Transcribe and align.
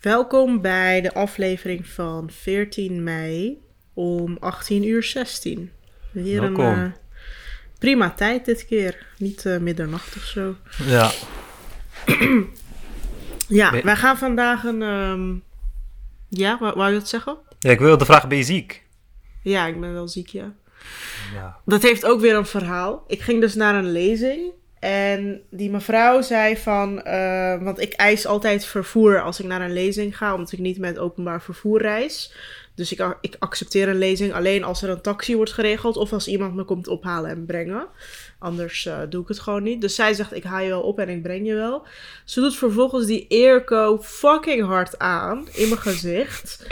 Welkom 0.00 0.60
bij 0.60 1.00
de 1.00 1.14
aflevering 1.14 1.86
van 1.86 2.30
14 2.30 3.02
mei 3.02 3.62
om 3.94 4.36
18 4.40 4.84
uur 4.84 5.02
16. 5.02 5.70
Weer 6.12 6.40
Welkom. 6.40 6.64
een 6.64 6.84
eh, 6.84 6.92
prima 7.78 8.10
tijd 8.10 8.44
dit 8.44 8.66
keer. 8.66 9.06
Niet 9.18 9.46
eh, 9.46 9.58
middernacht 9.58 10.16
of 10.16 10.22
zo. 10.22 10.54
Ja, 10.86 11.10
Ja, 13.48 13.70
Ben- 13.70 13.84
wij 13.84 13.96
gaan 13.96 14.18
vandaag 14.18 14.64
een... 14.64 14.82
ehm, 14.82 15.34
Ja, 16.28 16.58
wou, 16.58 16.74
wou 16.76 16.92
je 16.92 16.98
dat 16.98 17.08
zeggen? 17.08 17.36
ja 17.58 17.70
ik 17.70 17.78
wilde 17.78 18.04
vragen, 18.04 18.28
ben 18.28 18.38
je 18.38 18.44
ziek? 18.44 18.84
Ja, 19.42 19.66
ik 19.66 19.80
ben 19.80 19.92
wel 19.92 20.08
ziek, 20.08 20.28
ja. 20.28 20.52
Ja. 21.34 21.56
Dat 21.64 21.82
heeft 21.82 22.04
ook 22.04 22.20
weer 22.20 22.34
een 22.34 22.46
verhaal. 22.46 23.04
Ik 23.06 23.20
ging 23.20 23.40
dus 23.40 23.54
naar 23.54 23.74
een 23.74 23.92
lezing. 23.92 24.52
En 24.80 25.42
die 25.50 25.70
mevrouw 25.70 26.22
zei 26.22 26.56
van... 26.56 27.02
eh, 27.02 27.62
want 27.62 27.80
ik 27.80 27.92
eis 27.92 28.26
altijd 28.26 28.64
vervoer 28.64 29.22
als 29.22 29.40
ik 29.40 29.46
naar 29.46 29.60
een 29.60 29.72
lezing 29.72 30.16
ga. 30.16 30.34
Omdat 30.34 30.52
ik 30.52 30.58
niet 30.58 30.78
met 30.78 30.98
openbaar 30.98 31.42
vervoer 31.42 31.80
reis. 31.80 32.32
Dus 32.74 32.92
ik, 32.92 33.16
ik 33.20 33.36
accepteer 33.38 33.88
een 33.88 33.98
lezing 33.98 34.32
alleen 34.32 34.64
als 34.64 34.82
er 34.82 34.90
een 34.90 35.00
taxi 35.00 35.36
wordt 35.36 35.52
geregeld. 35.52 35.96
Of 35.96 36.12
als 36.12 36.28
iemand 36.28 36.54
me 36.54 36.64
komt 36.64 36.88
ophalen 36.88 37.30
en 37.30 37.46
brengen. 37.46 37.86
Anders 38.38 38.86
eh, 38.86 38.98
doe 39.08 39.22
ik 39.22 39.28
het 39.28 39.40
gewoon 39.40 39.62
niet. 39.62 39.80
Dus 39.80 39.94
zij 39.94 40.14
zegt, 40.14 40.34
ik 40.34 40.44
haal 40.44 40.60
je 40.62 40.68
wel 40.68 40.82
op 40.82 40.98
en 40.98 41.08
ik 41.08 41.22
breng 41.22 41.46
je 41.46 41.54
wel. 41.54 41.86
Ze 42.24 42.40
doet 42.40 42.56
vervolgens 42.56 43.06
die 43.06 43.26
airco 43.28 43.98
fucking 44.02 44.64
hard 44.66 44.98
aan 44.98 45.48
in 45.52 45.68
mijn 45.68 45.80
gezicht. 45.80 46.66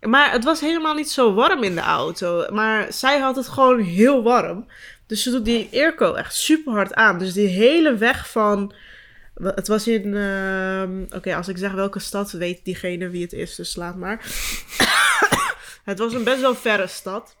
Maar 0.00 0.32
het 0.32 0.44
was 0.44 0.60
helemaal 0.60 0.94
niet 0.94 1.10
zo 1.10 1.34
warm 1.34 1.62
in 1.62 1.74
de 1.74 1.80
auto. 1.80 2.46
Maar 2.52 2.92
zij 2.92 3.18
had 3.18 3.36
het 3.36 3.48
gewoon 3.48 3.80
heel 3.80 4.22
warm. 4.22 4.66
Dus 5.06 5.22
ze 5.22 5.30
doet 5.30 5.44
die 5.44 5.68
airco 5.72 6.14
echt 6.14 6.34
super 6.34 6.72
hard 6.72 6.94
aan. 6.94 7.18
Dus 7.18 7.32
die 7.32 7.48
hele 7.48 7.94
weg 7.96 8.30
van... 8.30 8.74
Het 9.42 9.68
was 9.68 9.88
in... 9.88 10.14
ehm, 10.14 11.02
Oké, 11.16 11.34
als 11.36 11.48
ik 11.48 11.58
zeg 11.58 11.72
welke 11.72 11.98
stad, 11.98 12.30
weet 12.30 12.64
diegene 12.64 13.08
wie 13.08 13.22
het 13.22 13.32
is. 13.32 13.54
Dus 13.54 13.76
laat 13.76 13.96
maar. 13.96 14.24
het 15.84 15.98
was 15.98 16.12
een 16.14 16.24
best 16.24 16.40
wel 16.40 16.54
verre 16.54 16.86
stad. 16.86 17.36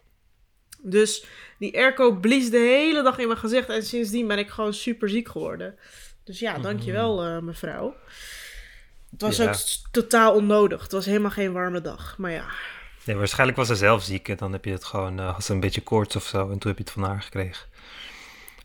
Dus 0.82 1.24
die 1.58 1.76
airco 1.76 2.12
blies 2.12 2.50
de 2.50 2.58
hele 2.58 3.02
dag 3.02 3.18
in 3.18 3.26
mijn 3.26 3.38
gezicht. 3.38 3.68
En 3.68 3.82
sindsdien 3.82 4.26
ben 4.26 4.38
ik 4.38 4.48
gewoon 4.48 4.74
super 4.74 5.08
ziek 5.08 5.28
geworden. 5.28 5.74
Dus 6.24 6.38
ja, 6.38 6.58
dankjewel 6.58 7.22
eh, 7.22 7.38
mevrouw. 7.38 7.94
Het 9.10 9.20
was 9.20 9.36
Ja. 9.36 9.48
ook 9.48 9.54
totaal 9.90 10.34
onnodig. 10.34 10.82
Het 10.82 10.92
was 10.92 11.06
helemaal 11.06 11.30
geen 11.30 11.52
warme 11.52 11.80
dag. 11.80 12.14
Maar 12.18 12.30
ja, 12.30 12.44
Nee, 13.06 13.16
waarschijnlijk 13.16 13.58
was 13.58 13.66
ze 13.66 13.74
zelf 13.76 14.02
ziek 14.02 14.28
en 14.28 14.36
dan 14.36 14.52
heb 14.52 14.64
je 14.64 14.70
het 14.72 14.84
gewoon, 14.84 15.18
eh 15.20 15.32
had 15.32 15.44
ze 15.44 15.52
een 15.52 15.60
beetje 15.60 15.80
koorts 15.80 16.16
of 16.16 16.24
zo 16.24 16.40
en 16.50 16.58
toen 16.58 16.70
heb 16.70 16.78
je 16.78 16.84
het 16.84 16.92
van 16.92 17.02
haar 17.02 17.22
gekregen. 17.22 17.66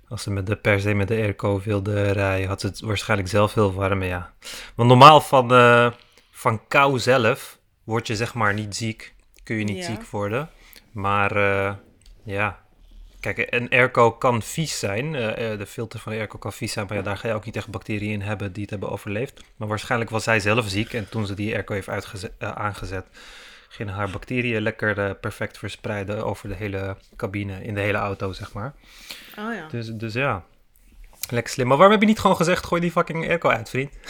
Als 0.10 0.24
ze 0.24 0.32
met 0.32 0.46
de, 0.48 0.56
per 0.56 0.80
se 0.80 0.94
met 0.94 1.08
de 1.08 1.16
airco 1.16 1.62
wilde 1.62 2.12
rijden, 2.12 2.48
had 2.48 2.62
ze 2.62 2.68
het 2.68 2.80
waarschijnlijk 2.80 3.30
zelf 3.30 3.54
heel 3.54 3.74
warm, 3.74 4.04
ja. 4.04 4.34
Want 4.76 4.90
normaal 4.90 5.22
van, 5.22 5.54
eh, 5.54 5.92
van 6.32 6.68
kou 6.68 7.00
zelf 7.00 7.60
word 7.84 8.08
je 8.08 8.16
zeg 8.16 8.34
maar 8.34 8.54
niet 8.54 8.76
ziek, 8.76 9.14
kun 9.44 9.56
je 9.56 9.64
niet 9.64 9.78
Ja. 9.78 9.84
ziek 9.84 10.06
worden. 10.06 10.50
Maar 10.92 11.36
eh, 11.36 11.74
ja, 12.24 12.60
kijk, 13.20 13.48
een 13.50 13.70
airco 13.70 14.12
kan 14.12 14.42
vies 14.42 14.80
zijn. 14.80 15.12
de 15.12 15.66
filter 15.68 16.00
van 16.00 16.12
de 16.12 16.18
airco 16.18 16.38
kan 16.38 16.54
vies 16.54 16.72
zijn, 16.74 16.86
maar 16.88 16.98
ja, 16.98 17.04
daar 17.04 17.18
ga 17.18 17.28
je 17.28 17.34
ook 17.34 17.46
niet 17.46 17.56
echt 17.56 17.68
bacteriën 17.70 18.12
in 18.12 18.22
hebben 18.22 18.54
die 18.54 18.62
het 18.62 18.72
hebben 18.72 18.90
overleefd. 18.90 19.44
Maar 19.56 19.68
waarschijnlijk 19.68 20.10
was 20.12 20.24
zij 20.24 20.40
zelf 20.40 20.68
ziek 20.68 20.94
en 20.94 21.10
toen 21.10 21.26
ze 21.26 21.34
die 21.34 21.54
airco 21.54 21.74
heeft 21.74 21.90
aangezet, 22.40 23.06
gingen 23.72 23.94
haar 23.94 24.10
bacteriën 24.10 24.62
lekker 24.62 25.00
eh, 25.00 25.12
perfect 25.22 25.58
verspreiden 25.58 26.26
over 26.26 26.50
de 26.50 26.56
hele 26.56 26.98
cabine, 27.16 27.64
in 27.64 27.74
de 27.74 27.82
hele 27.82 27.98
auto, 27.98 28.32
zeg 28.32 28.54
maar. 28.54 28.74
oh 29.38 29.54
ja. 29.54 29.68
Dus, 29.68 29.88
dus 29.88 30.14
ja, 30.14 30.44
lekker 31.30 31.54
slim. 31.54 31.68
Maar 31.68 31.78
waarom 31.78 31.94
heb 31.94 32.02
je 32.02 32.10
niet 32.10 32.20
gewoon 32.20 32.36
gezegd, 32.36 32.66
gooi 32.66 32.82
die 32.82 32.92
fucking 32.92 33.28
airco 33.28 33.50
uit, 33.50 33.70
vriend? 33.70 33.92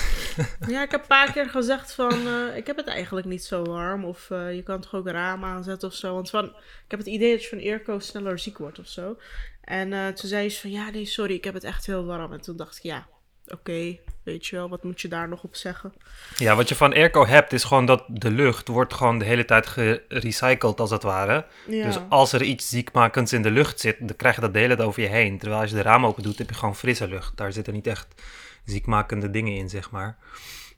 Ja, 0.67 0.83
ik 0.83 0.91
heb 0.91 1.01
een 1.01 1.07
paar 1.07 1.31
keer 1.31 1.49
gezegd 1.49 1.93
van, 1.93 2.27
eh, 2.27 2.55
ik 2.57 2.67
heb 2.67 2.77
het 2.77 2.87
eigenlijk 2.87 3.27
niet 3.27 3.43
zo 3.43 3.63
warm. 3.63 4.05
Of 4.05 4.29
eh, 4.29 4.55
je 4.55 4.63
kan 4.63 4.81
toch 4.81 4.93
ook 4.93 5.05
een 5.05 5.13
raam 5.13 5.43
aanzetten 5.43 5.87
of 5.87 5.95
zo. 5.95 6.13
Want 6.13 6.29
van, 6.29 6.45
ik 6.45 6.91
heb 6.91 6.99
het 6.99 7.07
idee 7.07 7.31
dat 7.31 7.43
je 7.43 7.49
van 7.49 7.57
airco 7.57 7.99
sneller 7.99 8.39
ziek 8.39 8.57
wordt 8.57 8.79
of 8.79 8.87
zo. 8.87 9.17
En 9.61 10.15
toen 10.15 10.29
zei 10.29 10.49
ze 10.49 10.59
van, 10.59 10.71
ja 10.71 10.89
nee, 10.89 11.05
sorry, 11.05 11.33
ik 11.33 11.43
heb 11.43 11.53
het 11.53 11.63
echt 11.63 11.85
heel 11.85 12.05
warm. 12.05 12.33
En 12.33 12.41
toen 12.41 12.57
dacht 12.57 12.77
ik, 12.77 12.83
ja, 12.83 13.07
oké, 13.47 13.97
weet 14.23 14.47
je 14.47 14.55
wel, 14.55 14.69
wat 14.69 14.83
moet 14.83 15.01
je 15.01 15.07
daar 15.07 15.27
nog 15.29 15.43
op 15.43 15.55
zeggen? 15.55 15.93
Ja, 16.37 16.55
wat 16.55 16.69
je 16.69 16.75
van 16.75 16.93
airco 16.93 17.25
hebt, 17.25 17.53
is 17.53 17.63
gewoon 17.63 17.85
dat 17.85 18.03
de 18.07 18.31
lucht 18.31 18.67
wordt 18.67 18.93
gewoon 18.93 19.19
de 19.19 19.25
hele 19.25 19.45
tijd 19.45 19.67
gerecycled, 19.67 20.79
als 20.79 20.89
het 20.91 21.03
ware. 21.03 21.45
Ja, 21.67 21.85
Dus 21.85 21.97
als 22.09 22.33
er 22.33 22.41
iets 22.41 22.69
ziekmakends 22.69 23.33
in 23.33 23.41
de 23.41 23.51
lucht 23.51 23.79
zit, 23.79 23.97
dan 23.99 24.15
krijg 24.15 24.35
je 24.35 24.41
dat 24.41 24.53
de 24.53 24.59
hele 24.59 24.75
tijd 24.75 24.87
over 24.87 25.01
je 25.01 25.07
heen. 25.07 25.37
Terwijl 25.37 25.61
als 25.61 25.69
je 25.69 25.75
de 25.75 25.81
raam 25.81 26.05
open 26.05 26.23
doet, 26.23 26.37
heb 26.37 26.49
je 26.49 26.55
gewoon 26.55 26.75
frisse 26.75 27.07
lucht. 27.07 27.37
Daar 27.37 27.53
zitten 27.53 27.73
niet 27.73 27.87
echt 27.87 28.21
ziekmakende 28.65 29.29
dingen 29.29 29.55
in, 29.55 29.69
zeg 29.69 29.91
maar. 29.91 30.17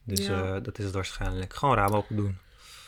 Dus 0.04 0.26
Ja. 0.28 0.56
eh, 0.56 0.64
dat 0.64 0.78
is 0.78 0.84
het 0.86 0.94
waarschijnlijk. 0.94 1.54
Gewoon 1.54 1.76
raam 1.76 1.94
open 1.94 2.16
doen. 2.16 2.38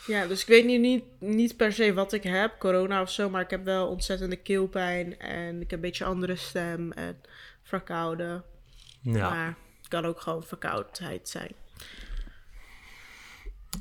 ja, 0.06 0.26
dus 0.26 0.40
ik 0.40 0.46
weet 0.46 0.64
nu 0.64 0.78
niet, 0.78 1.04
niet 1.18 1.56
per 1.56 1.72
se 1.72 1.94
wat 1.94 2.12
ik 2.12 2.22
heb, 2.22 2.58
corona 2.58 3.00
of 3.02 3.10
zo. 3.10 3.30
Maar 3.30 3.42
ik 3.42 3.50
heb 3.50 3.64
wel 3.64 3.86
ontzettende 3.88 4.36
keelpijn. 4.36 5.18
En 5.18 5.54
ik 5.54 5.70
heb 5.70 5.72
een 5.72 5.80
beetje 5.80 6.04
andere 6.04 6.36
stem 6.36 6.92
en 6.92 7.20
verkouden. 7.62 8.44
Ja, 9.00 9.30
Maar 9.30 9.56
het 9.86 9.94
kan 9.94 10.04
ook 10.04 10.20
gewoon 10.20 10.42
verkoudheid 10.42 11.28
zijn. 11.28 11.52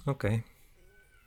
oké. 0.05 0.41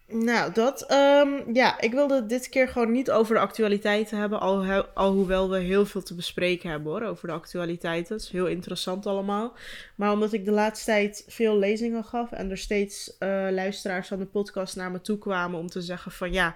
Nou, 0.06 0.52
dat. 0.52 0.82
ehm, 0.82 1.52
ja, 1.52 1.80
ik 1.80 1.92
wilde 1.92 2.26
dit 2.26 2.48
keer 2.48 2.68
gewoon 2.68 2.92
niet 2.92 3.10
over 3.10 3.34
de 3.34 3.40
actualiteiten 3.40 4.18
hebben. 4.18 4.40
Al, 4.40 4.64
alhoewel 4.94 5.50
we 5.50 5.58
heel 5.58 5.86
veel 5.86 6.02
te 6.02 6.14
bespreken 6.14 6.70
hebben 6.70 6.92
hoor, 6.92 7.02
over 7.02 7.28
de 7.28 7.34
actualiteiten. 7.34 8.14
Het 8.14 8.24
is 8.24 8.30
heel 8.30 8.46
interessant 8.46 9.06
allemaal. 9.06 9.56
Maar 9.94 10.12
omdat 10.12 10.32
ik 10.32 10.44
de 10.44 10.50
laatste 10.50 10.84
tijd 10.84 11.24
veel 11.28 11.58
lezingen 11.58 12.04
gaf 12.04 12.32
en 12.32 12.50
er 12.50 12.58
steeds 12.58 13.18
eh, 13.18 13.28
luisteraars 13.50 14.08
van 14.08 14.18
de 14.18 14.26
podcast 14.26 14.76
naar 14.76 14.90
me 14.90 15.00
toe 15.00 15.18
kwamen 15.18 15.58
om 15.58 15.66
te 15.66 15.80
zeggen 15.80 16.12
van 16.12 16.32
ja, 16.32 16.54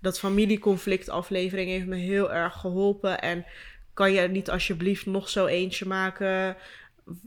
dat 0.00 0.18
familieconflict 0.18 1.08
aflevering 1.08 1.70
heeft 1.70 1.86
me 1.86 1.96
heel 1.96 2.32
erg 2.32 2.54
geholpen. 2.54 3.20
En 3.20 3.44
kan 3.94 4.12
je 4.12 4.20
er 4.20 4.28
niet 4.28 4.50
alsjeblieft 4.50 5.06
nog 5.06 5.28
zo 5.28 5.46
eentje 5.46 5.86
maken 5.86 6.56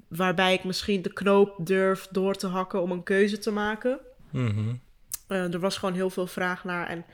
waarbij 0.08 0.54
ik 0.54 0.64
misschien 0.64 1.02
de 1.02 1.14
knoop 1.14 1.66
durf 1.66 2.08
door 2.12 2.36
te 2.36 2.48
hakken 2.48 2.82
om 2.82 2.92
een 2.92 3.04
keuze 3.04 3.38
te 3.38 3.52
maken? 3.52 4.00
Mhm. 4.32 4.74
Eh, 5.28 5.54
er 5.54 5.60
was 5.60 5.78
gewoon 5.78 5.96
heel 5.96 6.10
veel 6.10 6.28
vraag 6.28 6.64
naar. 6.64 6.88
En 6.88 7.06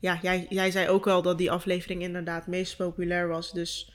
ja, 0.00 0.18
jij, 0.22 0.46
jij 0.48 0.70
zei 0.70 0.88
ook 0.88 1.04
wel 1.04 1.22
dat 1.22 1.38
die 1.38 1.50
aflevering 1.50 2.02
inderdaad 2.02 2.46
meest 2.46 2.76
populair 2.76 3.28
was. 3.28 3.52
Dus 3.52 3.92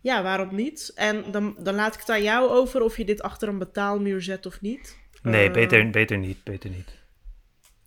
ja, 0.00 0.22
waarom 0.22 0.54
niet? 0.54 0.92
En 0.94 1.24
dan, 1.30 1.56
dan 1.58 1.74
laat 1.74 1.94
ik 1.94 2.00
het 2.00 2.10
aan 2.10 2.22
jou 2.22 2.50
over 2.50 2.82
of 2.82 2.96
je 2.96 3.04
dit 3.04 3.22
achter 3.22 3.48
een 3.48 3.58
betaalmuur 3.58 4.22
zet 4.22 4.46
of 4.46 4.60
niet. 4.60 4.98
Nee, 5.22 5.46
Eh, 5.46 5.52
beter, 5.52 5.90
beter 5.90 6.18
niet, 6.18 6.44
beter 6.44 6.70
niet. 6.70 7.02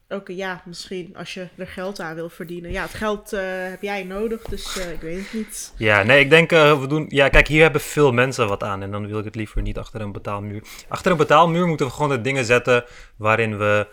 Oké, 0.09 0.31
ja, 0.31 0.61
misschien 0.65 1.15
als 1.17 1.33
je 1.33 1.47
er 1.57 1.67
geld 1.67 1.99
aan 1.99 2.15
wil 2.15 2.29
verdienen. 2.29 2.71
Ja, 2.71 2.81
het 2.81 2.93
geld 2.93 3.33
eh, 3.33 3.41
heb 3.43 3.81
jij 3.81 4.03
nodig, 4.03 4.41
dus 4.41 4.77
eh, 4.79 4.91
ik 4.91 5.01
weet 5.01 5.17
het 5.23 5.33
niet. 5.33 5.73
Ja, 5.77 6.03
nee, 6.03 6.19
ik 6.19 6.29
denk, 6.29 6.51
eh, 6.51 6.79
we 6.79 6.87
doen... 6.87 7.05
Ja, 7.09 7.29
kijk, 7.29 7.47
hier 7.47 7.61
hebben 7.61 7.81
veel 7.81 8.11
mensen 8.11 8.47
wat 8.47 8.63
aan 8.63 8.81
en 8.83 8.91
dan 8.91 9.07
wil 9.07 9.19
ik 9.19 9.25
het 9.25 9.35
liever 9.35 9.61
niet 9.61 9.77
achter 9.77 10.01
een 10.01 10.11
betaalmuur. 10.11 10.63
Achter 10.87 11.11
een 11.11 11.17
betaalmuur 11.17 11.67
moeten 11.67 11.85
we 11.85 11.91
gewoon 11.91 12.09
de 12.09 12.21
dingen 12.21 12.45
zetten 12.45 12.83
waarin 13.17 13.57
we... 13.57 13.87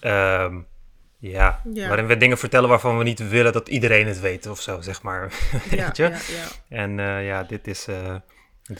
ehm, 0.00 0.60
ja, 1.18 1.60
Ja. 1.72 1.88
waarin 1.88 2.06
we 2.06 2.16
dingen 2.16 2.38
vertellen 2.38 2.68
waarvan 2.68 2.98
we 2.98 3.04
niet 3.04 3.28
willen 3.28 3.52
dat 3.52 3.68
iedereen 3.68 4.06
het 4.06 4.20
weet 4.20 4.46
of 4.46 4.60
zo, 4.60 4.80
zeg 4.80 5.02
maar. 5.02 5.32
Ja, 5.70 5.86
Weet 5.86 5.96
je? 5.96 6.02
ja. 6.02 6.46
En 6.76 6.98
ja, 7.24 7.42
dit 7.42 7.66
is, 7.66 7.86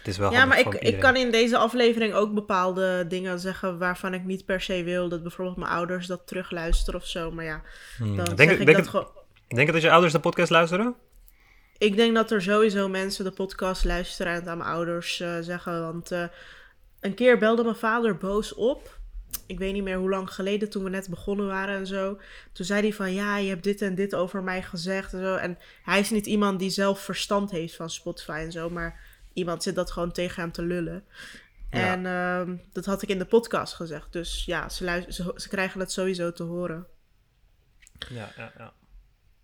is 0.04 0.16
wel 0.16 0.32
ja, 0.32 0.44
maar 0.44 0.58
ik, 0.58 0.74
ik 0.74 1.00
kan 1.00 1.16
in 1.16 1.30
deze 1.30 1.56
aflevering 1.56 2.14
ook 2.14 2.34
bepaalde 2.34 3.04
dingen 3.08 3.40
zeggen 3.40 3.78
waarvan 3.78 4.14
ik 4.14 4.24
niet 4.24 4.44
per 4.44 4.60
se 4.60 4.82
wil 4.82 5.08
dat 5.08 5.22
bijvoorbeeld 5.22 5.56
mijn 5.56 5.70
ouders 5.70 6.06
dat 6.06 6.26
terugluisteren 6.26 7.00
of 7.00 7.06
zo. 7.06 7.30
Maar 7.30 7.44
ja, 7.44 7.62
Hmm. 7.96 8.16
dan 8.16 8.24
Denk, 8.24 8.50
zeg 8.50 8.58
ik 8.58 8.66
denk, 8.66 8.78
dat 8.78 8.88
gewoon. 8.88 9.08
denk 9.48 9.66
je 9.66 9.72
dat 9.72 9.82
je 9.82 9.90
ouders 9.90 10.12
de 10.12 10.20
podcast 10.20 10.50
luisteren? 10.50 10.94
Ik 11.78 11.96
denk 11.96 12.14
dat 12.14 12.30
er 12.30 12.42
sowieso 12.42 12.88
mensen 12.88 13.24
de 13.24 13.30
podcast 13.30 13.84
luisteren 13.84 14.32
en 14.32 14.38
het 14.38 14.48
aan 14.48 14.58
mijn 14.58 14.70
ouders 14.70 15.20
eh, 15.20 15.36
zeggen. 15.40 15.80
Want 15.82 16.10
eh, 16.12 16.24
een 17.00 17.14
keer 17.14 17.38
belde 17.38 17.62
mijn 17.62 17.76
vader 17.76 18.16
boos 18.16 18.54
op. 18.54 18.98
Ik 19.46 19.58
weet 19.58 19.72
niet 19.72 19.82
meer 19.82 19.96
hoe 19.98 20.10
lang 20.10 20.30
geleden, 20.34 20.70
toen 20.70 20.84
we 20.84 20.90
net 20.90 21.08
begonnen 21.10 21.46
waren 21.46 21.76
en 21.76 21.86
zo. 21.86 22.18
Toen 22.52 22.66
zei 22.66 22.80
hij 22.80 22.92
van, 22.92 23.12
ja, 23.14 23.36
je 23.38 23.48
hebt 23.48 23.64
dit 23.64 23.82
en 23.82 23.94
dit 23.94 24.14
over 24.14 24.42
mij 24.42 24.62
gezegd 24.62 25.12
en 25.12 25.20
zo. 25.20 25.34
En 25.36 25.58
hij 25.82 26.00
is 26.00 26.10
niet 26.10 26.26
iemand 26.26 26.58
die 26.58 26.70
zelf 26.70 27.00
verstand 27.00 27.50
heeft 27.50 27.76
van 27.76 27.90
Spotify 27.90 28.40
en 28.44 28.52
zo. 28.52 28.70
Maar 28.70 29.00
iemand 29.34 29.62
zit 29.62 29.74
dat 29.74 29.90
gewoon 29.90 30.12
tegen 30.12 30.42
hem 30.42 30.52
te 30.52 30.62
lullen. 30.62 31.04
Ja. 31.70 31.92
En 31.92 32.06
ehm, 32.06 32.56
dat 32.72 32.84
had 32.84 33.02
ik 33.02 33.08
in 33.08 33.18
de 33.18 33.24
podcast 33.24 33.74
gezegd. 33.74 34.12
Dus 34.12 34.44
ja, 34.44 34.68
ze, 34.68 35.04
ze, 35.08 35.32
ze 35.36 35.48
krijgen 35.48 35.80
het 35.80 35.92
sowieso 35.92 36.32
te 36.32 36.42
horen. 36.42 36.86
Ja, 38.08 38.32
ja, 38.36 38.52
ja. 38.58 38.72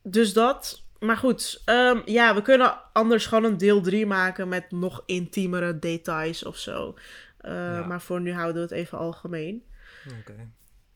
Dus 0.03 0.33
dat. 0.33 0.83
Maar 0.99 1.17
goed, 1.17 1.63
ehm, 1.65 2.01
ja, 2.05 2.35
we 2.35 2.43
kunnen 2.43 2.79
anders 2.93 3.27
gewoon 3.27 3.45
een 3.45 3.57
deel 3.57 3.81
3 3.81 4.07
maken 4.07 4.49
met 4.49 4.71
nog 4.71 5.03
intiemere 5.07 5.79
details 5.79 6.45
of 6.45 6.57
zo. 6.57 6.95
Eh, 7.39 7.53
Ja. 7.53 7.87
Maar 7.87 8.01
voor 8.01 8.21
nu 8.21 8.33
houden 8.33 8.55
we 8.55 8.61
het 8.61 8.71
even 8.71 8.99
algemeen. 8.99 9.65
Oké. 10.21 10.35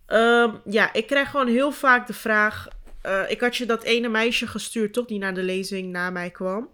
Ehm, 0.07 0.55
ja, 0.65 0.93
ik 0.93 1.07
krijg 1.07 1.31
gewoon 1.31 1.49
heel 1.49 1.73
vaak 1.73 2.07
de 2.07 2.13
vraag. 2.13 2.69
eh, 3.03 3.31
ik 3.31 3.41
had 3.41 3.57
je 3.57 3.67
dat 3.67 3.83
ene 3.83 4.09
meisje 4.09 4.47
gestuurd, 4.47 4.93
toch? 4.93 5.07
Die 5.07 5.19
naar 5.19 5.35
de 5.35 5.43
lezing 5.43 5.93
na 5.93 6.11
mij 6.11 6.31
kwam. 6.31 6.69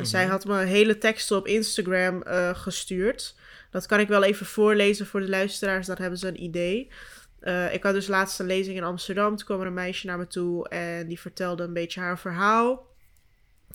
En 0.00 0.06
zij 0.06 0.26
had 0.26 0.44
me 0.44 0.58
hele 0.58 0.98
teksten 0.98 1.36
op 1.36 1.46
Instagram 1.46 2.22
eh, 2.22 2.54
gestuurd. 2.54 3.36
Dat 3.70 3.86
kan 3.86 4.00
ik 4.00 4.08
wel 4.08 4.22
even 4.22 4.46
voorlezen 4.46 5.06
voor 5.06 5.20
de 5.20 5.28
luisteraars, 5.28 5.86
dan 5.86 5.96
hebben 6.00 6.18
ze 6.18 6.28
een 6.28 6.42
idee. 6.42 6.90
Eh, 7.40 7.74
ik 7.74 7.82
had 7.82 7.94
dus 7.94 8.06
laatst 8.06 8.40
een 8.40 8.46
lezing 8.46 8.76
in 8.76 8.84
Amsterdam. 8.84 9.36
Toen 9.36 9.46
kwam 9.46 9.60
er 9.60 9.66
een 9.66 9.74
meisje 9.74 10.06
naar 10.06 10.18
me 10.18 10.26
toe 10.26 10.68
en 10.68 11.08
die 11.08 11.20
vertelde 11.20 11.62
een 11.62 11.72
beetje 11.72 12.00
haar 12.00 12.18
verhaal. 12.18 12.88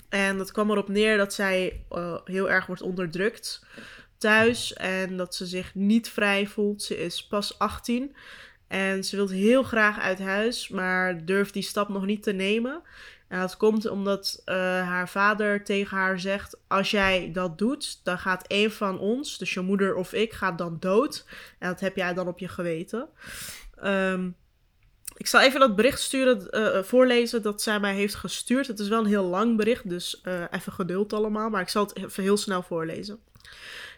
En 0.09 0.37
dat 0.37 0.51
kwam 0.51 0.71
erop 0.71 0.89
neer 0.89 1.17
dat 1.17 1.33
zij 1.33 1.83
eh, 1.89 2.17
heel 2.25 2.49
erg 2.49 2.65
wordt 2.65 2.81
onderdrukt 2.81 3.65
thuis 4.17 4.73
en 4.73 5.17
dat 5.17 5.35
ze 5.35 5.45
zich 5.45 5.75
niet 5.75 6.09
vrij 6.09 6.47
voelt. 6.47 6.83
Ze 6.83 6.97
is 6.97 7.27
pas 7.27 7.59
18 7.59 8.15
en 8.67 9.03
ze 9.03 9.15
wil 9.15 9.29
heel 9.29 9.63
graag 9.63 9.99
uit 9.99 10.19
huis, 10.19 10.69
maar 10.69 11.25
durft 11.25 11.53
die 11.53 11.63
stap 11.63 11.89
nog 11.89 12.05
niet 12.05 12.23
te 12.23 12.31
nemen. 12.33 12.81
En 13.35 13.41
dat 13.41 13.57
komt 13.57 13.87
omdat 13.87 14.41
uh, 14.45 14.55
haar 14.87 15.09
vader 15.09 15.63
tegen 15.63 15.97
haar 15.97 16.19
zegt: 16.19 16.57
Als 16.67 16.91
jij 16.91 17.29
dat 17.33 17.57
doet, 17.57 17.99
dan 18.03 18.17
gaat 18.17 18.45
een 18.47 18.71
van 18.71 18.99
ons, 18.99 19.37
dus 19.37 19.53
je 19.53 19.61
moeder 19.61 19.95
of 19.95 20.13
ik, 20.13 20.33
gaat 20.33 20.57
dan 20.57 20.77
dood. 20.79 21.25
En 21.59 21.69
dat 21.69 21.79
heb 21.79 21.95
jij 21.95 22.13
dan 22.13 22.27
op 22.27 22.39
je 22.39 22.47
geweten. 22.47 23.07
Um, 23.83 24.35
ik 25.17 25.27
zal 25.27 25.41
even 25.41 25.59
dat 25.59 25.75
bericht 25.75 26.01
sturen, 26.01 26.47
uh, 26.51 26.83
voorlezen 26.83 27.41
dat 27.41 27.61
zij 27.61 27.79
mij 27.79 27.95
heeft 27.95 28.15
gestuurd. 28.15 28.67
Het 28.67 28.79
is 28.79 28.87
wel 28.87 28.99
een 28.99 29.05
heel 29.05 29.25
lang 29.25 29.57
bericht, 29.57 29.89
dus 29.89 30.21
even 30.51 30.71
geduld 30.71 31.13
allemaal. 31.13 31.49
Maar 31.49 31.61
ik 31.61 31.69
zal 31.69 31.83
het 31.83 31.97
even 31.97 32.23
heel 32.23 32.37
snel 32.37 32.61
voorlezen. 32.61 33.19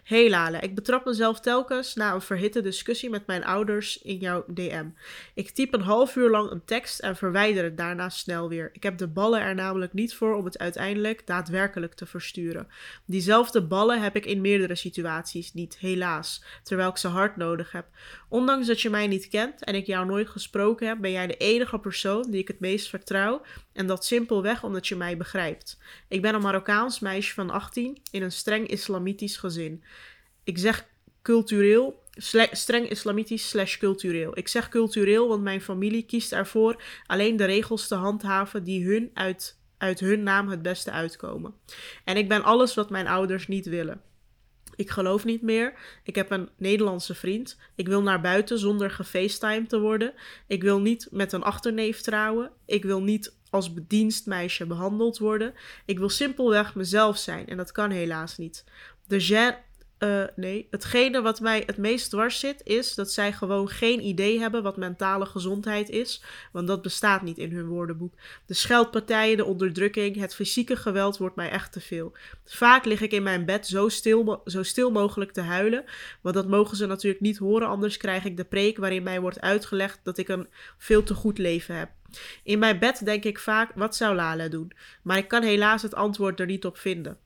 Hey 0.08 0.30
Lale, 0.30 0.58
ik 0.58 0.74
betrap 0.74 1.04
mezelf 1.04 1.40
telkens 1.40 1.94
na 1.94 2.14
een 2.14 2.20
verhitte 2.20 2.60
discussie 2.60 3.10
met 3.10 3.26
mijn 3.26 3.44
ouders 3.44 4.02
in 4.02 4.16
jouw 4.16 4.44
DM. 4.46 4.86
Ik 5.34 5.50
typ 5.50 5.74
een 5.74 5.80
half 5.80 6.16
uur 6.16 6.30
lang 6.30 6.50
een 6.50 6.64
tekst 6.64 6.98
en 6.98 7.16
verwijder 7.16 7.64
het 7.64 7.76
daarna 7.76 8.08
snel 8.08 8.48
weer. 8.48 8.70
Ik 8.72 8.82
heb 8.82 8.98
de 8.98 9.06
ballen 9.06 9.40
er 9.40 9.54
namelijk 9.54 9.92
niet 9.92 10.14
voor 10.14 10.34
om 10.34 10.44
het 10.44 10.58
uiteindelijk 10.58 11.26
daadwerkelijk 11.26 11.94
te 11.94 12.06
versturen. 12.06 12.68
Diezelfde 13.04 13.62
ballen 13.62 14.02
heb 14.02 14.16
ik 14.16 14.26
in 14.26 14.40
meerdere 14.40 14.74
situaties 14.74 15.52
niet, 15.52 15.78
helaas, 15.78 16.44
terwijl 16.62 16.88
ik 16.88 16.96
ze 16.96 17.08
hard 17.08 17.36
nodig 17.36 17.72
heb. 17.72 17.86
Ondanks 18.28 18.66
dat 18.66 18.80
je 18.80 18.90
mij 18.90 19.06
niet 19.06 19.28
kent 19.28 19.64
en 19.64 19.74
ik 19.74 19.86
jou 19.86 20.06
nooit 20.06 20.28
gesproken 20.28 20.88
heb, 20.88 20.98
ben 21.00 21.12
jij 21.12 21.26
de 21.26 21.36
enige 21.36 21.78
persoon 21.78 22.30
die 22.30 22.40
ik 22.40 22.48
het 22.48 22.60
meest 22.60 22.88
vertrouw 22.88 23.42
en 23.78 23.86
dat 23.86 24.04
simpelweg 24.04 24.64
omdat 24.64 24.86
je 24.86 24.96
mij 24.96 25.16
begrijpt. 25.16 25.78
Ik 26.08 26.22
ben 26.22 26.34
een 26.34 26.40
Marokkaans 26.40 26.98
meisje 26.98 27.34
van 27.34 27.50
18 27.50 27.98
in 28.10 28.22
een 28.22 28.32
streng 28.32 28.68
islamitisch 28.68 29.36
gezin. 29.36 29.84
Ik 30.44 30.58
zeg 30.58 30.86
cultureel, 31.22 32.02
streng 32.50 32.88
islamitisch 32.88 33.48
slash 33.48 33.76
cultureel. 33.76 34.38
Ik 34.38 34.48
zeg 34.48 34.68
cultureel, 34.68 35.28
want 35.28 35.42
mijn 35.42 35.60
familie 35.60 36.02
kiest 36.02 36.32
ervoor 36.32 36.82
alleen 37.06 37.36
de 37.36 37.44
regels 37.44 37.88
te 37.88 37.94
handhaven 37.94 38.64
die 38.64 38.86
hun 38.86 39.10
uit, 39.14 39.58
uit 39.76 40.00
hun 40.00 40.22
naam 40.22 40.48
het 40.48 40.62
beste 40.62 40.90
uitkomen. 40.90 41.54
En 42.04 42.16
ik 42.16 42.28
ben 42.28 42.42
alles 42.42 42.74
wat 42.74 42.90
mijn 42.90 43.06
ouders 43.06 43.46
niet 43.46 43.66
willen. 43.66 44.02
Ik 44.76 44.90
geloof 44.90 45.24
niet 45.24 45.42
meer. 45.42 45.74
Ik 46.02 46.14
heb 46.14 46.30
een 46.30 46.48
Nederlandse 46.56 47.14
vriend. 47.14 47.58
Ik 47.74 47.88
wil 47.88 48.02
naar 48.02 48.20
buiten 48.20 48.58
zonder 48.58 48.90
gefacetimed 48.90 49.68
te 49.68 49.80
worden. 49.80 50.12
Ik 50.46 50.62
wil 50.62 50.80
niet 50.80 51.08
met 51.10 51.32
een 51.32 51.42
achterneef 51.42 52.00
trouwen. 52.00 52.50
Ik 52.66 52.84
wil 52.84 53.02
niet 53.02 53.36
als 53.50 53.72
bedienstmeisje 53.72 54.66
behandeld 54.66 55.18
worden. 55.18 55.54
Ik 55.84 55.98
wil 55.98 56.08
simpelweg 56.08 56.74
mezelf 56.74 57.18
zijn 57.18 57.46
en 57.46 57.56
dat 57.56 57.72
kan 57.72 57.90
helaas 57.90 58.36
niet. 58.36 58.64
De 59.06 59.20
uh, 59.98 60.24
nee, 60.36 60.66
hetgene 60.70 61.22
wat 61.22 61.40
mij 61.40 61.62
het 61.66 61.76
meest 61.76 62.10
dwars 62.10 62.40
zit, 62.40 62.60
is 62.64 62.94
dat 62.94 63.12
zij 63.12 63.32
gewoon 63.32 63.68
geen 63.68 64.04
idee 64.04 64.40
hebben 64.40 64.62
wat 64.62 64.76
mentale 64.76 65.26
gezondheid 65.26 65.88
is. 65.88 66.22
Want 66.52 66.66
dat 66.66 66.82
bestaat 66.82 67.22
niet 67.22 67.38
in 67.38 67.52
hun 67.52 67.66
woordenboek. 67.66 68.14
De 68.46 68.54
scheldpartijen, 68.54 69.36
de 69.36 69.44
onderdrukking, 69.44 70.16
het 70.16 70.34
fysieke 70.34 70.76
geweld 70.76 71.16
wordt 71.16 71.36
mij 71.36 71.50
echt 71.50 71.72
te 71.72 71.80
veel. 71.80 72.12
Vaak 72.44 72.84
lig 72.84 73.00
ik 73.00 73.12
in 73.12 73.22
mijn 73.22 73.44
bed 73.44 73.66
zo 73.66 73.88
stil, 73.88 74.42
zo 74.44 74.62
stil 74.62 74.90
mogelijk 74.90 75.32
te 75.32 75.40
huilen. 75.40 75.84
Want 76.20 76.34
dat 76.34 76.48
mogen 76.48 76.76
ze 76.76 76.86
natuurlijk 76.86 77.22
niet 77.22 77.38
horen, 77.38 77.68
anders 77.68 77.96
krijg 77.96 78.24
ik 78.24 78.36
de 78.36 78.44
preek 78.44 78.76
waarin 78.76 79.02
mij 79.02 79.20
wordt 79.20 79.40
uitgelegd 79.40 80.00
dat 80.02 80.18
ik 80.18 80.28
een 80.28 80.48
veel 80.76 81.02
te 81.02 81.14
goed 81.14 81.38
leven 81.38 81.74
heb. 81.74 81.90
In 82.42 82.58
mijn 82.58 82.78
bed 82.78 83.04
denk 83.04 83.24
ik 83.24 83.38
vaak: 83.38 83.72
wat 83.74 83.96
zou 83.96 84.14
Lala 84.14 84.48
doen? 84.48 84.72
Maar 85.02 85.18
ik 85.18 85.28
kan 85.28 85.42
helaas 85.42 85.82
het 85.82 85.94
antwoord 85.94 86.40
er 86.40 86.46
niet 86.46 86.64
op 86.64 86.78
vinden. 86.78 87.18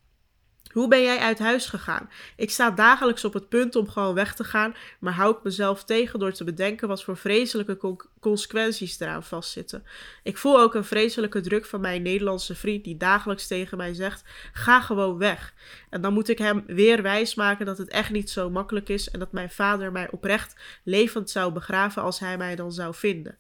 Hoe 0.73 0.89
ben 0.89 1.03
jij 1.03 1.19
uit 1.19 1.39
huis 1.39 1.67
gegaan? 1.67 2.11
Ik 2.37 2.51
sta 2.51 2.71
dagelijks 2.71 3.25
op 3.25 3.33
het 3.33 3.49
punt 3.49 3.77
om 3.77 3.89
gewoon 3.89 4.15
weg 4.15 4.35
te 4.35 4.45
gaan, 4.45 4.75
maar 4.99 5.13
hou 5.13 5.37
ik 5.37 5.43
mezelf 5.43 5.85
tegen 5.85 6.19
door 6.19 6.33
te 6.33 6.45
bedenken 6.45 6.89
wat 6.89 7.05
voor 7.05 7.17
vreselijke 7.17 7.97
consequenties 8.21 9.01
eraan 9.01 9.25
vastzitten. 9.25 9.85
Ik 10.23 10.37
voel 10.37 10.61
ook 10.61 10.75
een 10.75 10.85
vreselijke 10.85 11.41
druk 11.41 11.65
van 11.65 11.81
mijn 11.81 12.03
Nederlandse 12.03 12.55
vriend 12.55 12.85
die 12.85 12.97
dagelijks 12.97 13.47
tegen 13.47 13.77
mij 13.77 13.95
zegt: 13.95 14.25
ga 14.53 14.81
gewoon 14.81 15.19
weg. 15.19 15.55
En 15.91 16.01
dan 16.01 16.13
moet 16.13 16.29
ik 16.29 16.39
hem 16.39 16.65
weer 16.67 17.03
wijsmaken 17.03 17.67
dat 17.67 17.79
het 17.79 17.89
echt 17.89 18.11
niet 18.11 18.31
zo 18.31 18.51
makkelijk 18.51 18.89
is 18.89 19.11
en 19.11 19.19
dat 19.19 19.33
mijn 19.33 19.51
vader 19.51 19.93
mij 19.93 20.11
oprecht 20.11 20.57
levend 20.85 21.31
zou 21.31 21.53
begraven 21.53 22.03
als 22.03 22.19
hij 22.19 22.37
mij 22.37 22.57
dan 22.57 22.73
zou 22.73 22.95
vinden. 22.95 23.37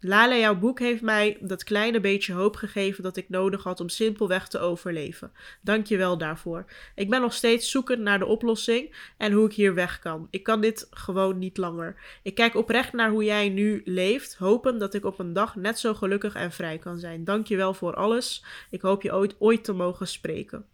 Lala, 0.00 0.36
jouw 0.36 0.58
boek 0.58 0.78
heeft 0.78 1.02
mij 1.02 1.36
dat 1.40 1.64
kleine 1.64 2.00
beetje 2.00 2.32
hoop 2.32 2.56
gegeven 2.56 3.02
dat 3.02 3.16
ik 3.16 3.28
nodig 3.28 3.62
had 3.62 3.80
om 3.80 3.88
simpelweg 3.88 4.48
te 4.48 4.58
overleven. 4.58 5.32
Dank 5.60 5.86
je 5.86 5.96
wel 5.96 6.18
daarvoor. 6.18 6.64
Ik 6.94 7.10
ben 7.10 7.20
nog 7.20 7.32
steeds 7.32 7.70
zoekend 7.70 8.00
naar 8.00 8.18
de 8.18 8.26
oplossing 8.26 8.94
en 9.16 9.32
hoe 9.32 9.46
ik 9.46 9.54
hier 9.54 9.74
weg 9.74 9.98
kan. 9.98 10.28
Ik 10.30 10.42
kan 10.42 10.60
dit 10.60 10.86
gewoon 10.90 11.38
niet 11.38 11.56
langer. 11.56 11.96
Ik 12.22 12.34
kijk 12.34 12.54
oprecht 12.54 12.92
naar 12.92 13.10
hoe 13.10 13.24
jij 13.24 13.48
nu 13.48 13.82
leeft, 13.84 14.36
hopen 14.36 14.78
dat 14.78 14.94
ik 14.94 15.04
op 15.04 15.18
een 15.18 15.32
dag 15.32 15.56
net 15.56 15.78
zo 15.78 15.94
gelukkig 15.94 16.34
en 16.34 16.52
vrij 16.52 16.78
kan 16.78 16.98
zijn. 16.98 17.24
Dank 17.24 17.46
je 17.46 17.56
wel 17.56 17.74
voor 17.74 17.94
alles. 17.94 18.44
Ik 18.70 18.80
hoop 18.80 19.02
je 19.02 19.14
ooit, 19.14 19.34
ooit 19.38 19.64
te 19.64 19.72
mogen 19.72 20.08
spreken. 20.08 20.64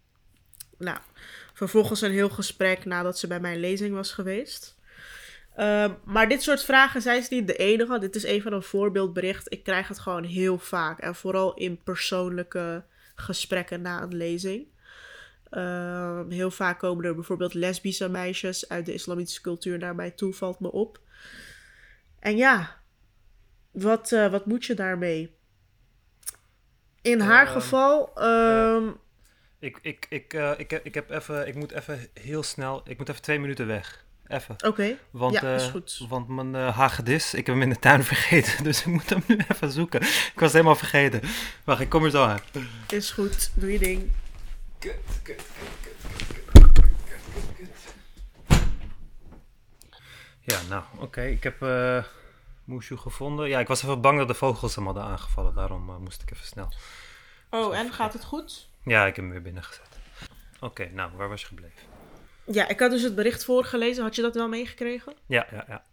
Nou, 0.77 0.97
vervolgens 1.53 2.01
een 2.01 2.11
heel 2.11 2.29
gesprek 2.29 2.85
nadat 2.85 3.19
ze 3.19 3.27
bij 3.27 3.39
mijn 3.39 3.59
lezing 3.59 3.95
was 3.95 4.11
geweest. 4.11 4.74
Ehm, 5.55 5.93
maar 6.03 6.29
dit 6.29 6.43
soort 6.43 6.63
vragen 6.63 7.01
zijn 7.01 7.23
ze 7.23 7.33
niet 7.33 7.47
de 7.47 7.55
enige. 7.55 7.99
Dit 7.99 8.15
is 8.15 8.23
even 8.23 8.53
een 8.53 8.63
voorbeeldbericht. 8.63 9.53
Ik 9.53 9.63
krijg 9.63 9.87
het 9.87 9.99
gewoon 9.99 10.23
heel 10.23 10.57
vaak. 10.57 10.99
En 10.99 11.15
vooral 11.15 11.53
in 11.53 11.83
persoonlijke 11.83 12.83
gesprekken 13.15 13.81
na 13.81 14.01
een 14.01 14.15
lezing. 14.15 14.67
Ehm, 15.49 16.29
heel 16.29 16.51
vaak 16.51 16.79
komen 16.79 17.05
er 17.05 17.15
bijvoorbeeld 17.15 17.53
lesbische 17.53 18.09
meisjes 18.09 18.69
uit 18.69 18.85
de 18.85 18.93
islamitische 18.93 19.41
cultuur 19.41 19.77
naar 19.77 19.95
mij 19.95 20.11
toe, 20.11 20.33
valt 20.33 20.59
me 20.59 20.71
op. 20.71 20.99
En 22.19 22.37
ja, 22.37 22.81
wat, 23.71 24.11
uh, 24.11 24.31
wat 24.31 24.45
moet 24.45 24.65
je 24.65 24.73
daarmee? 24.73 25.35
In 27.01 27.19
haar 27.19 27.45
ehm, 27.45 27.53
geval. 27.53 28.13
Ik, 29.59 29.79
ik, 29.81 30.05
ik, 30.09 30.33
uh, 30.33 30.51
ik, 30.57 30.71
ik, 30.71 30.93
heb 30.93 31.09
even, 31.09 31.47
ik 31.47 31.55
moet 31.55 31.71
even 31.71 32.07
heel 32.13 32.43
snel. 32.43 32.81
Ik 32.85 32.97
moet 32.97 33.09
even 33.09 33.21
twee 33.21 33.39
minuten 33.39 33.67
weg. 33.67 34.04
Even. 34.27 34.55
Oké, 34.65 34.97
want, 35.11 35.33
ja, 35.33 35.55
is 35.55 35.65
eh, 35.65 35.71
goed. 35.71 36.05
Want 36.09 36.27
mijn 36.27 36.55
uh, 36.55 36.77
hagedis, 36.77 37.33
ik 37.33 37.45
heb 37.45 37.55
hem 37.55 37.63
in 37.63 37.69
de 37.69 37.79
tuin 37.79 38.03
vergeten, 38.13 38.63
dus 38.63 38.79
ik 38.79 38.85
moet 38.85 39.09
hem 39.09 39.23
nu 39.27 39.37
even 39.51 39.71
zoeken. 39.71 40.01
Ik 40.01 40.39
was 40.39 40.51
helemaal 40.51 40.75
vergeten. 40.75 41.21
Wacht, 41.63 41.79
ik 41.79 41.89
kom 41.89 42.03
er 42.03 42.11
zo 42.11 42.23
aan. 42.23 42.39
Is 42.87 43.11
goed, 43.11 43.51
doe 43.53 43.71
je 43.71 43.79
ding. 43.79 44.11
Kut, 44.79 44.95
kut, 45.23 45.43
Ja, 50.39 50.61
nou, 50.69 50.83
oké. 50.97 51.21
Ik 51.21 51.43
heb 51.43 51.61
uh, 51.61 52.03
Moeshu 52.63 52.97
gevonden. 52.97 53.49
Ja, 53.49 53.59
ik 53.59 53.67
was 53.67 53.83
even 53.83 54.01
bang 54.01 54.17
dat 54.17 54.27
de 54.27 54.33
vogels 54.33 54.75
hem 54.75 54.85
hadden 54.85 55.03
aangevallen. 55.03 55.55
Daarom 55.55 56.01
moest 56.01 56.21
ik 56.21 56.31
even 56.31 56.45
snel. 56.45 56.73
Oh, 57.49 57.77
en 57.77 57.93
gaat 57.93 58.13
het 58.13 58.23
goed? 58.23 58.69
Ja, 58.83 59.05
ik 59.05 59.15
heb 59.15 59.25
hem 59.25 59.29
weer 59.33 59.41
binnengezet. 59.41 59.99
Oké, 60.59 60.89
nou, 60.93 61.11
waar 61.15 61.29
was 61.29 61.41
je 61.41 61.47
gebleven? 61.47 61.94
Ja, 62.45 62.67
ik 62.67 62.79
had 62.79 62.91
dus 62.91 63.01
het 63.01 63.15
bericht 63.15 63.45
voorgelezen. 63.45 64.03
Had 64.03 64.15
je 64.15 64.21
dat 64.21 64.35
wel 64.35 64.47
meegekregen? 64.47 65.13
Ja, 65.27 65.47
ja, 65.51 65.65
ja. 65.67 65.83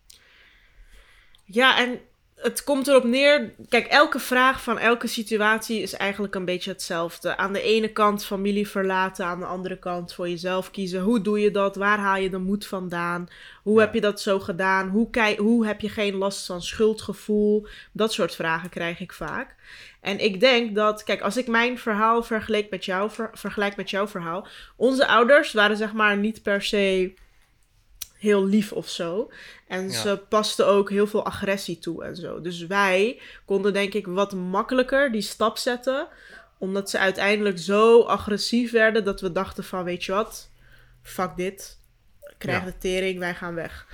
Ja, 1.45 1.79
en 1.79 2.01
het 2.43 2.65
komt 2.65 2.89
erop 2.89 3.05
neer. 3.05 3.53
Kijk, 3.69 3.87
elke 3.87 4.19
vraag 4.19 4.63
van 4.63 4.79
elke 4.79 5.07
situatie 5.07 5.83
is 5.83 5.93
eigenlijk 5.95 6.35
een 6.35 6.45
beetje 6.45 6.71
hetzelfde. 6.71 7.37
Aan 7.37 7.53
de 7.53 7.63
ene 7.63 7.89
kant 7.89 8.25
familie 8.25 8.69
verlaten, 8.69 9.27
aan 9.27 9.39
de 9.41 9.47
andere 9.47 9.79
kant 9.79 10.15
voor 10.15 10.29
jezelf 10.29 10.71
kiezen. 10.71 11.01
Hoe 11.01 11.21
doe 11.21 11.41
je 11.41 11.51
dat? 11.51 11.77
Waar 11.77 11.99
haal 11.99 12.17
je 12.17 12.31
de 12.31 12.39
moed 12.39 12.67
vandaan? 12.67 13.29
Hoe 13.63 13.81
heb 13.81 13.95
je 13.95 14.01
dat 14.01 14.21
zo 14.21 14.41
gedaan? 14.41 14.89
Hoe, 14.89 15.11
kijk, 15.11 15.39
hoe 15.39 15.67
heb 15.67 15.81
je 15.81 15.89
geen 15.89 16.15
last 16.15 16.47
van 16.47 16.63
schuldgevoel? 16.63 17.67
Dat 17.93 18.13
soort 18.13 18.35
vragen 18.35 18.69
krijg 18.69 19.01
ik 19.01 19.13
vaak. 19.13 19.55
En 20.01 20.19
ik 20.19 20.41
denk 20.41 20.75
dat, 20.75 21.05
kijk, 21.05 21.21
als 21.21 21.37
ik 21.37 21.47
mijn 21.47 21.79
verhaal 21.79 22.23
vergelijk 22.23 22.71
met, 22.71 22.85
jou, 22.85 23.11
vergelijk 23.33 23.77
met 23.77 23.91
jouw 23.91 24.09
verhaal. 24.09 24.47
Onze 24.77 25.07
ouders 25.07 25.53
waren 25.53 25.77
zeg 25.77 25.93
maar 25.93 26.17
niet 26.17 26.43
per 26.43 26.63
se 26.63 27.15
heel 28.23 28.45
lief 28.45 28.73
of 28.73 28.89
zo. 28.89 29.31
En 29.67 29.91
ze 29.91 30.23
pasten 30.29 30.67
ook 30.67 30.91
heel 30.91 31.07
veel 31.07 31.25
agressie 31.25 31.79
toe 31.79 32.05
en 32.05 32.17
zo. 32.17 32.41
Dus 32.41 32.67
wij 32.67 33.21
konden 33.45 33.73
denk 33.73 33.95
ik 33.95 34.07
wat 34.07 34.33
makkelijker 34.33 35.13
die 35.13 35.21
stap 35.21 35.59
zetten. 35.59 36.07
Omdat 36.59 36.91
ze 36.91 36.99
uiteindelijk 36.99 37.59
zo 37.59 38.03
agressief 38.03 38.71
werden 38.71 39.05
dat 39.05 39.21
we 39.21 39.33
dachten 39.33 39.65
van, 39.65 39.85
weet 39.85 40.05
je 40.05 40.13
wat, 40.13 40.51
fuck 41.03 41.37
dit. 41.37 41.79
Krijg 42.39 42.65
de 42.65 42.79
tering, 42.79 43.19
wij 43.19 43.35
gaan 43.35 43.55
weg. 43.55 43.87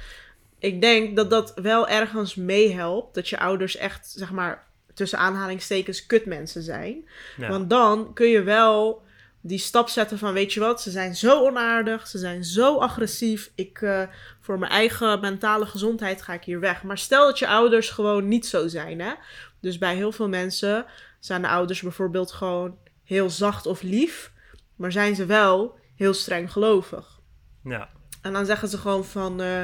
Ik 0.58 0.80
denk 0.80 1.16
dat 1.16 1.30
dat 1.30 1.52
wel 1.54 1.88
ergens 1.88 2.34
meehelpt. 2.34 3.14
Dat 3.14 3.28
je 3.28 3.38
ouders 3.38 3.76
echt, 3.76 4.12
zeg 4.16 4.30
maar, 4.30 4.66
tussen 4.94 5.18
aanhalingstekens 5.18 6.06
kutmensen 6.06 6.62
zijn. 6.62 7.08
Want 7.36 7.70
dan 7.70 8.12
kun 8.14 8.28
je 8.28 8.42
wel 8.42 9.02
die 9.48 9.58
stap 9.58 9.88
zetten 9.88 10.18
van, 10.18 10.32
weet 10.32 10.52
je 10.52 10.60
wat, 10.60 10.82
ze 10.82 10.90
zijn 10.90 11.16
zo 11.16 11.46
onaardig, 11.46 12.06
ze 12.06 12.18
zijn 12.18 12.44
zo 12.44 12.78
agressief. 12.78 13.50
Ik 13.54 13.80
uh, 13.80 14.02
voor 14.40 14.58
mijn 14.58 14.72
eigen 14.72 15.20
mentale 15.20 15.66
gezondheid 15.66 16.22
ga 16.22 16.32
ik 16.32 16.44
hier 16.44 16.60
weg. 16.60 16.82
Maar 16.82 16.98
stel 16.98 17.26
dat 17.26 17.38
je 17.38 17.48
ouders 17.48 17.90
gewoon 17.90 18.28
niet 18.28 18.46
zo 18.46 18.68
zijn, 18.68 19.00
hè. 19.00 19.12
Dus 19.60 19.78
bij 19.78 19.94
heel 19.94 20.12
veel 20.12 20.28
mensen 20.28 20.86
zijn 21.20 21.42
de 21.42 21.48
ouders 21.48 21.82
bijvoorbeeld 21.82 22.32
gewoon 22.32 22.76
heel 23.04 23.30
zacht 23.30 23.66
of 23.66 23.82
lief, 23.82 24.32
maar 24.76 24.92
zijn 24.92 25.14
ze 25.14 25.26
wel 25.26 25.78
heel 25.96 26.14
streng 26.14 26.52
gelovig. 26.52 27.20
Ja. 27.64 27.88
En 28.22 28.32
dan 28.32 28.46
zeggen 28.46 28.68
ze 28.68 28.78
gewoon 28.78 29.04
van, 29.04 29.40
eh, 29.40 29.62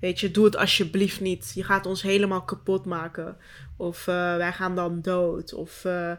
weet 0.00 0.20
je, 0.20 0.30
doe 0.30 0.44
het 0.44 0.56
alsjeblieft 0.56 1.20
niet. 1.20 1.52
Je 1.54 1.64
gaat 1.64 1.86
ons 1.86 2.02
helemaal 2.02 2.44
kapot 2.44 2.84
maken. 2.84 3.36
Of 3.76 4.06
eh, 4.06 4.36
wij 4.36 4.52
gaan 4.52 4.74
dan 4.74 5.00
dood. 5.00 5.54
Of 5.54 5.84
eh, 5.84 6.12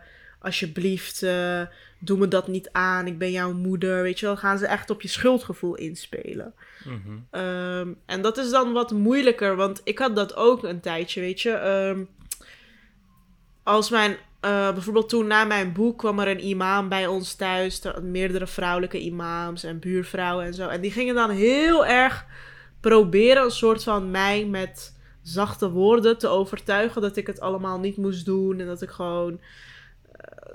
alsjeblieft, 0.48 1.24
eh, 1.24 1.62
doe 2.00 2.18
me 2.18 2.28
dat 2.28 2.48
niet 2.48 2.70
aan. 2.72 3.08
Ik 3.08 3.18
ben 3.18 3.32
jouw 3.32 3.54
moeder. 3.54 4.02
Weet 4.04 4.20
je 4.20 4.26
wel, 4.26 4.38
gaan 4.38 4.58
ze 4.58 4.68
echt 4.68 4.90
op 4.90 5.02
je 5.02 5.08
schuldgevoel 5.08 5.76
inspelen. 5.76 6.54
Mhm. 6.84 7.18
Ehm, 7.32 7.88
en 8.06 8.22
dat 8.22 8.38
is 8.38 8.50
dan 8.50 8.74
wat 8.74 8.92
moeilijker, 8.92 9.56
want 9.56 9.82
ik 9.84 10.00
had 10.00 10.16
dat 10.16 10.36
ook 10.36 10.64
een 10.64 10.80
tijdje, 10.80 11.20
weet 11.22 11.42
je. 11.42 11.52
Ehm, 11.52 12.04
als 13.64 13.90
mijn, 13.90 14.18
eh, 14.40 14.74
bijvoorbeeld 14.74 15.10
toen 15.10 15.28
na 15.28 15.44
mijn 15.46 15.74
boek 15.74 15.98
kwam 15.98 16.20
er 16.20 16.28
een 16.28 16.46
imam 16.46 16.90
bij 16.90 17.08
ons 17.08 17.34
thuis, 17.36 17.84
er- 17.84 18.04
meerdere 18.04 18.48
vrouwelijke 18.48 19.00
imams 19.00 19.64
en 19.64 19.80
buurvrouwen 19.80 20.46
en 20.46 20.54
zo. 20.54 20.68
En 20.68 20.82
die 20.82 20.92
gingen 20.92 21.16
dan 21.16 21.30
heel 21.30 21.86
erg 21.86 22.26
proberen 22.82 23.44
een 23.44 23.52
soort 23.52 23.84
van 23.84 24.12
mij 24.12 24.46
met 24.46 24.96
zachte 25.24 25.70
woorden 25.70 26.18
te 26.18 26.28
overtuigen 26.28 27.02
dat 27.02 27.16
ik 27.18 27.28
het 27.28 27.40
allemaal 27.40 27.80
niet 27.80 27.98
moest 27.98 28.26
doen 28.26 28.60
en 28.60 28.66
dat 28.66 28.82
ik 28.82 28.90
gewoon 28.90 29.40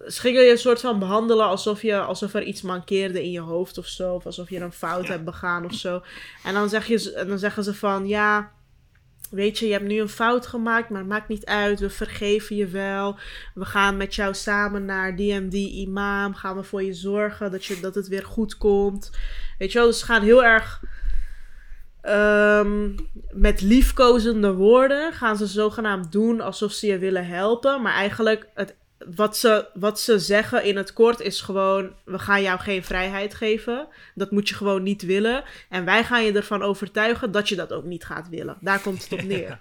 ze 0.07 0.21
gingen 0.21 0.43
je 0.43 0.51
een 0.51 0.59
soort 0.59 0.81
van 0.81 0.99
behandelen 0.99 1.47
alsof, 1.47 1.83
je, 1.83 2.01
alsof 2.01 2.35
er 2.35 2.43
iets 2.43 2.63
mankeerde 2.63 3.23
in 3.23 3.31
je 3.31 3.41
hoofd 3.41 3.79
of 3.79 3.87
zo. 3.87 4.15
Of 4.15 4.27
alsof 4.27 4.51
je 4.51 4.61
een 4.61 4.73
fout 4.73 5.09
hebt 5.09 5.25
begaan 5.25 5.65
of 5.65 5.75
zo. 5.75 6.03
En 6.45 6.55
dan, 6.55 6.69
zeg 6.69 6.87
je, 6.87 7.13
en 7.13 7.29
dan 7.29 7.39
zeggen 7.39 7.65
ze 7.65 7.75
van, 7.75 8.09
ja, 8.09 8.53
weet 9.31 9.59
je, 9.59 9.67
je 9.67 9.73
hebt 9.73 9.85
nu 9.85 10.01
een 10.01 10.09
fout 10.09 10.47
gemaakt, 10.47 10.89
maar 10.89 11.01
het 11.01 11.09
maakt 11.09 11.29
niet 11.29 11.45
uit. 11.45 11.81
We 11.81 11.91
vergeven 11.91 12.57
je 12.57 12.67
wel. 12.67 13.17
We 13.55 13.65
gaan 13.65 13.97
met 13.97 14.15
jou 14.15 14.35
samen 14.35 14.85
naar 14.85 15.17
die 15.17 15.71
imam. 15.71 16.35
Gaan 16.35 16.57
we 16.57 16.63
voor 16.63 16.83
je 16.83 16.95
zorgen 16.95 17.51
dat, 17.51 17.65
je, 17.65 17.81
dat 17.81 17.95
het 17.95 18.09
weer 18.09 18.25
goed 18.25 18.57
komt. 18.57 19.11
Weet 19.59 19.73
je 19.73 19.79
wel, 19.79 19.87
dus 19.87 19.99
ze 19.99 20.05
gaan 20.05 20.23
heel 20.23 20.45
erg... 20.45 20.83
ehm, 22.01 22.91
met 23.31 23.61
liefkozende 23.61 24.53
woorden 24.53 25.13
gaan 25.13 25.37
ze 25.37 25.47
zogenaamd 25.47 26.13
doen 26.13 26.41
alsof 26.41 26.73
ze 26.73 26.87
je 26.87 26.99
willen 26.99 27.27
helpen. 27.27 27.83
Maar 27.83 27.95
eigenlijk, 27.95 28.49
het, 28.55 28.75
wat, 29.15 29.37
ze, 29.37 29.67
wat 29.75 30.01
ze 30.01 30.19
zeggen 30.19 30.65
in 30.65 30.77
het 30.77 30.93
kort 30.93 31.21
is 31.21 31.41
gewoon: 31.41 31.93
we 32.05 32.19
gaan 32.19 32.43
jou 32.43 32.59
geen 32.61 32.85
vrijheid 32.85 33.35
geven. 33.35 33.87
Dat 34.15 34.31
moet 34.31 34.49
je 34.49 34.55
gewoon 34.55 34.83
niet 34.83 35.03
willen. 35.03 35.45
En 35.69 35.85
wij 35.85 36.05
gaan 36.05 36.25
je 36.25 36.33
ervan 36.33 36.63
overtuigen 36.63 37.33
dat 37.33 37.49
je 37.49 37.57
dat 37.57 37.73
ook 37.73 37.85
niet 37.85 38.05
gaat 38.05 38.29
willen. 38.29 38.57
Daar 38.61 38.81
komt 38.81 39.03
het 39.03 39.13
op 39.13 39.23
neer. 39.33 39.61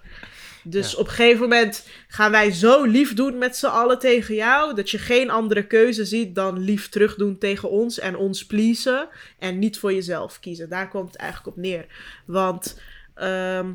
Dus 0.64 0.92
Ja. 0.92 0.98
op 0.98 1.06
een 1.06 1.12
gegeven 1.12 1.40
moment 1.40 1.88
gaan 2.08 2.30
wij 2.30 2.50
zo 2.50 2.84
lief 2.84 3.14
doen 3.14 3.38
met 3.38 3.56
z'n 3.56 3.66
allen 3.66 3.98
tegen 3.98 4.34
jou. 4.34 4.74
Dat 4.74 4.90
je 4.90 4.98
geen 4.98 5.30
andere 5.30 5.66
keuze 5.66 6.04
ziet 6.04 6.34
dan 6.34 6.58
lief 6.58 6.88
terugdoen 6.88 7.38
tegen 7.38 7.70
ons 7.70 7.98
en 7.98 8.16
ons 8.16 8.46
pleasen. 8.46 9.08
En 9.38 9.58
niet 9.58 9.78
voor 9.78 9.92
jezelf 9.92 10.40
kiezen. 10.40 10.68
Daar 10.68 10.88
komt 10.88 11.12
het 11.12 11.20
eigenlijk 11.20 11.56
op 11.56 11.62
neer. 11.62 11.86
Want 12.26 12.80
ehm, 13.14 13.72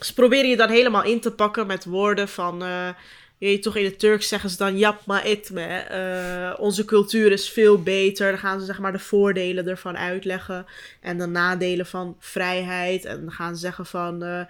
ze 0.00 0.14
proberen 0.14 0.50
je 0.50 0.56
dan 0.56 0.68
helemaal 0.70 1.04
in 1.04 1.20
te 1.20 1.32
pakken 1.32 1.66
met 1.66 1.84
woorden 1.84 2.28
van. 2.28 2.62
eh, 2.62 2.88
je 3.50 3.58
toch 3.58 3.76
in 3.76 3.84
het 3.84 3.98
Turks 3.98 4.28
zeggen 4.28 4.50
ze 4.50 4.56
dan 4.56 4.78
yapma 4.78 5.24
etme. 5.24 5.66
eh 5.66 6.60
onze 6.60 6.84
cultuur 6.84 7.32
is 7.32 7.50
veel 7.50 7.82
beter. 7.82 8.30
Dan 8.30 8.38
gaan 8.38 8.60
ze 8.60 8.66
zeg 8.66 8.78
maar 8.78 8.92
de 8.92 8.98
voordelen 8.98 9.68
ervan 9.68 9.96
uitleggen. 9.96 10.66
En 11.00 11.18
de 11.18 11.26
nadelen 11.26 11.86
van 11.86 12.16
vrijheid. 12.18 13.04
En 13.04 13.20
dan 13.20 13.32
gaan 13.32 13.54
ze 13.54 13.60
zeggen 13.60 13.86
van. 13.86 14.22
eh, 14.22 14.40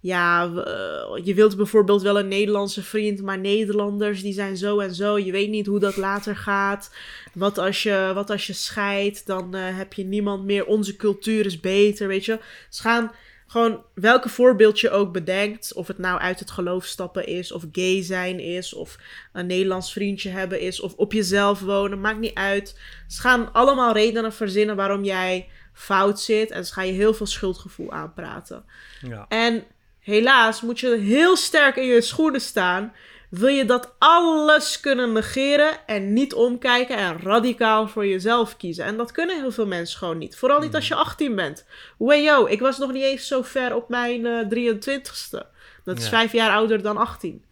ja, 0.00 0.44
eh, 0.54 1.24
je 1.24 1.34
wilt 1.34 1.56
bijvoorbeeld 1.56 2.02
wel 2.02 2.18
een 2.18 2.28
Nederlandse 2.28 2.82
vriend, 2.82 3.22
maar 3.22 3.38
Nederlanders 3.38 4.22
die 4.22 4.32
zijn 4.32 4.56
zo 4.56 4.78
en 4.80 4.94
zo. 4.94 5.18
Je 5.18 5.32
weet 5.32 5.50
niet 5.50 5.66
hoe 5.66 5.78
dat 5.78 5.96
later 5.96 6.36
gaat. 6.36 6.94
Wat 7.34 7.58
als 7.58 7.82
je, 7.82 8.10
wat 8.14 8.30
als 8.30 8.46
je 8.46 8.52
scheidt, 8.52 9.26
dan 9.26 9.54
heb 9.54 9.92
je 9.92 10.04
niemand 10.04 10.44
meer. 10.44 10.66
Onze 10.66 10.96
cultuur 10.96 11.46
is 11.46 11.60
beter, 11.60 12.08
weet 12.08 12.24
je. 12.24 12.38
Ze 12.68 12.82
gaan 12.82 13.12
gewoon 13.46 13.84
welke 13.94 14.28
voorbeeld 14.28 14.80
je 14.80 14.90
ook 14.90 15.12
bedenkt. 15.12 15.74
Of 15.74 15.86
het 15.86 15.98
nou 15.98 16.20
uit 16.20 16.38
het 16.38 16.50
geloof 16.50 16.84
stappen 16.84 17.26
is, 17.26 17.52
of 17.52 17.64
gay 17.72 18.02
zijn 18.02 18.40
is, 18.40 18.74
of 18.74 18.98
een 19.32 19.46
Nederlands 19.46 19.92
vriendje 19.92 20.30
hebben 20.30 20.60
is, 20.60 20.80
of 20.80 20.94
op 20.94 21.12
jezelf 21.12 21.60
wonen. 21.60 22.00
Maakt 22.00 22.18
niet 22.18 22.34
uit. 22.34 22.78
Ze 23.08 23.20
gaan 23.20 23.52
allemaal 23.52 23.92
redenen 23.92 24.32
verzinnen 24.32 24.76
waarom 24.76 25.04
jij 25.04 25.48
fout 25.72 26.20
zit. 26.20 26.50
En 26.50 26.66
ze 26.66 26.72
gaan 26.72 26.86
je 26.86 26.92
heel 26.92 27.14
veel 27.14 27.26
schuldgevoel 27.26 27.92
aanpraten. 27.92 28.64
Ja. 29.00 29.26
En 29.28 29.64
helaas 29.98 30.60
moet 30.60 30.80
je 30.80 30.96
heel 30.96 31.36
sterk 31.36 31.76
in 31.76 31.86
je 31.86 32.00
schoenen 32.00 32.40
staan. 32.40 32.92
Wil 33.38 33.48
je 33.48 33.64
dat 33.64 33.94
alles 33.98 34.80
kunnen 34.80 35.12
negeren 35.12 35.86
en 35.86 36.12
niet 36.12 36.34
omkijken 36.34 36.96
en 36.96 37.20
radicaal 37.20 37.88
voor 37.88 38.06
jezelf 38.06 38.56
kiezen? 38.56 38.84
En 38.84 38.96
dat 38.96 39.12
kunnen 39.12 39.40
heel 39.40 39.52
veel 39.52 39.66
mensen 39.66 39.98
gewoon 39.98 40.18
niet. 40.18 40.36
Vooral 40.36 40.60
niet 40.60 40.74
als 40.74 40.88
je 40.88 40.94
18 40.94 41.34
bent. 41.34 41.66
Wayo, 41.98 42.46
ik 42.46 42.60
was 42.60 42.78
nog 42.78 42.92
niet 42.92 43.02
eens 43.02 43.26
zo 43.26 43.42
ver 43.42 43.74
op 43.74 43.88
mijn 43.88 44.26
eh 44.26 44.48
23ste. 44.48 45.46
Dat 45.84 45.98
is 45.98 46.04
Ja. 46.04 46.08
vijf 46.10 46.32
jaar 46.32 46.50
ouder 46.50 46.82
dan 46.82 46.96
18. 46.96 47.44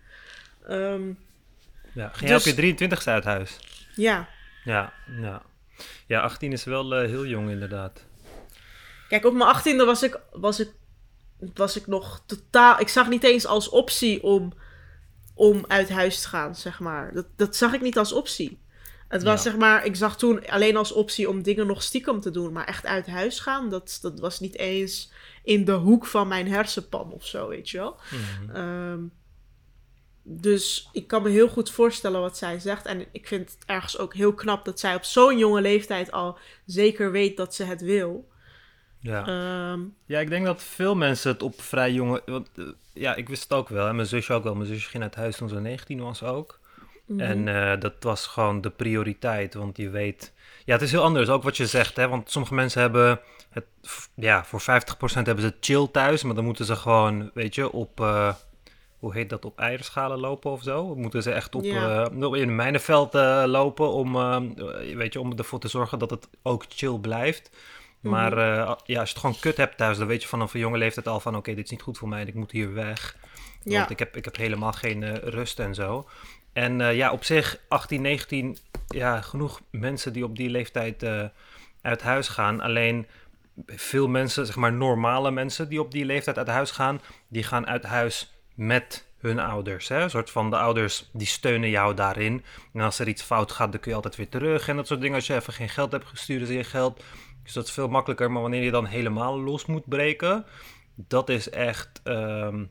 Ehm, 0.68 1.02
ja. 1.94 2.08
Ging 2.12 2.30
Dus- 2.30 2.40
op 2.40 2.46
je 2.46 2.54
23ste 2.54 3.10
uit 3.10 3.24
huis? 3.24 3.58
ja. 3.94 4.28
Ja, 4.64 4.92
ja. 5.20 5.42
Ja, 6.06 6.20
18 6.20 6.52
is 6.52 6.64
wel 6.64 6.94
eh, 6.94 7.08
heel 7.08 7.26
jong 7.26 7.50
inderdaad. 7.50 8.04
Kijk, 9.08 9.24
op 9.24 9.34
mijn 9.34 9.48
18e 9.56 9.84
was 9.84 10.02
ik, 10.02 10.20
was 10.32 10.60
ik, 10.60 10.70
was 11.54 11.76
ik 11.76 11.86
nog 11.86 12.22
totaal. 12.26 12.80
Ik 12.80 12.88
zag 12.88 13.08
niet 13.08 13.24
eens 13.24 13.46
als 13.46 13.68
optie 13.68 14.22
om, 14.22 14.52
om 15.42 15.64
uit 15.68 15.90
huis 15.90 16.20
te 16.20 16.28
gaan, 16.28 16.54
zeg 16.54 16.80
maar. 16.80 17.14
Dat, 17.14 17.26
dat 17.36 17.56
zag 17.56 17.72
ik 17.72 17.80
niet 17.80 17.98
als 17.98 18.12
optie. 18.12 18.60
Het 19.08 19.22
was 19.22 19.42
Ja. 19.42 19.50
zeg 19.50 19.58
maar, 19.60 19.84
ik 19.84 19.96
zag 19.96 20.16
toen 20.16 20.46
alleen 20.48 20.76
als 20.76 20.92
optie 20.92 21.28
om 21.28 21.42
dingen 21.42 21.66
nog 21.66 21.82
stiekem 21.82 22.20
te 22.20 22.30
doen. 22.30 22.52
Maar 22.52 22.66
echt 22.66 22.86
uit 22.86 23.06
huis 23.06 23.40
gaan, 23.40 23.70
dat, 23.70 23.98
dat 24.02 24.20
was 24.20 24.40
niet 24.40 24.56
eens 24.58 25.12
in 25.44 25.64
de 25.64 25.72
hoek 25.72 26.06
van 26.06 26.28
mijn 26.28 26.48
hersenpan 26.48 27.12
of 27.12 27.26
zo, 27.26 27.48
weet 27.48 27.70
je 27.70 27.78
wel. 27.78 27.96
Mhm. 28.10 28.56
Ehm, 28.56 29.00
dus 30.22 30.88
ik 30.92 31.06
kan 31.06 31.22
me 31.22 31.28
heel 31.30 31.48
goed 31.48 31.70
voorstellen 31.70 32.20
wat 32.20 32.36
zij 32.36 32.58
zegt. 32.58 32.86
En 32.86 33.06
ik 33.12 33.26
vind 33.26 33.50
het 33.50 33.64
ergens 33.66 33.98
ook 33.98 34.14
heel 34.14 34.34
knap 34.34 34.64
dat 34.64 34.80
zij 34.80 34.94
op 34.94 35.04
zo'n 35.04 35.38
jonge 35.38 35.60
leeftijd 35.60 36.12
al 36.12 36.38
zeker 36.66 37.10
weet 37.12 37.36
dat 37.36 37.54
ze 37.54 37.64
het 37.64 37.80
wil. 37.80 38.28
Ja. 39.02 39.26
Ehm, 39.26 39.80
ja, 40.06 40.20
ik 40.20 40.28
denk 40.28 40.44
dat 40.46 40.62
veel 40.62 40.94
mensen 40.96 41.32
het 41.32 41.42
op 41.42 41.60
vrij 41.62 41.92
jonge... 41.92 42.22
Want, 42.26 42.48
eh, 42.56 42.64
ja, 42.92 43.14
ik 43.14 43.28
wist 43.28 43.42
het 43.42 43.52
ook 43.52 43.68
wel. 43.68 43.86
En 43.88 43.94
mijn 43.96 44.08
zusje 44.08 44.32
ook 44.32 44.44
wel. 44.44 44.54
Mijn 44.54 44.66
zusje 44.68 44.88
ging 44.88 45.02
uit 45.02 45.14
huis 45.14 45.36
toen 45.36 45.48
ze 45.48 45.60
19 45.60 46.00
was 46.00 46.22
ook. 46.22 46.60
mhm. 47.06 47.20
En 47.20 47.48
eh, 47.48 47.80
dat 47.80 47.94
was 48.00 48.26
gewoon 48.26 48.60
de 48.60 48.70
prioriteit. 48.70 49.54
Want 49.54 49.76
je 49.76 49.90
weet... 49.90 50.32
Ja, 50.64 50.72
het 50.72 50.82
is 50.82 50.90
heel 50.90 51.02
anders. 51.02 51.28
Ook 51.28 51.42
wat 51.42 51.56
je 51.56 51.66
zegt. 51.66 51.96
Hè? 51.96 52.08
Want 52.08 52.30
sommige 52.30 52.54
mensen 52.54 52.80
hebben... 52.80 53.20
Het, 53.50 53.64
ja, 54.14 54.44
voor 54.44 54.60
50% 54.60 54.64
hebben 55.12 55.40
ze 55.40 55.46
het 55.46 55.56
chill 55.60 55.88
thuis. 55.92 56.22
Maar 56.22 56.34
dan 56.34 56.44
moeten 56.44 56.64
ze 56.64 56.76
gewoon, 56.76 57.30
weet 57.34 57.54
je, 57.54 57.72
op... 57.72 58.00
eh, 58.00 58.34
hoe 58.98 59.14
heet 59.14 59.30
dat? 59.30 59.44
Op 59.44 59.58
eierschalen 59.58 60.18
lopen 60.18 60.50
of 60.50 60.62
zo? 60.62 60.88
Dan 60.88 61.00
Moeten 61.00 61.22
ze 61.22 61.32
echt 61.32 61.54
op, 61.54 61.64
Ja. 61.64 62.04
eh, 62.04 62.12
in 62.20 62.32
een 62.48 62.56
mijnenveld 62.56 63.14
eh, 63.14 63.42
lopen 63.46 63.88
om, 63.92 64.12
weet 64.96 65.12
je, 65.12 65.20
om 65.20 65.32
ervoor 65.38 65.58
te 65.60 65.68
zorgen 65.68 65.98
dat 65.98 66.10
het 66.10 66.28
ook 66.42 66.64
chill 66.68 66.98
blijft. 66.98 67.50
Maar 68.02 68.32
eh, 68.32 68.74
ja, 68.84 69.00
als 69.00 69.08
je 69.08 69.14
het 69.14 69.18
gewoon 69.18 69.38
kut 69.40 69.56
hebt 69.56 69.76
thuis, 69.76 69.98
dan 69.98 70.06
weet 70.06 70.22
je 70.22 70.28
vanaf 70.28 70.54
een 70.54 70.60
jonge 70.60 70.78
leeftijd 70.78 71.08
al 71.08 71.20
van... 71.20 71.36
oké, 71.36 71.54
dit 71.54 71.64
is 71.64 71.70
niet 71.70 71.82
goed 71.82 71.98
voor 71.98 72.08
mij 72.08 72.20
en 72.20 72.28
ik 72.28 72.34
moet 72.34 72.50
hier 72.50 72.74
weg. 72.74 73.16
Ja. 73.62 73.78
Want 73.78 73.90
ik 73.90 73.98
heb, 73.98 74.16
ik 74.16 74.24
heb 74.24 74.36
helemaal 74.36 74.72
geen 74.72 75.02
eh, 75.02 75.14
rust 75.14 75.58
en 75.58 75.74
zo. 75.74 76.08
En 76.52 76.80
eh, 76.80 76.96
ja, 76.96 77.12
op 77.12 77.24
zich, 77.24 77.58
18, 77.68 78.02
19, 78.02 78.58
ja, 78.86 79.20
genoeg 79.20 79.60
mensen 79.70 80.12
die 80.12 80.24
op 80.24 80.36
die 80.36 80.50
leeftijd 80.50 81.04
uit 81.82 82.02
huis 82.02 82.28
gaan. 82.28 82.60
Alleen 82.60 83.06
veel 83.66 84.08
mensen, 84.08 84.46
zeg 84.46 84.56
maar 84.56 84.72
normale 84.72 85.30
mensen 85.30 85.68
die 85.68 85.80
op 85.80 85.90
die 85.90 86.04
leeftijd 86.04 86.38
uit 86.38 86.48
huis 86.48 86.70
gaan... 86.70 87.00
die 87.28 87.42
gaan 87.42 87.66
uit 87.66 87.84
huis 87.84 88.32
met 88.54 89.06
hun 89.22 89.38
ouders. 89.38 89.88
Hè? 89.88 90.02
Een 90.02 90.10
soort 90.10 90.30
van 90.30 90.50
de 90.50 90.56
ouders 90.56 91.10
die 91.12 91.26
steunen 91.26 91.70
jou 91.70 91.94
daarin. 91.94 92.44
En 92.72 92.80
als 92.80 92.98
er 92.98 93.08
iets 93.08 93.22
fout 93.22 93.52
gaat, 93.52 93.72
dan 93.72 93.80
kun 93.80 93.90
je 93.90 93.96
altijd 93.96 94.16
weer 94.16 94.28
terug. 94.28 94.68
En 94.68 94.76
dat 94.76 94.86
soort 94.86 95.00
dingen. 95.00 95.16
Als 95.16 95.26
je 95.26 95.34
even 95.34 95.52
geen 95.52 95.68
geld 95.68 95.92
hebt, 95.92 96.06
sturen 96.12 96.46
ze 96.46 96.52
je 96.52 96.64
geld. 96.64 97.02
Dus 97.42 97.52
dat 97.52 97.64
is 97.66 97.72
veel 97.72 97.88
makkelijker. 97.88 98.30
Maar 98.30 98.42
wanneer 98.42 98.62
je 98.62 98.70
dan 98.70 98.84
helemaal 98.86 99.40
los 99.40 99.66
moet 99.66 99.88
breken, 99.88 100.46
dat 100.94 101.28
is 101.28 101.50
echt. 101.50 102.00
ehm, 102.04 102.64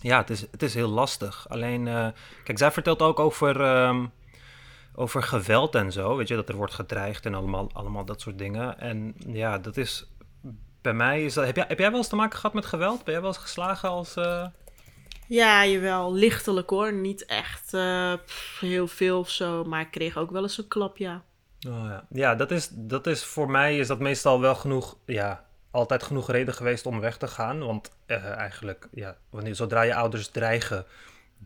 ja, 0.00 0.18
het 0.18 0.30
is, 0.30 0.40
het 0.50 0.62
is 0.62 0.74
heel 0.74 0.88
lastig. 0.88 1.48
Alleen, 1.48 1.88
eh, 1.88 2.08
kijk, 2.44 2.58
zij 2.58 2.70
vertelt 2.70 3.02
ook 3.02 3.18
over, 3.18 3.60
ehm, 3.60 4.06
over 4.94 5.22
geweld 5.22 5.74
en 5.74 5.92
zo. 5.92 6.16
Weet 6.16 6.28
je, 6.28 6.34
dat 6.34 6.48
er 6.48 6.56
wordt 6.56 6.74
gedreigd 6.74 7.26
en 7.26 7.34
allemaal, 7.34 7.70
allemaal 7.72 8.04
dat 8.04 8.20
soort 8.20 8.38
dingen. 8.38 8.78
En 8.80 9.14
ja, 9.26 9.58
dat 9.58 9.76
is. 9.76 10.06
Bij 10.82 10.92
mij 10.94 11.24
is 11.24 11.34
dat. 11.34 11.44
Heb 11.44 11.56
jij, 11.56 11.64
heb 11.68 11.78
jij 11.78 11.88
wel 11.90 11.98
eens 11.98 12.08
te 12.08 12.16
maken 12.16 12.36
gehad 12.38 12.54
met 12.54 12.66
geweld? 12.66 13.04
Ben 13.04 13.12
jij 13.12 13.22
wel 13.22 13.32
eens 13.32 13.40
geslagen 13.42 13.88
als. 13.88 14.16
eh, 14.16 14.46
Ja, 15.28 15.66
jawel, 15.66 16.12
lichtelijk 16.14 16.70
hoor. 16.70 16.92
Niet 16.92 17.24
echt 17.26 17.74
eh, 17.74 18.12
heel 18.60 18.86
veel 18.86 19.18
of 19.18 19.30
zo. 19.30 19.64
Maar 19.64 19.80
ik 19.80 19.90
kreeg 19.90 20.16
ook 20.16 20.30
wel 20.30 20.42
eens 20.42 20.58
een 20.58 20.68
klap, 20.68 20.96
ja. 20.96 21.22
Oh 21.68 21.84
ja, 21.88 22.06
ja 22.10 22.34
dat, 22.34 22.50
is, 22.50 22.68
dat 22.72 23.06
is 23.06 23.24
voor 23.24 23.50
mij 23.50 23.78
is 23.78 23.86
dat 23.86 23.98
meestal 23.98 24.40
wel 24.40 24.54
genoeg. 24.54 24.96
Ja, 25.04 25.44
altijd 25.70 26.02
genoeg 26.02 26.30
reden 26.30 26.54
geweest 26.54 26.86
om 26.86 27.00
weg 27.00 27.16
te 27.16 27.26
gaan. 27.26 27.58
Want 27.58 27.90
eh, 28.06 28.24
eigenlijk, 28.24 28.88
ja, 28.92 29.16
wanneer, 29.30 29.54
zodra 29.54 29.82
je 29.82 29.94
ouders 29.94 30.28
dreigen 30.28 30.86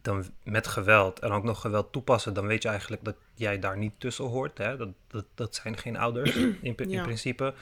dan 0.03 0.25
met 0.43 0.67
geweld 0.67 1.19
en 1.19 1.31
ook 1.31 1.45
nog 1.45 1.61
geweld 1.61 1.93
toepassen, 1.93 2.35
dan 2.35 2.47
weet 2.47 2.63
je 2.63 2.69
eigenlijk 2.69 3.05
dat 3.05 3.17
jij 3.35 3.59
daar 3.59 3.77
niet 3.77 3.93
tussen 3.99 4.25
hoort. 4.25 4.59
Hè? 4.59 4.77
Dat, 4.77 4.89
dat, 5.09 5.25
dat 5.35 5.55
zijn 5.55 5.77
geen 5.77 5.97
ouders 5.97 6.35
in, 6.37 6.77
in 6.77 7.03
principe. 7.03 7.55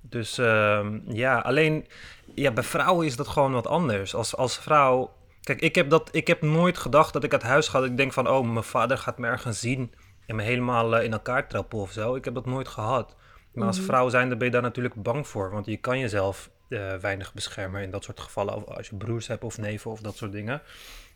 Dus 0.00 0.38
ehm, 0.38 1.00
ja, 1.04 1.38
alleen 1.38 1.86
ja, 2.34 2.50
bij 2.50 2.62
vrouwen 2.62 3.06
is 3.06 3.16
dat 3.16 3.28
gewoon 3.28 3.52
wat 3.52 3.66
anders. 3.66 4.14
Als, 4.14 4.36
als 4.36 4.58
vrouw. 4.58 5.14
Kijk, 5.40 5.60
ik 5.60 5.74
heb, 5.74 5.90
dat, 5.90 6.08
ik 6.12 6.26
heb 6.26 6.42
nooit 6.42 6.78
gedacht 6.78 7.12
dat 7.12 7.24
ik 7.24 7.32
uit 7.32 7.42
huis 7.42 7.68
ga. 7.68 7.80
Dat 7.80 7.88
ik 7.88 7.96
denk 7.96 8.12
van, 8.12 8.28
oh, 8.28 8.48
mijn 8.48 8.64
vader 8.64 8.98
gaat 8.98 9.18
me 9.18 9.26
ergens 9.26 9.60
zien 9.60 9.92
en 10.26 10.36
me 10.36 10.42
helemaal 10.42 10.96
eh, 10.96 11.04
in 11.04 11.12
elkaar 11.12 11.48
trappen 11.48 11.78
of 11.78 11.92
zo. 11.92 12.14
Ik 12.14 12.24
heb 12.24 12.34
dat 12.34 12.46
nooit 12.46 12.68
gehad. 12.68 13.16
Maar 13.52 13.66
als 13.66 13.76
mhm. 13.76 13.86
vrouw 13.86 14.08
zijnde 14.08 14.36
ben 14.36 14.46
je 14.46 14.52
daar 14.52 14.62
natuurlijk 14.62 15.02
bang 15.02 15.28
voor. 15.28 15.50
Want 15.50 15.66
je 15.66 15.76
kan 15.76 15.98
jezelf 15.98 16.50
uh, 16.68 16.94
weinig 16.94 17.34
beschermen 17.34 17.82
in 17.82 17.90
dat 17.90 18.04
soort 18.04 18.20
gevallen. 18.20 18.66
Als 18.76 18.88
je 18.88 18.96
broers 18.96 19.26
hebt 19.26 19.44
of 19.44 19.58
neven 19.58 19.90
of 19.90 20.00
dat 20.00 20.16
soort 20.16 20.32
dingen. 20.32 20.62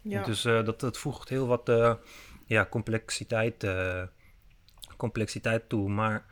Ja. 0.03 0.23
Dus 0.23 0.45
uh, 0.45 0.65
dat, 0.65 0.81
dat 0.81 0.99
voegt 0.99 1.29
heel 1.29 1.47
wat 1.47 1.73
ja, 2.47 2.67
complexiteit, 2.71 3.67
complexiteit 4.97 5.69
toe. 5.69 5.89
Maar 5.89 6.25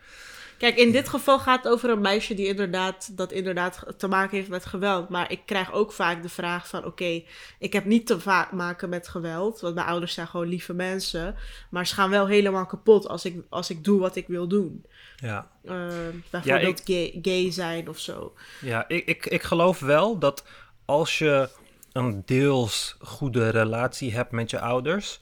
Kijk, 0.58 0.76
in 0.76 0.92
dit 0.92 1.08
geval 1.08 1.38
gaat 1.38 1.62
het 1.62 1.72
over 1.72 1.90
een 1.90 2.00
meisje 2.00 2.34
die 2.34 2.46
inderdaad, 2.46 3.16
dat 3.16 3.32
inderdaad 3.32 3.84
te 3.96 4.08
maken 4.08 4.36
heeft 4.36 4.48
met 4.48 4.66
geweld. 4.66 5.08
Maar 5.08 5.30
ik 5.30 5.40
krijg 5.44 5.72
ook 5.72 5.92
vaak 5.92 6.22
de 6.22 6.28
vraag 6.28 6.68
van, 6.68 6.84
oké, 6.84 7.22
ik 7.58 7.72
heb 7.72 7.84
niet 7.84 8.06
te 8.06 8.46
maken 8.52 8.88
met 8.88 9.08
geweld. 9.08 9.60
Want 9.60 9.74
mijn 9.74 9.86
ouders 9.86 10.14
zijn 10.14 10.26
gewoon 10.26 10.48
lieve 10.48 10.74
mensen. 10.74 11.34
Maar 11.70 11.86
ze 11.86 11.94
gaan 11.94 12.10
wel 12.10 12.26
helemaal 12.26 12.66
kapot 12.66 13.08
als 13.08 13.24
ik, 13.24 13.36
als 13.48 13.70
ik 13.70 13.84
doe 13.84 14.00
wat 14.00 14.16
ik 14.16 14.26
wil 14.26 14.48
doen. 14.48 14.84
Ja. 15.16 15.50
Uh, 15.64 15.88
bijvoorbeeld 16.30 16.80
gay, 16.84 17.18
gay 17.22 17.50
zijn 17.50 17.88
of 17.88 17.98
zo. 17.98 18.34
Ja, 18.60 18.88
ik, 18.88 19.06
ik, 19.06 19.26
ik 19.26 19.42
geloof 19.42 19.80
wel 19.80 20.18
dat 20.18 20.44
als 20.84 21.18
je 21.18 21.48
een 21.92 22.22
deels 22.24 22.96
goede 23.00 23.48
relatie 23.48 24.14
hebt 24.14 24.32
met 24.32 24.50
je 24.50 24.60
ouders, 24.60 25.20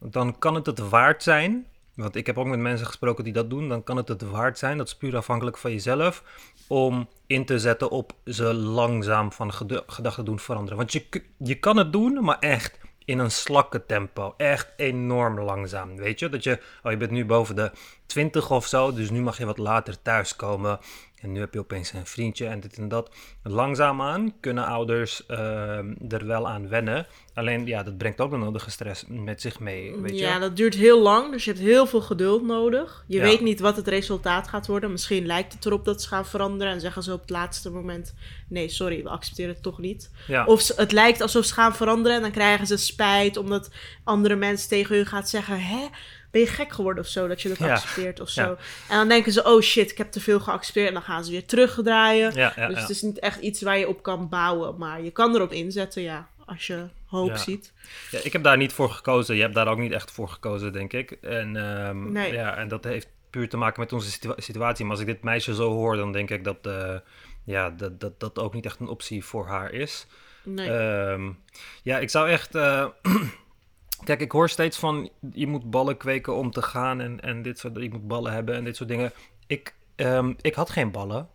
dan 0.00 0.38
kan 0.38 0.54
het 0.54 0.66
het 0.66 0.78
waard 0.78 1.22
zijn 1.22 1.66
want 1.98 2.16
ik 2.16 2.26
heb 2.26 2.38
ook 2.38 2.46
met 2.46 2.58
mensen 2.58 2.86
gesproken 2.86 3.24
die 3.24 3.32
dat 3.32 3.50
doen. 3.50 3.68
Dan 3.68 3.84
kan 3.84 3.96
het 3.96 4.08
het 4.08 4.22
waard 4.22 4.58
zijn, 4.58 4.78
dat 4.78 4.86
is 4.86 4.96
puur 4.96 5.16
afhankelijk 5.16 5.58
van 5.58 5.70
jezelf, 5.70 6.22
om 6.68 7.08
in 7.26 7.44
te 7.44 7.58
zetten 7.58 7.90
op 7.90 8.12
ze 8.24 8.54
langzaam 8.54 9.32
van 9.32 9.52
gedachten 9.86 10.24
doen 10.24 10.38
veranderen. 10.38 10.78
Want 10.78 10.92
je, 10.92 11.22
je 11.38 11.54
kan 11.54 11.76
het 11.76 11.92
doen, 11.92 12.24
maar 12.24 12.38
echt 12.38 12.78
in 13.04 13.18
een 13.18 13.30
slakke 13.30 13.86
tempo. 13.86 14.34
Echt 14.36 14.72
enorm 14.76 15.40
langzaam. 15.40 15.96
Weet 15.96 16.18
je, 16.18 16.28
dat 16.28 16.44
je, 16.44 16.60
oh, 16.82 16.90
je 16.90 16.96
bent 16.96 17.10
nu 17.10 17.24
boven 17.24 17.56
de 17.56 17.70
20 18.08 18.50
of 18.50 18.66
zo, 18.66 18.92
dus 18.92 19.10
nu 19.10 19.20
mag 19.20 19.38
je 19.38 19.46
wat 19.46 19.58
later 19.58 20.02
thuiskomen. 20.02 20.78
En 21.20 21.32
nu 21.32 21.40
heb 21.40 21.54
je 21.54 21.58
opeens 21.58 21.92
een 21.92 22.06
vriendje 22.06 22.46
en 22.46 22.60
dit 22.60 22.76
en 22.76 22.88
dat. 22.88 23.10
Langzaamaan 23.42 24.34
kunnen 24.40 24.66
ouders 24.66 25.26
ehm, 25.26 25.94
er 26.08 26.26
wel 26.26 26.48
aan 26.48 26.68
wennen. 26.68 27.06
Alleen 27.34 27.66
ja, 27.66 27.82
dat 27.82 27.98
brengt 27.98 28.20
ook 28.20 28.30
de 28.30 28.36
nodige 28.36 28.70
stress 28.70 29.04
met 29.08 29.40
zich 29.40 29.60
mee. 29.60 29.96
Weet 29.96 30.18
je? 30.18 30.24
Ja, 30.24 30.38
dat 30.38 30.56
duurt 30.56 30.74
heel 30.74 31.02
lang. 31.02 31.32
Dus 31.32 31.44
je 31.44 31.50
hebt 31.50 31.62
heel 31.62 31.86
veel 31.86 32.00
geduld 32.00 32.42
nodig. 32.42 33.04
Je 33.06 33.20
weet 33.20 33.40
niet 33.40 33.60
wat 33.60 33.76
het 33.76 33.88
resultaat 33.88 34.48
gaat 34.48 34.66
worden. 34.66 34.90
Misschien 34.90 35.26
lijkt 35.26 35.52
het 35.52 35.66
erop 35.66 35.84
dat 35.84 36.02
ze 36.02 36.08
gaan 36.08 36.26
veranderen. 36.26 36.72
En 36.72 36.80
zeggen 36.80 37.02
ze 37.02 37.12
op 37.12 37.20
het 37.20 37.30
laatste 37.30 37.70
moment: 37.70 38.14
nee, 38.48 38.68
sorry, 38.68 39.02
we 39.02 39.08
accepteren 39.08 39.54
het 39.54 39.62
toch 39.62 39.78
niet. 39.78 40.10
Of 40.46 40.76
het 40.76 40.92
lijkt 40.92 41.20
alsof 41.20 41.44
ze 41.44 41.54
gaan 41.54 41.74
veranderen. 41.74 42.16
En 42.16 42.22
dan 42.22 42.32
krijgen 42.32 42.66
ze 42.66 42.76
spijt 42.76 43.36
omdat 43.36 43.70
andere 44.04 44.36
mensen 44.36 44.68
tegen 44.68 44.96
hun 44.96 45.06
gaan 45.06 45.26
zeggen: 45.26 45.60
hè 45.60 45.86
ben 46.30 46.40
je 46.40 46.46
gek 46.46 46.72
geworden 46.72 47.02
of 47.02 47.08
zo 47.08 47.28
dat 47.28 47.42
je 47.42 47.48
dat 47.48 47.60
accepteert 47.60 48.20
of 48.20 48.28
zo. 48.28 48.56
En 48.88 48.96
dan 48.96 49.08
denken 49.08 49.32
ze, 49.32 49.44
oh 49.44 49.60
shit, 49.60 49.90
ik 49.90 49.98
heb 49.98 50.10
te 50.10 50.20
veel 50.20 50.40
geaccepteerd. 50.40 50.88
En 50.88 50.94
dan 50.94 51.02
gaan 51.02 51.24
ze 51.24 51.30
weer 51.30 51.46
terugdraaien. 51.46 52.34
dus 52.68 52.80
het 52.80 52.90
is 52.90 53.02
niet 53.02 53.18
echt 53.18 53.40
iets 53.40 53.62
waar 53.62 53.78
je 53.78 53.88
op 53.88 54.02
kan 54.02 54.28
bouwen. 54.28 54.78
Maar 54.78 55.02
je 55.02 55.10
kan 55.10 55.34
erop 55.34 55.52
inzetten, 55.52 56.02
ja, 56.02 56.28
als 56.46 56.66
je 56.66 56.86
hoop 57.06 57.36
ziet. 57.36 57.72
Ja, 58.10 58.18
ik 58.22 58.32
heb 58.32 58.42
daar 58.42 58.56
niet 58.56 58.72
voor 58.72 58.90
gekozen. 58.90 59.36
Je 59.36 59.42
hebt 59.42 59.54
daar 59.54 59.68
ook 59.68 59.78
niet 59.78 59.92
echt 59.92 60.10
voor 60.10 60.28
gekozen, 60.28 60.72
denk 60.72 60.92
ik. 60.92 61.10
En, 61.10 61.56
um, 61.56 62.12
nee. 62.12 62.32
ja, 62.32 62.56
en 62.56 62.68
dat 62.68 62.84
heeft 62.84 63.08
puur 63.30 63.48
te 63.48 63.56
maken 63.56 63.80
met 63.80 63.92
onze 63.92 64.18
situatie. 64.36 64.84
Maar 64.84 64.92
als 64.92 65.00
ik 65.00 65.06
dit 65.06 65.22
meisje 65.22 65.54
zo 65.54 65.70
hoor, 65.70 65.96
dan 65.96 66.12
denk 66.12 66.30
ik 66.30 66.44
dat, 66.44 66.66
uh, 66.66 66.94
ja, 67.44 67.70
dat, 67.70 68.00
dat 68.00 68.20
dat 68.20 68.38
ook 68.38 68.54
niet 68.54 68.64
echt 68.64 68.80
een 68.80 68.88
optie 68.88 69.24
voor 69.24 69.46
haar 69.46 69.72
is. 69.72 70.06
Nee. 70.44 70.70
Um, 70.70 71.38
ja, 71.82 71.98
ik 71.98 72.10
zou 72.10 72.28
echt... 72.28 72.54
Uh, 72.54 72.86
Kijk, 74.04 74.20
ik 74.20 74.32
hoor 74.32 74.48
steeds 74.48 74.78
van 74.78 75.10
je 75.32 75.46
moet 75.46 75.70
ballen 75.70 75.96
kweken 75.96 76.34
om 76.34 76.50
te 76.50 76.62
gaan 76.62 77.00
en, 77.00 77.20
en 77.20 77.42
dit 77.42 77.58
soort, 77.58 77.76
je 77.76 77.90
moet 77.90 78.08
ballen 78.08 78.32
hebben 78.32 78.54
en 78.54 78.64
dit 78.64 78.76
soort 78.76 78.88
dingen. 78.88 79.12
Ik, 79.46 79.74
um, 79.96 80.36
ik 80.40 80.54
had 80.54 80.70
geen 80.70 80.90
ballen. 80.90 81.28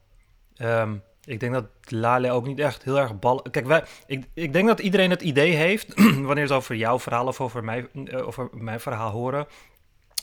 Um, 0.62 1.04
ik 1.26 1.40
denk 1.40 1.54
dat 1.54 1.66
Lale 1.88 2.32
ook 2.32 2.46
niet 2.46 2.60
echt 2.60 2.84
heel 2.84 3.00
erg 3.00 3.20
ballen. 3.20 3.52
Kijk, 3.52 3.66
wij, 3.66 3.84
ik, 4.08 4.26
ik 4.34 4.54
denk 4.54 4.68
dat 4.68 4.80
iedereen 4.80 5.10
het 5.10 5.22
idee 5.22 5.54
heeft, 5.54 5.94
wanneer 6.28 6.48
ze 6.48 6.54
over 6.54 6.76
jouw 6.76 7.00
verhaal 7.00 7.28
of 7.28 7.42
over, 7.42 7.64
mij, 7.64 7.88
uh, 7.94 8.28
over 8.28 8.50
mijn 8.52 8.80
verhaal 8.80 9.12
horen, 9.12 9.48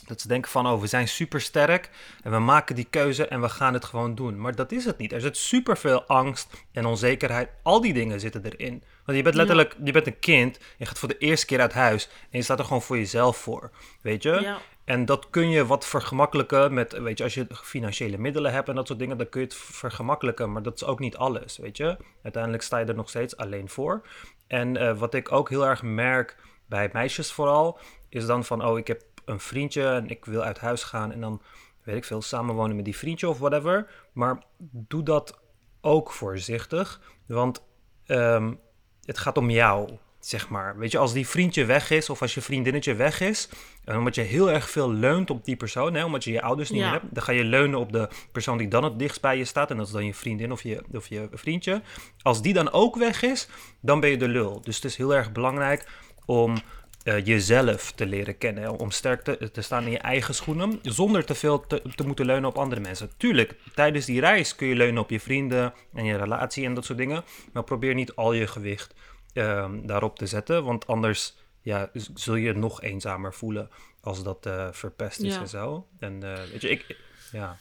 dat 0.07 0.21
ze 0.21 0.27
denken 0.27 0.51
van, 0.51 0.67
oh, 0.67 0.81
we 0.81 0.87
zijn 0.87 1.07
super 1.07 1.41
sterk 1.41 1.89
en 2.23 2.31
we 2.31 2.39
maken 2.39 2.75
die 2.75 2.87
keuze 2.89 3.27
en 3.27 3.41
we 3.41 3.49
gaan 3.49 3.73
het 3.73 3.85
gewoon 3.85 4.15
doen. 4.15 4.39
Maar 4.39 4.55
dat 4.55 4.71
is 4.71 4.85
het 4.85 4.97
niet. 4.97 5.11
Er 5.11 5.21
zit 5.21 5.37
superveel 5.37 6.03
angst 6.03 6.65
en 6.71 6.85
onzekerheid. 6.85 7.49
Al 7.63 7.81
die 7.81 7.93
dingen 7.93 8.19
zitten 8.19 8.45
erin. 8.45 8.83
Want 9.05 9.17
je 9.17 9.23
bent 9.23 9.35
letterlijk, 9.35 9.75
je 9.83 9.91
bent 9.91 10.07
een 10.07 10.19
kind, 10.19 10.59
je 10.77 10.85
gaat 10.85 10.99
voor 10.99 11.09
de 11.09 11.17
eerste 11.17 11.45
keer 11.45 11.59
uit 11.59 11.73
huis 11.73 12.09
en 12.09 12.37
je 12.37 12.41
staat 12.41 12.59
er 12.59 12.65
gewoon 12.65 12.81
voor 12.81 12.97
jezelf 12.97 13.37
voor, 13.37 13.71
weet 14.01 14.23
je? 14.23 14.39
Ja. 14.41 14.57
En 14.85 15.05
dat 15.05 15.29
kun 15.29 15.49
je 15.49 15.65
wat 15.65 15.85
vergemakkelijken 15.85 16.73
met, 16.73 16.91
weet 16.91 17.17
je, 17.17 17.23
als 17.23 17.33
je 17.33 17.47
financiële 17.51 18.17
middelen 18.17 18.51
hebt 18.51 18.69
en 18.69 18.75
dat 18.75 18.87
soort 18.87 18.99
dingen, 18.99 19.17
dan 19.17 19.29
kun 19.29 19.41
je 19.41 19.47
het 19.47 19.55
vergemakkelijken. 19.55 20.51
Maar 20.51 20.63
dat 20.63 20.75
is 20.75 20.83
ook 20.83 20.99
niet 20.99 21.15
alles, 21.15 21.57
weet 21.57 21.77
je? 21.77 21.97
Uiteindelijk 22.23 22.63
sta 22.63 22.77
je 22.77 22.85
er 22.85 22.95
nog 22.95 23.09
steeds 23.09 23.37
alleen 23.37 23.69
voor. 23.69 24.07
En 24.47 24.75
uh, 24.75 24.97
wat 24.97 25.13
ik 25.13 25.31
ook 25.31 25.49
heel 25.49 25.67
erg 25.67 25.81
merk 25.81 26.37
bij 26.65 26.89
meisjes 26.93 27.31
vooral, 27.31 27.79
is 28.09 28.25
dan 28.25 28.45
van, 28.45 28.65
oh, 28.65 28.77
ik 28.77 28.87
heb 28.87 29.01
een 29.31 29.39
vriendje 29.39 29.85
en 29.85 30.09
ik 30.09 30.25
wil 30.25 30.41
uit 30.41 30.59
huis 30.59 30.83
gaan 30.83 31.11
en 31.11 31.21
dan, 31.21 31.41
weet 31.83 31.95
ik 31.95 32.05
veel, 32.05 32.21
samenwonen 32.21 32.75
met 32.75 32.85
die 32.85 32.97
vriendje 32.97 33.29
of 33.29 33.39
whatever. 33.39 33.87
Maar 34.13 34.43
doe 34.71 35.03
dat 35.03 35.39
ook 35.81 36.11
voorzichtig, 36.11 37.01
want 37.27 37.63
um, 38.07 38.59
het 39.05 39.17
gaat 39.17 39.37
om 39.37 39.49
jou, 39.49 39.97
zeg 40.19 40.49
maar. 40.49 40.77
Weet 40.77 40.91
je, 40.91 40.97
als 40.97 41.13
die 41.13 41.27
vriendje 41.27 41.65
weg 41.65 41.89
is 41.89 42.09
of 42.09 42.21
als 42.21 42.33
je 42.33 42.41
vriendinnetje 42.41 42.95
weg 42.95 43.21
is, 43.21 43.49
en 43.85 43.97
omdat 43.97 44.15
je 44.15 44.21
heel 44.21 44.51
erg 44.51 44.69
veel 44.69 44.91
leunt 44.91 45.29
op 45.29 45.45
die 45.45 45.55
persoon, 45.55 45.93
hè, 45.93 46.05
omdat 46.05 46.23
je 46.23 46.31
je 46.31 46.41
ouders 46.41 46.69
niet 46.69 46.81
meer 46.81 46.91
hebt, 46.91 47.13
dan 47.13 47.23
ga 47.23 47.31
je 47.31 47.43
leunen 47.43 47.79
op 47.79 47.91
de 47.91 48.09
persoon 48.31 48.57
die 48.57 48.67
dan 48.67 48.83
het 48.83 48.99
dichtst 48.99 49.21
bij 49.21 49.37
je 49.37 49.45
staat, 49.45 49.71
en 49.71 49.77
dat 49.77 49.87
is 49.87 49.93
dan 49.93 50.05
je 50.05 50.13
vriendin 50.13 50.51
of 50.51 50.63
je, 50.63 50.83
of 50.93 51.07
je 51.07 51.29
vriendje. 51.31 51.81
Als 52.21 52.41
die 52.41 52.53
dan 52.53 52.71
ook 52.71 52.95
weg 52.95 53.21
is, 53.21 53.47
dan 53.79 53.99
ben 53.99 54.09
je 54.09 54.17
de 54.17 54.27
lul. 54.27 54.61
Dus 54.61 54.75
het 54.75 54.85
is 54.85 54.95
heel 54.95 55.15
erg 55.15 55.31
belangrijk 55.31 55.87
om 56.25 56.55
uh, 57.03 57.25
jezelf 57.25 57.91
te 57.91 58.05
leren 58.05 58.37
kennen. 58.37 58.79
Om 58.79 58.91
sterk 58.91 59.21
te, 59.21 59.51
te, 59.51 59.61
staan 59.61 59.83
in 59.83 59.91
je 59.91 59.97
eigen 59.97 60.35
schoenen. 60.35 60.79
Zonder 60.81 61.25
te 61.25 61.35
veel 61.35 61.67
te, 61.67 61.81
te, 61.95 62.05
moeten 62.05 62.25
leunen 62.25 62.49
op 62.49 62.57
andere 62.57 62.81
mensen. 62.81 63.09
Tuurlijk, 63.17 63.55
tijdens 63.75 64.05
die 64.05 64.19
reis 64.19 64.55
kun 64.55 64.67
je 64.67 64.75
leunen 64.75 65.01
op 65.01 65.09
je 65.09 65.19
vrienden 65.19 65.73
en 65.93 66.05
je 66.05 66.17
relatie 66.17 66.65
en 66.65 66.73
dat 66.73 66.85
soort 66.85 66.97
dingen. 66.97 67.23
Maar 67.53 67.63
probeer 67.63 67.93
niet 67.93 68.15
al 68.15 68.33
je 68.33 68.47
gewicht 68.47 68.93
uh, 69.33 69.71
daarop 69.83 70.17
te 70.17 70.25
zetten. 70.25 70.63
Want 70.63 70.87
anders 70.87 71.35
ja, 71.61 71.89
zul 72.13 72.35
je 72.35 72.53
nog 72.53 72.81
eenzamer 72.81 73.33
voelen 73.33 73.69
als 74.01 74.23
dat 74.23 74.45
uh, 74.45 74.67
verpest 74.71 75.19
is 75.19 75.35
en 75.35 75.47
zo. 75.47 75.87
En 75.99 76.13
uh, 76.23 76.33
weet 76.51 76.61
je, 76.61 76.69
ik. 76.69 76.97
Ja. 77.31 77.57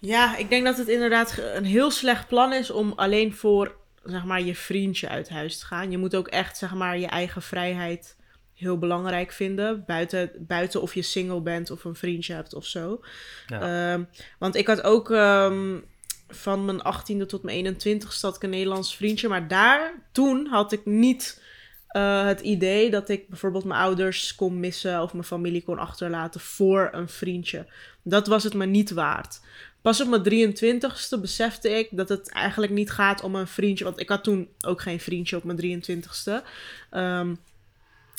ja, 0.00 0.36
ik 0.36 0.48
denk 0.48 0.64
dat 0.64 0.78
het 0.78 0.88
inderdaad 0.88 1.38
een 1.38 1.64
heel 1.64 1.90
slecht 1.90 2.28
plan 2.28 2.52
is 2.52 2.70
om 2.70 2.92
alleen 2.96 3.34
voor 3.34 3.76
zeg 4.04 4.24
maar, 4.24 4.42
je 4.42 4.54
vriendje 4.54 5.08
uit 5.08 5.28
huis 5.28 5.58
te 5.58 5.66
gaan. 5.66 5.90
Je 5.90 5.98
moet 5.98 6.16
ook 6.16 6.28
echt 6.28 6.56
zeg 6.56 6.74
maar, 6.74 6.98
je 6.98 7.06
eigen 7.06 7.42
vrijheid 7.42 8.16
heel 8.56 8.78
belangrijk 8.78 9.32
vinden. 9.32 9.84
Buiten, 9.86 10.30
buiten 10.38 10.82
of 10.82 10.94
je 10.94 11.02
single 11.02 11.40
bent 11.40 11.70
of 11.70 11.84
een 11.84 11.94
vriendje 11.94 12.34
hebt 12.34 12.54
of 12.54 12.66
zo. 12.66 13.00
Ja. 13.46 13.92
Um, 13.92 14.08
want 14.38 14.54
ik 14.54 14.66
had 14.66 14.82
ook 14.82 15.10
um, 15.10 15.84
van 16.28 16.64
mijn 16.64 16.78
18e 16.78 17.26
tot 17.26 17.42
mijn 17.42 17.74
21ste 17.74 18.20
had 18.20 18.36
ik 18.36 18.42
een 18.42 18.50
Nederlands 18.50 18.96
vriendje. 18.96 19.28
Maar 19.28 19.48
daar, 19.48 19.94
toen 20.12 20.46
had 20.46 20.72
ik 20.72 20.84
niet 20.84 21.42
uh, 21.96 22.24
het 22.24 22.40
idee 22.40 22.90
dat 22.90 23.08
ik 23.08 23.28
bijvoorbeeld 23.28 23.64
mijn 23.64 23.80
ouders 23.80 24.34
kon 24.34 24.60
missen 24.60 25.02
of 25.02 25.12
mijn 25.12 25.24
familie 25.24 25.62
kon 25.62 25.78
achterlaten 25.78 26.40
voor 26.40 26.88
een 26.92 27.08
vriendje. 27.08 27.66
Dat 28.02 28.26
was 28.26 28.44
het 28.44 28.54
me 28.54 28.66
niet 28.66 28.90
waard. 28.90 29.40
Pas 29.80 30.00
op 30.00 30.08
mijn 30.08 30.52
23ste 30.54 31.20
besefte 31.20 31.70
ik 31.70 31.88
dat 31.90 32.08
het 32.08 32.30
eigenlijk 32.30 32.72
niet 32.72 32.90
gaat 32.90 33.22
om 33.22 33.34
een 33.34 33.46
vriendje. 33.46 33.84
Want 33.84 34.00
ik 34.00 34.08
had 34.08 34.24
toen 34.24 34.48
ook 34.60 34.82
geen 34.82 35.00
vriendje 35.00 35.36
op 35.36 35.44
mijn 35.44 35.58
23ste. 35.58 36.32
Um, 36.32 36.42
ehm, 36.90 37.34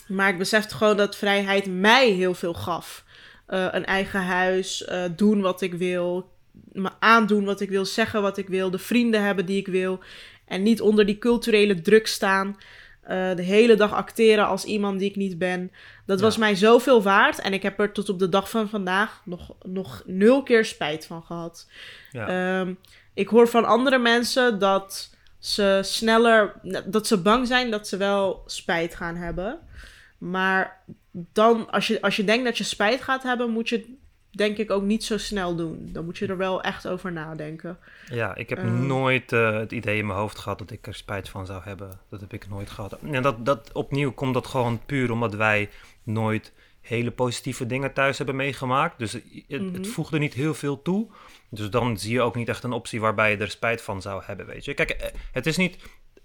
maar 0.07 0.29
ik 0.29 0.37
besefte 0.37 0.75
gewoon 0.75 0.97
dat 0.97 1.15
vrijheid 1.15 1.65
mij 1.65 2.09
heel 2.09 2.33
veel 2.33 2.53
gaf. 2.53 3.03
Uh, 3.49 3.67
een 3.71 3.85
eigen 3.85 4.21
huis, 4.21 4.87
uh, 4.89 5.03
doen 5.15 5.41
wat 5.41 5.61
ik 5.61 5.73
wil, 5.73 6.31
me 6.71 6.89
aandoen 6.99 7.45
wat 7.45 7.61
ik 7.61 7.69
wil, 7.69 7.85
zeggen 7.85 8.21
wat 8.21 8.37
ik 8.37 8.47
wil, 8.47 8.71
de 8.71 8.79
vrienden 8.79 9.23
hebben 9.23 9.45
die 9.45 9.57
ik 9.57 9.67
wil. 9.67 9.99
En 10.45 10.63
niet 10.63 10.81
onder 10.81 11.05
die 11.05 11.17
culturele 11.17 11.81
druk 11.81 12.07
staan. 12.07 12.57
Uh, 13.03 13.35
de 13.35 13.41
hele 13.41 13.75
dag 13.75 13.93
acteren 13.93 14.47
als 14.47 14.63
iemand 14.63 14.99
die 14.99 15.09
ik 15.09 15.15
niet 15.15 15.37
ben. 15.37 15.71
Dat 16.05 16.21
was 16.21 16.37
mij 16.37 16.55
zoveel 16.55 17.01
waard. 17.01 17.39
En 17.39 17.53
ik 17.53 17.63
heb 17.63 17.79
er 17.79 17.91
tot 17.91 18.09
op 18.09 18.19
de 18.19 18.29
dag 18.29 18.49
van 18.49 18.69
vandaag 18.69 19.21
nog, 19.25 19.55
nog 19.61 20.03
nul 20.05 20.43
keer 20.43 20.65
spijt 20.65 21.05
van 21.05 21.23
gehad. 21.23 21.69
Ja. 22.11 22.59
Um, 22.59 22.77
ik 23.13 23.27
hoor 23.27 23.47
van 23.47 23.65
andere 23.65 23.97
mensen 23.97 24.59
dat 24.59 25.15
ze 25.39 25.79
sneller, 25.83 26.53
dat 26.85 27.07
ze 27.07 27.21
bang 27.21 27.47
zijn 27.47 27.71
dat 27.71 27.87
ze 27.87 27.97
wel 27.97 28.43
spijt 28.45 28.95
gaan 28.95 29.15
hebben. 29.15 29.59
Maar 30.17 30.83
dan, 31.11 31.71
als 31.71 31.87
je, 31.87 32.01
als 32.01 32.15
je 32.15 32.23
denkt 32.23 32.45
dat 32.45 32.57
je 32.57 32.63
spijt 32.63 33.01
gaat 33.01 33.23
hebben, 33.23 33.49
moet 33.49 33.69
je 33.69 33.95
denk 34.31 34.57
ik 34.57 34.71
ook 34.71 34.83
niet 34.83 35.03
zo 35.03 35.17
snel 35.17 35.55
doen. 35.55 35.89
Dan 35.91 36.05
moet 36.05 36.17
je 36.17 36.27
er 36.27 36.37
wel 36.37 36.61
echt 36.61 36.87
over 36.87 37.11
nadenken. 37.11 37.77
Ja, 38.09 38.35
ik 38.35 38.49
heb 38.49 38.57
Ehm. 38.57 38.85
nooit 38.87 39.31
eh, 39.33 39.53
het 39.57 39.71
idee 39.71 39.97
in 39.97 40.05
mijn 40.05 40.19
hoofd 40.19 40.37
gehad 40.37 40.57
dat 40.59 40.71
ik 40.71 40.87
er 40.87 40.93
spijt 40.95 41.29
van 41.29 41.45
zou 41.45 41.61
hebben. 41.63 41.99
Dat 42.09 42.19
heb 42.21 42.33
ik 42.33 42.49
nooit 42.49 42.69
gehad. 42.69 42.97
En 43.11 43.21
dat, 43.21 43.45
dat 43.45 43.71
opnieuw 43.73 44.11
komt 44.11 44.33
dat 44.33 44.47
gewoon 44.47 44.79
puur 44.85 45.11
omdat 45.11 45.33
wij 45.35 45.69
nooit 46.03 46.53
hele 46.81 47.11
positieve 47.11 47.65
dingen 47.65 47.93
thuis 47.93 48.17
hebben 48.17 48.35
meegemaakt. 48.35 48.99
Dus 48.99 49.11
het, 49.13 49.23
Mhm. 49.61 49.73
het 49.73 49.87
voegde 49.87 50.19
niet 50.19 50.33
heel 50.33 50.53
veel 50.53 50.81
toe. 50.81 51.07
Dus 51.49 51.69
dan 51.69 51.97
zie 51.97 52.13
je 52.13 52.21
ook 52.21 52.35
niet 52.35 52.49
echt 52.49 52.63
een 52.63 52.71
optie 52.71 52.99
waarbij 53.01 53.31
je 53.31 53.37
er 53.37 53.49
spijt 53.49 53.81
van 53.81 54.01
zou 54.01 54.21
hebben, 54.25 54.45
weet 54.45 54.65
je. 54.65 54.73
Kijk, 54.73 54.89
eh, 54.89 55.07
het 55.31 55.45
is 55.45 55.57
niet... 55.57 55.77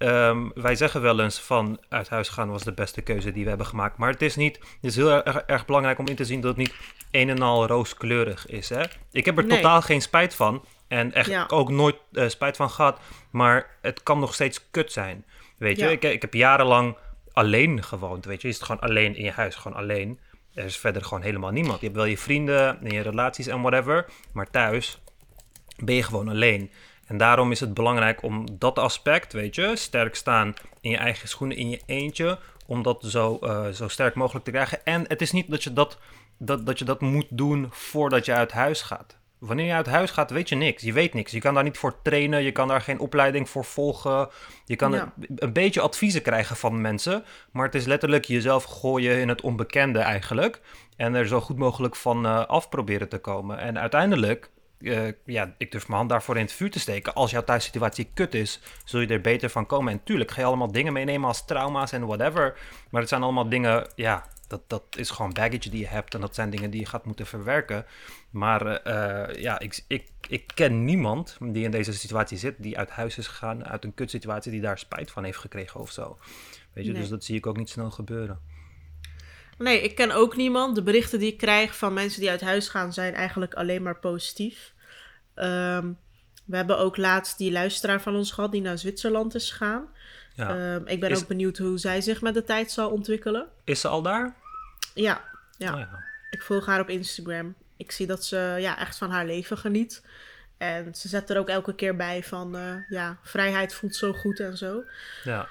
ehm, 0.02 0.48
wij 0.54 0.74
zeggen 0.74 1.00
wel 1.02 1.20
eens 1.20 1.40
van 1.40 1.80
uit 1.88 2.08
huis 2.08 2.28
gaan 2.28 2.50
was 2.50 2.62
de 2.62 2.72
beste 2.72 3.00
keuze 3.02 3.32
die 3.32 3.42
we 3.42 3.48
hebben 3.48 3.66
gemaakt. 3.66 3.96
Maar 3.96 4.10
het 4.10 4.22
is 4.22 4.36
niet... 4.36 4.56
Het 4.58 4.66
is 4.80 4.96
heel 4.96 5.22
erg, 5.24 5.36
erg 5.36 5.64
belangrijk 5.64 5.98
om 5.98 6.06
in 6.06 6.16
te 6.16 6.24
zien 6.24 6.40
dat 6.40 6.56
het 6.56 6.58
niet 6.58 6.74
een 7.10 7.28
en 7.28 7.42
al 7.42 7.66
rooskleurig 7.66 8.46
is, 8.46 8.68
hè. 8.68 8.82
Ik 9.12 9.24
heb 9.24 9.38
er 9.38 9.44
Nee. 9.44 9.56
totaal 9.56 9.82
geen 9.82 10.02
spijt 10.02 10.34
van. 10.34 10.64
En 10.88 11.12
echt 11.12 11.28
Ja. 11.30 11.44
ook 11.48 11.70
nooit 11.70 11.96
eh, 12.12 12.28
spijt 12.28 12.56
van 12.56 12.70
gehad. 12.70 12.98
Maar 13.30 13.66
het 13.80 14.02
kan 14.02 14.18
nog 14.18 14.34
steeds 14.34 14.70
kut 14.70 14.92
zijn. 14.92 15.24
Weet 15.58 15.78
je, 15.78 15.90
ik, 15.90 16.02
ik 16.02 16.22
heb 16.22 16.34
jarenlang 16.34 16.96
alleen 17.32 17.82
gewoond. 17.82 18.24
Weet 18.24 18.40
je, 18.42 18.48
je 18.48 18.54
zit 18.54 18.62
gewoon 18.62 18.80
alleen 18.80 19.16
in 19.16 19.24
je 19.24 19.30
huis, 19.30 19.54
gewoon 19.54 19.76
alleen. 19.78 20.18
Er 20.54 20.64
is 20.64 20.76
verder 20.78 21.04
gewoon 21.04 21.22
helemaal 21.22 21.50
niemand. 21.50 21.78
Je 21.80 21.84
hebt 21.86 21.98
wel 21.98 22.06
je 22.08 22.18
vrienden 22.18 22.78
en 22.84 22.90
je 22.90 23.00
relaties 23.00 23.46
en 23.46 23.60
whatever. 23.60 24.06
Maar 24.32 24.50
thuis 24.50 25.00
ben 25.76 25.94
je 25.94 26.02
gewoon 26.02 26.28
alleen. 26.28 26.70
En 27.06 27.16
daarom 27.16 27.50
is 27.50 27.60
het 27.60 27.74
belangrijk 27.74 28.22
om 28.22 28.46
dat 28.58 28.78
aspect, 28.78 29.32
weet 29.32 29.54
je, 29.54 29.76
sterk 29.76 30.14
staan 30.14 30.54
in 30.80 30.90
je 30.90 30.96
eigen 30.96 31.28
schoenen, 31.28 31.56
in 31.56 31.70
je 31.70 31.80
eentje, 31.86 32.38
om 32.66 32.82
dat 32.82 33.04
zo, 33.06 33.38
eh, 33.38 33.68
zo 33.68 33.88
sterk 33.88 34.14
mogelijk 34.14 34.44
te 34.44 34.50
krijgen. 34.50 34.84
En 34.84 35.04
het 35.08 35.20
is 35.22 35.32
niet 35.32 35.50
dat 35.50 35.62
je 35.64 35.72
dat, 35.72 35.98
dat, 36.38 36.66
dat 36.66 36.78
je 36.78 36.84
dat 36.84 37.00
moet 37.00 37.26
doen 37.28 37.66
voordat 37.70 38.24
je 38.24 38.32
uit 38.32 38.52
huis 38.52 38.82
gaat. 38.82 39.20
Wanneer 39.38 39.66
je 39.66 39.72
uit 39.72 39.86
huis 39.86 40.10
gaat, 40.10 40.30
weet 40.30 40.48
je 40.48 40.54
niks. 40.54 40.82
Je 40.82 40.92
weet 40.92 41.14
niks. 41.14 41.32
Je 41.32 41.40
kan 41.40 41.54
daar 41.54 41.62
niet 41.62 41.78
voor 41.78 42.02
trainen. 42.02 42.42
Je 42.42 42.52
kan 42.52 42.68
daar 42.68 42.80
geen 42.80 42.98
opleiding 42.98 43.48
voor 43.48 43.64
volgen. 43.64 44.28
Je 44.64 44.76
kan 44.76 44.92
Ja. 44.92 45.12
een, 45.20 45.26
een 45.36 45.52
beetje 45.52 45.80
adviezen 45.80 46.22
krijgen 46.22 46.56
van 46.56 46.80
mensen. 46.80 47.24
Maar 47.52 47.64
het 47.64 47.74
is 47.74 47.84
letterlijk 47.84 48.24
jezelf 48.24 48.64
gooien 48.64 49.20
in 49.20 49.28
het 49.28 49.40
onbekende 49.40 49.98
eigenlijk. 49.98 50.60
En 50.96 51.14
er 51.14 51.26
zo 51.26 51.40
goed 51.40 51.56
mogelijk 51.56 51.96
van 51.96 52.26
eh, 52.26 52.46
af 52.46 52.68
proberen 52.68 53.08
te 53.08 53.18
komen. 53.18 53.58
En 53.58 53.78
uiteindelijk, 53.78 54.50
eh, 54.82 55.12
ja, 55.24 55.54
ik 55.58 55.70
durf 55.72 55.86
mijn 55.86 55.98
hand 55.98 56.10
daarvoor 56.10 56.36
in 56.36 56.42
het 56.42 56.52
vuur 56.52 56.70
te 56.70 56.78
steken. 56.80 57.14
Als 57.14 57.30
jouw 57.30 57.44
thuissituatie 57.44 58.10
kut 58.14 58.34
is, 58.34 58.60
zul 58.84 59.00
je 59.00 59.06
er 59.06 59.20
beter 59.20 59.50
van 59.50 59.66
komen. 59.66 59.92
En 59.92 60.02
tuurlijk 60.04 60.30
ga 60.30 60.40
je 60.40 60.46
allemaal 60.46 60.72
dingen 60.72 60.92
meenemen 60.92 61.28
als 61.28 61.44
trauma's 61.44 61.92
en 61.92 62.06
whatever. 62.06 62.58
Maar 62.90 63.00
het 63.00 63.10
zijn 63.10 63.22
allemaal 63.22 63.48
dingen, 63.48 63.86
ja, 63.94 64.26
dat, 64.48 64.62
dat 64.66 64.82
is 64.96 65.10
gewoon 65.10 65.32
baggage 65.32 65.70
die 65.70 65.80
je 65.80 65.86
hebt. 65.86 66.14
En 66.14 66.20
dat 66.20 66.34
zijn 66.34 66.50
dingen 66.50 66.70
die 66.70 66.80
je 66.80 66.86
gaat 66.86 67.04
moeten 67.04 67.26
verwerken. 67.26 67.86
Maar 68.30 68.66
eh, 68.66 69.42
ja, 69.42 69.58
ik, 69.58 69.84
ik, 69.86 70.06
ik 70.28 70.50
ken 70.54 70.84
niemand 70.84 71.36
die 71.40 71.64
in 71.64 71.70
deze 71.70 71.92
situatie 71.92 72.38
zit, 72.38 72.54
die 72.58 72.78
uit 72.78 72.90
huis 72.90 73.18
is 73.18 73.26
gegaan, 73.26 73.66
uit 73.66 73.84
een 73.84 73.94
kutsituatie, 73.94 74.50
die 74.52 74.60
daar 74.60 74.78
spijt 74.78 75.10
van 75.10 75.24
heeft 75.24 75.38
gekregen 75.38 75.80
of 75.80 75.90
zo. 75.90 76.18
Weet 76.72 76.84
je, 76.84 76.92
Nee. 76.92 77.00
dus 77.00 77.10
dat 77.10 77.24
zie 77.24 77.36
ik 77.36 77.46
ook 77.46 77.56
niet 77.56 77.70
snel 77.70 77.90
gebeuren. 77.90 78.40
Nee, 79.58 79.80
ik 79.82 79.94
ken 79.94 80.10
ook 80.12 80.36
niemand. 80.36 80.74
De 80.74 80.82
berichten 80.82 81.18
die 81.18 81.32
ik 81.32 81.38
krijg 81.38 81.76
van 81.76 81.92
mensen 81.92 82.20
die 82.20 82.30
uit 82.30 82.40
huis 82.40 82.68
gaan 82.68 82.92
zijn 82.92 83.14
eigenlijk 83.14 83.54
alleen 83.54 83.82
maar 83.82 83.98
positief. 83.98 84.71
Ehm, 85.42 85.92
we 86.44 86.57
hebben 86.57 86.78
ook 86.78 86.96
laatst 86.96 87.38
die 87.38 87.52
luisteraar 87.52 88.00
van 88.02 88.16
ons 88.16 88.31
gehad 88.33 88.52
die 88.52 88.61
naar 88.61 88.78
Zwitserland 88.78 89.35
is 89.35 89.50
gegaan. 89.50 89.88
Ja. 90.35 90.48
Ehm, 90.74 90.87
ik 90.87 91.00
ben 91.00 91.11
Is- 91.11 91.18
ook 91.20 91.26
benieuwd 91.28 91.59
hoe 91.59 91.78
zij 91.78 92.00
zich 92.00 92.20
met 92.20 92.35
de 92.35 92.44
tijd 92.44 92.70
zal 92.70 92.90
ontwikkelen. 92.90 93.46
Is 93.64 93.81
ze 93.81 93.88
al 93.88 94.02
daar? 94.02 94.35
Ja, 94.94 95.24
ja. 95.59 95.72
Oh, 95.72 95.78
ja. 95.78 96.02
ik 96.31 96.42
volg 96.42 96.66
haar 96.66 96.81
op 96.81 96.88
Instagram. 96.88 97.55
Ik 97.76 97.90
zie 97.92 98.07
dat 98.07 98.24
ze 98.24 98.57
ja, 98.59 98.78
echt 98.78 98.98
van 98.98 99.11
haar 99.11 99.26
leven 99.26 99.59
geniet. 99.59 100.02
En 100.59 100.94
ze 100.94 101.09
zet 101.09 101.31
er 101.31 101.38
ook 101.38 101.48
elke 101.48 101.74
keer 101.74 101.96
bij 101.96 102.22
van, 102.24 102.57
eh, 102.57 102.74
ja, 102.88 103.18
vrijheid 103.22 103.74
voelt 103.74 103.96
zo 103.96 104.12
goed 104.12 104.40
en 104.40 104.57
zo. 104.57 104.83
ja. 105.24 105.48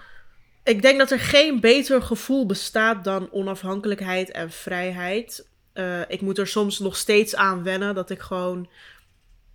Ik 0.63 0.81
denk 0.81 0.99
dat 0.99 1.11
er 1.11 1.19
geen 1.19 1.59
beter 1.59 2.01
gevoel 2.01 2.45
bestaat 2.45 3.03
dan 3.03 3.31
onafhankelijkheid 3.31 4.31
en 4.31 4.51
vrijheid. 4.51 5.47
Eh, 5.73 5.99
ik 6.07 6.21
moet 6.21 6.37
er 6.37 6.47
soms 6.47 6.79
nog 6.79 6.95
steeds 6.95 7.35
aan 7.35 7.63
wennen 7.63 7.95
dat 7.95 8.09
ik 8.09 8.19
gewoon, 8.21 8.69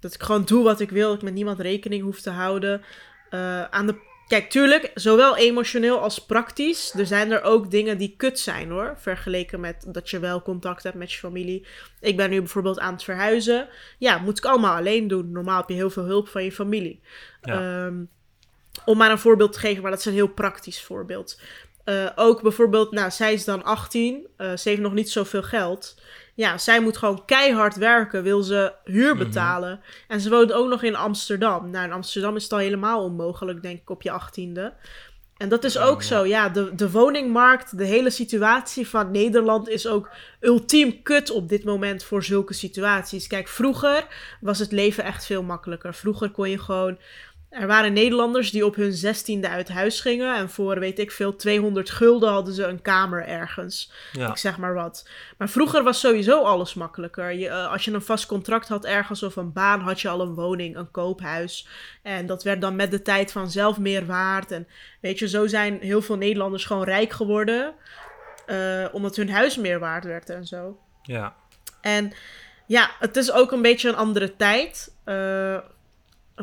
dat 0.00 0.14
ik 0.14 0.22
gewoon 0.22 0.44
doe 0.44 0.64
wat 0.64 0.80
ik 0.80 0.90
wil. 0.90 1.08
Dat 1.08 1.16
ik 1.16 1.22
met 1.22 1.34
niemand 1.34 1.60
rekening 1.60 2.02
hoef 2.02 2.20
te 2.20 2.30
houden. 2.30 2.82
Eh, 3.30 3.64
aan 3.64 3.86
de, 3.86 3.94
kijk, 4.28 4.50
tuurlijk, 4.50 4.90
zowel 4.94 5.36
emotioneel 5.36 6.00
als 6.00 6.24
praktisch. 6.24 6.94
Er 6.94 7.06
zijn 7.06 7.30
er 7.30 7.42
ook 7.42 7.70
dingen 7.70 7.98
die 7.98 8.14
kut 8.16 8.38
zijn 8.38 8.70
hoor. 8.70 8.94
Vergeleken 8.98 9.60
met 9.60 9.84
dat 9.88 10.10
je 10.10 10.18
wel 10.18 10.42
contact 10.42 10.82
hebt 10.82 10.96
met 10.96 11.12
je 11.12 11.18
familie. 11.18 11.66
Ik 12.00 12.16
ben 12.16 12.30
nu 12.30 12.38
bijvoorbeeld 12.38 12.78
aan 12.78 12.92
het 12.92 13.04
verhuizen. 13.04 13.68
Ja, 13.98 14.18
moet 14.18 14.38
ik 14.38 14.44
allemaal 14.44 14.76
alleen 14.76 15.08
doen. 15.08 15.32
Normaal 15.32 15.60
heb 15.60 15.68
je 15.68 15.74
heel 15.74 15.90
veel 15.90 16.04
hulp 16.04 16.28
van 16.28 16.44
je 16.44 16.52
familie. 16.52 17.00
Ja. 17.42 17.84
Ehm, 17.86 18.04
om 18.84 18.96
maar 18.96 19.10
een 19.10 19.18
voorbeeld 19.18 19.52
te 19.52 19.58
geven, 19.58 19.82
maar 19.82 19.90
dat 19.90 20.00
is 20.00 20.06
een 20.06 20.12
heel 20.12 20.28
praktisch 20.28 20.82
voorbeeld. 20.82 21.40
Eh, 21.84 22.06
ook 22.14 22.42
bijvoorbeeld, 22.42 22.90
nou, 22.90 23.10
zij 23.10 23.32
is 23.32 23.44
dan 23.44 23.64
18, 23.64 24.26
eh, 24.36 24.56
ze 24.56 24.68
heeft 24.68 24.80
nog 24.80 24.92
niet 24.92 25.10
zoveel 25.10 25.42
geld. 25.42 25.94
Ja, 26.36 26.58
zij 26.58 26.80
moet 26.80 26.96
gewoon 26.96 27.24
keihard 27.24 27.76
werken, 27.76 28.22
wil 28.22 28.42
ze 28.42 28.72
huur 28.84 29.14
Mhm. 29.14 29.24
betalen. 29.24 29.80
En 30.08 30.20
ze 30.20 30.30
woont 30.30 30.52
ook 30.52 30.68
nog 30.68 30.82
in 30.82 30.96
Amsterdam. 30.96 31.70
Nou, 31.70 31.84
in 31.84 31.92
Amsterdam 31.92 32.36
is 32.36 32.42
het 32.42 32.52
al 32.52 32.58
helemaal 32.58 33.02
onmogelijk, 33.02 33.62
denk 33.62 33.80
ik, 33.80 33.90
op 33.90 34.02
je 34.02 34.10
18e. 34.10 34.72
En 35.36 35.48
dat 35.48 35.64
is 35.64 35.78
ook 35.78 36.00
ja. 36.00 36.06
zo, 36.06 36.24
ja, 36.26 36.48
de, 36.48 36.74
de 36.74 36.90
woningmarkt, 36.90 37.78
de 37.78 37.84
hele 37.84 38.10
situatie 38.10 38.88
van 38.88 39.10
Nederland 39.10 39.68
is 39.68 39.86
ook 39.86 40.10
ultiem 40.40 41.02
kut 41.02 41.30
op 41.30 41.48
dit 41.48 41.64
moment 41.64 42.04
voor 42.04 42.24
zulke 42.24 42.54
situaties. 42.54 43.26
Kijk, 43.26 43.48
vroeger 43.48 44.06
was 44.40 44.58
het 44.58 44.72
leven 44.72 45.04
echt 45.04 45.26
veel 45.26 45.42
makkelijker. 45.42 45.94
Vroeger 45.94 46.30
kon 46.30 46.50
je 46.50 46.58
gewoon 46.58 46.98
er 47.60 47.66
waren 47.66 47.92
Nederlanders 47.92 48.50
die 48.50 48.66
op 48.66 48.74
hun 48.74 48.92
zestiende 48.92 49.48
uit 49.48 49.68
huis 49.68 50.00
gingen. 50.00 50.36
En 50.36 50.50
voor, 50.50 50.78
weet 50.78 50.98
ik 50.98 51.10
veel, 51.10 51.36
200 51.36 51.90
gulden 51.90 52.30
hadden 52.30 52.54
ze 52.54 52.64
een 52.64 52.82
kamer 52.82 53.26
ergens. 53.26 53.92
Ja. 54.12 54.28
Ik 54.28 54.36
zeg 54.36 54.58
maar 54.58 54.74
wat. 54.74 55.08
Maar 55.38 55.48
vroeger 55.48 55.82
was 55.82 56.00
sowieso 56.00 56.42
alles 56.42 56.74
makkelijker. 56.74 57.32
Je, 57.32 57.48
eh, 57.48 57.72
als 57.72 57.84
je 57.84 57.92
een 57.92 58.02
vast 58.02 58.26
contract 58.26 58.68
had 58.68 58.84
ergens 58.84 59.22
of 59.22 59.36
een 59.36 59.52
baan, 59.52 59.80
had 59.80 60.00
je 60.00 60.08
al 60.08 60.20
een 60.20 60.34
woning, 60.34 60.76
een 60.76 60.90
koophuis. 60.90 61.68
En 62.02 62.26
dat 62.26 62.42
werd 62.42 62.60
dan 62.60 62.76
met 62.76 62.90
de 62.90 63.02
tijd 63.02 63.32
vanzelf 63.32 63.78
meer 63.78 64.06
waard. 64.06 64.50
En 64.50 64.68
weet 65.00 65.18
je, 65.18 65.28
zo 65.28 65.46
zijn 65.46 65.78
heel 65.80 66.02
veel 66.02 66.16
Nederlanders 66.16 66.64
gewoon 66.64 66.84
rijk 66.84 67.12
geworden. 67.12 67.74
eh, 68.46 68.84
omdat 68.92 69.16
hun 69.16 69.30
huis 69.30 69.56
meer 69.56 69.78
waard 69.78 70.04
werd 70.04 70.30
en 70.30 70.46
zo. 70.46 70.78
ja. 71.02 71.34
En 71.80 72.12
ja, 72.66 72.90
het 72.98 73.16
is 73.16 73.32
ook 73.32 73.52
een 73.52 73.62
beetje 73.62 73.88
een 73.88 73.96
andere 73.96 74.36
tijd. 74.36 74.94
Eh 75.04 75.56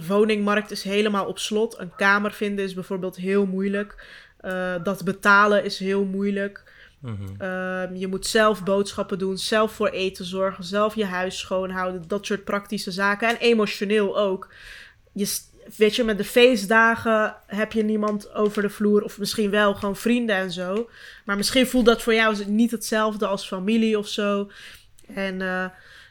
woningmarkt 0.08 0.71
is 0.71 0.84
helemaal 0.84 1.25
op 1.25 1.39
slot. 1.39 1.79
Een 1.79 1.95
kamer 1.95 2.32
vinden 2.32 2.65
is 2.65 2.73
bijvoorbeeld 2.73 3.15
heel 3.15 3.45
moeilijk. 3.45 4.06
Eh, 4.38 4.75
dat 4.84 5.03
betalen 5.03 5.63
is 5.63 5.79
heel 5.79 6.03
moeilijk. 6.03 6.71
Mhm. 6.99 7.41
Ehm, 7.41 7.95
je 7.95 8.08
moet 8.08 8.27
zelf 8.27 8.63
boodschappen 8.63 9.19
doen, 9.19 9.38
zelf 9.38 9.71
voor 9.71 9.88
eten 9.88 10.25
zorgen, 10.25 10.63
zelf 10.63 10.95
je 10.95 11.06
huis 11.06 11.39
schoonhouden. 11.39 12.08
Dat 12.08 12.25
soort 12.25 12.43
praktische 12.43 12.91
zaken. 12.91 13.29
En 13.29 13.38
emotioneel 13.38 14.17
ook. 14.17 14.49
Je, 15.13 15.39
weet 15.77 15.95
je, 15.95 16.03
met 16.03 16.17
de 16.17 16.23
feestdagen 16.23 17.36
heb 17.47 17.71
je 17.71 17.84
niemand 17.84 18.34
over 18.34 18.62
de 18.62 18.69
vloer. 18.69 19.03
Of 19.03 19.19
misschien 19.19 19.49
wel 19.49 19.73
gewoon 19.75 19.95
vrienden 19.95 20.36
en 20.36 20.51
zo. 20.51 20.89
Maar 21.25 21.38
misschien 21.38 21.67
voelt 21.67 21.86
dat 21.86 22.01
voor 22.01 22.13
jou 22.13 22.45
niet 22.45 22.71
hetzelfde 22.71 23.27
als 23.27 23.47
familie 23.47 23.97
of 23.97 24.08
zo. 24.08 24.51
En 25.13 25.41
eh, 25.41 25.65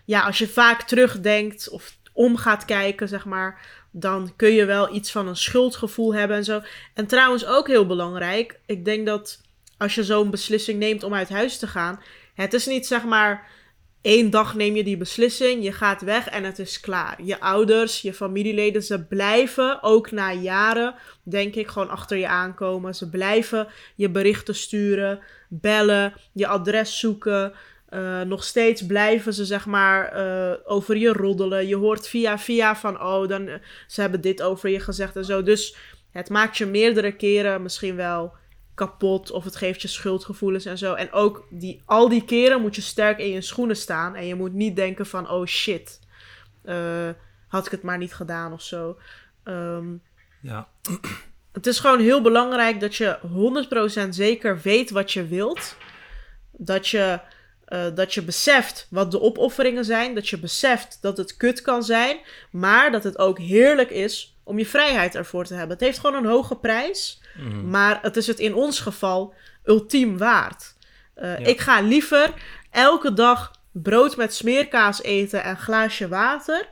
ja, 0.05 0.21
als 0.21 0.38
je 0.38 0.49
vaak 0.49 0.83
terugdenkt 0.83 1.68
of 1.68 1.97
om 2.12 2.37
gaat 2.37 2.64
kijken, 2.64 3.09
zeg 3.09 3.25
maar, 3.25 3.61
dan 3.90 4.33
kun 4.37 4.53
je 4.53 4.64
wel 4.64 4.94
iets 4.94 5.11
van 5.11 5.29
een 5.29 5.37
schuldgevoel 5.37 6.14
hebben 6.14 6.37
en 6.37 6.44
zo. 6.44 6.61
En 6.94 7.07
trouwens 7.07 7.46
ook 7.46 7.66
heel 7.66 7.87
belangrijk, 7.87 8.61
ik 8.66 8.85
denk 8.85 9.07
dat 9.07 9.40
als 9.79 9.94
je 9.94 10.05
zo'n 10.05 10.31
beslissing 10.31 10.79
neemt 10.79 11.03
om 11.03 11.14
uit 11.14 11.29
huis 11.29 11.59
te 11.59 11.66
gaan, 11.66 12.03
het 12.35 12.55
is 12.55 12.66
niet 12.66 12.87
zeg 12.87 13.05
maar 13.05 13.51
één 14.03 14.31
dag 14.31 14.55
neem 14.55 14.77
je 14.77 14.85
die 14.85 14.96
beslissing, 14.96 15.64
je 15.64 15.72
gaat 15.72 16.03
weg 16.03 16.29
en 16.29 16.44
het 16.44 16.59
is 16.59 16.81
klaar. 16.81 17.22
Je 17.22 17.40
ouders, 17.40 18.01
je 18.01 18.14
familieleden, 18.14 18.83
ze 18.83 19.05
blijven 19.05 19.83
ook 19.83 20.11
na 20.11 20.33
jaren, 20.33 20.94
denk 21.22 21.55
ik, 21.55 21.68
gewoon 21.68 21.88
achter 21.88 22.16
je 22.16 22.29
aankomen. 22.29 22.94
Ze 22.94 23.09
blijven 23.09 23.68
je 23.94 24.11
berichten 24.11 24.55
sturen, 24.55 25.20
bellen, 25.48 26.14
je 26.33 26.46
adres 26.46 26.98
zoeken. 26.98 27.53
Eh, 27.92 28.20
nog 28.20 28.44
steeds 28.44 28.87
blijven 28.87 29.35
ze 29.35 29.44
zeg 29.44 29.66
maar 29.66 30.09
eh, 30.09 30.59
over 30.64 30.96
je 30.96 31.12
roddelen. 31.12 31.66
Je 31.66 31.76
hoort 31.76 32.09
via 32.09 32.38
via 32.38 32.76
van 32.76 33.02
oh, 33.02 33.28
dan, 33.28 33.48
eh, 33.48 33.55
ze 33.87 34.00
hebben 34.00 34.20
dit 34.20 34.42
over 34.42 34.68
je 34.68 34.81
gezegd 34.81 35.16
en 35.16 35.24
zo. 35.24 35.42
Dus 35.42 35.76
het 36.11 36.31
maakt 36.31 36.57
je 36.57 36.66
meerdere 36.66 37.12
keren 37.12 37.62
misschien 37.62 37.96
wel 37.96 38.35
kapot 38.74 39.31
of 39.31 39.44
het 39.44 39.57
geeft 39.57 39.83
je 39.83 39.88
schuldgevoelens 39.88 40.64
en 40.64 40.78
zo. 40.78 40.94
En 40.94 41.12
ook 41.12 41.46
die, 41.50 41.83
al 41.85 42.09
die 42.09 42.24
keren 42.24 42.61
moet 42.61 42.74
je 42.74 42.81
sterk 42.81 43.18
in 43.18 43.31
je 43.31 43.40
schoenen 43.40 43.76
staan. 43.76 44.14
En 44.14 44.26
je 44.26 44.35
moet 44.35 44.52
niet 44.52 44.76
denken 44.76 45.07
van 45.07 45.31
oh 45.31 45.46
shit, 45.46 46.00
had 47.48 47.66
ik 47.66 47.72
het 47.72 47.83
maar 47.83 47.98
niet 47.98 48.14
gedaan 48.14 48.52
of 48.52 48.62
zo. 48.62 48.98
Ehm, 49.44 49.87
Ja. 50.40 50.68
het 51.52 51.66
is 51.66 51.78
gewoon 51.78 52.00
heel 52.00 52.22
belangrijk 52.22 52.81
dat 52.81 52.94
je 52.96 53.18
100% 54.07 54.09
zeker 54.09 54.61
weet 54.61 54.90
wat 54.90 55.12
je 55.12 55.26
wilt. 55.26 55.76
Dat 56.50 56.88
je, 56.88 57.20
eh, 57.72 57.85
dat 57.94 58.14
je 58.14 58.22
beseft 58.22 58.87
wat 58.90 59.11
de 59.11 59.20
opofferingen 59.20 59.85
zijn. 59.85 60.14
Dat 60.14 60.28
je 60.28 60.38
beseft 60.38 60.98
dat 61.00 61.16
het 61.16 61.37
kut 61.37 61.62
kan 61.62 61.82
zijn. 61.82 62.18
Maar 62.50 62.90
dat 62.90 63.04
het 63.04 63.18
ook 63.18 63.38
heerlijk 63.38 63.90
is 63.90 64.37
om 64.44 64.58
je 64.58 64.66
vrijheid 64.66 65.14
ervoor 65.14 65.44
te 65.44 65.54
hebben. 65.54 65.76
Het 65.76 65.87
heeft 65.87 65.98
gewoon 65.98 66.24
een 66.24 66.30
hoge 66.30 66.56
prijs. 66.56 67.20
Mhm. 67.37 67.70
Maar 67.70 67.98
het 68.02 68.16
is 68.16 68.26
het 68.26 68.38
in 68.38 68.54
ons 68.54 68.80
geval 68.80 69.35
ultiem 69.64 70.18
waard. 70.18 70.74
Eh, 71.14 71.38
Ja. 71.38 71.46
Ik 71.46 71.61
ga 71.61 71.80
liever 71.80 72.32
elke 72.70 73.12
dag 73.12 73.50
brood 73.72 74.16
met 74.16 74.35
smeerkaas 74.35 75.02
eten 75.02 75.42
en 75.42 75.56
glaasje 75.56 76.08
water. 76.08 76.68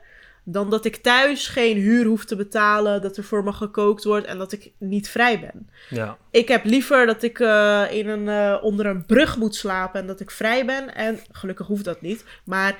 Dan 0.53 0.71
dat 0.71 0.85
ik 0.85 0.97
thuis 0.97 1.47
geen 1.47 1.77
huur 1.77 2.05
hoef 2.05 2.25
te 2.25 2.37
betalen, 2.37 3.03
dat 3.03 3.17
er 3.17 3.25
voor 3.25 3.45
me 3.45 3.53
gekookt 3.53 4.05
wordt 4.05 4.27
en 4.27 4.39
dat 4.39 4.53
ik 4.53 4.73
niet 4.79 5.09
vrij 5.09 5.41
ben. 5.41 5.71
Ja. 5.89 6.17
Ik 6.31 6.49
heb 6.49 6.65
liever 6.65 7.07
dat 7.07 7.23
ik 7.23 7.41
eh, 7.41 7.85
in 7.91 8.09
een, 8.09 8.29
eh, 8.29 8.63
onder 8.63 8.87
een 8.87 9.05
brug 9.07 9.37
moet 9.37 9.55
slapen 9.55 10.01
en 10.01 10.07
dat 10.07 10.21
ik 10.21 10.31
vrij 10.31 10.65
ben. 10.67 10.95
En 10.95 11.19
gelukkig 11.33 11.67
hoeft 11.67 11.85
dat 11.85 12.01
niet. 12.01 12.25
Maar 12.45 12.77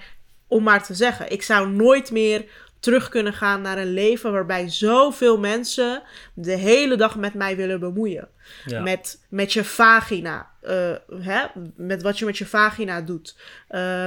om 0.49 0.63
maar 0.63 0.85
te 0.85 0.95
zeggen, 0.95 1.31
ik 1.31 1.43
zou 1.43 1.69
nooit 1.71 2.11
meer 2.11 2.45
terug 2.81 3.09
kunnen 3.09 3.33
gaan 3.33 3.63
naar 3.63 3.79
een 3.79 3.93
leven 3.93 4.33
waarbij 4.33 4.69
zoveel 4.69 5.39
mensen 5.39 6.03
de 6.35 6.57
hele 6.57 6.97
dag 6.97 7.17
met 7.17 7.35
mij 7.35 7.57
willen 7.57 7.81
bemoeien. 7.81 8.29
Ja. 8.65 8.81
Met, 8.81 9.25
met 9.29 9.53
je 9.53 9.65
vagina. 9.65 10.51
eh, 10.61 10.93
hè? 11.21 11.45
Met 11.77 12.03
wat 12.03 12.19
je 12.19 12.25
met 12.25 12.39
je 12.39 12.47
vagina 12.47 13.01
doet. 13.01 13.37
Eh, 13.69 14.07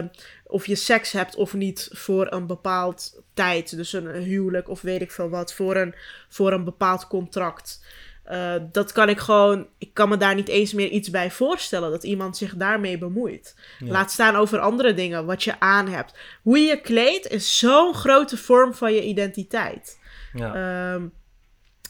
of 0.54 0.68
je 0.68 0.76
seks 0.76 1.12
hebt 1.12 1.36
of 1.36 1.54
niet 1.54 1.90
voor 1.92 2.32
een 2.32 2.48
bepaald 2.48 3.22
tijd. 3.34 3.76
Dus 3.76 3.94
een 3.94 4.08
huwelijk 4.08 4.70
of 4.70 4.82
weet 4.82 5.02
ik 5.02 5.12
veel 5.12 5.30
wat. 5.30 5.54
Voor 5.54 5.76
een, 5.76 5.96
voor 6.30 6.52
een 6.52 6.64
bepaald 6.64 7.08
contract. 7.08 7.86
Eh, 8.24 8.56
dat 8.72 8.92
kan 8.92 9.10
ik 9.10 9.20
gewoon. 9.20 9.68
Ik 9.78 9.94
kan 9.94 10.10
me 10.10 10.18
daar 10.18 10.36
niet 10.36 10.48
eens 10.48 10.74
meer 10.74 10.90
iets 10.90 11.10
bij 11.10 11.32
voorstellen. 11.32 11.92
Dat 11.92 12.04
iemand 12.04 12.38
zich 12.38 12.56
daarmee 12.56 12.98
bemoeit. 12.98 13.56
Ja. 13.80 13.92
Laat 13.92 14.12
staan 14.12 14.36
over 14.36 14.60
andere 14.60 14.94
dingen. 14.94 15.26
Wat 15.26 15.44
je 15.44 15.60
aan 15.60 15.88
hebt. 15.88 16.14
Hoe 16.42 16.60
je 16.60 16.66
je 16.66 16.82
kleedt 16.82 17.28
is 17.28 17.58
zo'n 17.58 17.94
grote 17.94 18.38
vorm 18.38 18.74
van 18.74 18.94
je 18.94 19.04
identiteit. 19.04 20.00
Ja. 20.34 20.54
Ehm, 20.56 21.08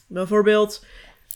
bijvoorbeeld, 0.07 0.85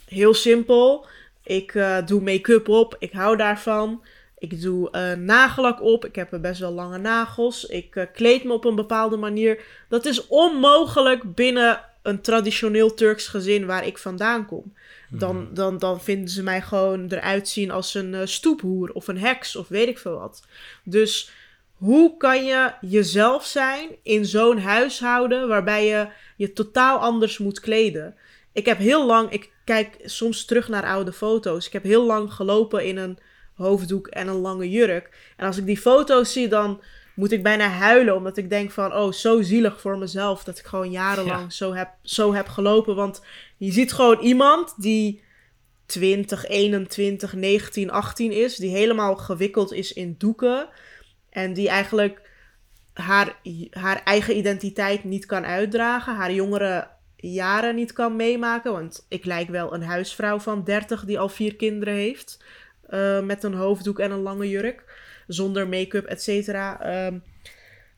heel 0.06 0.34
simpel. 0.34 1.08
Ik 1.44 1.76
eh, 1.76 1.98
doe 2.06 2.22
make-up 2.22 2.70
op. 2.70 2.96
Ik 3.00 3.12
hou 3.12 3.38
daarvan. 3.38 4.04
Ik 4.40 4.62
doe 4.62 4.92
eh, 4.92 5.14
nagellak 5.14 5.82
op. 5.82 6.06
Ik 6.06 6.16
heb 6.16 6.38
best 6.42 6.60
wel 6.60 6.72
lange 6.72 6.98
nagels. 6.98 7.66
Ik 7.66 7.96
eh, 7.96 8.06
kleed 8.14 8.44
me 8.44 8.54
op 8.54 8.66
een 8.66 8.76
bepaalde 8.76 9.18
manier. 9.18 9.64
Dat 9.90 10.06
is 10.06 10.28
onmogelijk 10.28 11.36
binnen 11.36 11.82
een 12.02 12.22
traditioneel 12.22 12.94
Turks 12.94 13.28
gezin 13.28 13.66
waar 13.66 13.86
ik 13.86 13.98
vandaan 13.98 14.46
kom. 14.46 14.74
Dan, 15.10 15.48
dan, 15.54 15.78
dan 15.78 16.02
vinden 16.02 16.30
ze 16.30 16.44
mij 16.44 16.62
gewoon 16.62 17.08
eruit 17.08 17.48
zien 17.48 17.72
als 17.72 17.94
een 17.94 18.14
eh, 18.14 18.26
stoephoer 18.26 18.92
of 18.92 19.08
een 19.08 19.18
heks 19.18 19.56
of 19.56 19.68
weet 19.68 19.88
ik 19.88 19.98
veel 19.98 20.20
wat. 20.20 20.46
Dus 20.84 21.32
hoe 21.74 22.18
kan 22.18 22.46
je 22.46 22.74
jezelf 22.82 23.46
zijn 23.46 23.90
in 24.04 24.26
zo'n 24.26 24.60
huishouden 24.60 25.48
waarbij 25.48 25.86
je 25.86 26.08
je 26.36 26.54
totaal 26.54 26.98
anders 26.98 27.38
moet 27.38 27.60
kleden? 27.60 28.16
Ik 28.54 28.66
heb 28.66 28.78
heel 28.78 29.06
lang, 29.06 29.32
ik 29.32 29.52
kijk 29.64 29.98
soms 30.04 30.46
terug 30.46 30.68
naar 30.68 30.86
oude 30.86 31.14
foto's. 31.14 31.66
Ik 31.66 31.74
heb 31.74 31.84
heel 31.84 32.06
lang 32.06 32.34
gelopen 32.34 32.86
in 32.86 32.98
een 32.98 33.18
hoofddoek 33.58 34.08
en 34.08 34.28
een 34.28 34.36
lange 34.36 34.70
jurk. 34.70 35.34
En 35.38 35.46
als 35.46 35.58
ik 35.58 35.66
die 35.66 35.78
foto's 35.78 36.34
zie, 36.34 36.48
dan 36.48 36.82
moet 37.16 37.32
ik 37.32 37.44
bijna 37.44 37.68
huilen. 37.68 38.16
Omdat 38.16 38.38
ik 38.38 38.50
denk 38.50 38.72
van, 38.72 38.94
oh, 38.94 39.12
zo 39.12 39.42
zielig 39.42 39.82
voor 39.82 39.98
mezelf. 39.98 40.44
Dat 40.44 40.60
ik 40.60 40.66
gewoon 40.66 40.92
jarenlang 40.92 41.42
Ja. 41.42 41.50
zo, 41.50 41.74
heb, 41.74 41.90
zo 42.02 42.34
heb 42.34 42.48
gelopen. 42.48 42.96
Want 42.96 43.22
je 43.58 43.72
ziet 43.72 43.94
gewoon 43.94 44.20
iemand 44.20 44.74
die 44.78 45.24
20, 45.86 46.46
21, 46.46 47.34
19, 47.34 47.92
18 47.92 48.32
is. 48.32 48.56
Die 48.56 48.70
helemaal 48.70 49.16
gewikkeld 49.16 49.74
is 49.74 49.94
in 49.94 50.16
doeken. 50.18 50.68
En 51.30 51.54
die 51.54 51.70
eigenlijk 51.70 52.22
haar, 52.94 53.36
haar 53.70 54.02
eigen 54.04 54.38
identiteit 54.38 55.04
niet 55.04 55.26
kan 55.26 55.46
uitdragen. 55.46 56.16
Haar 56.16 56.34
jongere 56.34 56.88
jaren 57.16 57.76
niet 57.76 57.94
kan 57.94 58.16
meemaken. 58.16 58.72
Want 58.72 59.06
ik 59.10 59.26
lijk 59.26 59.50
wel 59.50 59.74
een 59.74 59.84
huisvrouw 59.84 60.40
van 60.40 60.64
30 60.64 61.06
die 61.06 61.20
al 61.20 61.30
vier 61.30 61.56
kinderen 61.56 61.94
heeft. 61.94 62.44
Eh, 62.88 63.22
met 63.22 63.44
een 63.44 63.54
hoofddoek 63.54 64.00
en 64.00 64.12
een 64.12 64.22
lange 64.22 64.50
jurk. 64.50 64.84
Zonder 65.28 65.68
make-up, 65.68 66.06
et 66.06 66.22
cetera. 66.22 66.82
Ehm, 66.82 67.20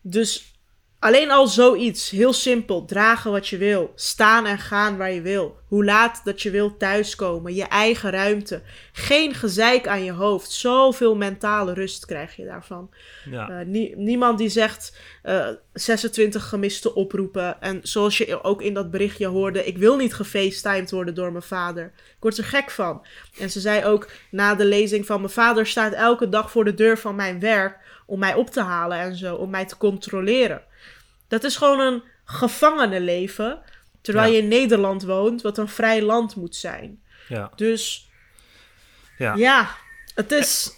dus 0.02 0.59
alleen 1.00 1.32
al 1.32 1.48
zoiets. 1.48 2.10
Heel 2.10 2.34
simpel. 2.34 2.86
Dragen 2.86 3.32
wat 3.32 3.48
je 3.48 3.58
wil. 3.58 3.92
Staan 3.96 4.46
en 4.46 4.58
gaan 4.58 4.98
waar 4.98 5.12
je 5.12 5.22
wil. 5.22 5.58
Hoe 5.68 5.86
laat 5.86 6.22
dat 6.24 6.42
je 6.42 6.50
wil 6.50 6.78
thuiskomen. 6.78 7.54
Je 7.54 7.64
eigen 7.64 8.12
ruimte. 8.12 8.62
Geen 8.92 9.34
gezeik 9.34 9.88
aan 9.88 10.04
je 10.04 10.12
hoofd. 10.12 10.52
Zoveel 10.52 11.16
mentale 11.16 11.74
rust 11.74 12.06
krijg 12.06 12.36
je 12.36 12.46
daarvan. 12.46 12.90
ja. 13.32 13.50
Eh, 13.50 13.66
nie- 13.66 13.94
niemand 13.96 14.38
die 14.38 14.50
zegt 14.50 14.98
eh 15.24 15.48
26 15.74 16.50
gemiste 16.50 16.96
oproepen. 16.96 17.62
En 17.62 17.80
zoals 17.84 18.18
je 18.18 18.44
ook 18.44 18.62
in 18.62 18.74
dat 18.74 18.92
berichtje 18.92 19.28
hoorde, 19.28 19.66
ik 19.66 19.78
wil 19.78 19.96
niet 19.98 20.14
gefacetimed 20.14 20.92
worden 20.92 21.14
door 21.16 21.32
mijn 21.32 21.44
vader. 21.44 21.84
Ik 21.96 22.16
word 22.20 22.38
er 22.38 22.44
gek 22.44 22.72
van. 22.72 23.06
En 23.40 23.50
ze 23.52 23.60
zei 23.60 23.86
ook 23.86 24.10
na 24.32 24.56
de 24.56 24.66
lezing 24.66 25.06
van 25.06 25.20
mijn 25.22 25.34
vader 25.34 25.66
staat 25.68 25.94
elke 25.94 26.30
dag 26.30 26.52
voor 26.52 26.66
de 26.66 26.74
deur 26.74 26.98
van 26.98 27.16
mijn 27.16 27.40
werk 27.40 27.78
om 28.10 28.19
mij 28.19 28.34
op 28.34 28.50
te 28.50 28.62
halen 28.62 28.98
en 29.00 29.15
zo, 29.15 29.36
om 29.36 29.50
mij 29.50 29.65
te 29.65 29.78
controleren. 29.78 30.62
Dat 31.28 31.43
is 31.43 31.56
gewoon 31.56 31.80
een 31.80 32.04
gevangenenleven, 32.26 33.60
terwijl 34.02 34.28
Ja. 34.32 34.36
je 34.36 34.41
in 34.41 34.48
Nederland 34.48 35.04
woont, 35.04 35.41
wat 35.41 35.58
een 35.58 35.67
vrij 35.67 36.02
land 36.02 36.36
moet 36.36 36.56
zijn. 36.56 37.02
ja. 37.28 37.52
Dus 37.56 38.10
ja. 39.17 39.34
ja, 39.36 39.69
het 40.15 40.32
is... 40.32 40.74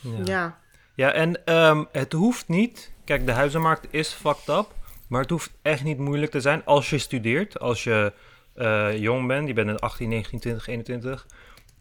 Ja. 0.00 0.22
Ja, 0.24 0.58
Ja, 0.94 1.12
en 1.12 1.44
ehm, 1.44 1.84
het 1.92 2.12
hoeft 2.12 2.48
niet. 2.48 2.92
Kijk, 3.04 3.26
de 3.26 3.32
huizenmarkt 3.32 3.86
is 3.90 4.08
fucked 4.08 4.48
up. 4.48 4.66
Maar 5.08 5.20
het 5.20 5.30
hoeft 5.30 5.50
echt 5.62 5.84
niet 5.84 5.98
moeilijk 5.98 6.30
te 6.32 6.40
zijn 6.40 6.64
als 6.64 6.90
je 6.90 6.98
studeert. 6.98 7.58
Als 7.58 7.84
je 7.84 8.12
eh, 8.54 8.98
jong 8.98 9.26
bent, 9.26 9.46
je 9.48 9.52
bent 9.54 9.68
in 9.68 9.78
18, 9.78 10.08
19, 10.08 10.38
20, 10.40 10.66
21. 10.66 11.26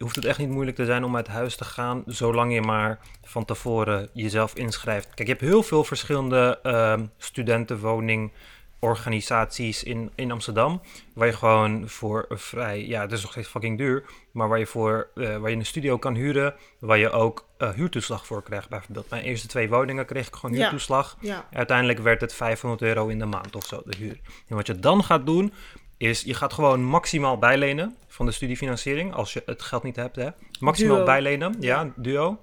Hoeft 0.02 0.16
het 0.16 0.26
echt 0.26 0.38
niet 0.38 0.50
moeilijk 0.50 0.78
te 0.78 0.86
zijn 0.86 1.04
om 1.04 1.16
uit 1.16 1.28
huis 1.28 1.56
te 1.56 1.64
gaan. 1.66 2.04
Zolang 2.06 2.54
je 2.54 2.62
maar 2.62 3.00
van 3.24 3.46
tevoren 3.46 4.10
jezelf 4.14 4.56
inschrijft. 4.56 5.08
Kijk, 5.14 5.28
je 5.28 5.34
hebt 5.34 5.46
heel 5.46 5.64
veel 5.64 5.84
verschillende 5.84 6.60
ehm 6.64 7.06
studentenwoningorganisaties 7.18 9.84
in, 9.84 10.12
in 10.16 10.32
Amsterdam. 10.32 10.82
Waar 11.14 11.28
je 11.28 11.34
gewoon 11.34 11.90
voor 11.90 12.26
vrij. 12.30 12.88
Ja, 12.88 13.02
het 13.02 13.12
is 13.12 13.22
nog 13.22 13.32
steeds 13.32 13.48
fucking 13.48 13.78
duur. 13.78 14.04
Maar 14.32 14.48
waar 14.50 14.60
je 14.60 14.66
voor. 14.66 15.10
eh, 15.16 15.38
waar 15.38 15.50
je 15.50 15.56
een 15.56 15.66
studio 15.66 15.98
kan 15.98 16.16
huren. 16.16 16.54
Waar 16.80 16.98
je 16.98 17.10
ook 17.12 17.48
eh, 17.58 17.70
huurtoeslag 17.70 18.26
voor 18.26 18.44
krijgt, 18.44 18.70
bijvoorbeeld. 18.70 19.10
Mijn 19.10 19.24
eerste 19.24 19.48
twee 19.48 19.70
woningen 19.70 20.06
kreeg 20.06 20.28
ik 20.28 20.36
gewoon 20.36 20.56
Ja. 20.56 20.62
huurtoeslag. 20.62 21.18
ja, 21.20 21.46
Uiteindelijk 21.52 22.00
werd 22.00 22.22
het 22.22 22.34
500 22.34 22.82
euro 22.82 23.08
in 23.08 23.20
de 23.20 23.26
maand 23.26 23.56
of 23.56 23.66
zo, 23.66 23.82
de 23.86 23.98
huur. 23.98 24.20
En 24.48 24.56
wat 24.56 24.68
je 24.68 24.80
dan 24.80 25.04
gaat 25.04 25.26
doen, 25.26 25.54
is 26.02 26.22
je 26.22 26.34
gaat 26.34 26.54
gewoon 26.54 26.84
maximaal 26.84 27.38
bijlenen 27.38 27.96
van 28.08 28.26
de 28.26 28.32
studiefinanciering. 28.32 29.14
Als 29.14 29.34
je 29.34 29.44
het 29.46 29.62
geld 29.62 29.84
niet 29.84 29.96
hebt, 29.96 30.16
hè. 30.16 30.30
Maximaal 30.60 30.96
Duo. 30.96 31.06
bijlenen, 31.06 31.56
ja, 31.60 31.92
duo. 31.96 32.40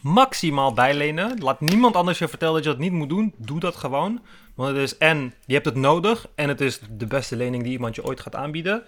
Maximaal 0.00 0.72
bijlenen. 0.72 1.38
Laat 1.38 1.60
niemand 1.60 1.96
anders 1.96 2.18
je 2.18 2.28
vertellen 2.28 2.54
dat 2.54 2.64
je 2.64 2.70
dat 2.70 2.78
niet 2.78 2.92
moet 2.92 3.08
doen. 3.08 3.34
Doe 3.36 3.60
dat 3.60 3.76
gewoon. 3.76 4.20
Want 4.54 4.68
het 4.68 4.78
is 4.78 4.98
en 4.98 5.34
je 5.46 5.54
hebt 5.54 5.66
het 5.66 5.74
nodig. 5.74 6.26
En 6.34 6.48
het 6.48 6.60
is 6.60 6.80
de 6.90 7.06
beste 7.06 7.36
lening 7.36 7.62
die 7.62 7.72
iemand 7.72 7.94
je 7.94 8.04
ooit 8.04 8.20
gaat 8.20 8.34
aanbieden. 8.34 8.84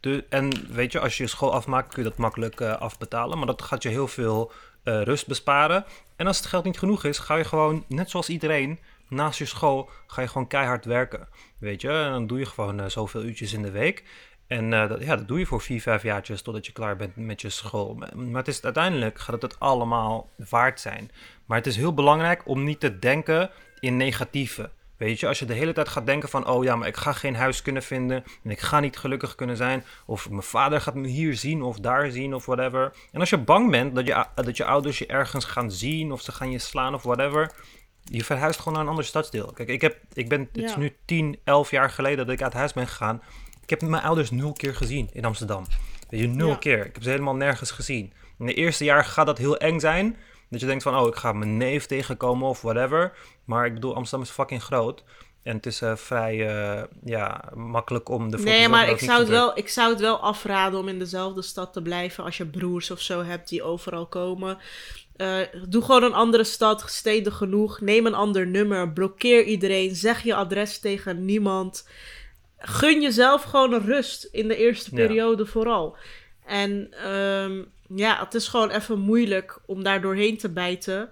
De, 0.00 0.24
en 0.28 0.72
weet 0.72 0.92
je, 0.92 1.00
als 1.00 1.16
je 1.16 1.22
je 1.22 1.28
school 1.28 1.52
afmaakt, 1.52 1.94
kun 1.94 2.02
je 2.02 2.08
dat 2.08 2.18
makkelijk 2.18 2.60
eh, 2.60 2.80
afbetalen. 2.80 3.38
Maar 3.38 3.46
dat 3.46 3.62
gaat 3.62 3.82
je 3.82 3.88
heel 3.88 4.08
veel 4.08 4.52
eh, 4.82 5.02
rust 5.02 5.26
besparen. 5.26 5.84
En 6.16 6.26
als 6.26 6.36
het 6.36 6.46
geld 6.46 6.64
niet 6.64 6.78
genoeg 6.78 7.04
is, 7.04 7.18
ga 7.18 7.34
je 7.34 7.44
gewoon, 7.44 7.84
net 7.88 8.10
zoals 8.10 8.28
iedereen, 8.28 8.78
naast 9.08 9.38
je 9.38 9.44
school, 9.44 9.90
ga 10.06 10.22
je 10.22 10.28
gewoon 10.28 10.46
keihard 10.46 10.84
werken. 10.84 11.28
Weet 11.62 11.80
je, 11.80 11.88
dan 11.88 12.26
doe 12.26 12.38
je 12.38 12.46
gewoon 12.46 12.80
eh, 12.80 12.86
zoveel 12.88 13.22
uurtjes 13.22 13.52
in 13.52 13.62
de 13.62 13.70
week. 13.70 14.04
En 14.46 14.72
eh, 14.72 14.88
dat, 14.88 15.02
ja, 15.02 15.16
dat 15.16 15.28
doe 15.28 15.38
je 15.38 15.46
voor 15.46 15.60
vier, 15.60 15.80
vijf 15.80 16.02
jaartjes 16.02 16.42
totdat 16.42 16.66
je 16.66 16.72
klaar 16.72 16.96
bent 16.96 17.16
met 17.16 17.40
je 17.40 17.48
school. 17.48 17.94
Maar 17.94 18.18
maar 18.18 18.38
het 18.38 18.48
is, 18.48 18.62
uiteindelijk 18.62 19.18
gaat 19.18 19.32
het 19.32 19.42
het 19.42 19.60
allemaal 19.60 20.30
waard 20.48 20.80
zijn. 20.80 21.10
Maar 21.46 21.58
het 21.58 21.66
is 21.66 21.76
heel 21.76 21.94
belangrijk 21.94 22.48
om 22.48 22.64
niet 22.64 22.80
te 22.80 22.98
denken 22.98 23.50
in 23.80 23.96
negatieve. 23.96 24.70
Weet 24.96 25.20
je, 25.20 25.26
als 25.26 25.38
je 25.38 25.44
de 25.44 25.52
hele 25.52 25.72
tijd 25.72 25.88
gaat 25.88 26.06
denken 26.06 26.28
van, 26.28 26.48
oh 26.48 26.64
ja, 26.64 26.76
maar 26.76 26.88
ik 26.88 26.96
ga 26.96 27.12
geen 27.12 27.36
huis 27.36 27.62
kunnen 27.62 27.82
vinden 27.82 28.24
en 28.44 28.50
ik 28.50 28.60
ga 28.60 28.80
niet 28.80 28.96
gelukkig 28.96 29.34
kunnen 29.34 29.56
zijn, 29.56 29.84
of 30.06 30.30
mijn 30.30 30.42
vader 30.42 30.80
gaat 30.80 30.94
me 30.94 31.08
hier 31.08 31.34
zien 31.36 31.62
of 31.62 31.80
daar 31.80 32.10
zien 32.10 32.34
of 32.34 32.46
whatever. 32.46 32.92
En 33.12 33.20
als 33.20 33.30
je 33.30 33.38
bang 33.38 33.70
bent 33.70 33.94
dat 33.94 34.06
je, 34.06 34.24
dat 34.34 34.56
je 34.56 34.64
ouders 34.64 34.98
je 34.98 35.06
ergens 35.06 35.44
gaan 35.44 35.70
zien 35.70 36.12
of 36.12 36.20
ze 36.20 36.32
gaan 36.32 36.50
je 36.50 36.58
slaan 36.58 36.94
of 36.94 37.02
whatever, 37.02 37.52
je 38.04 38.24
verhuist 38.24 38.58
gewoon 38.58 38.72
naar 38.72 38.82
een 38.82 38.88
ander 38.88 39.04
stadsdeel. 39.04 39.52
Kijk, 39.54 39.68
ik, 39.68 39.80
heb, 39.80 39.96
ik 40.12 40.28
ben, 40.28 40.48
het 40.52 40.62
is 40.64 40.76
nu 40.76 40.96
10, 41.04 41.38
11 41.44 41.70
jaar 41.70 41.90
geleden 41.90 42.26
dat 42.26 42.34
ik 42.34 42.42
uit 42.42 42.52
huis 42.52 42.72
ben 42.72 42.88
gegaan. 42.88 43.22
Ik 43.62 43.70
heb 43.70 43.82
mijn 43.82 44.02
ouders 44.02 44.30
nul 44.30 44.52
keer 44.52 44.74
gezien 44.74 45.08
in 45.12 45.24
Amsterdam. 45.24 45.66
Weet 46.08 46.20
je, 46.20 46.26
nul 46.26 46.48
Ja. 46.48 46.54
keer. 46.54 46.86
Ik 46.86 46.94
heb 46.94 47.02
ze 47.02 47.10
helemaal 47.10 47.34
nergens 47.36 47.70
gezien. 47.70 48.12
In 48.38 48.46
de 48.46 48.54
eerste 48.54 48.84
jaar 48.84 49.04
gaat 49.04 49.26
dat 49.26 49.38
heel 49.38 49.56
eng 49.56 49.78
zijn. 49.80 50.16
Dat 50.48 50.60
je 50.60 50.66
denkt 50.66 50.82
van, 50.82 50.96
oh, 50.98 51.06
ik 51.06 51.14
ga 51.14 51.32
mijn 51.32 51.56
neef 51.56 51.86
tegenkomen 51.86 52.48
of 52.48 52.60
whatever. 52.60 53.12
Maar 53.44 53.66
ik 53.66 53.74
bedoel, 53.74 53.94
Amsterdam 53.94 54.26
is 54.26 54.32
fucking 54.32 54.62
groot. 54.62 55.04
En 55.42 55.56
het 55.56 55.66
is 55.66 55.80
eh, 55.82 55.96
vrij 55.96 56.48
eh, 56.48 56.82
ja, 57.04 57.44
makkelijk 57.54 58.08
om 58.08 58.30
de 58.30 58.38
Nee, 58.38 58.68
maar 58.68 58.88
ik 58.88 58.98
zou, 58.98 59.18
het 59.18 59.28
wel, 59.28 59.58
ik 59.58 59.68
zou 59.68 59.90
het 59.90 60.00
wel 60.00 60.20
afraden 60.20 60.78
om 60.78 60.88
in 60.88 60.98
dezelfde 60.98 61.42
stad 61.42 61.72
te 61.72 61.82
blijven 61.82 62.24
als 62.24 62.36
je 62.36 62.46
broers 62.46 62.90
of 62.90 63.00
zo 63.00 63.22
hebt 63.22 63.48
die 63.48 63.62
overal 63.62 64.06
komen. 64.06 64.58
Eh, 65.22 65.40
doe 65.68 65.82
gewoon 65.82 66.02
een 66.02 66.12
andere 66.12 66.44
stad, 66.44 66.84
steden 66.86 67.32
genoeg. 67.32 67.80
Neem 67.80 68.06
een 68.06 68.14
ander 68.14 68.46
nummer. 68.46 68.92
Blokkeer 68.92 69.44
iedereen. 69.44 69.94
Zeg 69.94 70.22
je 70.22 70.34
adres 70.34 70.78
tegen 70.78 71.24
niemand. 71.24 71.88
Gun 72.58 73.00
jezelf 73.00 73.42
gewoon 73.42 73.72
een 73.72 73.84
rust 73.84 74.24
in 74.24 74.48
de 74.48 74.56
eerste 74.56 74.90
periode 74.90 75.46
vooral. 75.46 75.96
En 76.46 76.88
ehm, 76.92 77.62
ja, 77.96 78.18
het 78.24 78.34
is 78.34 78.48
gewoon 78.48 78.70
even 78.70 78.98
moeilijk 78.98 79.58
om 79.66 79.82
daar 79.82 80.00
doorheen 80.00 80.38
te 80.38 80.48
bijten. 80.48 81.10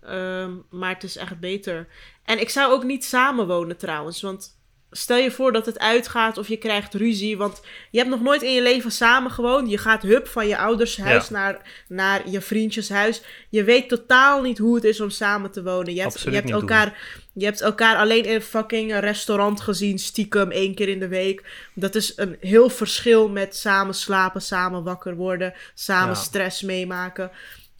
Ehm, 0.00 0.52
maar 0.70 0.94
het 0.94 1.02
is 1.02 1.16
echt 1.16 1.40
beter. 1.40 1.88
En 2.24 2.40
ik 2.40 2.48
zou 2.48 2.72
ook 2.72 2.84
niet 2.84 3.04
samenwonen 3.04 3.76
trouwens. 3.76 4.22
Want 4.22 4.61
stel 4.92 5.16
je 5.16 5.30
voor 5.30 5.52
dat 5.52 5.66
het 5.66 5.78
uitgaat 5.78 6.38
of 6.38 6.48
je 6.48 6.56
krijgt 6.56 6.94
ruzie. 6.94 7.36
Want 7.36 7.60
je 7.90 7.98
hebt 7.98 8.10
nog 8.10 8.20
nooit 8.20 8.42
in 8.42 8.52
je 8.52 8.62
leven 8.62 8.90
samen 8.90 9.30
gewoond. 9.30 9.70
Je 9.70 9.78
gaat 9.78 10.02
hup 10.02 10.28
van 10.28 10.48
je 10.48 10.58
ouders 10.58 10.96
huis 10.96 11.30
naar, 11.30 11.84
naar 11.88 12.30
je 12.30 12.40
vriendjes 12.40 12.88
huis. 12.88 13.22
Je 13.48 13.64
weet 13.64 13.88
totaal 13.88 14.42
niet 14.42 14.58
hoe 14.58 14.74
het 14.74 14.84
is 14.84 15.00
om 15.00 15.10
samen 15.10 15.50
te 15.50 15.62
wonen. 15.62 15.94
Je 15.94 16.00
hebt, 16.00 16.20
je 16.20 16.30
hebt 16.30 16.50
elkaar. 16.50 17.20
Je 17.34 17.44
hebt 17.44 17.60
elkaar 17.60 17.96
alleen 17.96 18.24
in 18.24 18.34
een 18.34 18.42
fucking 18.42 18.98
restaurant 18.98 19.60
gezien, 19.60 19.98
stiekem, 19.98 20.50
één 20.50 20.74
keer 20.74 20.88
in 20.88 21.00
de 21.00 21.08
week. 21.08 21.44
Dat 21.74 21.94
is 21.94 22.12
een 22.16 22.36
heel 22.40 22.68
verschil 22.68 23.28
met 23.28 23.56
samen 23.56 23.94
slapen, 23.94 24.42
samen 24.42 24.82
wakker 24.82 25.16
worden, 25.16 25.54
samen 25.74 26.16
stress 26.16 26.62
meemaken. 26.62 27.30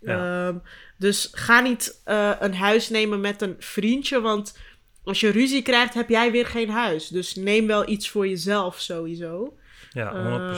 Ehm, 0.04 0.54
dus 0.96 1.28
ga 1.32 1.60
niet 1.60 2.00
uh, 2.06 2.32
een 2.40 2.54
huis 2.54 2.88
nemen 2.88 3.20
met 3.20 3.42
een 3.42 3.56
vriendje, 3.58 4.20
want 4.20 4.54
als 5.04 5.20
je 5.20 5.30
ruzie 5.30 5.62
krijgt, 5.62 5.94
heb 5.94 6.08
jij 6.08 6.32
weer 6.32 6.46
geen 6.46 6.70
huis. 6.70 7.08
Dus 7.08 7.34
neem 7.34 7.66
wel 7.66 7.88
iets 7.88 8.10
voor 8.10 8.28
jezelf 8.28 8.80
sowieso. 8.80 9.56
Ja, 9.90 10.12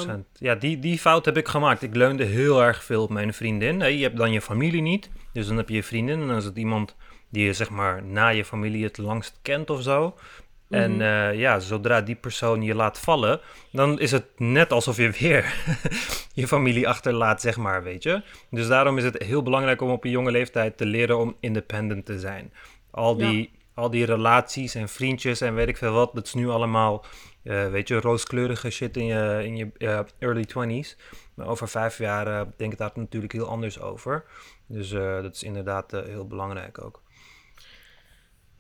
100%. 0.07 0.09
Um, 0.09 0.25
ja, 0.39 0.55
die, 0.55 0.79
die 0.79 0.99
fout 0.99 1.25
heb 1.25 1.37
ik 1.37 1.49
gemaakt. 1.49 1.83
Ik 1.83 1.95
leunde 1.95 2.25
heel 2.25 2.63
erg 2.63 2.85
veel 2.85 3.03
op 3.03 3.11
mijn 3.11 3.35
vriendin. 3.35 3.79
je 3.79 4.03
hebt 4.03 4.17
dan 4.17 4.33
je 4.33 4.41
familie 4.41 4.83
niet, 4.83 5.11
dus 5.33 5.47
dan 5.47 5.57
heb 5.57 5.69
je 5.69 5.75
je 5.75 5.83
vriendin. 5.83 6.21
En 6.21 6.27
dan 6.27 6.37
is 6.37 6.45
het 6.45 6.57
iemand 6.57 6.97
die 7.31 7.45
je 7.45 7.53
zeg 7.53 7.71
maar 7.71 8.05
na 8.05 8.29
je 8.29 8.45
familie 8.45 8.85
het 8.85 8.99
langst 8.99 9.39
kent 9.43 9.71
of 9.71 9.83
zo. 9.83 10.15
En 10.69 10.93
mhm. 10.93 11.01
eh, 11.01 11.39
ja, 11.39 11.59
zodra 11.59 12.01
die 12.01 12.15
persoon 12.15 12.63
je 12.63 12.75
laat 12.75 12.99
vallen, 12.99 13.41
dan 13.73 14.01
is 14.01 14.11
het 14.11 14.27
net 14.37 14.73
alsof 14.73 14.97
je 14.97 15.11
weer 15.11 15.55
je 16.33 16.47
familie 16.47 16.89
achterlaat, 16.89 17.41
zeg 17.41 17.57
maar, 17.57 17.83
weet 17.83 18.03
je. 18.03 18.23
Dus 18.51 18.67
daarom 18.67 18.99
is 18.99 19.05
het 19.05 19.23
heel 19.23 19.43
belangrijk 19.43 19.81
om 19.81 19.91
op 19.91 20.05
een 20.05 20.11
jonge 20.11 20.31
leeftijd 20.31 20.77
te 20.77 20.87
leren 20.87 21.19
om 21.19 21.37
independent 21.41 22.07
te 22.07 22.19
zijn. 22.19 22.53
Al 22.91 23.17
die, 23.17 23.51
al 23.75 23.91
die 23.91 24.05
relaties 24.05 24.75
en 24.75 24.89
vriendjes 24.89 25.41
en 25.41 25.55
weet 25.55 25.69
ik 25.69 25.77
veel 25.77 25.93
wat, 25.93 26.15
dat 26.15 26.27
is 26.27 26.35
nu 26.35 26.49
allemaal, 26.49 27.05
uh, 27.43 27.71
weet 27.71 27.89
je, 27.89 28.01
rooskleurige 28.01 28.71
shit 28.71 28.97
in 28.97 29.05
je, 29.05 29.41
in 29.45 29.57
je 29.57 29.71
uh, 29.79 30.01
early 30.19 30.45
20s. 30.49 30.97
Maar 31.35 31.47
over 31.47 31.69
vijf 31.69 31.99
jaar 31.99 32.47
denk 32.57 32.73
ik 32.73 32.79
daar 32.79 32.93
natuurlijk 32.95 33.33
heel 33.33 33.49
anders 33.49 33.81
over. 33.81 34.25
Dus 34.67 34.91
dat 34.91 35.35
is 35.35 35.43
inderdaad 35.43 35.91
heel 35.91 36.27
belangrijk 36.27 36.85
ook 36.85 37.04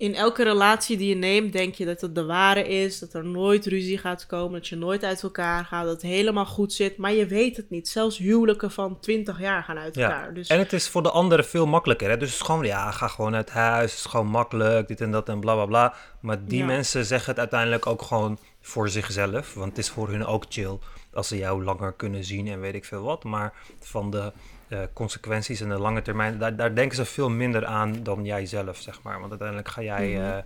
in 0.05 0.15
elke 0.15 0.43
relatie 0.43 0.97
die 0.97 1.09
je 1.09 1.15
neemt, 1.15 1.53
denk 1.53 1.75
je 1.75 1.85
dat 1.85 2.01
het 2.01 2.15
de 2.15 2.25
ware 2.25 2.69
is. 2.69 2.99
Dat 2.99 3.15
er 3.15 3.25
nooit 3.25 3.67
ruzie 3.67 3.99
gaat 3.99 4.27
komen. 4.27 4.53
Dat 4.53 4.69
je 4.69 4.77
nooit 4.77 5.05
uit 5.05 5.23
elkaar 5.23 5.65
gaat. 5.65 5.85
Dat 5.85 5.93
het 5.93 6.03
helemaal 6.03 6.47
goed 6.47 6.73
zit. 6.73 6.97
Maar 6.97 7.13
je 7.13 7.27
weet 7.27 7.57
het 7.57 7.71
niet. 7.71 7.89
Zelfs 7.89 8.19
huwelijken 8.19 8.71
van 8.71 9.01
20 9.01 9.41
jaar 9.41 9.63
gaan 9.63 9.79
uit 9.79 9.97
elkaar. 9.97 10.35
Dus... 10.35 10.49
En 10.49 10.59
het 10.59 10.73
is 10.73 10.89
voor 10.89 11.03
de 11.03 11.11
anderen 11.11 11.45
veel 11.45 11.67
makkelijker. 11.67 12.11
Hè? 12.11 12.17
Dus 12.17 12.31
het 12.31 12.41
is 12.41 12.47
gewoon, 12.47 12.65
ja, 12.65 12.91
ga 12.91 13.09
gewoon 13.09 13.35
uit 13.35 13.51
huis. 13.51 13.91
Het 13.91 14.01
is 14.01 14.07
gewoon 14.07 14.27
makkelijk. 14.27 14.89
Dit 14.89 15.01
en 15.01 15.11
dat 15.11 15.29
en 15.29 15.41
bla 15.41 15.55
bla 15.55 15.67
bla. 15.67 15.95
Maar 16.21 16.45
die 16.45 16.65
mensen 16.65 17.05
zeggen 17.05 17.31
het 17.31 17.39
uiteindelijk 17.39 17.87
ook 17.87 18.03
gewoon 18.03 18.39
voor 18.61 18.89
zichzelf. 18.89 19.55
Want 19.55 19.69
het 19.69 19.79
is 19.79 19.91
voor 19.91 20.09
hun 20.09 20.27
ook 20.27 20.45
chill. 20.49 20.79
Als 21.13 21.29
ze 21.29 21.37
jou 21.37 21.65
langer 21.65 21.93
kunnen 21.93 22.25
zien 22.25 22.49
en 22.49 22.61
weet 22.61 22.75
ik 22.75 22.85
veel 22.85 23.03
wat. 23.03 23.25
Maar 23.25 23.53
van 23.81 24.11
de 24.11 24.33
uh, 24.75 24.83
consequenties 24.93 25.61
in 25.61 25.69
de 25.69 25.79
lange 25.79 26.03
termijn, 26.03 26.39
daar, 26.39 26.57
daar 26.57 26.75
denken 26.75 26.97
ze 26.97 27.05
veel 27.05 27.31
minder 27.31 27.67
aan 27.67 28.03
dan 28.03 28.25
jij 28.25 28.47
zelf, 28.47 28.81
zeg 28.81 29.03
maar. 29.03 29.19
Want 29.19 29.31
uiteindelijk 29.31 29.69
ga 29.69 29.83
jij 29.83 30.21
uh, 30.21 30.39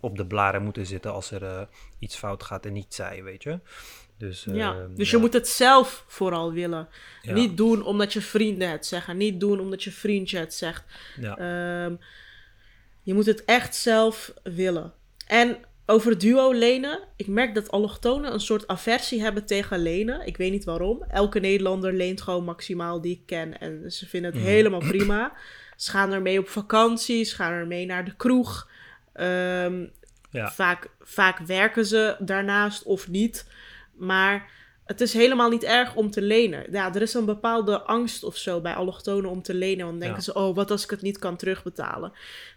op 0.00 0.16
de 0.16 0.26
blaren 0.26 0.62
moeten 0.62 0.86
zitten 0.86 1.12
als 1.12 1.30
er 1.30 1.42
uh, 1.42 1.60
iets 1.98 2.16
fout 2.16 2.42
gaat 2.42 2.66
en 2.66 2.72
niet 2.72 2.94
zij, 2.94 3.22
weet 3.22 3.42
je. 3.42 3.60
Dus, 4.18 4.44
ja, 4.52 4.86
dus 4.94 5.10
ja. 5.10 5.16
je 5.16 5.22
moet 5.22 5.32
het 5.32 5.48
zelf 5.48 6.04
vooral 6.06 6.52
willen. 6.52 6.88
Ja. 7.22 7.32
Niet 7.32 7.56
doen 7.56 7.82
omdat 7.82 8.12
je 8.12 8.20
vrienden 8.20 8.70
het 8.70 8.86
zeggen. 8.86 9.16
Niet 9.16 9.40
doen 9.40 9.60
omdat 9.60 9.82
je 9.82 9.92
vriendje 9.92 10.38
het 10.38 10.54
zegt. 10.54 10.84
Ja. 11.20 11.84
Um, 11.84 11.98
je 13.02 13.14
moet 13.14 13.26
het 13.26 13.44
echt 13.44 13.74
zelf 13.74 14.32
willen. 14.42 14.92
En 15.26 15.56
over 15.90 16.18
duo 16.18 16.52
lenen. 16.52 17.00
Ik 17.16 17.26
merk 17.26 17.54
dat 17.54 17.70
allochtonen 17.70 18.32
een 18.32 18.40
soort 18.40 18.66
aversie 18.66 19.22
hebben 19.22 19.46
tegen 19.46 19.78
lenen. 19.78 20.26
Ik 20.26 20.36
weet 20.36 20.50
niet 20.50 20.64
waarom. 20.64 21.02
Elke 21.02 21.40
Nederlander 21.40 21.92
leent 21.92 22.20
gewoon 22.20 22.44
maximaal 22.44 23.00
die 23.00 23.12
ik 23.12 23.22
ken. 23.26 23.60
En 23.60 23.92
ze 23.92 24.08
vinden 24.08 24.30
het 24.30 24.40
mhm. 24.40 24.50
helemaal 24.50 24.80
prima. 24.80 25.32
Ze 25.76 25.90
gaan 25.90 26.12
ermee 26.12 26.38
op 26.38 26.48
vakantie. 26.48 27.24
Ze 27.24 27.34
gaan 27.34 27.52
ermee 27.52 27.86
naar 27.86 28.04
de 28.04 28.16
kroeg. 28.16 28.70
Um, 29.14 29.90
ja. 30.30 30.50
vaak, 30.50 30.90
vaak 31.00 31.38
werken 31.38 31.86
ze 31.86 32.16
daarnaast 32.18 32.82
of 32.82 33.08
niet. 33.08 33.46
Maar 33.94 34.50
het 34.88 35.00
is 35.00 35.12
helemaal 35.12 35.50
niet 35.50 35.64
erg 35.64 35.94
om 35.94 36.10
te 36.10 36.22
lenen. 36.22 36.66
Ja, 36.70 36.94
er 36.94 37.02
is 37.02 37.14
een 37.14 37.24
bepaalde 37.24 37.80
angst 37.80 38.24
of 38.24 38.36
zo 38.36 38.60
bij 38.60 38.74
allochtonen 38.74 39.30
om 39.30 39.42
te 39.42 39.54
lenen. 39.54 39.86
Want 39.86 39.90
dan 39.90 40.00
denken 40.00 40.22
ze, 40.22 40.34
oh, 40.34 40.54
wat 40.54 40.70
als 40.70 40.84
ik 40.84 40.90
het 40.90 41.02
niet 41.02 41.18
kan 41.18 41.36
terugbetalen? 41.36 42.12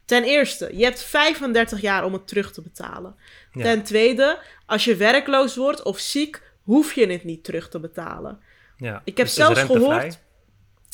Ten 0.06 0.24
eerste, 0.24 0.78
je 0.78 0.84
hebt 0.84 1.04
35 1.04 1.82
jaar 1.82 2.06
om 2.06 2.14
het 2.14 2.28
terug 2.28 2.52
te 2.52 2.62
betalen. 2.62 3.16
Ten 3.54 3.84
tweede, 3.84 4.40
als 4.66 4.86
je 4.86 4.96
werkloos 4.96 5.56
wordt 5.56 5.84
of 5.84 6.00
ziek, 6.00 6.42
hoef 6.64 6.94
je 6.94 7.08
het 7.08 7.24
niet 7.24 7.44
terug 7.44 7.70
te 7.70 7.80
betalen. 7.80 8.40
Ja, 8.78 9.02
ik 9.04 9.18
heb 9.18 9.28
zelfs 9.28 9.62
gehoord. 9.62 10.20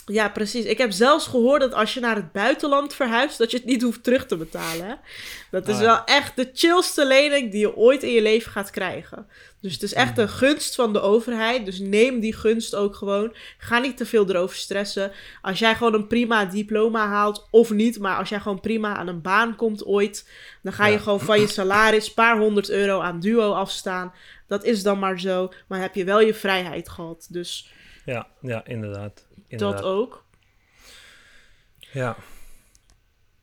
Ja, 0.10 0.30
precies. 0.30 0.66
Ik 0.66 0.78
heb 0.78 0.92
zelfs 0.92 1.28
gehoord 1.28 1.62
dat 1.62 1.74
als 1.74 1.94
je 1.94 2.00
naar 2.00 2.16
het 2.16 2.32
buitenland 2.32 2.94
verhuist, 2.94 3.38
dat 3.38 3.52
je 3.52 3.58
het 3.58 3.66
niet 3.66 3.82
hoeft 3.82 4.04
terug 4.04 4.26
te 4.26 4.38
betalen. 4.38 5.00
Dat 5.52 5.68
is 5.68 5.76
ah, 5.76 5.82
wel 5.82 6.04
echt 6.04 6.36
de 6.36 6.50
chillste 6.54 7.06
lening 7.06 7.52
die 7.52 7.60
je 7.60 7.76
ooit 7.76 8.04
in 8.04 8.12
je 8.12 8.22
leven 8.22 8.52
gaat 8.52 8.70
krijgen. 8.70 9.28
Dus 9.62 9.74
het 9.74 9.84
is 9.84 9.94
echt 9.94 10.16
mm. 10.16 10.22
een 10.22 10.30
gunst 10.30 10.76
van 10.76 10.94
de 10.94 11.00
overheid. 11.00 11.66
Dus 11.66 11.80
neem 11.80 12.20
die 12.20 12.34
gunst 12.34 12.76
ook 12.76 12.96
gewoon. 12.96 13.36
Ga 13.58 13.80
niet 13.80 13.98
te 13.98 14.06
veel 14.06 14.30
erover 14.30 14.56
stressen. 14.56 15.12
Als 15.42 15.60
jij 15.60 15.76
gewoon 15.76 15.94
een 15.94 16.08
prima 16.08 16.46
diploma 16.46 17.08
haalt, 17.08 17.48
of 17.52 17.72
niet, 17.72 18.00
maar 18.00 18.18
als 18.18 18.30
jij 18.30 18.40
gewoon 18.40 18.60
prima 18.60 18.96
aan 18.96 19.08
een 19.08 19.22
baan 19.22 19.56
komt 19.56 19.86
ooit, 19.86 20.30
dan 20.62 20.74
ga 20.74 20.88
je 20.88 21.00
gewoon 21.00 21.20
van 21.20 21.40
je 21.40 21.48
salaris 21.48 22.08
een 22.08 22.14
paar 22.14 22.38
honderd 22.38 22.70
euro 22.70 23.00
aan 23.00 23.20
duo 23.20 23.52
afstaan. 23.52 24.14
Dat 24.48 24.64
is 24.64 24.84
dan 24.84 25.00
maar 25.00 25.20
zo. 25.20 25.52
Maar 25.68 25.82
heb 25.82 25.96
je 25.96 26.04
wel 26.04 26.22
je 26.22 26.34
vrijheid 26.34 26.90
gehad. 26.90 27.28
Dus. 27.30 27.72
Ja, 28.06 28.28
ja, 28.42 28.66
inderdaad. 28.66 29.27
Dat 29.50 29.84
ook. 29.84 30.24
Ja. 31.80 32.16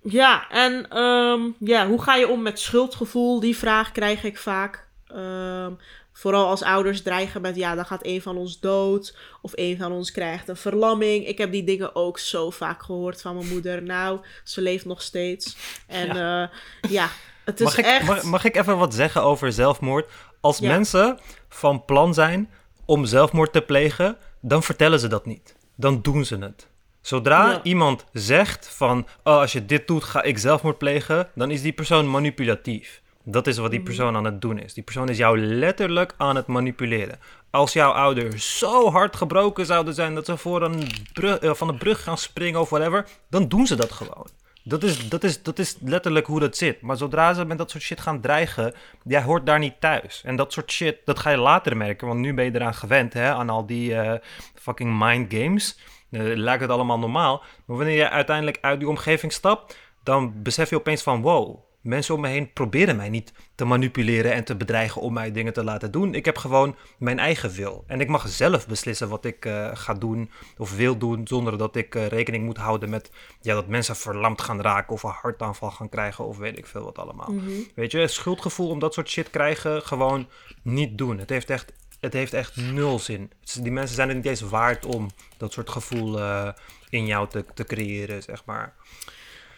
Ja, 0.02 0.50
en 0.50 0.98
um, 0.98 1.56
ja, 1.58 1.86
hoe 1.86 2.02
ga 2.02 2.14
je 2.14 2.28
om 2.28 2.42
met 2.42 2.60
schuldgevoel? 2.60 3.40
Die 3.40 3.56
vraag 3.56 3.92
krijg 3.92 4.24
ik 4.24 4.38
vaak. 4.38 4.88
Um, 5.08 5.78
vooral 6.12 6.46
als 6.46 6.62
ouders 6.62 7.02
dreigen 7.02 7.40
met, 7.40 7.56
ja, 7.56 7.74
dan 7.74 7.86
gaat 7.86 8.06
een 8.06 8.22
van 8.22 8.36
ons 8.36 8.60
dood. 8.60 9.16
Of 9.42 9.52
een 9.54 9.76
van 9.76 9.92
ons 9.92 10.12
krijgt 10.12 10.48
een 10.48 10.56
verlamming. 10.56 11.26
Ik 11.26 11.38
heb 11.38 11.52
die 11.52 11.64
dingen 11.64 11.94
ook 11.94 12.18
zo 12.18 12.50
vaak 12.50 12.82
gehoord 12.82 13.20
van 13.20 13.36
mijn 13.36 13.48
moeder. 13.48 13.82
Nou, 13.82 14.20
ze 14.44 14.60
leeft 14.60 14.84
nog 14.84 15.02
steeds. 15.02 15.56
En 15.86 16.06
ja, 16.06 16.42
uh, 16.42 16.90
ja 16.90 17.08
het 17.44 17.60
is 17.60 17.66
mag 17.66 17.78
ik, 17.78 17.84
echt... 17.84 18.06
Mag, 18.06 18.22
mag, 18.22 18.44
ik 18.44 18.56
even 18.56 18.78
wat 18.78 18.94
zeggen 18.94 19.22
over 19.22 19.52
zelfmoord? 19.52 20.10
Als 20.40 20.58
ja. 20.58 20.68
mensen 20.68 21.18
van 21.48 21.84
plan 21.84 22.14
zijn 22.14 22.50
om 22.84 23.04
zelfmoord 23.04 23.52
te 23.52 23.62
plegen, 23.62 24.16
dan 24.40 24.62
vertellen 24.62 25.00
ze 25.00 25.08
dat 25.08 25.26
niet 25.26 25.53
dan 25.74 26.02
doen 26.02 26.24
ze 26.24 26.37
het. 26.37 26.68
Zodra 27.00 27.50
ja. 27.50 27.60
iemand 27.62 28.04
zegt 28.12 28.68
van, 28.68 29.06
oh, 29.22 29.38
als 29.38 29.52
je 29.52 29.66
dit 29.66 29.87
doet, 29.87 30.04
ga 30.04 30.22
ik 30.22 30.38
zelfmoord 30.38 30.78
plegen, 30.78 31.28
dan 31.34 31.50
is 31.50 31.62
die 31.62 31.72
persoon 31.72 32.10
manipulatief. 32.10 33.02
Dat 33.24 33.46
is 33.46 33.56
wat 33.56 33.70
die 33.70 33.78
mhm. 33.78 33.88
persoon 33.88 34.16
aan 34.16 34.24
het 34.24 34.40
doen 34.40 34.58
is. 34.58 34.74
Die 34.74 34.82
persoon 34.82 35.08
is 35.08 35.16
jou 35.16 35.38
letterlijk 35.38 36.14
aan 36.16 36.37
het 36.37 36.46
manipuleren. 36.46 37.18
Als 37.51 37.72
jouw 37.72 37.90
ouders 37.90 38.59
zo 38.59 38.90
hard 38.90 39.16
gebroken 39.16 39.66
zouden 39.66 39.94
zijn 39.94 40.14
dat 40.14 40.26
ze 40.26 40.36
voor 40.36 40.62
een 40.62 40.86
brug, 41.12 41.42
uh, 41.42 41.55
van 41.55 41.66
de 41.66 41.74
brug 41.74 42.03
gaan 42.03 42.18
springen 42.18 42.61
of 42.61 42.70
whatever, 42.70 43.07
dan 43.30 43.49
doen 43.49 43.66
ze 43.66 43.76
dat 43.76 43.92
gewoon. 43.92 44.26
Dat 44.66 44.82
is, 44.82 45.08
dat, 45.08 45.24
is, 45.24 45.42
dat 45.42 45.58
is 45.58 45.76
letterlijk 45.80 46.26
hoe 46.26 46.40
dat 46.40 46.56
zit. 46.56 46.80
Maar 46.80 46.96
zodra 46.96 47.34
ze 47.34 47.44
met 47.44 47.58
dat 47.58 47.70
soort 47.70 47.82
shit 47.82 48.00
gaan 48.00 48.20
dreigen, 48.20 48.74
jij 49.04 49.22
hoort 49.22 49.46
daar 49.46 49.58
niet 49.58 49.80
thuis. 49.80 50.22
En 50.24 50.36
dat 50.36 50.52
soort 50.52 50.72
shit, 50.72 50.98
dat 51.04 51.18
ga 51.18 51.30
je 51.30 51.36
later 51.36 51.76
merken. 51.76 52.06
Want 52.06 52.20
nu 52.20 52.34
ben 52.34 52.44
je 52.44 52.54
eraan 52.54 52.74
gewend, 52.74 53.12
hè, 53.12 53.32
aan 53.32 53.50
al 53.50 53.66
die 53.66 53.90
uh, 53.90 54.14
fucking 54.54 54.98
mind 54.98 55.34
games. 55.34 55.78
Uh, 56.10 56.36
lijkt 56.36 56.62
het 56.62 56.70
allemaal 56.70 56.98
normaal. 56.98 57.42
Maar 57.64 57.76
wanneer 57.76 57.96
je 57.96 58.10
uiteindelijk 58.10 58.58
uit 58.60 58.78
die 58.78 58.88
omgeving 58.88 59.32
stapt, 59.32 59.76
dan 60.02 60.42
besef 60.42 60.70
je 60.70 60.76
opeens 60.76 61.02
van, 61.02 61.22
wow, 61.22 61.58
mensen 61.85 62.14
om 62.14 62.20
me 62.20 62.28
heen 62.28 62.53
proberen 62.53 62.97
mij 62.97 63.09
niet 63.09 63.32
te 63.55 63.64
manipuleren 63.64 64.32
en 64.32 64.45
te 64.45 64.57
bedreigen 64.57 65.01
om 65.01 65.12
mij 65.12 65.32
dingen 65.32 65.53
te 65.53 65.64
laten 65.64 65.91
doen. 65.91 66.14
Ik 66.14 66.24
heb 66.24 66.37
gewoon 66.37 66.76
mijn 66.99 67.18
eigen 67.18 67.51
wil. 67.51 67.85
En 67.87 68.01
ik 68.01 68.09
mag 68.09 68.28
zelf 68.28 68.66
beslissen 68.66 69.09
wat 69.09 69.24
ik 69.24 69.45
uh, 69.45 69.70
ga 69.74 69.95
doen 69.95 70.30
of 70.57 70.76
wil 70.76 70.99
doen, 70.99 71.26
zonder 71.26 71.59
dat 71.59 71.76
ik 71.76 71.95
uh, 71.95 72.07
rekening 72.07 72.45
moet 72.45 72.57
houden 72.57 72.91
met 72.91 73.11
ja, 73.41 73.55
dat 73.55 73.66
mensen 73.68 73.97
verlamd 73.97 74.41
gaan 74.41 74.61
raken 74.61 74.93
of 74.95 75.03
een 75.03 75.11
hartaanval 75.11 75.70
gaan 75.70 75.89
krijgen 75.89 76.24
of 76.24 76.39
weet 76.39 76.59
ik 76.59 76.66
veel 76.66 76.85
wat 76.85 76.99
allemaal. 76.99 77.32
Mhm. 77.32 77.51
Weet 77.74 77.93
je, 77.93 78.09
schuldgevoel 78.09 78.68
om 78.68 78.78
dat 78.78 78.95
soort 78.95 79.09
shit 79.09 79.30
krijgen, 79.30 79.82
gewoon 79.82 80.28
niet 80.62 80.99
doen. 80.99 81.18
Het 81.18 81.30
heeft 81.30 81.51
echt, 81.51 81.72
het 82.01 82.12
heeft 82.12 82.32
echt 82.32 82.57
nul 82.57 82.99
zin. 82.99 83.30
Die 83.61 83.72
mensen 83.72 83.97
zijn 83.97 84.09
het 84.09 84.16
niet 84.16 84.26
eens 84.26 84.41
waard 84.41 84.87
om 84.87 85.11
dat 85.37 85.53
soort 85.53 85.70
gevoel 85.70 86.18
uh, 86.18 86.49
in 86.89 87.07
jou 87.07 87.28
te, 87.28 87.45
te 87.55 87.64
creëren, 87.64 88.22
zeg 88.22 88.45
maar. 88.45 88.74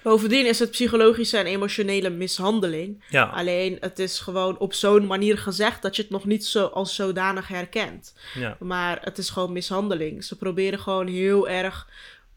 Bovendien 0.07 0.47
is 0.47 0.59
het 0.59 0.71
psychologische 0.71 1.39
en 1.39 1.47
emotionele 1.47 2.11
mishandeling. 2.11 3.05
Ja. 3.09 3.25
Alleen 3.25 3.77
het 3.81 3.99
is 3.99 4.19
gewoon 4.19 4.59
op 4.59 4.75
zo'n 4.75 5.07
manier 5.07 5.39
gezegd 5.39 5.83
dat 5.83 5.97
je 5.97 6.03
het 6.03 6.11
nog 6.11 6.25
niet 6.25 6.45
zo 6.47 6.67
als 6.67 6.95
zodanig 6.95 7.49
herkent. 7.49 8.15
Ja. 8.35 8.57
Maar 8.61 8.99
het 9.01 9.19
is 9.19 9.31
gewoon 9.31 9.53
mishandeling. 9.53 10.25
Ze 10.25 10.37
proberen 10.37 10.79
gewoon 10.79 11.07
heel 11.07 11.49
erg 11.49 11.89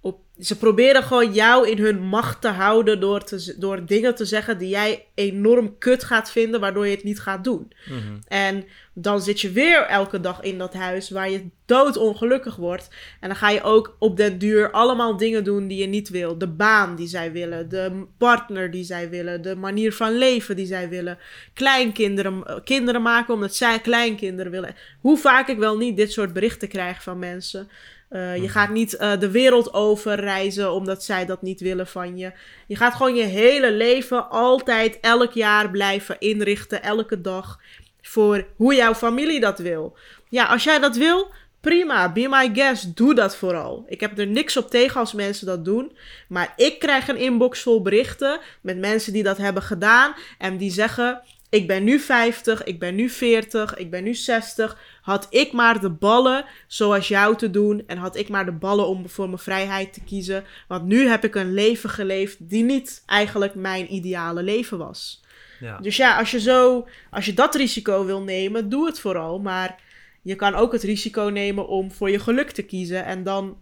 op. 0.02 0.20
Ze 0.40 0.58
proberen 0.58 1.04
gewoon 1.04 1.34
jou 1.34 1.70
in 1.70 1.78
hun 1.78 2.02
macht 2.02 2.42
te 2.42 2.48
houden 2.48 3.00
door, 3.00 3.24
te, 3.24 3.56
door 3.58 3.86
dingen 3.86 4.16
te 4.16 4.26
zeggen 4.26 4.58
die 4.58 4.70
jij 4.70 5.06
enorm 5.14 5.78
kut 5.78 6.04
gaat 6.04 6.32
vinden, 6.32 6.60
waardoor 6.60 6.88
je 6.88 6.96
het 6.96 7.04
niet 7.04 7.20
gaat 7.20 7.44
doen. 7.44 7.72
Mhm. 7.86 8.18
En 8.28 8.66
dan 8.94 9.22
zit 9.22 9.42
je 9.42 9.52
weer 9.52 9.82
elke 9.82 10.20
dag 10.20 10.42
in 10.42 10.58
dat 10.58 10.74
huis 10.74 11.10
waar 11.10 11.30
je 11.30 11.50
doodongelukkig 11.66 12.56
wordt. 12.56 12.90
En 13.20 13.28
dan 13.28 13.38
ga 13.38 13.50
je 13.50 13.64
ook 13.64 13.96
op 14.00 14.18
den 14.18 14.38
duur 14.38 14.72
allemaal 14.72 15.18
dingen 15.18 15.44
doen 15.44 15.68
die 15.68 15.78
je 15.78 15.88
niet 15.88 16.10
wil. 16.10 16.38
De 16.38 16.48
baan 16.48 16.96
die 16.96 17.08
zij 17.08 17.32
willen, 17.32 17.70
de 17.70 18.06
partner 18.18 18.72
die 18.72 18.84
zij 18.84 19.10
willen, 19.10 19.42
de 19.42 19.56
manier 19.56 19.94
van 19.94 20.18
leven 20.18 20.56
die 20.56 20.66
zij 20.66 20.90
willen. 20.90 21.18
Kleinkinderen 21.54 22.62
kinderen 22.64 23.02
maken 23.02 23.34
omdat 23.34 23.56
zij 23.56 23.80
kleinkinderen 23.80 24.52
willen. 24.52 24.76
Hoe 25.02 25.18
vaak 25.18 25.48
ik 25.48 25.58
wel 25.58 25.78
niet 25.78 25.98
dit 25.98 26.12
soort 26.12 26.34
berichten 26.34 26.68
krijg 26.68 27.04
van 27.04 27.20
mensen. 27.20 27.70
Uh, 28.10 28.38
je 28.38 28.50
gaat 28.50 28.70
niet 28.70 28.94
uh, 28.94 29.20
de 29.20 29.32
wereld 29.32 29.74
over 29.74 30.20
reizen 30.20 30.72
omdat 30.72 31.04
zij 31.04 31.26
dat 31.26 31.42
niet 31.42 31.60
willen 31.60 31.88
van 31.88 32.18
je. 32.18 32.32
Je 32.68 32.76
gaat 32.76 32.96
gewoon 32.96 33.16
je 33.16 33.24
hele 33.24 33.72
leven 33.72 34.30
altijd 34.30 34.98
elk 35.02 35.34
jaar 35.34 35.70
blijven 35.70 36.16
inrichten, 36.20 36.84
elke 36.84 37.22
dag, 37.22 37.60
voor 38.02 38.48
hoe 38.56 38.76
jouw 38.76 38.94
familie 38.94 39.40
dat 39.40 39.60
wil. 39.60 39.98
Ja, 40.30 40.46
als 40.46 40.64
jij 40.64 40.80
dat 40.80 40.96
wil, 40.96 41.32
prima, 41.62 42.12
be 42.12 42.28
my 42.30 42.50
guest, 42.54 42.96
doe 42.96 43.14
dat 43.16 43.36
vooral. 43.36 43.86
Ik 43.88 44.00
heb 44.00 44.18
er 44.18 44.28
niks 44.28 44.58
op 44.58 44.70
tegen 44.70 45.00
als 45.00 45.14
mensen 45.14 45.46
dat 45.46 45.66
doen. 45.66 45.92
Maar 46.28 46.54
ik 46.56 46.80
krijg 46.80 47.08
een 47.08 47.18
inbox 47.18 47.62
vol 47.62 47.82
berichten 47.82 48.40
met 48.62 48.78
mensen 48.78 49.14
die 49.14 49.24
dat 49.24 49.38
hebben 49.38 49.64
gedaan 49.64 50.14
en 50.38 50.58
die 50.58 50.72
zeggen: 50.72 51.22
Ik 51.50 51.68
ben 51.68 51.84
nu 51.84 52.00
50, 52.00 52.64
ik 52.64 52.80
ben 52.80 52.96
nu 52.96 53.10
40, 53.10 53.76
ik 53.76 53.90
ben 53.90 54.04
nu 54.04 54.14
60. 54.14 54.78
Had 55.02 55.28
ik 55.30 55.52
maar 55.52 55.80
de 55.80 55.90
ballen 55.90 56.46
zoals 56.68 57.08
jou 57.08 57.36
te 57.36 57.50
doen. 57.50 57.84
En 57.88 57.98
had 57.98 58.16
ik 58.16 58.30
maar 58.30 58.46
de 58.46 58.52
ballen 58.52 58.88
om 58.88 59.10
voor 59.10 59.26
mijn 59.26 59.40
vrijheid 59.40 59.94
te 59.94 60.04
kiezen. 60.04 60.44
Want 60.68 60.86
nu 60.86 61.08
heb 61.08 61.24
ik 61.24 61.36
een 61.36 61.54
leven 61.54 61.90
geleefd 61.90 62.38
die 62.40 62.64
niet 62.64 63.04
eigenlijk 63.06 63.56
mijn 63.56 63.94
ideale 63.94 64.44
leven 64.44 64.78
was. 64.78 65.24
Ja. 65.60 65.78
Dus 65.78 65.98
ja, 65.98 66.18
als 66.18 66.32
je 66.32 66.40
zo, 66.40 66.88
als 67.10 67.26
je 67.26 67.34
dat 67.34 67.56
risico 67.56 68.06
wil 68.06 68.22
nemen, 68.22 68.70
doe 68.70 68.86
het 68.86 69.00
vooral. 69.00 69.40
Maar 69.40 69.80
je 70.22 70.36
kan 70.36 70.56
ook 70.56 70.72
het 70.72 70.84
risico 70.84 71.22
nemen 71.24 71.68
om 71.68 71.92
voor 71.92 72.10
je 72.10 72.20
geluk 72.20 72.52
te 72.52 72.64
kiezen. 72.64 73.06
En 73.06 73.24
dan 73.24 73.58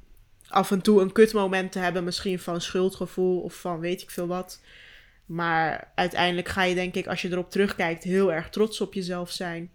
af 0.47 0.71
en 0.71 0.81
toe 0.81 1.01
een 1.01 1.11
kutmoment 1.11 1.71
te 1.71 1.79
hebben, 1.79 2.03
misschien 2.03 2.39
van 2.39 2.61
schuldgevoel 2.61 3.39
of 3.39 3.53
van 3.53 3.79
weet 3.79 4.01
ik 4.01 4.09
veel 4.09 4.27
wat. 4.27 4.61
Maar 5.27 5.91
uiteindelijk 5.95 6.47
ga 6.47 6.63
je, 6.63 6.75
denk 6.75 6.95
ik, 6.95 7.07
als 7.07 7.21
je 7.21 7.31
erop 7.31 7.51
terugkijkt, 7.51 8.03
heel 8.03 8.33
erg 8.33 8.49
trots 8.49 8.81
op 8.81 8.93
jezelf 8.93 9.31
zijn. 9.31 9.71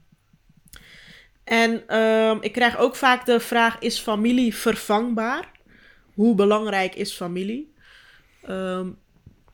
En 1.44 1.98
um, 1.98 2.38
ik 2.40 2.52
krijg 2.52 2.78
ook 2.78 2.96
vaak 2.96 3.26
de 3.26 3.40
vraag: 3.40 3.78
is 3.78 3.98
familie 3.98 4.54
vervangbaar? 4.54 5.50
Hoe 6.14 6.34
belangrijk 6.34 6.94
is 6.94 7.12
familie? 7.12 7.74
Um, 8.48 8.98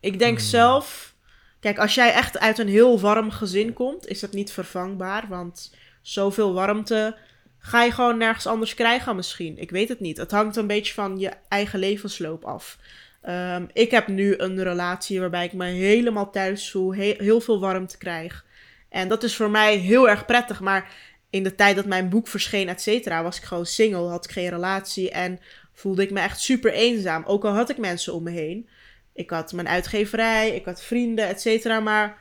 ik 0.01 0.19
denk 0.19 0.39
Hmm. 0.39 0.47
zelf. 0.47 1.15
Kijk, 1.61 1.79
als 1.79 1.95
jij 1.95 2.13
echt 2.13 2.39
uit 2.39 2.59
een 2.59 2.69
heel 2.69 3.01
warm 3.01 3.31
gezin 3.31 3.73
komt, 3.73 4.07
is 4.07 4.21
dat 4.21 4.33
niet 4.33 4.53
vervangbaar. 4.53 5.29
Want 5.29 5.75
zoveel 6.03 6.53
warmte 6.53 7.17
ga 7.59 7.83
je 7.83 7.93
gewoon 7.93 8.19
nergens 8.19 8.47
anders 8.47 8.75
krijgen 8.75 9.17
misschien. 9.17 9.59
Ik 9.59 9.71
weet 9.71 9.89
het 9.89 10.01
niet. 10.01 10.17
Het 10.17 10.31
hangt 10.31 10.57
een 10.57 10.67
beetje 10.67 10.95
van 10.95 11.19
je 11.19 11.33
eigen 11.49 11.79
levensloop 11.79 12.45
af. 12.45 12.79
Um, 13.27 13.69
ik 13.73 13.91
heb 13.91 14.09
nu 14.09 14.35
een 14.37 14.63
relatie 14.63 15.21
waarbij 15.21 15.45
ik 15.45 15.53
me 15.53 15.67
helemaal 15.67 16.31
thuis 16.31 16.71
voel, 16.71 16.95
he 16.95 17.15
heel 17.19 17.41
veel 17.41 17.61
warmte 17.61 17.99
krijg. 17.99 18.45
En 18.89 19.09
dat 19.09 19.23
is 19.23 19.37
voor 19.37 19.51
mij 19.51 19.77
heel 19.77 20.09
erg 20.09 20.25
prettig. 20.25 20.61
Maar 20.61 20.95
in 21.31 21.43
de 21.43 21.55
tijd 21.55 21.77
dat 21.77 21.87
mijn 21.87 22.09
boek 22.09 22.29
verscheen, 22.29 22.69
et 22.69 22.83
cetera, 22.83 23.23
was 23.23 23.37
ik 23.37 23.43
gewoon 23.43 23.67
single, 23.67 24.09
had 24.09 24.25
ik 24.25 24.31
geen 24.31 24.49
relatie 24.49 25.11
en 25.11 25.41
voelde 25.75 26.03
ik 26.03 26.11
me 26.11 26.21
echt 26.21 26.41
super 26.41 26.73
eenzaam. 26.73 27.25
Ook 27.27 27.45
al 27.45 27.53
had 27.53 27.71
ik 27.71 27.79
mensen 27.79 28.15
om 28.15 28.23
me 28.23 28.31
heen. 28.31 28.69
Ik 29.15 29.31
had 29.31 29.53
mijn 29.53 29.69
uitgeverij, 29.69 30.55
ik 30.55 30.65
had 30.65 30.83
vrienden, 30.83 31.29
et 31.29 31.41
cetera, 31.41 31.81
maar 31.81 32.19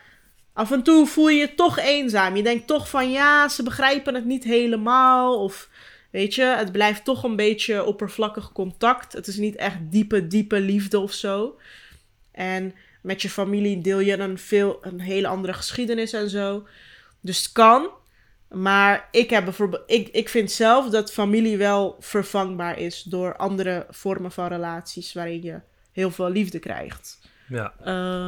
af 0.53 0.71
en 0.71 0.83
toe 0.83 1.07
voel 1.07 1.29
je 1.29 1.39
je 1.39 1.55
toch 1.55 1.79
eenzaam. 1.79 2.35
Je 2.35 2.43
denkt 2.43 2.67
toch 2.67 2.89
van 2.89 3.11
ja, 3.11 3.49
ze 3.49 3.63
begrijpen 3.63 4.15
het 4.15 4.25
niet 4.25 4.43
helemaal 4.43 5.43
of 5.43 5.69
weet 6.18 6.36
je, 6.36 6.43
het 6.43 6.72
blijft 6.72 7.03
toch 7.03 7.24
een 7.24 7.36
beetje 7.36 7.84
oppervlakkig 7.84 8.51
contact. 8.51 9.13
Het 9.13 9.28
is 9.28 9.38
niet 9.38 9.55
echt 9.55 9.78
diepe, 9.80 10.28
diepe 10.28 10.59
liefde 10.59 10.99
of 10.99 11.13
zo. 11.13 11.59
En 12.32 12.74
met 13.01 13.22
je 13.22 13.30
familie 13.30 13.82
deel 13.82 13.99
je 13.99 14.18
een, 14.18 14.38
veel, 14.38 14.78
een 14.82 14.99
hele 14.99 15.28
andere 15.28 15.53
geschiedenis 15.53 16.13
en 16.13 16.30
zo. 16.30 16.68
Dus 17.22 17.38
het 17.38 17.51
kan. 17.51 17.89
Maar 18.49 19.07
ik, 19.11 19.30
heb 19.30 19.43
bijvoorbeeld, 19.43 19.84
ik, 19.88 20.07
ik 20.07 20.30
vind 20.30 20.51
zelf 20.51 20.89
dat 20.89 21.13
familie 21.13 21.57
wel 21.57 21.95
vervangbaar 21.99 22.80
is 22.80 23.03
door 23.03 23.36
andere 23.36 23.86
vormen 23.89 24.32
van 24.32 24.47
relaties 24.47 25.13
waarin 25.13 25.43
je 25.43 25.59
heel 25.91 26.11
veel 26.11 26.30
liefde 26.30 26.59
krijgt. 26.59 27.20
Ja. 27.47 27.74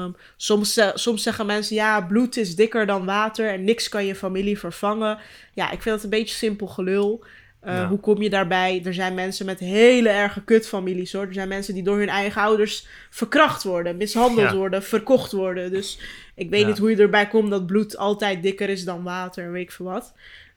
Um, 0.04 0.16
soms, 0.38 0.80
soms 0.94 1.24
zeggen 1.24 1.46
mensen, 1.46 1.76
ja, 1.76 2.02
bloed 2.02 2.38
is 2.38 2.56
dikker 2.56 2.86
dan 2.86 3.06
water 3.06 3.50
en 3.50 3.64
niks 3.64 3.90
kan 3.90 4.06
je 4.06 4.16
familie 4.16 4.60
vervangen. 4.60 5.18
Ja, 5.54 5.72
ik 5.72 5.82
vind 5.82 5.96
dat 5.96 6.04
een 6.04 6.10
beetje 6.10 6.36
simpel 6.36 6.68
gelul. 6.68 7.24
Uh, 7.64 7.74
ja. 7.74 7.88
Hoe 7.88 8.00
kom 8.00 8.22
je 8.22 8.30
daarbij? 8.30 8.82
Er 8.86 8.94
zijn 8.94 9.14
mensen 9.14 9.46
met 9.46 9.60
hele 9.60 10.10
erge 10.10 10.44
kutfamilies 10.44 11.14
hoor. 11.14 11.26
Er 11.26 11.34
zijn 11.34 11.48
mensen 11.48 11.74
die 11.74 11.84
door 11.84 11.98
hun 11.98 12.10
eigen 12.10 12.42
ouders 12.42 12.88
verkracht 13.10 13.64
worden, 13.64 13.98
mishandeld 13.98 14.50
ja. 14.50 14.56
worden, 14.56 14.84
verkocht 14.84 15.32
worden. 15.32 15.72
Dus 15.72 16.00
ik 16.36 16.50
weet 16.50 16.62
ja. 16.62 16.68
niet 16.68 16.78
hoe 16.78 16.90
je 16.90 17.02
erbij 17.02 17.28
komt 17.28 17.50
dat 17.50 17.66
bloed 17.66 17.98
altijd 17.98 18.44
dikker 18.44 18.70
is 18.70 18.86
dan 18.86 19.04
water, 19.04 19.52
weet 19.52 19.64
ik 19.64 19.72
veel 19.72 19.86
wat. 19.86 20.14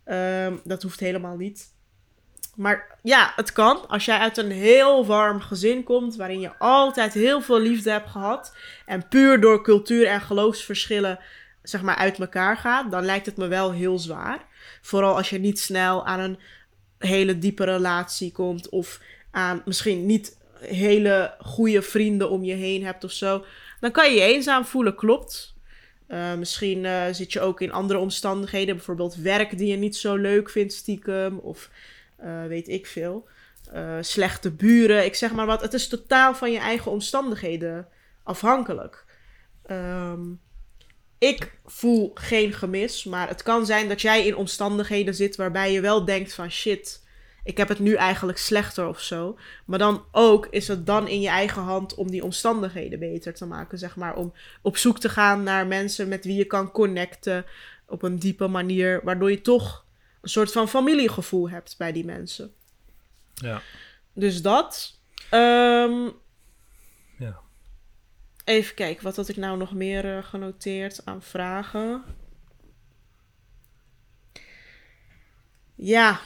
Um, 0.07 0.61
dat 0.65 0.83
hoeft 0.83 1.01
helemaal 1.01 1.37
niet. 1.37 1.71
Maar 2.57 2.99
ja, 3.03 3.33
het 3.37 3.53
kan. 3.53 3.89
Als 3.89 4.05
jij 4.05 4.19
uit 4.19 4.37
een 4.37 4.51
heel 4.51 5.07
warm 5.07 5.41
gezin 5.41 5.83
komt, 5.83 6.17
waarin 6.17 6.41
je 6.41 6.59
altijd 6.59 7.15
heel 7.15 7.41
veel 7.41 7.61
liefde 7.61 7.91
hebt 7.91 8.11
gehad. 8.11 8.57
En 8.87 9.09
puur 9.09 9.41
door 9.41 9.63
cultuur 9.63 10.07
en 10.07 10.21
geloofsverschillen, 10.21 11.19
zeg 11.63 11.83
maar, 11.83 11.97
uit 11.97 12.19
elkaar 12.19 12.57
gaat. 12.57 12.91
Dan 12.91 13.05
lijkt 13.05 13.27
het 13.27 13.37
me 13.37 13.47
wel 13.47 13.73
heel 13.73 13.99
zwaar. 13.99 14.39
Vooral 14.83 15.17
als 15.17 15.31
je 15.31 15.39
niet 15.39 15.61
snel 15.61 16.07
aan 16.07 16.21
een 16.21 16.39
hele 17.07 17.39
diepe 17.39 17.65
relatie 17.65 18.33
komt. 18.33 18.69
Of 18.69 19.01
aan 19.31 19.63
misschien 19.65 20.07
niet 20.07 20.37
hele 20.59 21.35
goede 21.39 21.83
vrienden 21.83 22.31
om 22.31 22.45
je 22.45 22.55
heen 22.55 22.85
hebt 22.85 23.05
of 23.05 23.11
zo. 23.11 23.45
Dan 23.81 23.91
kan 23.91 24.11
je 24.11 24.21
je 24.21 24.27
eenzaam 24.27 24.65
voelen, 24.65 24.95
klopt. 24.95 25.55
Uh, 26.09 26.35
misschien 26.35 26.85
uh, 26.85 27.05
zit 27.11 27.33
je 27.33 27.41
ook 27.41 27.61
in 27.61 27.73
andere 27.73 27.99
omstandigheden. 27.99 28.77
Bijvoorbeeld 28.77 29.15
werk 29.15 29.59
die 29.59 29.69
je 29.69 29.77
niet 29.77 29.97
zo 29.97 30.17
leuk 30.17 30.51
vindt 30.51 30.73
stiekem. 30.73 31.39
Of 31.39 31.71
uh, 32.25 32.47
weet 32.47 32.69
ik 32.69 32.87
veel. 32.87 33.29
slechte 34.01 34.51
buren. 34.51 35.05
Ik 35.05 35.15
zeg 35.15 35.33
maar 35.33 35.47
wat. 35.47 35.61
Het 35.61 35.75
is 35.75 35.89
totaal 35.89 36.35
van 36.35 36.53
je 36.53 36.59
eigen 36.59 36.91
omstandigheden 36.91 37.89
afhankelijk. 38.23 39.05
Um, 39.71 40.41
ik 41.23 41.53
voel 41.65 42.11
geen 42.15 42.53
gemis. 42.53 43.05
Maar 43.05 43.29
het 43.29 43.43
kan 43.43 43.67
zijn 43.67 43.89
dat 43.89 44.01
jij 44.01 44.27
in 44.27 44.37
omstandigheden 44.37 45.15
zit 45.15 45.37
waarbij 45.37 45.73
je 45.73 45.81
wel 45.81 46.05
denkt 46.05 46.35
van 46.35 46.51
shit 46.51 47.03
ik 47.45 47.57
heb 47.57 47.69
het 47.69 47.79
nu 47.79 47.95
eigenlijk 47.95 48.39
slechter 48.39 48.89
of 48.89 49.01
zo. 49.01 49.39
Maar 49.67 49.79
dan 49.79 50.05
ook 50.13 50.47
is 50.47 50.69
het 50.69 50.87
dan 50.87 51.09
in 51.09 51.21
je 51.21 51.29
eigen 51.29 51.63
hand 51.63 51.95
om 51.95 52.11
die 52.11 52.25
omstandigheden 52.25 52.99
beter 52.99 53.35
te 53.35 53.47
maken, 53.47 53.79
zeg 53.79 53.97
maar. 53.97 54.17
Om 54.17 54.33
op 54.63 54.77
zoek 54.77 55.01
te 55.01 55.09
gaan 55.09 55.43
naar 55.43 55.67
mensen 55.67 56.09
met 56.09 56.25
wie 56.25 56.37
je 56.37 56.45
kan 56.45 56.71
connecten 56.71 57.45
op 57.87 58.03
een 58.03 58.19
diepe 58.19 58.47
manier, 58.47 59.01
waardoor 59.05 59.31
je 59.31 59.41
toch 59.41 59.85
een 60.21 60.29
soort 60.29 60.53
van 60.53 60.69
familiegevoel 60.69 61.51
hebt 61.51 61.75
bij 61.79 61.93
die 61.93 62.05
mensen. 62.05 62.53
Ja. 63.35 63.63
Dus 64.13 64.43
dat. 64.43 64.99
Um, 65.31 66.05
ja. 66.05 66.13
Even 68.45 68.75
kijken, 68.75 69.05
wat 69.05 69.17
had 69.17 69.29
ik 69.29 69.37
nou 69.37 69.59
nog 69.59 69.75
meer 69.75 70.17
uh, 70.17 70.25
genoteerd 70.25 71.01
aan 71.05 71.23
vragen? 71.23 72.03
Ja, 75.75 76.21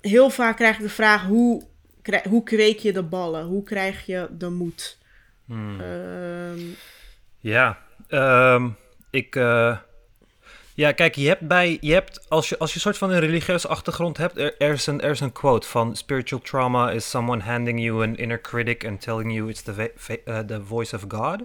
heel 0.00 0.30
vaak 0.30 0.56
krijg 0.56 0.76
ik 0.76 0.82
de 0.82 0.88
vraag: 0.88 1.24
hoe, 1.24 1.62
hoe 2.28 2.42
kweek 2.42 2.78
je 2.78 2.92
de 2.92 3.02
ballen? 3.02 3.44
Hoe 3.44 3.62
krijg 3.62 4.06
je 4.06 4.28
de 4.30 4.48
moed? 4.48 4.98
Hmm. 5.44 5.80
Um, 5.80 6.74
ja, 7.38 7.78
um, 8.08 8.76
ik. 9.10 9.36
eh, 9.36 9.78
ja, 10.74 10.92
kijk, 10.92 11.14
je 11.14 11.28
hebt 11.28 11.48
bij. 11.48 11.78
Je 11.80 11.92
hebt, 11.92 12.28
als, 12.28 12.48
je, 12.48 12.58
als 12.58 12.70
je 12.70 12.74
een 12.74 12.82
soort 12.82 12.98
van 12.98 13.10
een 13.10 13.20
religieuze 13.20 13.68
achtergrond 13.68 14.16
hebt. 14.16 14.38
Er, 14.38 14.54
er, 14.58 14.72
is 14.72 14.86
een, 14.86 15.00
er 15.00 15.10
is 15.10 15.20
een 15.20 15.32
quote 15.32 15.68
van: 15.68 15.96
Spiritual 15.96 16.40
trauma 16.40 16.90
is 16.90 17.10
someone 17.10 17.42
handing 17.42 17.80
you 17.80 18.02
an 18.02 18.16
inner 18.16 18.40
critic 18.40 18.86
and 18.86 19.00
telling 19.00 19.34
you 19.34 19.48
it's 19.48 19.62
the, 19.62 19.92
eh, 20.24 20.38
the 20.38 20.64
voice 20.64 20.96
of 20.96 21.04
God. 21.08 21.40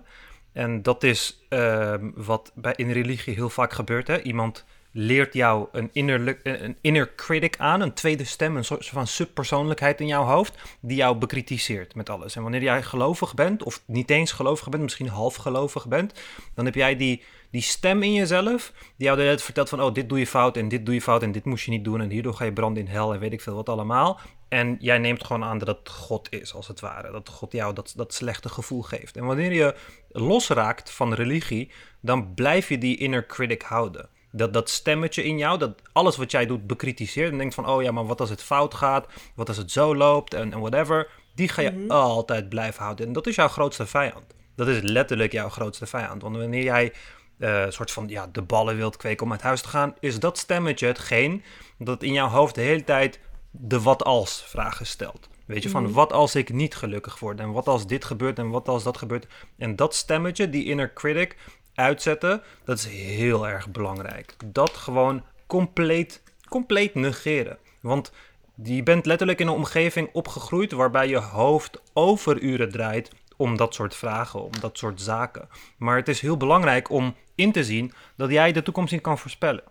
En 0.53 0.81
dat 0.81 1.03
is 1.03 1.45
ehm, 1.49 2.09
wat 2.15 2.51
bij, 2.55 2.73
in 2.75 2.91
religie 2.91 3.33
heel 3.33 3.49
vaak 3.49 3.73
gebeurt. 3.73 4.07
Hè? 4.07 4.21
Iemand 4.21 4.65
leert 4.99 5.33
jou 5.33 5.67
een, 5.71 5.89
innerlijk, 5.91 6.39
een 6.43 6.77
inner 6.81 7.15
critic 7.15 7.57
aan, 7.57 7.81
een 7.81 7.93
tweede 7.93 8.23
stem, 8.23 8.57
een 8.57 8.65
soort 8.65 8.85
van 8.85 9.07
subpersoonlijkheid 9.07 10.01
in 10.01 10.07
jouw 10.07 10.23
hoofd, 10.23 10.57
die 10.81 10.97
jou 10.97 11.17
bekritiseert 11.17 11.95
met 11.95 12.09
alles. 12.09 12.35
En 12.35 12.41
wanneer 12.41 12.61
jij 12.61 12.83
gelovig 12.83 13.33
bent, 13.33 13.63
of 13.63 13.83
niet 13.85 14.09
eens 14.09 14.31
gelovig 14.31 14.69
bent, 14.69 14.83
misschien 14.83 15.07
half 15.07 15.35
gelovig 15.35 15.87
bent, 15.87 16.13
dan 16.53 16.65
heb 16.65 16.75
jij 16.75 16.95
die, 16.95 17.23
die 17.51 17.61
stem 17.61 18.03
in 18.03 18.13
jezelf, 18.13 18.73
die 18.95 19.07
jou 19.07 19.17
de 19.17 19.37
vertelt 19.37 19.69
van, 19.69 19.81
oh, 19.81 19.93
dit 19.93 20.09
doe 20.09 20.19
je 20.19 20.27
fout 20.27 20.57
en 20.57 20.67
dit 20.67 20.85
doe 20.85 20.93
je 20.93 21.01
fout 21.01 21.23
en 21.23 21.31
dit 21.31 21.45
moest 21.45 21.65
je 21.65 21.71
niet 21.71 21.83
doen 21.83 22.01
en 22.01 22.09
hierdoor 22.09 22.33
ga 22.33 22.45
je 22.45 22.53
branden 22.53 22.85
in 22.85 22.91
hel 22.91 23.13
en 23.13 23.19
weet 23.19 23.33
ik 23.33 23.41
veel 23.41 23.55
wat 23.55 23.69
allemaal. 23.69 24.19
En 24.47 24.75
jij 24.79 24.97
neemt 24.97 25.23
gewoon 25.23 25.43
aan 25.43 25.57
dat 25.57 25.67
het 25.67 25.89
God 25.89 26.27
is, 26.31 26.53
als 26.53 26.67
het 26.67 26.79
ware. 26.79 27.11
Dat 27.11 27.29
God 27.29 27.51
jou 27.51 27.73
dat, 27.73 27.93
dat 27.95 28.13
slechte 28.13 28.49
gevoel 28.49 28.81
geeft. 28.81 29.17
En 29.17 29.25
wanneer 29.25 29.53
je 29.53 29.75
losraakt 30.09 30.91
van 30.91 31.13
religie, 31.13 31.71
dan 32.01 32.33
blijf 32.33 32.69
je 32.69 32.77
die 32.77 32.97
inner 32.97 33.25
critic 33.25 33.61
houden. 33.61 34.09
Dat, 34.37 34.53
dat 34.53 34.69
stemmetje 34.69 35.23
in 35.23 35.37
jou, 35.37 35.57
dat 35.57 35.81
alles 35.91 36.17
wat 36.17 36.31
jij 36.31 36.45
doet 36.45 36.67
bekritiseert. 36.67 37.31
En 37.31 37.37
denkt 37.37 37.55
van, 37.55 37.67
oh 37.67 37.81
ja, 37.81 37.91
maar 37.91 38.05
wat 38.05 38.19
als 38.19 38.29
het 38.29 38.43
fout 38.43 38.73
gaat? 38.73 39.07
Wat 39.35 39.47
als 39.47 39.57
het 39.57 39.71
zo 39.71 39.95
loopt? 39.95 40.33
En, 40.33 40.53
en 40.53 40.59
whatever. 40.59 41.09
Die 41.35 41.47
ga 41.47 41.61
je 41.61 41.85
altijd 41.87 42.49
blijven 42.49 42.83
houden. 42.83 43.07
En 43.07 43.13
dat 43.13 43.27
is 43.27 43.35
jouw 43.35 43.47
grootste 43.47 43.85
vijand. 43.85 44.25
Dat 44.55 44.67
is 44.67 44.81
letterlijk 44.81 45.31
jouw 45.31 45.49
grootste 45.49 45.85
vijand. 45.85 46.21
Want 46.21 46.35
wanneer 46.35 46.63
jij 46.63 46.93
eh, 47.37 47.61
een 47.61 47.73
soort 47.73 47.91
van 47.91 48.07
ja, 48.07 48.27
de 48.31 48.41
ballen 48.41 48.75
wilt 48.75 48.97
kweken 48.97 49.25
om 49.25 49.31
uit 49.31 49.41
huis 49.41 49.61
te 49.61 49.67
gaan, 49.67 49.95
is 49.99 50.19
dat 50.19 50.37
stemmetje 50.37 50.87
hetgeen 50.87 51.43
dat 51.77 52.03
in 52.03 52.13
jouw 52.13 52.27
hoofd 52.27 52.55
de 52.55 52.61
hele 52.61 52.83
tijd 52.83 53.19
de 53.51 53.81
wat 53.81 54.03
als 54.03 54.43
vragen 54.47 54.85
stelt. 54.85 55.29
Weet 55.45 55.63
je, 55.63 55.69
van 55.69 55.91
wat 55.91 56.13
als 56.13 56.35
ik 56.35 56.53
niet 56.53 56.75
gelukkig 56.75 57.19
word 57.19 57.39
en 57.39 57.51
wat 57.51 57.67
als 57.67 57.87
dit 57.87 58.05
gebeurt 58.05 58.39
en 58.39 58.49
wat 58.49 58.67
als 58.67 58.83
dat 58.83 58.97
gebeurt. 58.97 59.27
En 59.57 59.75
dat 59.75 59.95
stemmetje, 59.95 60.49
die 60.49 60.65
inner 60.65 60.93
critic, 60.93 61.35
uitzetten, 61.77 62.41
dat 62.63 62.77
is 62.77 62.85
heel 62.85 63.47
erg 63.47 63.69
belangrijk. 63.69 64.35
Dat 64.45 64.69
gewoon 64.69 65.23
compleet, 65.47 66.23
compleet 66.49 66.95
negeren. 66.95 67.57
Want 67.81 68.11
je 68.63 68.83
bent 68.83 69.05
letterlijk 69.05 69.39
in 69.39 69.47
een 69.47 69.53
omgeving 69.53 70.09
opgegroeid 70.13 70.71
waarbij 70.71 71.07
je 71.07 71.17
hoofd 71.17 71.81
overuren 71.93 72.71
draait 72.71 73.11
om 73.35 73.57
dat 73.57 73.73
soort 73.73 73.95
vragen, 73.95 74.43
om 74.43 74.51
dat 74.59 74.77
soort 74.77 75.01
zaken. 75.01 75.49
Maar 75.77 75.95
het 75.95 76.07
is 76.07 76.21
heel 76.21 76.37
belangrijk 76.37 76.89
om 76.89 77.15
in 77.35 77.51
te 77.51 77.63
zien 77.63 77.93
dat 78.15 78.31
jij 78.31 78.51
de 78.51 78.63
toekomst 78.63 78.91
niet 78.91 79.01
kan 79.01 79.17
voorspellen. 79.17 79.63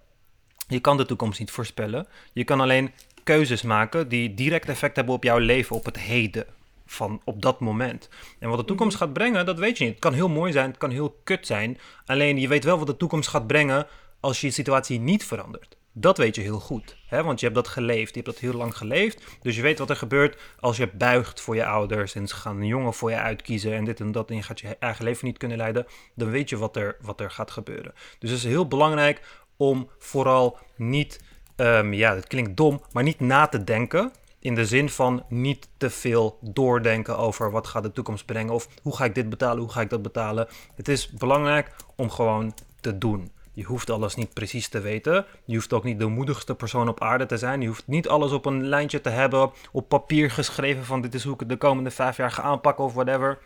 Je 0.69 0.81
kan 0.81 0.97
de 0.97 1.07
toekomst 1.07 1.39
niet 1.39 1.51
voorspellen. 1.51 2.07
Je 2.33 2.45
kan 2.45 2.61
alleen 2.61 2.93
keuzes 3.25 3.63
maken 3.63 4.09
die 4.09 4.35
direct 4.35 4.69
effect 4.69 4.97
hebben 4.97 5.15
op 5.15 5.23
jouw 5.23 5.39
leven, 5.39 5.77
op 5.77 5.85
het 5.85 5.99
heden 5.99 6.47
van 6.87 7.21
op 7.25 7.43
dat 7.43 7.61
moment. 7.61 8.09
En 8.39 8.49
wat 8.49 8.59
de 8.59 8.65
toekomst 8.65 8.97
gaat 8.97 9.13
brengen, 9.13 9.47
dat 9.47 9.59
weet 9.59 9.79
je 9.79 9.85
niet. 9.85 9.93
Het 9.93 10.03
kan 10.03 10.13
heel 10.13 10.29
mooi 10.29 10.53
zijn, 10.53 10.69
het 10.69 10.79
kan 10.79 10.91
heel 10.91 11.21
kut 11.25 11.47
zijn. 11.47 11.79
Alleen 12.07 12.39
je 12.39 12.49
weet 12.49 12.65
wel 12.65 12.79
wat 12.79 12.87
de 12.87 12.97
toekomst 12.97 13.29
gaat 13.29 13.47
brengen 13.47 13.87
als 14.21 14.41
je 14.41 14.47
je 14.47 14.53
situatie 14.53 15.01
niet 15.01 15.25
verandert. 15.25 15.77
Dat 15.99 16.19
weet 16.19 16.35
je 16.35 16.41
heel 16.41 16.61
goed, 16.61 16.97
hè? 17.07 17.23
want 17.23 17.41
je 17.41 17.47
hebt 17.47 17.59
dat 17.59 17.69
geleefd, 17.69 18.15
je 18.15 18.21
hebt 18.21 18.33
dat 18.33 18.39
heel 18.39 18.53
lang 18.53 18.77
geleefd. 18.77 19.25
Dus 19.43 19.57
je 19.57 19.63
weet 19.63 19.79
wat 19.79 19.91
er 19.91 19.97
gebeurt 19.97 20.41
als 20.61 20.77
je 20.77 20.89
buigt 20.89 21.41
voor 21.41 21.55
je 21.55 21.67
ouders 21.67 22.15
en 22.15 22.29
ze 22.29 22.35
gaan 22.35 22.57
een 22.57 22.67
jongen 22.67 22.95
voor 22.95 23.11
je 23.11 23.17
uitkiezen 23.17 23.73
en 23.73 23.85
dit 23.85 24.01
en 24.01 24.13
dat 24.13 24.31
en 24.31 24.37
je 24.37 24.43
gaat 24.43 24.61
je 24.61 24.77
eigen 24.79 25.05
leven 25.05 25.27
niet 25.27 25.39
kunnen 25.39 25.57
leiden. 25.57 25.87
Dan 26.15 26.31
weet 26.31 26.49
je 26.49 26.57
wat 26.57 26.77
er, 26.77 26.97
wat 27.01 27.21
er 27.21 27.31
gaat 27.31 27.51
gebeuren. 27.51 27.95
Dus 28.19 28.31
het 28.31 28.39
is 28.39 28.45
heel 28.45 28.69
belangrijk 28.69 29.21
om 29.57 29.91
vooral 29.99 30.59
niet, 30.77 31.21
ehm, 31.57 31.93
ja, 31.93 32.15
dat 32.15 32.27
klinkt 32.27 32.57
dom, 32.57 32.83
maar 32.93 33.03
niet 33.03 33.21
na 33.21 33.47
te 33.47 33.65
denken. 33.65 34.13
In 34.47 34.55
de 34.55 34.67
zin 34.67 34.89
van 34.89 35.25
niet 35.29 35.69
te 35.77 35.91
veel 35.91 36.39
doordenken 36.41 37.19
over 37.19 37.51
wat 37.51 37.67
gaat 37.67 37.83
de 37.83 37.93
toekomst 37.93 38.27
brengen. 38.27 38.55
Of 38.55 38.69
hoe 38.83 38.97
ga 38.97 39.05
ik 39.05 39.15
dit 39.15 39.29
betalen, 39.29 39.59
hoe 39.59 39.73
ga 39.73 39.81
ik 39.81 39.91
dat 39.91 40.03
betalen. 40.03 40.49
Het 40.75 40.89
is 40.89 41.11
belangrijk 41.11 41.71
om 41.97 42.11
gewoon 42.11 42.55
te 42.81 42.99
doen. 42.99 43.31
Je 43.53 43.65
hoeft 43.65 43.91
alles 43.91 44.15
niet 44.15 44.33
precies 44.33 44.69
te 44.69 44.81
weten. 44.81 45.27
Je 45.45 45.55
hoeft 45.55 45.73
ook 45.73 45.85
niet 45.85 45.99
de 45.99 46.07
moedigste 46.07 46.55
persoon 46.55 46.89
op 46.89 47.03
aarde 47.03 47.27
te 47.27 47.37
zijn. 47.37 47.61
Je 47.61 47.67
hoeft 47.67 47.87
niet 47.87 48.09
alles 48.09 48.33
op 48.33 48.47
een 48.47 48.67
lijntje 48.67 49.01
te 49.01 49.09
hebben, 49.09 49.51
op 49.73 49.89
papier 49.89 50.31
geschreven 50.31 50.85
van 50.85 51.01
dit 51.01 51.15
is 51.15 51.25
hoe 51.25 51.35
ik 51.35 51.41
het 51.41 51.49
de 51.49 51.57
komende 51.57 51.91
vijf 51.91 52.17
jaar 52.17 52.33
ga 52.33 52.43
aanpakken 52.43 52.85
of 52.85 52.95
whatever. 52.95 53.39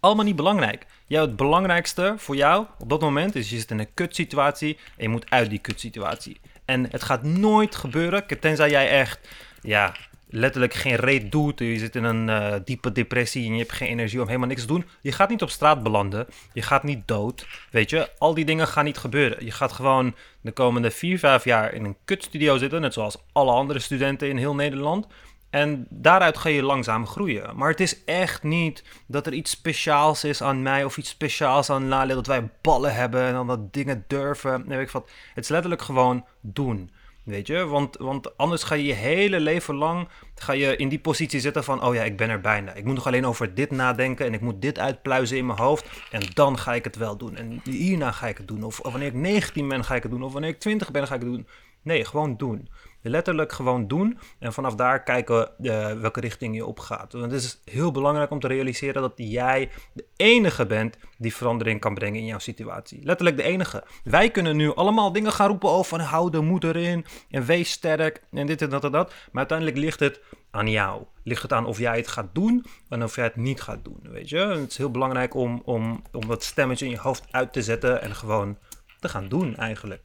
Allemaal 0.00 0.24
niet 0.24 0.36
belangrijk. 0.36 0.86
Jou, 1.06 1.26
het 1.26 1.36
belangrijkste 1.36 2.14
voor 2.16 2.36
jou 2.36 2.66
op 2.78 2.88
dat 2.88 3.00
moment 3.00 3.34
is 3.34 3.50
je 3.50 3.58
zit 3.58 3.70
in 3.70 3.78
een 3.78 3.94
kutsituatie 3.94 4.76
en 4.76 5.02
je 5.02 5.08
moet 5.08 5.30
uit 5.30 5.50
die 5.50 5.58
kutsituatie. 5.58 6.40
En 6.64 6.90
het 6.90 7.02
gaat 7.02 7.22
nooit 7.22 7.76
gebeuren, 7.76 8.40
tenzij 8.40 8.70
jij 8.70 8.88
echt, 8.88 9.28
ja, 9.60 9.94
letterlijk 10.28 10.74
geen 10.74 10.96
reet 10.96 11.32
doet. 11.32 11.58
Je 11.58 11.78
zit 11.78 11.96
in 11.96 12.04
een 12.04 12.28
eh, 12.28 12.54
diepe 12.64 12.92
depressie 12.92 13.46
en 13.46 13.52
je 13.52 13.58
hebt 13.58 13.72
geen 13.72 13.88
energie 13.88 14.20
om 14.20 14.26
helemaal 14.26 14.48
niks 14.48 14.60
te 14.60 14.66
doen. 14.66 14.84
Je 15.00 15.12
gaat 15.12 15.28
niet 15.28 15.42
op 15.42 15.50
straat 15.50 15.82
belanden. 15.82 16.26
Je 16.52 16.62
gaat 16.62 16.82
niet 16.82 17.08
dood. 17.08 17.46
Weet 17.70 17.90
je, 17.90 18.10
al 18.18 18.34
die 18.34 18.44
dingen 18.44 18.66
gaan 18.66 18.84
niet 18.84 18.98
gebeuren. 18.98 19.44
Je 19.44 19.50
gaat 19.50 19.72
gewoon 19.72 20.14
de 20.40 20.52
komende 20.52 20.90
4, 20.90 21.18
5 21.18 21.44
jaar 21.44 21.72
in 21.72 21.84
een 21.84 21.96
kutstudio 22.04 22.58
zitten. 22.58 22.80
Net 22.80 22.92
zoals 22.92 23.16
alle 23.32 23.52
andere 23.52 23.78
studenten 23.78 24.28
in 24.28 24.36
heel 24.36 24.54
Nederland. 24.54 25.06
En 25.50 25.86
daaruit 25.90 26.38
ga 26.38 26.48
je 26.48 26.62
langzaam 26.62 27.06
groeien. 27.06 27.56
Maar 27.56 27.70
het 27.70 27.80
is 27.80 28.04
echt 28.04 28.42
niet 28.42 28.84
dat 29.06 29.26
er 29.26 29.32
iets 29.32 29.50
speciaals 29.50 30.24
is 30.24 30.42
aan 30.42 30.62
mij 30.62 30.84
of 30.84 30.96
iets 30.96 31.10
speciaals 31.10 31.70
aan 31.70 31.88
Lale. 31.88 32.14
Dat 32.14 32.26
wij 32.26 32.48
ballen 32.60 32.94
hebben 32.94 33.22
en 33.22 33.32
dan 33.32 33.46
dat 33.46 33.72
dingen 33.72 34.04
durven. 34.06 34.62
Nee, 34.66 34.80
ik 34.80 34.90
wat. 34.90 35.10
Het 35.34 35.44
is 35.44 35.50
letterlijk 35.50 35.82
gewoon 35.82 36.24
doen. 36.40 36.90
Weet 37.26 37.46
je, 37.46 37.66
want, 37.66 37.96
want 37.96 38.36
anders 38.36 38.62
ga 38.62 38.74
je 38.74 38.84
je 38.84 38.92
hele 38.92 39.40
leven 39.40 39.74
lang 39.74 40.08
ga 40.34 40.52
je 40.52 40.76
in 40.76 40.88
die 40.88 40.98
positie 40.98 41.40
zitten 41.40 41.64
van, 41.64 41.84
oh 41.84 41.94
ja, 41.94 42.02
ik 42.02 42.16
ben 42.16 42.28
er 42.28 42.40
bijna. 42.40 42.74
Ik 42.74 42.84
moet 42.84 42.94
nog 42.94 43.06
alleen 43.06 43.26
over 43.26 43.54
dit 43.54 43.70
nadenken 43.70 44.26
en 44.26 44.34
ik 44.34 44.40
moet 44.40 44.62
dit 44.62 44.78
uitpluizen 44.78 45.36
in 45.36 45.46
mijn 45.46 45.58
hoofd 45.58 45.88
en 46.10 46.22
dan 46.34 46.58
ga 46.58 46.74
ik 46.74 46.84
het 46.84 46.96
wel 46.96 47.16
doen. 47.16 47.36
En 47.36 47.60
hierna 47.64 48.12
ga 48.12 48.26
ik 48.26 48.36
het 48.36 48.48
doen. 48.48 48.62
Of, 48.62 48.80
of 48.80 48.90
wanneer 48.90 49.08
ik 49.08 49.14
19 49.14 49.68
ben, 49.68 49.84
ga 49.84 49.94
ik 49.94 50.02
het 50.02 50.12
doen. 50.12 50.22
Of 50.22 50.32
wanneer 50.32 50.50
ik 50.50 50.58
20 50.58 50.90
ben, 50.90 51.06
ga 51.06 51.14
ik 51.14 51.20
het 51.20 51.30
doen. 51.30 51.46
Nee, 51.82 52.04
gewoon 52.04 52.36
doen. 52.36 52.68
Letterlijk 53.08 53.52
gewoon 53.52 53.88
doen 53.88 54.18
en 54.38 54.52
vanaf 54.52 54.74
daar 54.74 55.02
kijken 55.02 55.50
uh, 55.60 55.92
welke 55.92 56.20
richting 56.20 56.54
je 56.54 56.66
op 56.66 56.80
gaat. 56.80 57.12
Want 57.12 57.32
het 57.32 57.42
is 57.42 57.60
heel 57.64 57.90
belangrijk 57.90 58.30
om 58.30 58.40
te 58.40 58.46
realiseren 58.46 59.02
dat 59.02 59.12
jij 59.16 59.70
de 59.92 60.04
enige 60.16 60.66
bent 60.66 60.96
die 61.18 61.34
verandering 61.34 61.80
kan 61.80 61.94
brengen 61.94 62.20
in 62.20 62.26
jouw 62.26 62.38
situatie. 62.38 63.04
Letterlijk 63.04 63.36
de 63.36 63.42
enige. 63.42 63.84
Wij 64.04 64.30
kunnen 64.30 64.56
nu 64.56 64.74
allemaal 64.74 65.12
dingen 65.12 65.32
gaan 65.32 65.48
roepen 65.48 65.68
over 65.68 66.00
hou 66.00 66.30
de 66.30 66.40
moed 66.40 66.64
erin 66.64 67.04
en 67.30 67.44
wees 67.44 67.70
sterk 67.70 68.22
en 68.32 68.46
dit 68.46 68.62
en 68.62 68.70
dat 68.70 68.84
en 68.84 68.92
dat. 68.92 69.08
Maar 69.08 69.48
uiteindelijk 69.48 69.78
ligt 69.78 70.00
het 70.00 70.20
aan 70.50 70.68
jou. 70.70 71.02
Ligt 71.22 71.42
het 71.42 71.52
aan 71.52 71.66
of 71.66 71.78
jij 71.78 71.96
het 71.96 72.08
gaat 72.08 72.28
doen 72.32 72.64
en 72.88 73.02
of 73.02 73.14
jij 73.16 73.24
het 73.24 73.36
niet 73.36 73.60
gaat 73.60 73.84
doen. 73.84 74.00
Weet 74.02 74.28
je? 74.28 74.38
Het 74.38 74.70
is 74.70 74.76
heel 74.76 74.90
belangrijk 74.90 75.34
om, 75.34 75.62
om, 75.64 76.02
om 76.12 76.26
dat 76.26 76.44
stemmetje 76.44 76.84
in 76.84 76.90
je 76.90 76.98
hoofd 76.98 77.24
uit 77.30 77.52
te 77.52 77.62
zetten 77.62 78.02
en 78.02 78.14
gewoon 78.14 78.58
te 79.00 79.08
gaan 79.08 79.28
doen 79.28 79.56
eigenlijk. 79.56 80.02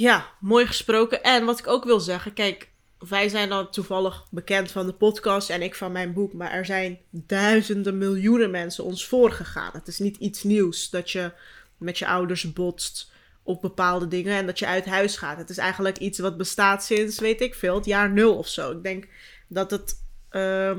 Ja, 0.00 0.26
mooi 0.38 0.66
gesproken. 0.66 1.22
En 1.22 1.44
wat 1.44 1.58
ik 1.58 1.66
ook 1.66 1.84
wil 1.84 2.00
zeggen, 2.00 2.32
kijk, 2.32 2.68
wij 3.08 3.28
zijn 3.28 3.48
dan 3.48 3.70
toevallig 3.70 4.26
bekend 4.30 4.70
van 4.70 4.86
de 4.86 4.92
podcast 4.92 5.50
en 5.50 5.62
ik 5.62 5.74
van 5.74 5.92
mijn 5.92 6.12
boek, 6.12 6.32
maar 6.32 6.50
er 6.50 6.64
zijn 6.64 6.98
duizenden, 7.10 7.98
miljoenen 7.98 8.50
mensen 8.50 8.84
ons 8.84 9.06
voorgegaan. 9.06 9.70
Het 9.72 9.88
is 9.88 9.98
niet 9.98 10.16
iets 10.16 10.42
nieuws 10.42 10.90
dat 10.90 11.10
je 11.10 11.32
met 11.76 11.98
je 11.98 12.06
ouders 12.06 12.52
botst 12.52 13.12
op 13.42 13.60
bepaalde 13.60 14.08
dingen 14.08 14.36
en 14.36 14.46
dat 14.46 14.58
je 14.58 14.66
uit 14.66 14.86
huis 14.86 15.16
gaat. 15.16 15.38
Het 15.38 15.50
is 15.50 15.58
eigenlijk 15.58 15.98
iets 15.98 16.18
wat 16.18 16.36
bestaat 16.36 16.84
sinds, 16.84 17.18
weet 17.18 17.40
ik 17.40 17.54
veel, 17.54 17.74
het 17.74 17.84
jaar 17.84 18.10
nul 18.10 18.36
of 18.36 18.48
zo. 18.48 18.70
Ik 18.70 18.82
denk 18.82 19.06
dat 19.48 19.70
het. 19.70 20.04
Uh, 20.30 20.78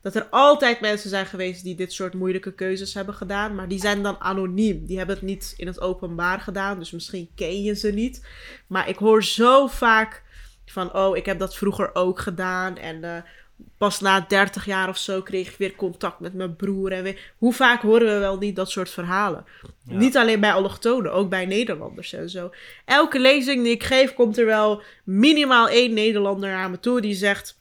dat 0.00 0.14
er 0.14 0.26
altijd 0.30 0.80
mensen 0.80 1.10
zijn 1.10 1.26
geweest 1.26 1.64
die 1.64 1.74
dit 1.74 1.92
soort 1.92 2.14
moeilijke 2.14 2.52
keuzes 2.52 2.94
hebben 2.94 3.14
gedaan. 3.14 3.54
Maar 3.54 3.68
die 3.68 3.80
zijn 3.80 4.02
dan 4.02 4.20
anoniem. 4.20 4.86
Die 4.86 4.96
hebben 4.96 5.16
het 5.16 5.24
niet 5.24 5.54
in 5.56 5.66
het 5.66 5.80
openbaar 5.80 6.40
gedaan. 6.40 6.78
Dus 6.78 6.90
misschien 6.90 7.30
ken 7.34 7.62
je 7.62 7.74
ze 7.74 7.90
niet. 7.92 8.26
Maar 8.66 8.88
ik 8.88 8.96
hoor 8.96 9.24
zo 9.24 9.66
vaak 9.66 10.22
van: 10.66 10.94
oh, 10.94 11.16
ik 11.16 11.26
heb 11.26 11.38
dat 11.38 11.56
vroeger 11.56 11.94
ook 11.94 12.18
gedaan. 12.18 12.76
En 12.76 12.96
uh, 12.96 13.16
pas 13.78 14.00
na 14.00 14.20
30 14.20 14.64
jaar 14.64 14.88
of 14.88 14.98
zo 14.98 15.22
kreeg 15.22 15.50
ik 15.50 15.58
weer 15.58 15.74
contact 15.74 16.20
met 16.20 16.34
mijn 16.34 16.56
broer. 16.56 16.92
En 16.92 17.02
weer... 17.02 17.32
Hoe 17.38 17.52
vaak 17.52 17.82
horen 17.82 18.06
we 18.06 18.18
wel 18.18 18.38
niet 18.38 18.56
dat 18.56 18.70
soort 18.70 18.90
verhalen? 18.90 19.44
Ja. 19.62 19.96
Niet 19.96 20.16
alleen 20.16 20.40
bij 20.40 20.52
allochtonen, 20.52 21.12
ook 21.12 21.28
bij 21.28 21.46
Nederlanders 21.46 22.12
en 22.12 22.30
zo. 22.30 22.50
Elke 22.84 23.18
lezing 23.18 23.62
die 23.62 23.72
ik 23.72 23.84
geef, 23.84 24.14
komt 24.14 24.38
er 24.38 24.46
wel 24.46 24.82
minimaal 25.04 25.68
één 25.68 25.94
Nederlander 25.94 26.54
aan 26.54 26.70
me 26.70 26.80
toe 26.80 27.00
die 27.00 27.14
zegt 27.14 27.58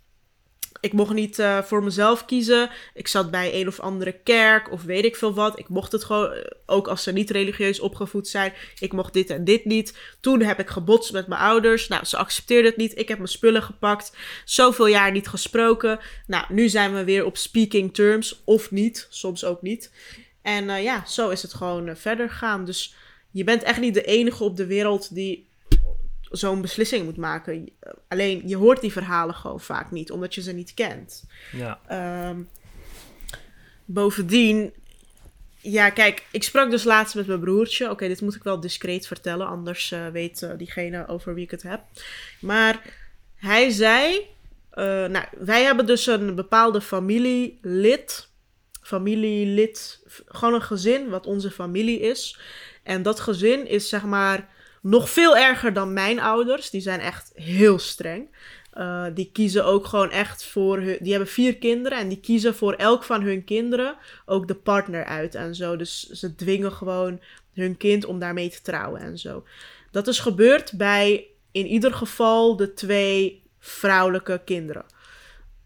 ik 0.88 0.94
mocht 0.94 1.14
niet 1.14 1.40
uh, 1.40 1.62
voor 1.62 1.84
mezelf 1.84 2.26
kiezen. 2.26 2.70
Ik 2.94 3.08
zat 3.08 3.32
bij 3.32 3.54
een 3.54 3.68
of 3.68 3.80
andere 3.80 4.12
kerk 4.24 4.72
of 4.72 4.84
weet 4.84 5.06
ik 5.06 5.16
veel 5.16 5.34
wat. 5.34 5.60
Ik 5.60 5.70
mocht 5.70 5.92
het 5.92 6.04
gewoon, 6.04 6.32
ook 6.66 6.88
als 6.88 7.04
ze 7.04 7.12
niet 7.12 7.30
religieus 7.30 7.80
opgevoed 7.80 8.28
zijn. 8.28 8.54
Ik 8.80 8.94
mocht 8.94 9.14
dit 9.14 9.30
en 9.30 9.44
dit 9.44 9.66
niet. 9.66 9.98
Toen 10.20 10.42
heb 10.42 10.60
ik 10.60 10.70
gebotst 10.70 11.14
met 11.14 11.28
mijn 11.28 11.42
ouders. 11.42 11.88
Nou, 11.88 12.06
ze 12.06 12.18
accepteerden 12.18 12.70
het 12.70 12.80
niet. 12.80 12.98
Ik 12.98 13.08
heb 13.08 13.18
mijn 13.18 13.30
spullen 13.30 13.64
gepakt. 13.64 14.16
Zoveel 14.46 14.88
jaar 14.88 15.12
niet 15.12 15.28
gesproken. 15.28 16.00
Nou, 16.28 16.46
nu 16.50 16.70
zijn 16.70 16.94
we 16.94 17.04
weer 17.04 17.26
op 17.26 17.38
speaking 17.38 17.94
terms. 17.94 18.42
Of 18.44 18.72
niet, 18.72 19.08
soms 19.10 19.46
ook 19.46 19.62
niet. 19.62 19.92
En 20.42 20.70
eh, 20.70 20.84
ja, 20.84 21.06
zo 21.06 21.30
is 21.30 21.42
het 21.42 21.54
gewoon 21.54 21.88
eh, 21.88 21.96
verder 21.96 22.30
gaan. 22.30 22.66
Dus 22.66 22.96
je 23.32 23.44
bent 23.44 23.64
echt 23.64 23.80
niet 23.80 23.94
de 23.94 24.04
enige 24.04 24.44
op 24.44 24.58
de 24.58 24.66
wereld 24.66 25.16
die 25.16 25.48
zo'n 26.32 26.62
beslissing 26.62 27.04
moet 27.06 27.18
maken. 27.18 27.70
Alleen 28.08 28.48
je 28.48 28.56
hoort 28.56 28.82
die 28.82 28.92
verhalen 28.92 29.36
gewoon 29.36 29.60
vaak 29.60 29.92
niet, 29.92 30.12
omdat 30.12 30.36
je 30.36 30.42
ze 30.42 30.52
niet 30.52 30.74
kent. 30.74 31.26
Ja. 31.52 31.80
Ehm, 31.88 32.42
bovendien, 33.86 34.74
ja, 35.62 35.90
kijk, 35.90 36.26
ik 36.32 36.44
sprak 36.44 36.70
dus 36.70 36.84
laatst 36.84 37.16
met 37.16 37.28
mijn 37.28 37.40
broertje. 37.40 37.90
Oké, 37.90 38.08
dit 38.08 38.22
moet 38.22 38.36
ik 38.36 38.44
wel 38.44 38.60
discreet 38.60 39.08
vertellen, 39.08 39.48
anders 39.48 39.92
eh, 39.92 40.08
weet 40.08 40.42
eh, 40.42 40.52
diegene 40.58 41.08
over 41.08 41.34
wie 41.34 41.44
ik 41.44 41.52
het 41.52 41.64
heb. 41.64 41.82
Maar 42.40 42.82
hij 43.36 43.70
zei, 43.70 44.26
eh, 44.70 44.84
nou, 45.06 45.26
wij 45.38 45.64
hebben 45.64 45.86
dus 45.86 46.08
een 46.08 46.36
bepaalde 46.36 46.82
familielid, 46.82 48.30
familielid, 48.82 50.04
gewoon 50.26 50.54
een 50.54 50.62
gezin 50.62 51.10
wat 51.10 51.26
onze 51.26 51.52
familie 51.52 52.00
is. 52.00 52.40
En 52.84 53.02
dat 53.02 53.20
gezin 53.20 53.68
is 53.68 53.90
zeg 53.90 54.04
maar 54.04 54.56
nog 54.82 55.10
veel 55.10 55.38
erger 55.38 55.74
dan 55.74 55.94
mijn 55.94 56.20
ouders. 56.20 56.70
Die 56.70 56.82
zijn 56.82 57.00
echt 57.00 57.32
heel 57.34 57.80
streng. 57.80 58.30
Uh, 58.74 59.06
die 59.14 59.30
kiezen 59.34 59.66
ook 59.66 59.86
gewoon 59.86 60.12
echt 60.12 60.46
voor 60.46 60.78
hun. 60.80 60.98
Die 61.00 61.12
hebben 61.12 61.30
vier 61.30 61.58
kinderen 61.58 61.98
en 61.98 62.08
die 62.08 62.20
kiezen 62.20 62.56
voor 62.56 62.74
elk 62.74 63.04
van 63.04 63.22
hun 63.22 63.44
kinderen 63.44 63.96
ook 64.26 64.48
de 64.48 64.56
partner 64.56 65.06
uit 65.06 65.36
en 65.36 65.56
zo. 65.56 65.76
Dus 65.76 66.10
ze 66.10 66.36
dwingen 66.36 66.72
gewoon 66.72 67.22
hun 67.54 67.78
kind 67.78 68.06
om 68.06 68.20
daarmee 68.20 68.50
te 68.50 68.62
trouwen 68.62 69.02
en 69.02 69.18
zo. 69.18 69.44
Dat 69.92 70.08
is 70.08 70.20
gebeurd 70.20 70.72
bij 70.74 71.28
in 71.52 71.66
ieder 71.66 71.94
geval 71.94 72.56
de 72.56 72.74
twee 72.74 73.44
vrouwelijke 73.60 74.42
kinderen. 74.46 74.86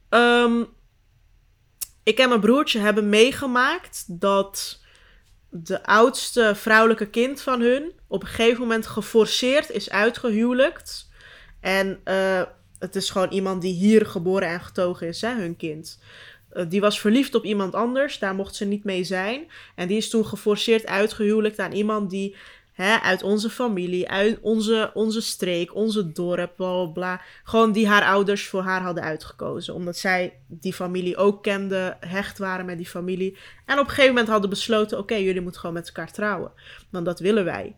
Um, 0.09 0.67
ik 2.03 2.19
en 2.19 2.29
mijn 2.29 2.41
broertje 2.41 2.79
hebben 2.79 3.09
meegemaakt 3.09 4.05
dat 4.07 4.79
de 5.49 5.83
oudste 5.83 6.51
vrouwelijke 6.55 7.09
kind 7.09 7.41
van 7.41 7.61
hun 7.61 7.91
op 8.11 8.21
een 8.21 8.27
gegeven 8.27 8.61
moment 8.61 8.87
geforceerd 8.87 9.69
is 9.69 9.89
uitgehuwelijkt. 9.89 11.09
En 11.59 11.99
uh, 12.05 12.41
het 12.79 12.95
is 12.95 13.09
gewoon 13.09 13.29
iemand 13.29 13.61
die 13.61 13.73
hier 13.73 14.05
geboren 14.05 14.47
en 14.47 14.61
getogen 14.61 15.07
is, 15.07 15.21
hè, 15.21 15.33
hun 15.35 15.57
kind. 15.57 15.99
Uh, 16.53 16.65
die 16.69 16.81
was 16.81 16.99
verliefd 16.99 17.35
op 17.35 17.43
iemand 17.43 17.75
anders, 17.75 18.19
daar 18.19 18.35
mocht 18.35 18.55
ze 18.55 18.65
niet 18.65 18.83
mee 18.83 19.03
zijn. 19.03 19.51
En 19.75 19.87
die 19.87 19.97
is 19.97 20.09
toen 20.09 20.25
geforceerd 20.25 20.85
uitgehuwelijkt 20.85 21.59
aan 21.59 21.71
iemand 21.71 22.09
die 22.09 22.35
hè, 22.71 22.97
uit 22.97 23.23
onze 23.23 23.49
familie, 23.49 24.09
uit 24.09 24.39
onze, 24.41 24.91
onze 24.93 25.21
streek, 25.21 25.75
onze 25.75 26.11
dorp, 26.11 26.55
bla, 26.55 26.85
bla. 26.85 27.21
Gewoon 27.43 27.71
die 27.71 27.87
haar 27.87 28.03
ouders 28.03 28.47
voor 28.47 28.61
haar 28.61 28.81
hadden 28.81 29.03
uitgekozen. 29.03 29.73
Omdat 29.73 29.97
zij 29.97 30.33
die 30.47 30.73
familie 30.73 31.17
ook 31.17 31.43
kende, 31.43 31.97
hecht 31.99 32.37
waren 32.37 32.65
met 32.65 32.77
die 32.77 32.87
familie. 32.87 33.37
En 33.65 33.79
op 33.79 33.83
een 33.83 33.89
gegeven 33.89 34.13
moment 34.13 34.27
hadden 34.27 34.49
besloten: 34.49 34.97
oké, 34.97 35.15
jullie 35.15 35.41
moeten 35.41 35.59
gewoon 35.59 35.75
met 35.75 35.87
elkaar 35.87 36.11
trouwen. 36.11 36.51
Want 36.89 37.05
dat 37.05 37.19
willen 37.19 37.45
wij. 37.45 37.75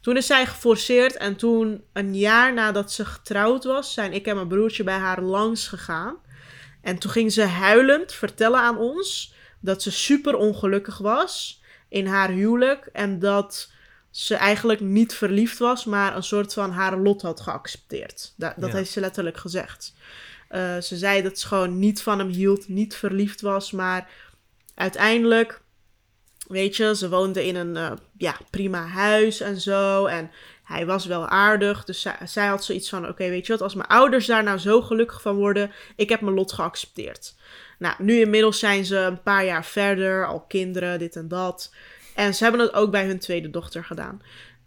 Toen 0.00 0.16
is 0.16 0.26
zij 0.26 0.46
geforceerd 0.46 1.16
en 1.16 1.36
toen, 1.36 1.84
een 1.92 2.16
jaar 2.16 2.54
nadat 2.54 2.92
ze 2.92 3.04
getrouwd 3.04 3.64
was, 3.64 3.92
zijn 3.92 4.12
ik 4.12 4.26
en 4.26 4.34
mijn 4.34 4.48
broertje 4.48 4.84
bij 4.84 4.98
haar 4.98 5.22
langs 5.22 5.68
gegaan. 5.68 6.16
En 6.82 6.98
toen 6.98 7.10
ging 7.10 7.32
ze 7.32 7.42
huilend 7.42 8.12
vertellen 8.12 8.60
aan 8.60 8.78
ons 8.78 9.34
dat 9.60 9.82
ze 9.82 9.90
super 9.90 10.34
ongelukkig 10.34 10.98
was 10.98 11.62
in 11.88 12.06
haar 12.06 12.30
huwelijk. 12.30 12.88
En 12.92 13.18
dat 13.18 13.70
ze 14.10 14.34
eigenlijk 14.34 14.80
niet 14.80 15.14
verliefd 15.14 15.58
was, 15.58 15.84
maar 15.84 16.16
een 16.16 16.22
soort 16.22 16.52
van 16.52 16.70
haar 16.70 16.98
lot 16.98 17.22
had 17.22 17.40
geaccepteerd. 17.40 18.32
Dat, 18.36 18.54
dat 18.56 18.70
ja. 18.70 18.76
heeft 18.76 18.90
ze 18.90 19.00
letterlijk 19.00 19.36
gezegd. 19.36 19.94
Uh, 20.50 20.78
ze 20.78 20.96
zei 20.96 21.22
dat 21.22 21.38
ze 21.38 21.46
gewoon 21.46 21.78
niet 21.78 22.02
van 22.02 22.18
hem 22.18 22.28
hield, 22.28 22.68
niet 22.68 22.94
verliefd 22.94 23.40
was, 23.40 23.70
maar 23.72 24.10
uiteindelijk 24.74 25.60
Weet 26.48 26.76
je, 26.76 26.96
ze 26.96 27.08
woonde 27.08 27.46
in 27.46 27.56
een 27.56 27.76
uh, 27.76 27.92
ja, 28.16 28.36
prima 28.50 28.86
huis 28.86 29.40
en 29.40 29.60
zo. 29.60 30.06
En 30.06 30.30
hij 30.64 30.86
was 30.86 31.06
wel 31.06 31.28
aardig. 31.28 31.84
Dus 31.84 32.06
zij, 32.24 32.46
had 32.46 32.64
zoiets 32.64 32.88
van: 32.88 33.08
oké, 33.08 33.28
weet 33.28 33.46
je 33.46 33.52
wat, 33.52 33.62
als 33.62 33.74
mijn 33.74 33.88
ouders 33.88 34.26
daar 34.26 34.42
nou 34.42 34.58
zo 34.58 34.82
gelukkig 34.82 35.22
van 35.22 35.36
worden, 35.36 35.70
ik 35.96 36.08
heb 36.08 36.20
mijn 36.20 36.34
lot 36.34 36.52
geaccepteerd. 36.52 37.34
Nou, 37.78 37.94
nu 37.98 38.20
inmiddels 38.20 38.58
zijn 38.58 38.84
ze 38.84 38.96
een 38.96 39.22
paar 39.22 39.44
jaar 39.44 39.64
verder, 39.64 40.26
al 40.26 40.40
kinderen, 40.40 40.98
dit 40.98 41.16
en 41.16 41.28
dat. 41.28 41.74
En 42.14 42.34
ze 42.34 42.42
hebben 42.42 42.60
het 42.60 42.72
ook 42.72 42.90
bij 42.90 43.06
hun 43.06 43.18
tweede 43.18 43.50
dochter 43.50 43.84
gedaan. 43.84 44.22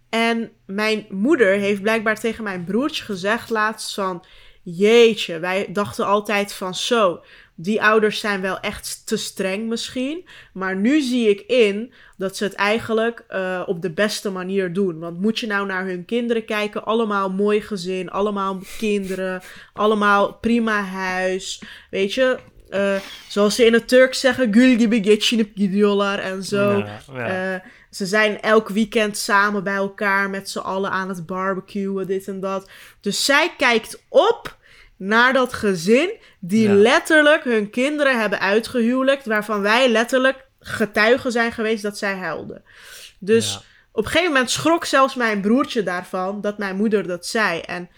En 0.09 0.51
mijn 0.65 1.05
moeder 1.09 1.53
heeft 1.53 1.81
blijkbaar 1.81 2.19
tegen 2.19 2.43
mijn 2.43 2.63
broertje 2.63 3.03
gezegd 3.03 3.49
laatst 3.49 3.93
van... 3.93 4.25
Jeetje, 4.63 5.39
wij 5.39 5.67
dachten 5.69 6.05
altijd 6.05 6.53
van 6.53 6.75
zo, 6.75 7.23
die 7.61 7.81
ouders 7.81 8.19
zijn 8.19 8.41
wel 8.41 8.59
echt 8.59 9.01
te 9.05 9.17
streng 9.17 9.69
misschien. 9.69 10.27
Maar 10.53 10.75
nu 10.75 11.01
zie 11.01 11.29
ik 11.29 11.41
in 11.41 11.93
dat 12.17 12.37
ze 12.37 12.43
het 12.43 12.53
eigenlijk 12.53 13.23
uh, 13.29 13.63
op 13.65 13.81
de 13.81 13.91
beste 13.91 14.29
manier 14.29 14.73
doen. 14.73 14.99
Want 14.99 15.21
moet 15.21 15.39
je 15.39 15.47
nou 15.47 15.65
naar 15.65 15.85
hun 15.85 16.05
kinderen 16.05 16.45
kijken, 16.45 16.85
allemaal 16.85 17.29
mooi 17.31 17.61
gezin, 17.61 18.09
allemaal 18.09 18.59
kinderen, 18.77 19.41
allemaal 19.73 20.33
prima 20.33 20.81
huis. 20.83 21.61
Weet 21.89 22.13
je, 22.13 22.37
uh, 22.69 22.95
zoals 23.27 23.55
ze 23.55 23.65
in 23.65 23.73
het 23.73 23.87
Turks 23.87 24.19
zeggen, 24.19 24.53
gül 24.53 24.77
gibi 24.77 25.03
geçinip 25.03 25.49
gidiyorlar 25.55 26.19
en 26.19 26.43
zo. 26.43 26.77
Ja, 26.77 27.01
ja. 27.13 27.53
Uh, 27.53 27.59
ze 27.89 28.05
zijn 28.05 28.41
elk 28.41 28.69
weekend 28.69 29.17
samen 29.17 29.63
bij 29.63 29.75
elkaar 29.75 30.29
met 30.29 30.49
z'n 30.49 30.59
allen 30.59 30.91
aan 30.91 31.09
het 31.09 31.25
barbecuen, 31.25 32.07
dit 32.07 32.27
en 32.27 32.39
dat. 32.39 32.69
Dus 33.01 33.25
zij 33.25 33.53
kijkt 33.57 34.03
op 34.09 34.59
naar 35.03 35.33
dat 35.33 35.53
gezin 35.53 36.11
die 36.39 36.67
Ja. 36.67 36.73
letterlijk 36.73 37.43
hun 37.43 37.69
kinderen 37.69 38.19
hebben 38.19 38.39
uitgehuwelijkt, 38.39 39.25
waarvan 39.25 39.61
wij 39.61 39.89
letterlijk 39.89 40.45
getuigen 40.59 41.31
zijn 41.31 41.51
geweest 41.51 41.83
dat 41.83 41.97
zij 41.97 42.15
huilden. 42.15 42.63
Dus 43.19 43.53
Ja. 43.53 43.61
op 43.91 44.03
een 44.05 44.09
gegeven 44.11 44.31
moment 44.33 44.51
schrok 44.51 44.85
zelfs 44.85 45.15
mijn 45.15 45.41
broertje 45.41 45.83
daarvan 45.83 46.41
dat 46.41 46.57
mijn 46.57 46.75
moeder 46.75 47.07
dat 47.07 47.25
zei. 47.25 47.59
En 47.59 47.89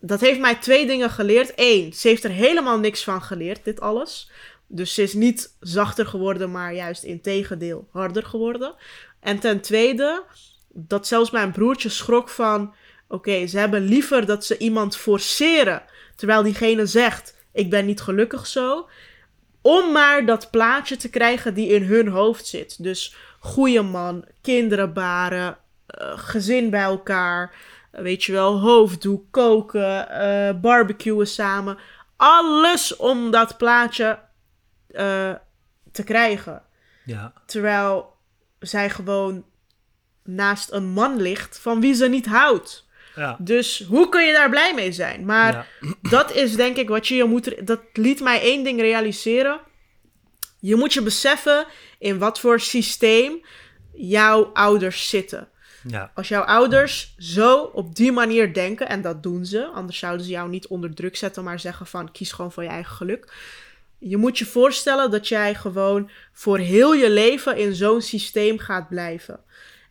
dat 0.00 0.20
heeft 0.20 0.40
mij 0.40 0.54
twee 0.54 0.86
dingen 0.86 1.10
geleerd. 1.10 1.52
Eén, 1.56 1.92
ze 1.92 2.08
heeft 2.08 2.24
er 2.24 2.30
helemaal 2.30 2.78
niks 2.78 3.04
van 3.04 3.22
geleerd, 3.22 3.64
dit 3.64 3.80
alles. 3.80 4.30
Dus 4.66 4.94
ze 4.94 5.02
is 5.02 5.12
niet 5.14 5.56
zachter 5.60 6.06
geworden, 6.06 6.50
maar 6.50 6.74
juist 6.74 7.02
in 7.02 7.20
tegendeel 7.20 7.88
harder 7.92 8.24
geworden. 8.24 8.74
En 9.20 9.38
ten 9.38 9.60
tweede, 9.60 10.22
dat 10.68 11.06
zelfs 11.06 11.30
mijn 11.30 11.52
broertje 11.52 11.88
schrok 11.88 12.28
van... 12.28 12.74
Oké, 13.08 13.46
ze 13.46 13.58
hebben 13.58 13.82
liever 13.84 14.26
dat 14.26 14.44
ze 14.44 14.58
iemand 14.58 14.96
forceren... 14.96 15.82
terwijl 16.16 16.42
diegene 16.42 16.86
zegt, 16.86 17.36
ik 17.52 17.70
ben 17.70 17.86
niet 17.86 18.00
gelukkig 18.00 18.46
zo... 18.46 18.88
om 19.60 19.92
maar 19.92 20.26
dat 20.26 20.50
plaatje 20.50 20.96
te 20.96 21.10
krijgen 21.10 21.54
die 21.54 21.68
in 21.68 21.82
hun 21.82 22.08
hoofd 22.08 22.46
zit. 22.46 22.82
Dus 22.82 23.16
goede 23.38 23.82
man, 23.82 24.24
kinderen 24.40 24.92
baren, 24.92 25.56
eh, 25.86 26.18
gezin 26.18 26.70
bij 26.70 26.82
elkaar... 26.82 27.54
eh, 27.90 28.02
weet 28.02 28.24
je 28.24 28.32
wel, 28.32 28.60
hoofddoek, 28.60 29.24
koken, 29.30 30.08
eh, 30.08 30.60
barbecuen 30.60 31.26
samen... 31.26 31.78
Alles 32.16 32.96
om 32.96 33.30
dat 33.30 33.56
plaatje 33.56 34.18
te 35.92 36.04
krijgen. 36.04 36.62
Ja, 37.04 37.32
Terwijl 37.46 38.16
zij 38.58 38.90
gewoon 38.90 39.44
naast 40.22 40.72
een 40.72 40.88
man 40.88 41.20
ligt 41.20 41.58
van 41.58 41.80
wie 41.80 41.94
ze 41.94 42.08
niet 42.08 42.26
houdt. 42.26 42.86
Ja. 43.16 43.36
Dus 43.40 43.84
hoe 43.88 44.08
kun 44.08 44.24
je 44.24 44.32
daar 44.32 44.50
blij 44.50 44.74
mee 44.74 44.92
zijn? 44.92 45.24
Maar 45.24 45.52
ja. 45.80 45.94
dat 46.16 46.34
is 46.34 46.56
denk 46.56 46.76
ik 46.76 46.88
wat 46.88 47.08
je 47.08 47.14
je 47.14 47.24
moet... 47.24 47.66
Dat 47.66 47.80
liet 47.92 48.20
mij 48.20 48.40
één 48.40 48.64
ding 48.64 48.80
realiseren. 48.80 49.60
Je 50.60 50.76
moet 50.76 50.92
je 50.92 51.02
beseffen 51.02 51.66
in 51.98 52.18
wat 52.18 52.40
voor 52.40 52.60
systeem 52.60 53.42
jouw 53.94 54.50
ouders 54.52 55.08
zitten. 55.08 55.48
ja. 55.82 56.10
Als 56.14 56.28
jouw 56.28 56.42
ouders 56.42 57.14
zo 57.18 57.58
op 57.58 57.94
die 57.94 58.12
manier 58.12 58.54
denken, 58.54 58.88
en 58.88 59.02
dat 59.02 59.22
doen 59.22 59.44
ze, 59.46 59.66
anders 59.66 59.98
zouden 59.98 60.26
ze 60.26 60.32
jou 60.32 60.48
niet 60.48 60.66
onder 60.66 60.94
druk 60.94 61.16
zetten, 61.16 61.44
maar 61.44 61.60
zeggen 61.60 61.86
van 61.86 62.12
kies 62.12 62.32
gewoon 62.32 62.52
voor 62.52 62.62
je 62.62 62.68
eigen 62.68 62.94
geluk. 62.94 63.32
Je 63.98 64.16
moet 64.16 64.38
je 64.38 64.46
voorstellen 64.46 65.10
dat 65.10 65.28
jij 65.28 65.54
gewoon 65.54 66.10
voor 66.32 66.58
heel 66.58 66.94
je 66.94 67.10
leven 67.10 67.56
in 67.56 67.74
zo'n 67.74 68.00
systeem 68.00 68.58
gaat 68.58 68.88
blijven. 68.88 69.40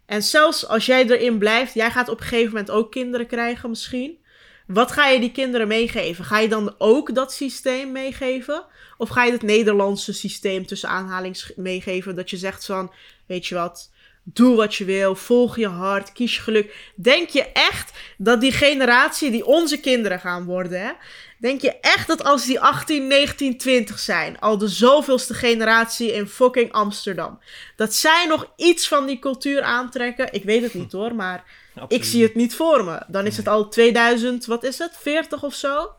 En 0.05 0.23
zelfs 0.23 0.67
als 0.67 0.85
jij 0.85 1.05
erin 1.07 1.37
blijft, 1.37 1.73
jij 1.73 1.91
gaat 1.91 2.09
op 2.09 2.19
een 2.19 2.25
gegeven 2.25 2.51
moment 2.51 2.71
ook 2.71 2.91
kinderen 2.91 3.27
krijgen 3.27 3.69
misschien. 3.69 4.21
Wat 4.67 4.91
ga 4.91 5.07
je 5.07 5.19
die 5.19 5.31
kinderen 5.31 5.67
meegeven? 5.67 6.25
Ga 6.25 6.39
je 6.39 6.47
dan 6.47 6.75
ook 6.77 7.15
dat 7.15 7.33
systeem 7.33 7.91
meegeven? 7.91 8.65
Of 8.97 9.09
ga 9.09 9.23
je 9.23 9.31
het 9.31 9.41
Nederlandse 9.41 10.13
systeem 10.13 10.65
tussen 10.65 10.89
aanhalings 10.89 11.51
meegeven? 11.55 12.15
Dat 12.15 12.29
je 12.29 12.37
zegt 12.37 12.65
van, 12.65 12.93
weet 13.25 13.45
je 13.45 13.55
wat, 13.55 13.91
doe 14.23 14.55
wat 14.55 14.75
je 14.75 14.85
wil, 14.85 15.15
volg 15.15 15.57
je 15.57 15.67
hart, 15.67 16.11
kies 16.11 16.35
je 16.35 16.41
geluk. 16.41 16.91
Denk 16.95 17.29
je 17.29 17.51
echt 17.51 17.91
dat 18.17 18.41
die 18.41 18.51
generatie 18.51 19.31
die 19.31 19.45
onze 19.45 19.79
kinderen 19.79 20.19
gaan 20.19 20.45
worden, 20.45 20.81
hè? 20.81 20.91
Denk 21.43 21.61
je 21.61 21.79
echt 21.81 22.07
dat 22.07 22.23
als 22.23 22.45
die 22.45 22.59
18, 22.59 23.07
19, 23.07 23.57
20 23.57 23.99
zijn, 23.99 24.39
al 24.39 24.57
de 24.57 24.67
zoveelste 24.67 25.33
generatie 25.33 26.13
in 26.13 26.27
fucking 26.27 26.71
Amsterdam, 26.71 27.39
dat 27.75 27.93
zij 27.93 28.25
nog 28.27 28.53
iets 28.55 28.87
van 28.87 29.05
die 29.05 29.19
cultuur 29.19 29.61
aantrekken? 29.61 30.33
Ik 30.33 30.43
weet 30.43 30.61
het 30.61 30.73
niet 30.73 30.91
hoor, 30.99 31.15
maar 31.15 31.43
ik 31.87 32.03
zie 32.03 32.23
het 32.23 32.35
niet 32.35 32.55
voor 32.55 32.83
me. 32.83 33.03
Dan 33.07 33.25
is 33.25 33.37
het 33.37 33.47
al 33.47 33.69
2000, 33.69 34.45
wat 34.45 34.63
is 34.63 34.77
het, 34.77 34.91
40 34.99 35.43
of 35.43 35.53
zo? 35.53 35.89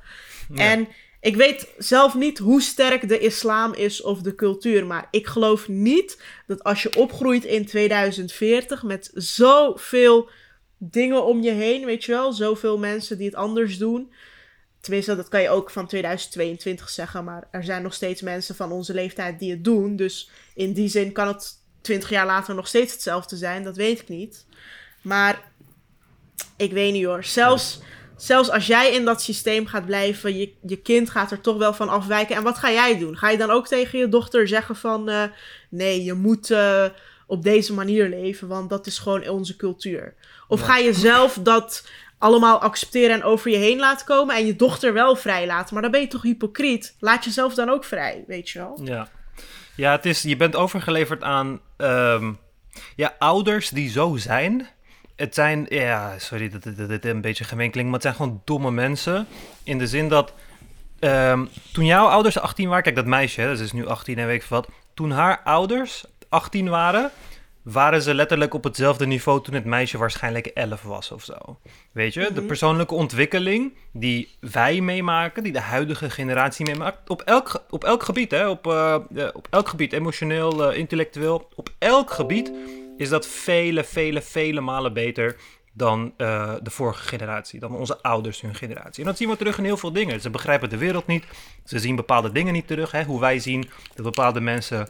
Ja. 0.55 0.70
En 0.70 0.88
ik 1.20 1.36
weet 1.36 1.68
zelf 1.78 2.14
niet 2.14 2.38
hoe 2.38 2.62
sterk 2.62 3.09
de 3.09 3.18
islam 3.18 3.74
is 3.74 4.03
of 4.03 4.20
de 4.20 4.34
cultuur. 4.34 4.86
Maar 4.86 5.09
ik 5.11 5.26
geloof 5.26 5.68
niet 5.68 6.22
dat 6.47 6.64
als 6.64 6.82
je 6.82 6.97
opgroeit 6.97 7.45
in 7.45 7.66
2040 7.66 8.82
met 8.82 9.11
zoveel 9.14 10.28
dingen 10.78 11.24
om 11.24 11.42
je 11.42 11.53
heen, 11.53 11.84
weet 11.84 12.05
je 12.05 12.12
wel, 12.12 12.32
zoveel 12.32 12.78
mensen 12.78 13.18
die 13.18 13.26
het 13.26 13.36
anders 13.36 13.78
doen. 13.78 14.12
Tenminste, 14.85 15.16
dat 15.16 15.28
kan 15.28 15.43
je 15.43 15.49
ook 15.49 15.70
van 15.70 15.87
2022 15.87 16.91
zeggen, 16.91 17.24
maar 17.24 17.49
er 17.51 17.64
zijn 17.64 17.82
nog 17.82 17.95
steeds 17.95 18.22
mensen 18.22 18.55
van 18.55 18.72
onze 18.72 18.95
leeftijd 18.95 19.39
die 19.39 19.51
het 19.51 19.64
doen. 19.64 19.97
Dus 19.97 20.30
in 20.55 20.72
die 20.72 20.89
zin 20.89 21.12
kan 21.12 21.26
het 21.26 21.53
20 21.80 22.11
jaar 22.11 22.26
later 22.26 22.55
nog 22.55 22.66
steeds 22.66 22.93
hetzelfde 22.93 23.37
zijn, 23.37 23.64
dat 23.64 23.76
weet 23.76 24.01
ik 24.01 24.09
niet. 24.09 24.47
Maar 25.03 25.53
ik 26.57 26.72
weet 26.72 26.93
niet 26.93 27.05
hoor. 27.05 27.24
Zelfs, 27.24 27.80
zelfs 28.16 28.51
als 28.51 28.66
jij 28.66 28.93
in 28.93 29.05
dat 29.05 29.22
systeem 29.22 29.66
gaat 29.66 29.87
blijven, 29.87 30.37
je, 30.39 30.53
je 30.66 30.76
kind 30.76 31.11
gaat 31.11 31.30
er 31.30 31.41
toch 31.41 31.57
wel 31.57 31.74
van 31.74 31.89
afwijken. 31.89 32.37
En 32.37 32.43
wat 32.43 32.59
ga 32.59 32.72
jij 32.72 32.99
doen? 32.99 33.18
Ga 33.18 33.30
je 33.30 33.39
dan 33.39 33.51
ook 33.51 33.66
tegen 33.66 33.99
je 33.99 34.09
dochter 34.09 34.49
zeggen 34.49 34.76
van 34.76 35.09
uh, 35.09 35.24
nee, 35.68 36.05
je 36.05 36.14
moet 36.14 36.51
uh, 36.51 36.85
op 37.26 37.43
deze 37.43 37.72
manier 37.72 38.09
leven, 38.09 38.49
want 38.49 38.70
dat 38.70 38.87
is 38.87 38.99
gewoon 38.99 39.28
onze 39.28 39.57
cultuur? 39.57 40.14
Of 40.49 40.61
ga 40.61 40.76
je 40.76 40.93
zelf 40.95 41.39
dat 41.43 41.87
allemaal 42.18 42.60
accepteren 42.60 43.14
en 43.14 43.22
over 43.22 43.50
je 43.50 43.56
heen 43.56 43.78
laten 43.78 44.06
komen 44.06 44.36
en 44.36 44.46
je 44.46 44.56
dochter 44.56 44.92
wel 44.92 45.16
vrij 45.16 45.46
laten? 45.46 45.74
Maar 45.74 45.82
dan 45.82 45.92
ben 45.92 46.00
je 46.00 46.06
toch 46.06 46.22
hypocriet? 46.22 46.96
Laat 46.98 47.24
jezelf 47.24 47.54
dan 47.54 47.68
ook 47.68 47.84
vrij, 47.84 48.24
weet 48.26 48.50
je 48.50 48.58
wel? 48.58 48.80
Ja, 48.82 49.08
ja 49.76 49.90
het 49.90 50.06
is, 50.06 50.22
je 50.22 50.36
bent 50.36 50.56
overgeleverd 50.56 51.22
aan 51.22 51.60
um, 51.76 52.38
ja, 52.96 53.14
ouders 53.18 53.68
die 53.68 53.90
zo 53.90 54.16
zijn 54.16 54.68
het 55.16 55.34
zijn, 55.34 55.66
ja, 55.68 56.18
sorry 56.18 56.50
dat 56.50 56.88
dit 56.88 57.04
een 57.04 57.20
beetje 57.20 57.44
gemeen 57.44 57.70
klinkt, 57.70 57.90
maar 57.90 58.00
het 58.00 58.08
zijn 58.08 58.14
gewoon 58.14 58.42
domme 58.44 58.70
mensen. 58.70 59.26
In 59.62 59.78
de 59.78 59.86
zin 59.86 60.08
dat 60.08 60.32
um, 61.00 61.48
toen 61.72 61.84
jouw 61.84 62.06
ouders 62.06 62.38
18 62.38 62.68
waren, 62.68 62.82
kijk 62.82 62.96
dat 62.96 63.06
meisje, 63.06 63.40
hè, 63.40 63.48
dat 63.48 63.58
is 63.58 63.72
nu 63.72 63.86
18 63.86 64.18
en 64.18 64.26
weet 64.26 64.42
ik 64.42 64.48
wat. 64.48 64.68
Toen 64.94 65.10
haar 65.10 65.40
ouders 65.44 66.04
18 66.28 66.68
waren, 66.68 67.10
waren 67.64 68.02
ze 68.02 68.14
letterlijk 68.14 68.54
op 68.54 68.64
hetzelfde 68.64 69.06
niveau 69.06 69.42
toen 69.42 69.54
het 69.54 69.64
meisje 69.64 69.98
waarschijnlijk 69.98 70.46
11 70.46 70.82
was 70.82 71.10
of 71.10 71.24
zo. 71.24 71.58
Weet 71.92 72.14
je, 72.14 72.20
de 72.20 72.32
mhm. 72.32 72.46
persoonlijke 72.46 72.94
ontwikkeling 72.94 73.74
die 73.92 74.28
wij 74.40 74.80
meemaken, 74.80 75.42
die 75.42 75.52
de 75.52 75.60
huidige 75.60 76.10
generatie 76.10 76.66
meemaakt, 76.66 77.10
op 77.10 77.22
elk, 77.22 77.64
op 77.70 77.84
elk 77.84 78.02
gebied, 78.02 78.30
hè, 78.30 78.48
op, 78.48 78.66
uh, 78.66 78.98
op 79.32 79.46
elk 79.50 79.68
gebied, 79.68 79.92
emotioneel, 79.92 80.70
uh, 80.70 80.78
intellectueel, 80.78 81.48
op 81.54 81.68
elk 81.78 82.10
gebied 82.10 82.52
is 82.96 83.08
dat 83.08 83.26
vele, 83.26 83.84
vele, 83.84 84.22
vele 84.22 84.60
malen 84.60 84.92
beter 84.92 85.36
dan 85.72 86.14
uh, 86.18 86.54
de 86.62 86.70
vorige 86.70 87.08
generatie, 87.08 87.60
dan 87.60 87.76
onze 87.76 88.02
ouders 88.02 88.40
hun 88.40 88.54
generatie. 88.54 89.02
En 89.02 89.08
dat 89.08 89.16
zien 89.16 89.28
we 89.28 89.36
terug 89.36 89.58
in 89.58 89.64
heel 89.64 89.76
veel 89.76 89.92
dingen. 89.92 90.20
Ze 90.20 90.30
begrijpen 90.30 90.70
de 90.70 90.76
wereld 90.76 91.06
niet, 91.06 91.24
ze 91.64 91.78
zien 91.78 91.96
bepaalde 91.96 92.32
dingen 92.32 92.52
niet 92.52 92.66
terug. 92.66 92.90
Hè? 92.90 93.04
Hoe 93.04 93.20
wij 93.20 93.38
zien 93.38 93.70
dat 93.94 94.04
bepaalde 94.04 94.40
mensen 94.40 94.88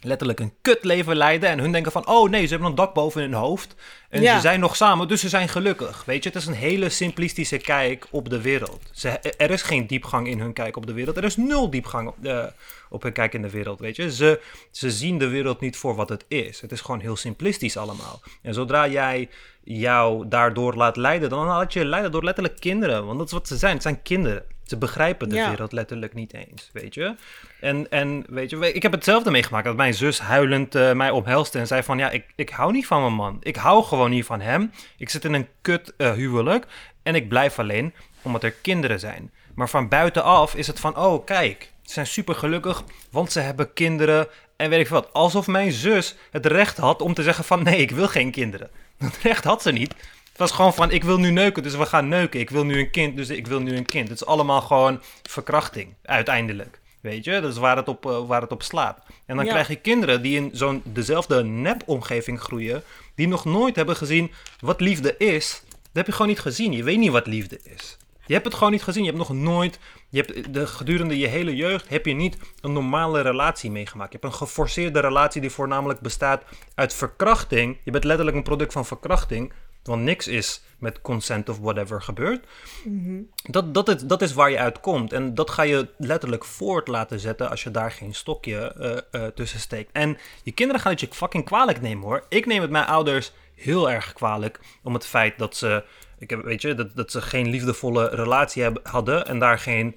letterlijk 0.00 0.40
een 0.40 0.52
kutleven 0.62 1.16
leiden. 1.16 1.48
En 1.48 1.58
hun 1.58 1.72
denken 1.72 1.92
van, 1.92 2.08
oh 2.08 2.30
nee, 2.30 2.44
ze 2.44 2.50
hebben 2.50 2.68
een 2.68 2.74
dak 2.74 2.94
boven 2.94 3.20
hun 3.20 3.32
hoofd. 3.32 3.74
En 4.08 4.22
ze 4.22 4.40
zijn 4.40 4.60
nog 4.60 4.76
samen, 4.76 5.08
dus 5.08 5.20
ze 5.20 5.28
zijn 5.28 5.48
gelukkig. 5.48 6.04
Weet 6.04 6.22
je, 6.22 6.28
het 6.28 6.38
is 6.38 6.46
een 6.46 6.54
hele 6.54 6.88
simplistische 6.88 7.56
kijk 7.56 8.06
op 8.10 8.30
de 8.30 8.40
wereld. 8.40 8.90
Ze, 8.92 9.08
er 9.18 9.50
is 9.50 9.62
geen 9.62 9.86
diepgang 9.86 10.28
in 10.28 10.40
hun 10.40 10.52
kijk 10.52 10.76
op 10.76 10.86
de 10.86 10.92
wereld. 10.92 11.16
Er 11.16 11.24
is 11.24 11.36
nul 11.36 11.70
diepgang 11.70 12.08
op, 12.08 12.16
de, 12.20 12.52
op 12.88 13.02
hun 13.02 13.12
kijk 13.12 13.34
in 13.34 13.42
de 13.42 13.50
wereld, 13.50 13.80
weet 13.80 13.96
je. 13.96 14.12
Ze, 14.12 14.40
ze 14.70 14.90
zien 14.90 15.18
de 15.18 15.28
wereld 15.28 15.60
niet 15.60 15.76
voor 15.76 15.94
wat 15.94 16.08
het 16.08 16.24
is. 16.28 16.60
Het 16.60 16.72
is 16.72 16.80
gewoon 16.80 17.00
heel 17.00 17.16
simplistisch 17.16 17.76
allemaal. 17.76 18.20
En 18.42 18.54
zodra 18.54 18.88
jij 18.88 19.28
jou 19.64 20.28
daardoor 20.28 20.74
laat 20.74 20.96
leiden, 20.96 21.28
dan 21.28 21.46
laat 21.46 21.72
je 21.72 21.84
leiden 21.84 22.12
door 22.12 22.24
letterlijk 22.24 22.60
kinderen. 22.60 23.06
Want 23.06 23.18
dat 23.18 23.26
is 23.26 23.32
wat 23.32 23.48
ze 23.48 23.56
zijn. 23.56 23.72
Het 23.72 23.82
zijn 23.82 24.02
kinderen. 24.02 24.44
Ze 24.68 24.76
begrijpen 24.76 25.28
de 25.28 25.46
wereld 25.48 25.72
letterlijk 25.72 26.14
niet 26.14 26.34
eens, 26.34 26.70
weet 26.72 26.94
je. 26.94 27.14
En, 27.60 27.90
en 27.90 28.24
weet 28.28 28.50
je, 28.50 28.72
ik 28.72 28.82
heb 28.82 28.92
hetzelfde 28.92 29.30
meegemaakt. 29.30 29.64
Dat 29.64 29.76
mijn 29.76 29.94
zus 29.94 30.20
huilend 30.20 30.74
uh, 30.74 30.92
mij 30.92 31.10
omhelste 31.10 31.58
en 31.58 31.66
zei 31.66 31.82
van... 31.82 31.98
Ja, 31.98 32.10
ik, 32.10 32.24
ik 32.36 32.50
hou 32.50 32.72
niet 32.72 32.86
van 32.86 33.00
mijn 33.00 33.14
man. 33.14 33.36
Ik 33.42 33.56
hou 33.56 33.84
gewoon 33.84 34.10
niet 34.10 34.24
van 34.24 34.40
hem. 34.40 34.70
Ik 34.96 35.08
zit 35.08 35.24
in 35.24 35.34
een 35.34 35.48
kut 35.60 35.94
uh, 35.96 36.12
huwelijk 36.12 36.66
en 37.02 37.14
ik 37.14 37.28
blijf 37.28 37.58
alleen 37.58 37.94
omdat 38.22 38.42
er 38.42 38.52
kinderen 38.52 39.00
zijn. 39.00 39.30
Maar 39.54 39.68
van 39.68 39.88
buitenaf 39.88 40.54
is 40.54 40.66
het 40.66 40.80
van... 40.80 40.96
Oh, 40.96 41.24
kijk, 41.24 41.72
ze 41.82 41.92
zijn 41.92 42.06
super 42.06 42.34
gelukkig, 42.34 42.84
want 43.10 43.32
ze 43.32 43.40
hebben 43.40 43.72
kinderen 43.72 44.26
en 44.56 44.70
weet 44.70 44.80
ik 44.80 44.88
wat. 44.88 45.12
Alsof 45.12 45.46
mijn 45.46 45.72
zus 45.72 46.16
het 46.30 46.46
recht 46.46 46.76
had 46.76 47.02
om 47.02 47.14
te 47.14 47.22
zeggen 47.22 47.44
van... 47.44 47.62
Nee, 47.62 47.80
ik 47.80 47.90
wil 47.90 48.08
geen 48.08 48.30
kinderen. 48.30 48.70
Dat 48.98 49.18
recht 49.22 49.44
had 49.44 49.62
ze 49.62 49.72
niet. 49.72 49.94
Het 50.38 50.48
was 50.48 50.56
gewoon 50.56 50.74
van, 50.74 50.90
ik 50.90 51.04
wil 51.04 51.18
nu 51.18 51.30
neuken, 51.30 51.62
dus 51.62 51.76
we 51.76 51.86
gaan 51.86 52.08
neuken. 52.08 52.40
Ik 52.40 52.50
wil 52.50 52.64
nu 52.64 52.78
een 52.78 52.90
kind, 52.90 53.16
dus 53.16 53.28
ik 53.28 53.46
wil 53.46 53.60
nu 53.60 53.76
een 53.76 53.86
kind. 53.86 54.08
Het 54.08 54.20
is 54.20 54.26
allemaal 54.26 54.60
gewoon 54.60 55.00
verkrachting, 55.22 55.94
uiteindelijk. 56.02 56.80
Weet 57.00 57.24
je, 57.24 57.40
dat 57.40 57.52
is 57.52 57.58
waar 57.58 57.76
het 57.76 57.88
op, 57.88 58.06
uh, 58.06 58.26
waar 58.26 58.40
het 58.40 58.52
op 58.52 58.62
slaat. 58.62 59.02
En 59.26 59.36
dan 59.36 59.46
krijg 59.46 59.68
je 59.68 59.76
kinderen 59.76 60.22
die 60.22 60.36
in 60.36 60.50
zo'n 60.52 60.82
dezelfde 60.84 61.44
nep-omgeving 61.44 62.40
groeien, 62.40 62.82
die 63.14 63.28
nog 63.28 63.44
nooit 63.44 63.76
hebben 63.76 63.96
gezien 63.96 64.30
wat 64.60 64.80
liefde 64.80 65.16
is. 65.16 65.62
Dat 65.70 65.80
heb 65.92 66.06
je 66.06 66.12
gewoon 66.12 66.28
niet 66.28 66.40
gezien. 66.40 66.72
Je 66.72 66.82
weet 66.82 66.98
niet 66.98 67.10
wat 67.10 67.26
liefde 67.26 67.60
is. 67.62 67.96
Je 68.26 68.32
hebt 68.32 68.46
het 68.46 68.54
gewoon 68.54 68.72
niet 68.72 68.82
gezien. 68.82 69.02
Je 69.02 69.08
hebt 69.08 69.28
nog 69.28 69.32
nooit, 69.32 69.78
je 70.08 70.20
hebt 70.20 70.54
de, 70.54 70.66
gedurende 70.66 71.18
je 71.18 71.26
hele 71.26 71.56
jeugd, 71.56 71.88
heb 71.88 72.06
je 72.06 72.14
niet 72.14 72.36
een 72.60 72.72
normale 72.72 73.20
relatie 73.20 73.70
meegemaakt. 73.70 74.12
Je 74.12 74.18
hebt 74.20 74.32
een 74.32 74.38
geforceerde 74.38 75.00
relatie 75.00 75.40
die 75.40 75.50
voornamelijk 75.50 76.00
bestaat 76.00 76.42
uit 76.74 76.94
verkrachting. 76.94 77.76
Je 77.84 77.90
bent 77.90 78.04
letterlijk 78.04 78.36
een 78.36 78.42
product 78.42 78.72
van 78.72 78.86
verkrachting. 78.86 79.52
Want 79.88 80.02
niks 80.02 80.28
is 80.28 80.62
met 80.78 81.00
consent 81.00 81.48
of 81.48 81.58
whatever 81.58 82.02
gebeurd. 82.02 82.44
Mhm. 82.84 83.20
dat, 83.42 83.74
dat, 83.74 83.88
is, 83.88 84.02
dat 84.02 84.22
is 84.22 84.32
waar 84.32 84.50
je 84.50 84.58
uitkomt. 84.58 85.12
En 85.12 85.34
dat 85.34 85.50
ga 85.50 85.62
je 85.62 85.88
letterlijk 85.96 86.44
voort 86.44 86.88
laten 86.88 87.20
zetten 87.20 87.50
als 87.50 87.62
je 87.62 87.70
daar 87.70 87.90
geen 87.90 88.14
stokje 88.14 88.74
uh, 88.78 89.20
uh, 89.20 89.26
tussen 89.28 89.60
steekt. 89.60 89.90
En 89.92 90.18
je 90.42 90.52
kinderen 90.52 90.80
gaan 90.80 90.92
het 90.92 91.00
je 91.00 91.08
fucking 91.10 91.44
kwalijk 91.44 91.80
nemen 91.80 92.04
hoor. 92.04 92.24
Ik 92.28 92.46
neem 92.46 92.62
het 92.62 92.70
mijn 92.70 92.86
ouders 92.86 93.32
heel 93.54 93.90
erg 93.90 94.12
kwalijk 94.12 94.60
om 94.82 94.94
het 94.94 95.06
feit 95.06 95.38
dat 95.38 95.56
ze, 95.56 95.84
ik 96.18 96.30
heb, 96.30 96.42
weet 96.42 96.62
je, 96.62 96.74
dat, 96.74 96.96
dat 96.96 97.10
ze 97.10 97.22
geen 97.22 97.48
liefdevolle 97.48 98.08
relatie 98.08 98.62
hebben, 98.62 98.82
hadden 98.84 99.26
en 99.26 99.38
daar 99.38 99.58
geen 99.58 99.96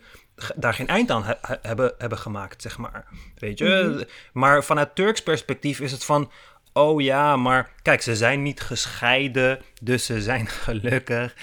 daar 0.56 0.74
geen 0.74 0.88
eind 0.88 1.12
aan 1.12 1.24
hebben, 1.62 1.94
hebben 1.98 2.18
gemaakt, 2.18 2.62
zeg 2.62 2.78
maar. 2.78 3.06
Weet 3.38 3.58
je? 3.58 3.94
Mhm. 3.96 4.04
Maar 4.34 4.64
vanuit 4.64 4.96
Turks 4.96 5.24
perspectief 5.24 5.80
is 5.80 5.92
het 5.92 6.04
van... 6.04 6.32
Oh 6.74 7.02
ja, 7.02 7.36
maar 7.36 7.72
kijk, 7.82 8.02
ze 8.02 8.16
zijn 8.16 8.44
niet 8.44 8.62
gescheiden, 8.62 9.60
dus 9.82 10.06
ze 10.06 10.22
zijn 10.22 10.48
gelukkig. 10.64 11.36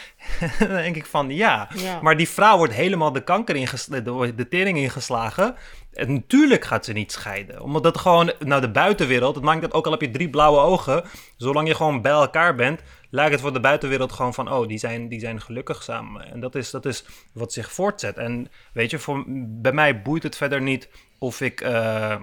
dan 0.59 0.69
denk 0.69 0.97
ik 0.97 1.07
van 1.07 1.31
ja. 1.31 1.69
Maar 2.03 2.17
die 2.17 2.29
vrouw 2.29 2.57
wordt 2.57 2.73
helemaal 2.73 3.13
de 3.13 3.25
kanker 3.25 3.57
ingeslagen, 3.57 4.37
de 4.37 4.49
tering 4.49 4.79
ingeslagen. 4.79 5.57
En 5.93 6.13
natuurlijk 6.13 6.65
gaat 6.65 6.85
ze 6.85 6.93
niet 6.93 7.13
scheiden. 7.13 7.63
Omdat 7.63 7.83
dat 7.83 7.99
gewoon, 7.99 8.33
nou 8.39 8.61
de 8.61 8.71
buitenwereld, 8.71 9.35
het 9.35 9.45
maakt 9.45 9.61
dat 9.61 9.73
ook 9.73 9.85
al 9.85 9.93
heb 9.93 10.01
je 10.01 10.11
drie 10.11 10.31
blauwe 10.31 10.59
ogen. 10.59 11.05
Zolang 11.37 11.69
je 11.69 11.75
gewoon 11.75 12.03
bij 12.03 12.13
elkaar 12.13 12.55
bent, 12.55 12.81
lijkt 13.11 13.33
het 13.33 13.41
voor 13.41 13.53
de 13.53 13.61
buitenwereld 13.61 14.13
gewoon 14.13 14.35
van, 14.35 14.53
oh, 14.53 14.69
die 14.69 14.79
zijn, 14.79 15.09
die 15.09 15.21
zijn 15.21 15.41
gelukkig 15.41 15.83
samen. 15.83 16.31
En 16.33 16.41
dat 16.41 16.55
is, 16.55 16.71
dat 16.71 16.87
is 16.87 17.05
wat 17.33 17.53
zich 17.53 17.73
voortzet. 17.73 18.17
En 18.17 18.51
weet 18.73 18.91
je, 18.91 18.99
voor, 18.99 19.25
bij 19.49 19.73
mij 19.73 20.03
boeit 20.03 20.23
het 20.23 20.37
verder 20.37 20.63
niet 20.63 20.89
of 21.19 21.41
ik. 21.41 21.61
Uh, 21.61 22.17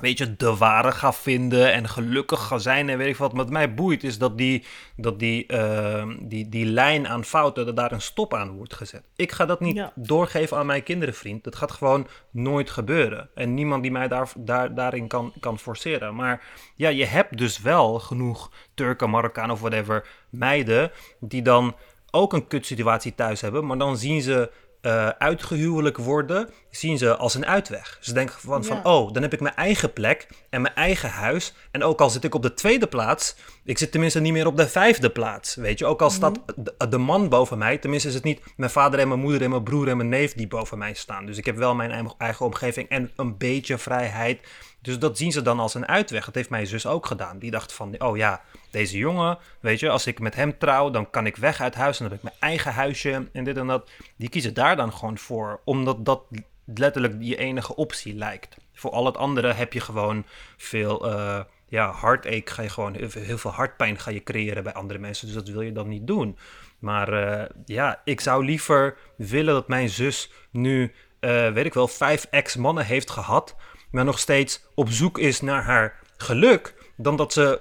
weet 0.00 0.18
je, 0.18 0.36
de 0.36 0.56
ware 0.56 0.92
ga 0.92 1.12
vinden 1.12 1.72
en 1.72 1.88
gelukkig 1.88 2.46
ga 2.46 2.58
zijn 2.58 2.88
en 2.88 2.98
weet 2.98 3.08
ik 3.08 3.16
wat. 3.16 3.32
Wat 3.32 3.50
mij 3.50 3.74
boeit 3.74 4.04
is 4.04 4.18
dat 4.18 4.38
die, 4.38 4.64
dat 4.96 5.18
die, 5.18 5.52
uh, 5.52 6.06
die, 6.20 6.48
die 6.48 6.64
lijn 6.64 7.08
aan 7.08 7.24
fouten, 7.24 7.66
dat 7.66 7.76
daar 7.76 7.92
een 7.92 8.00
stop 8.00 8.34
aan 8.34 8.50
wordt 8.50 8.74
gezet. 8.74 9.02
Ik 9.16 9.32
ga 9.32 9.46
dat 9.46 9.60
niet 9.60 9.82
doorgeven 9.94 10.56
aan 10.56 10.66
mijn 10.66 10.82
kinderen, 10.82 11.14
vriend. 11.14 11.44
Dat 11.44 11.56
gaat 11.56 11.72
gewoon 11.72 12.06
nooit 12.30 12.70
gebeuren. 12.70 13.28
En 13.34 13.54
niemand 13.54 13.82
die 13.82 13.92
mij 13.92 14.08
daar, 14.08 14.32
daar, 14.36 14.74
daarin 14.74 15.08
kan, 15.08 15.32
kan 15.40 15.58
forceren. 15.58 16.14
Maar 16.14 16.42
ja, 16.74 16.88
je 16.88 17.06
hebt 17.06 17.38
dus 17.38 17.60
wel 17.60 17.98
genoeg 17.98 18.50
Turken, 18.74 19.10
Marokkanen 19.10 19.50
of 19.50 19.60
whatever 19.60 20.08
meiden 20.30 20.90
die 21.20 21.42
dan 21.42 21.74
ook 22.10 22.32
een 22.32 22.46
kutsituatie 22.46 23.14
thuis 23.14 23.40
hebben, 23.40 23.66
maar 23.66 23.78
dan 23.78 23.96
zien 23.96 24.22
ze 24.22 24.50
uh, 24.88 25.08
uitgehuwelijk 25.08 25.96
worden, 25.96 26.50
zien 26.70 26.98
ze 26.98 27.16
als 27.16 27.34
een 27.34 27.46
uitweg. 27.46 27.98
Ze 28.00 28.12
denken 28.12 28.34
van, 28.40 28.64
van, 28.64 28.84
oh, 28.84 29.12
dan 29.12 29.22
heb 29.22 29.32
ik 29.32 29.40
mijn 29.40 29.54
eigen 29.54 29.92
plek 29.92 30.28
en 30.50 30.62
mijn 30.62 30.74
eigen 30.74 31.10
huis. 31.10 31.54
En 31.70 31.82
ook 31.82 32.00
al 32.00 32.10
zit 32.10 32.24
ik 32.24 32.34
op 32.34 32.42
de 32.42 32.54
tweede 32.54 32.86
plaats, 32.86 33.36
ik 33.64 33.78
zit 33.78 33.90
tenminste 33.90 34.20
niet 34.20 34.32
meer 34.32 34.46
op 34.46 34.56
de 34.56 34.68
vijfde 34.68 35.10
plaats. 35.10 35.54
Weet 35.54 35.78
je, 35.78 35.86
ook 35.86 36.02
al 36.02 36.10
staat 36.10 36.38
mhm. 36.56 36.90
de, 36.90 36.98
man 36.98 37.28
boven 37.28 37.58
mij, 37.58 37.78
tenminste 37.78 38.08
is 38.08 38.14
het 38.14 38.24
niet 38.24 38.40
mijn 38.56 38.70
vader 38.70 39.00
en 39.00 39.08
mijn 39.08 39.20
moeder 39.20 39.42
en 39.42 39.50
mijn 39.50 39.62
broer 39.62 39.88
en 39.88 39.96
mijn 39.96 40.08
neef 40.08 40.34
die 40.34 40.48
boven 40.48 40.78
mij 40.78 40.94
staan. 40.94 41.26
Dus 41.26 41.38
ik 41.38 41.46
heb 41.46 41.56
wel 41.56 41.74
mijn 41.74 42.10
eigen 42.18 42.46
omgeving 42.46 42.88
en 42.88 43.10
een 43.16 43.36
beetje 43.36 43.78
vrijheid. 43.78 44.40
Dus 44.88 44.98
dat 44.98 45.18
zien 45.18 45.32
ze 45.32 45.42
dan 45.42 45.60
als 45.60 45.74
een 45.74 45.86
uitweg. 45.86 46.24
Dat 46.24 46.34
heeft 46.34 46.50
mijn 46.50 46.66
zus 46.66 46.86
ook 46.86 47.06
gedaan. 47.06 47.38
Die 47.38 47.50
dacht 47.50 47.72
van, 47.72 48.00
oh 48.00 48.16
ja, 48.16 48.42
deze 48.70 48.98
jongen, 48.98 49.38
weet 49.60 49.80
je, 49.80 49.90
als 49.90 50.06
ik 50.06 50.20
met 50.20 50.34
hem 50.34 50.58
trouw, 50.58 50.90
dan 50.90 51.10
kan 51.10 51.26
ik 51.26 51.36
weg 51.36 51.60
uit 51.60 51.74
huis 51.74 52.00
en 52.00 52.08
dan 52.08 52.12
heb 52.12 52.24
ik 52.24 52.30
mijn 52.30 52.52
eigen 52.52 52.72
huisje 52.72 53.28
en 53.32 53.44
dit 53.44 53.56
en 53.56 53.66
dat. 53.66 53.90
Die 54.16 54.28
kiezen 54.28 54.54
daar 54.54 54.76
dan 54.76 54.92
gewoon 54.92 55.18
voor, 55.18 55.60
omdat 55.64 56.04
dat 56.04 56.22
letterlijk 56.64 57.14
je 57.18 57.36
enige 57.36 57.76
optie 57.76 58.14
lijkt. 58.14 58.56
Voor 58.72 58.90
al 58.90 59.06
het 59.06 59.16
andere 59.16 59.52
heb 59.52 59.72
je 59.72 59.80
gewoon 59.80 60.24
veel, 60.56 61.12
uh, 61.12 61.40
ja, 61.68 61.94
heartache 62.00 62.42
ga 62.44 62.62
je 62.62 62.68
gewoon, 62.68 62.94
heel 63.12 63.38
veel 63.38 63.50
hartpijn 63.50 63.98
ga 63.98 64.10
je 64.10 64.22
creëren 64.22 64.62
bij 64.62 64.72
andere 64.72 64.98
mensen. 64.98 65.26
Dus 65.26 65.36
dat 65.36 65.48
wil 65.48 65.60
je 65.60 65.72
dan 65.72 65.88
niet 65.88 66.06
doen. 66.06 66.38
Maar 66.78 67.12
uh, 67.12 67.44
ja, 67.64 68.00
ik 68.04 68.20
zou 68.20 68.44
liever 68.44 68.96
willen 69.16 69.54
dat 69.54 69.68
mijn 69.68 69.88
zus 69.88 70.30
nu 70.50 70.92
eh, 71.20 71.52
weet 71.52 71.66
ik 71.66 71.74
wel, 71.74 71.88
vijf 71.88 72.26
ex-mannen 72.30 72.84
heeft 72.84 73.10
gehad, 73.10 73.56
maar 73.90 74.04
nog 74.04 74.18
steeds 74.18 74.60
op 74.74 74.90
zoek 74.90 75.18
is 75.18 75.40
naar 75.40 75.62
haar 75.62 75.94
geluk, 76.16 76.74
dan 76.96 77.16
dat 77.16 77.32
ze 77.32 77.60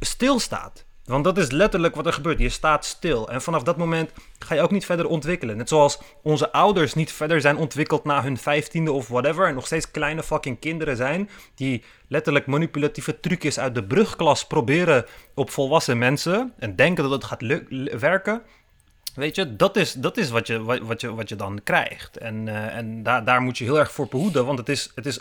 stilstaat. 0.00 0.84
Want 1.04 1.24
dat 1.24 1.38
is 1.38 1.50
letterlijk 1.50 1.94
wat 1.94 2.06
er 2.06 2.12
gebeurt. 2.12 2.38
Je 2.38 2.48
staat 2.48 2.84
stil. 2.84 3.28
En 3.28 3.42
vanaf 3.42 3.62
dat 3.62 3.76
moment 3.76 4.10
ga 4.38 4.54
je 4.54 4.60
ook 4.60 4.70
niet 4.70 4.84
verder 4.84 5.06
ontwikkelen. 5.06 5.56
Net 5.56 5.68
zoals 5.68 5.98
onze 6.22 6.52
ouders 6.52 6.94
niet 6.94 7.12
verder 7.12 7.40
zijn 7.40 7.56
ontwikkeld 7.56 8.04
na 8.04 8.22
hun 8.22 8.38
vijftiende 8.38 8.92
of 8.92 9.08
whatever. 9.08 9.46
En 9.46 9.54
nog 9.54 9.66
steeds 9.66 9.90
kleine 9.90 10.22
fucking 10.22 10.58
kinderen 10.58 10.96
zijn. 10.96 11.30
Die 11.54 11.84
letterlijk 12.08 12.46
manipulatieve 12.46 13.20
trucjes 13.20 13.58
uit 13.58 13.74
de 13.74 13.84
brugklas 13.84 14.46
proberen 14.46 15.06
op 15.34 15.50
volwassen 15.50 15.98
mensen. 15.98 16.52
En 16.58 16.76
denken 16.76 17.02
dat 17.02 17.12
het 17.12 17.24
gaat 17.24 17.42
werken. 18.00 18.42
Weet 19.14 19.34
je, 19.34 19.56
dat 19.56 19.76
is, 19.76 19.92
dat 19.92 20.16
is 20.16 20.30
wat, 20.30 20.46
je, 20.46 20.62
wat, 20.62 21.00
je, 21.00 21.14
wat 21.14 21.28
je 21.28 21.36
dan 21.36 21.60
krijgt. 21.62 22.16
En, 22.16 22.46
uh, 22.46 22.76
en 22.76 23.02
daar, 23.02 23.24
daar 23.24 23.40
moet 23.40 23.58
je 23.58 23.64
heel 23.64 23.78
erg 23.78 23.92
voor 23.92 24.08
behoeden, 24.08 24.46
want 24.46 24.58
het 24.58 24.68
is, 24.68 24.90
het 24.94 25.06
is 25.06 25.20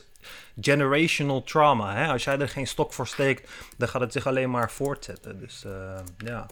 generational 0.62 1.44
trauma. 1.44 1.96
Hè? 1.96 2.12
Als 2.12 2.24
jij 2.24 2.40
er 2.40 2.50
geen 2.50 2.68
stok 2.68 2.94
voor 2.94 3.08
steekt, 3.08 3.52
dan 3.78 3.88
gaat 3.88 4.02
het 4.02 4.12
zich 4.12 4.28
alleen 4.28 4.50
maar 4.50 4.72
voortzetten. 4.72 5.40
Dus 5.40 5.64
uh, 5.68 6.00
ja. 6.18 6.48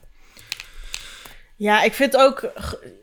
Ja, 1.62 1.82
ik 1.82 1.94
vind 1.94 2.18
ook 2.18 2.52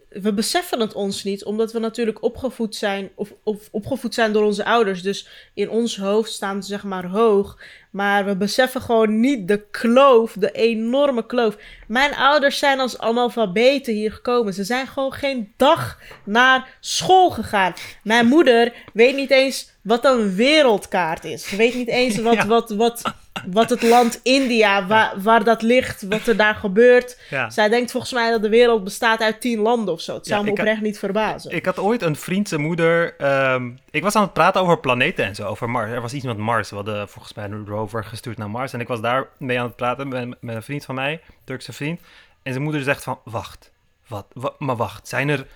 we 0.08 0.32
beseffen 0.32 0.80
het 0.80 0.94
ons 0.94 1.24
niet, 1.24 1.44
omdat 1.44 1.72
we 1.72 1.78
natuurlijk 1.78 2.22
opgevoed 2.22 2.76
zijn, 2.76 3.10
of, 3.14 3.32
of, 3.42 3.68
opgevoed 3.70 4.14
zijn 4.14 4.32
door 4.32 4.44
onze 4.44 4.64
ouders. 4.64 5.02
Dus 5.02 5.28
in 5.54 5.70
ons 5.70 5.96
hoofd 5.96 6.32
staan 6.32 6.62
ze 6.62 6.68
zeg 6.68 6.84
maar 6.84 7.06
hoog. 7.06 7.58
Maar 7.90 8.24
we 8.24 8.36
beseffen 8.36 8.80
gewoon 8.80 9.20
niet 9.20 9.48
de 9.48 9.66
kloof, 9.70 10.32
de 10.32 10.50
enorme 10.50 11.26
kloof. 11.26 11.56
Mijn 11.86 12.14
ouders 12.14 12.58
zijn 12.58 12.80
als 12.80 12.98
analfabeten 12.98 13.94
hier 13.94 14.12
gekomen. 14.12 14.54
Ze 14.54 14.64
zijn 14.64 14.86
gewoon 14.86 15.12
geen 15.12 15.52
dag 15.56 15.98
naar 16.24 16.76
school 16.80 17.30
gegaan. 17.30 17.72
Mijn 18.02 18.26
moeder 18.26 18.72
weet 18.92 19.16
niet 19.16 19.30
eens 19.30 19.76
wat 19.88 20.04
een 20.04 20.34
wereldkaart 20.34 21.24
is. 21.24 21.48
Ze 21.48 21.56
weet 21.56 21.74
niet 21.74 21.88
eens 21.88 22.18
wat, 22.28 22.44
wat, 22.44 22.70
wat, 22.70 23.14
wat 23.46 23.70
het 23.70 23.82
land 23.82 24.20
India, 24.22 24.86
waar, 24.86 25.12
waar 25.22 25.44
dat 25.44 25.62
ligt, 25.62 26.02
wat 26.08 26.26
er 26.26 26.36
daar 26.36 26.54
gebeurt. 26.54 27.18
Zij 27.48 27.68
denkt 27.68 27.90
volgens 27.90 28.12
mij 28.12 28.30
dat 28.30 28.42
de 28.42 28.48
wereld 28.48 28.84
bestaat 28.84 29.20
uit 29.20 29.40
tien 29.40 29.60
landen 29.60 29.94
of 29.94 30.00
zo. 30.00 30.14
Het 30.14 30.26
zou 30.26 30.44
me 30.44 30.50
oprecht 30.50 30.80
niet 30.80 30.98
verbazen. 30.98 31.50
Ik 31.50 31.64
had 31.64 31.78
ooit 31.78 32.02
een 32.02 32.16
vriend, 32.16 32.48
zijn 32.48 32.60
moeder. 32.60 33.16
Ehm, 33.16 33.70
ik 33.90 34.02
was 34.02 34.14
aan 34.14 34.22
het 34.22 34.32
praten 34.32 34.60
over 34.60 34.78
planeten 34.78 35.24
en 35.24 35.34
zo, 35.34 35.46
over 35.46 35.70
Mars. 35.70 35.90
Er 35.90 36.00
was 36.00 36.12
iets 36.12 36.24
met 36.24 36.36
Mars. 36.36 36.70
We 36.70 36.76
hadden 36.76 37.08
volgens 37.08 37.34
mij 37.34 37.44
een 37.44 37.66
rover 37.66 38.04
gestuurd 38.04 38.38
naar 38.38 38.50
Mars. 38.50 38.72
En 38.72 38.80
ik 38.80 38.88
was 38.88 39.00
daar 39.00 39.28
mee 39.38 39.58
aan 39.58 39.66
het 39.66 39.76
praten 39.76 40.08
met, 40.08 40.34
met 40.40 40.54
een 40.54 40.62
vriend 40.62 40.84
van 40.84 40.94
mij, 40.94 41.20
Turkse 41.44 41.72
vriend. 41.72 42.00
En 42.42 42.52
zijn 42.52 42.64
moeder 42.64 42.82
zegt 42.82 43.02
van, 43.02 43.18
wacht, 43.24 43.70
wat, 44.08 44.26
wat 44.32 44.60
maar 44.60 44.76
wacht, 44.76 45.08
zijn 45.08 45.28
er 45.28 45.46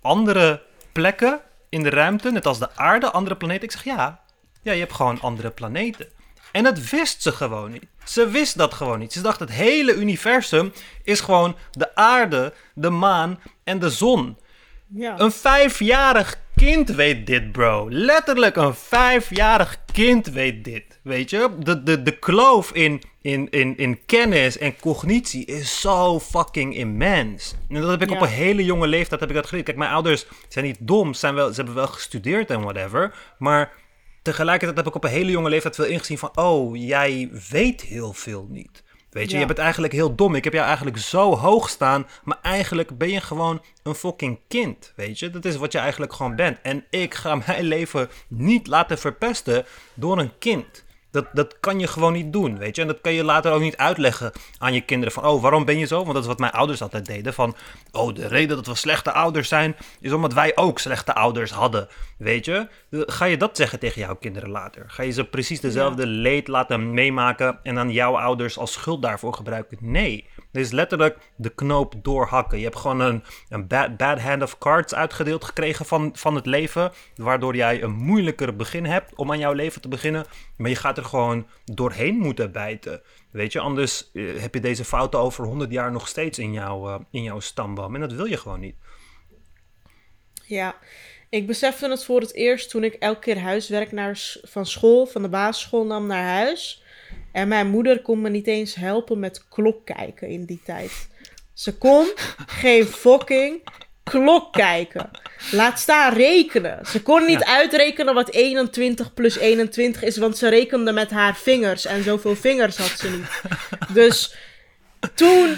andere 0.00 0.62
plekken 0.92 1.40
in 1.70 1.82
de 1.82 1.90
ruimte, 1.90 2.30
net 2.30 2.46
als 2.46 2.58
de 2.58 2.76
aarde, 2.76 3.10
andere 3.10 3.36
planeten? 3.36 3.64
Ik 3.64 3.72
zeg 3.72 3.84
ja, 3.84 4.20
ja, 4.62 4.72
je 4.72 4.80
hebt 4.80 4.92
gewoon 4.92 5.20
andere 5.20 5.50
planeten. 5.50 6.06
En 6.52 6.62
dat 6.62 6.90
wist 6.90 7.22
ze 7.22 7.32
gewoon 7.32 7.70
niet. 7.70 7.86
Ze 8.04 8.30
wist 8.30 8.58
dat 8.58 8.74
gewoon 8.74 8.98
niet. 8.98 9.12
Ze 9.12 9.20
dacht 9.20 9.40
het 9.40 9.50
hele 9.50 9.94
universum 9.94 10.72
is 11.02 11.20
gewoon 11.20 11.56
de 11.70 11.94
aarde, 11.94 12.52
de 12.74 12.90
maan 12.90 13.40
en 13.64 13.78
de 13.78 13.90
zon. 13.90 14.38
Ja. 14.94 15.18
Een 15.18 15.32
vijfjarig 15.32 16.40
kind 16.56 16.88
weet 16.88 17.26
dit, 17.26 17.52
bro. 17.52 17.86
Letterlijk 17.90 18.56
een 18.56 18.74
vijfjarig 18.74 19.78
kind 19.92 20.26
weet 20.26 20.64
dit. 20.64 20.89
Weet 21.02 21.30
je? 21.30 21.50
De, 21.58 21.82
de, 21.82 22.02
de 22.02 22.18
kloof 22.18 22.72
in, 22.72 23.02
in, 23.20 23.50
in, 23.50 23.76
in 23.76 24.04
kennis 24.06 24.58
en 24.58 24.76
cognitie 24.76 25.44
is 25.44 25.80
zo 25.80 26.20
fucking 26.20 26.76
immens. 26.76 27.54
En 27.68 27.80
dat 27.80 27.90
heb 27.90 28.02
ik 28.02 28.10
op 28.10 28.20
een 28.20 28.28
hele 28.28 28.64
jonge 28.64 28.86
leeftijd 28.86 29.20
heb 29.20 29.28
ik 29.28 29.34
dat 29.34 29.46
geleerd. 29.46 29.64
Kijk, 29.64 29.78
mijn 29.78 29.90
ouders 29.90 30.26
zijn 30.48 30.64
niet 30.64 30.78
dom. 30.80 31.14
Zijn 31.14 31.34
wel, 31.34 31.48
ze 31.48 31.54
hebben 31.54 31.74
wel 31.74 31.86
gestudeerd 31.86 32.50
en 32.50 32.60
whatever. 32.60 33.14
Maar 33.38 33.72
tegelijkertijd 34.22 34.76
heb 34.76 34.86
ik 34.86 34.94
op 34.94 35.04
een 35.04 35.10
hele 35.10 35.30
jonge 35.30 35.48
leeftijd 35.48 35.74
veel 35.74 35.84
ingezien 35.84 36.18
van... 36.18 36.30
oh, 36.34 36.76
jij 36.76 37.30
weet 37.50 37.80
heel 37.80 38.12
veel 38.12 38.46
niet. 38.50 38.82
Weet 39.10 39.30
je, 39.30 39.38
je 39.38 39.46
bent 39.46 39.58
eigenlijk 39.58 39.92
heel 39.92 40.14
dom. 40.14 40.34
Ik 40.34 40.44
heb 40.44 40.52
jou 40.52 40.66
eigenlijk 40.66 40.98
zo 40.98 41.36
hoog 41.36 41.68
staan, 41.68 42.06
maar 42.24 42.38
eigenlijk 42.42 42.98
ben 42.98 43.10
je 43.10 43.20
gewoon 43.20 43.62
een 43.82 43.94
fucking 43.94 44.38
kind. 44.48 44.92
Weet 44.96 45.18
je, 45.18 45.30
dat 45.30 45.44
is 45.44 45.56
wat 45.56 45.72
je 45.72 45.78
eigenlijk 45.78 46.12
gewoon 46.12 46.36
bent. 46.36 46.58
En 46.62 46.84
ik 46.90 47.14
ga 47.14 47.34
mijn 47.46 47.64
leven 47.74 48.08
niet 48.28 48.66
laten 48.66 48.98
verpesten 48.98 49.64
door 49.94 50.18
een 50.18 50.38
kind. 50.38 50.84
Dat, 51.10 51.26
dat 51.32 51.56
kan 51.60 51.80
je 51.80 51.86
gewoon 51.86 52.12
niet 52.12 52.32
doen, 52.32 52.58
weet 52.58 52.76
je. 52.76 52.82
En 52.82 52.88
dat 52.88 53.00
kan 53.00 53.12
je 53.12 53.24
later 53.24 53.52
ook 53.52 53.60
niet 53.60 53.76
uitleggen 53.76 54.32
aan 54.58 54.74
je 54.74 54.80
kinderen. 54.80 55.14
Van, 55.14 55.24
oh, 55.24 55.42
waarom 55.42 55.64
ben 55.64 55.78
je 55.78 55.86
zo? 55.86 55.96
Want 55.96 56.12
dat 56.12 56.22
is 56.22 56.28
wat 56.28 56.38
mijn 56.38 56.52
ouders 56.52 56.82
altijd 56.82 57.06
deden. 57.06 57.34
Van, 57.34 57.56
oh, 57.92 58.14
de 58.14 58.26
reden 58.26 58.56
dat 58.56 58.66
we 58.66 58.74
slechte 58.74 59.12
ouders 59.12 59.48
zijn... 59.48 59.76
is 60.00 60.12
omdat 60.12 60.32
wij 60.32 60.56
ook 60.56 60.78
slechte 60.78 61.14
ouders 61.14 61.50
hadden, 61.50 61.88
weet 62.20 62.44
je. 62.44 62.68
Ga 62.90 63.24
je 63.24 63.36
dat 63.36 63.56
zeggen 63.56 63.78
tegen 63.78 64.00
jouw 64.00 64.14
kinderen 64.14 64.50
later? 64.50 64.84
Ga 64.86 65.02
je 65.02 65.10
ze 65.10 65.24
precies 65.24 65.60
dezelfde 65.60 66.06
leed 66.06 66.48
laten 66.48 66.94
meemaken... 66.94 67.58
en 67.62 67.74
dan 67.74 67.90
jouw 67.90 68.18
ouders 68.18 68.58
als 68.58 68.72
schuld 68.72 69.02
daarvoor 69.02 69.34
gebruiken? 69.34 69.78
Nee. 69.80 70.28
Dit 70.52 70.64
is 70.64 70.70
letterlijk 70.70 71.18
de 71.36 71.48
knoop 71.48 71.94
doorhakken. 72.02 72.58
Je 72.58 72.64
hebt 72.64 72.76
gewoon 72.76 73.00
een, 73.00 73.22
een 73.48 73.66
bad, 73.66 73.96
bad 73.96 74.20
hand 74.20 74.42
of 74.42 74.58
cards 74.58 74.94
uitgedeeld 74.94 75.44
gekregen 75.44 75.84
van, 75.84 76.10
van 76.14 76.34
het 76.34 76.46
leven. 76.46 76.92
Waardoor 77.16 77.56
jij 77.56 77.82
een 77.82 77.94
moeilijker 77.94 78.56
begin 78.56 78.84
hebt 78.84 79.14
om 79.14 79.30
aan 79.30 79.38
jouw 79.38 79.52
leven 79.52 79.80
te 79.80 79.88
beginnen. 79.88 80.26
Maar 80.56 80.70
je 80.70 80.76
gaat 80.76 80.98
er 80.98 81.04
gewoon 81.04 81.46
doorheen 81.64 82.16
moeten 82.16 82.52
bijten. 82.52 83.02
Weet 83.30 83.52
je, 83.52 83.60
anders 83.60 84.10
eh, 84.12 84.40
heb 84.40 84.54
je 84.54 84.60
deze 84.60 84.84
fouten 84.84 85.20
over 85.20 85.44
100 85.44 85.70
jaar 85.70 85.92
nog 85.92 86.08
steeds 86.08 86.38
in, 86.38 86.52
jou, 86.52 86.88
uh, 86.88 86.98
in 87.10 87.22
jouw 87.22 87.40
stamboom. 87.40 87.94
En 87.94 88.00
dat 88.00 88.12
wil 88.12 88.24
je 88.24 88.36
gewoon 88.36 88.60
niet. 88.60 88.74
Ja, 90.50 90.74
ik 91.30 91.46
besefte 91.46 91.88
het 91.88 92.04
voor 92.04 92.20
het 92.20 92.34
eerst 92.34 92.70
toen 92.70 92.84
ik 92.84 92.94
elke 92.94 93.20
keer 93.20 93.38
huiswerk 93.38 93.92
naar, 93.92 94.20
van 94.42 94.66
school, 94.66 95.06
van 95.06 95.22
de 95.22 95.28
basisschool 95.28 95.84
nam 95.84 96.06
naar 96.06 96.24
huis. 96.24 96.82
En 97.32 97.48
mijn 97.48 97.68
moeder 97.68 98.02
kon 98.02 98.20
me 98.20 98.28
niet 98.28 98.46
eens 98.46 98.74
helpen 98.74 99.18
met 99.18 99.48
klok 99.48 99.84
kijken 99.84 100.28
in 100.28 100.44
die 100.44 100.60
tijd. 100.64 101.08
Ze 101.54 101.78
kon 101.78 102.12
geen 102.46 102.84
fucking 102.84 103.62
klok 104.02 104.52
kijken. 104.52 105.10
Laat 105.50 105.78
staan 105.78 106.12
rekenen. 106.12 106.86
Ze 106.86 107.02
kon 107.02 107.26
niet 107.26 107.44
uitrekenen 107.44 108.14
wat 108.14 108.30
21 108.30 109.14
plus 109.14 109.36
21 109.36 110.02
is, 110.02 110.16
want 110.16 110.38
ze 110.38 110.48
rekende 110.48 110.92
met 110.92 111.10
haar 111.10 111.36
vingers. 111.36 111.86
En 111.86 112.02
zoveel 112.02 112.36
vingers 112.36 112.76
had 112.76 112.98
ze 112.98 113.10
niet. 113.10 113.42
Dus 113.94 114.34
toen 115.14 115.56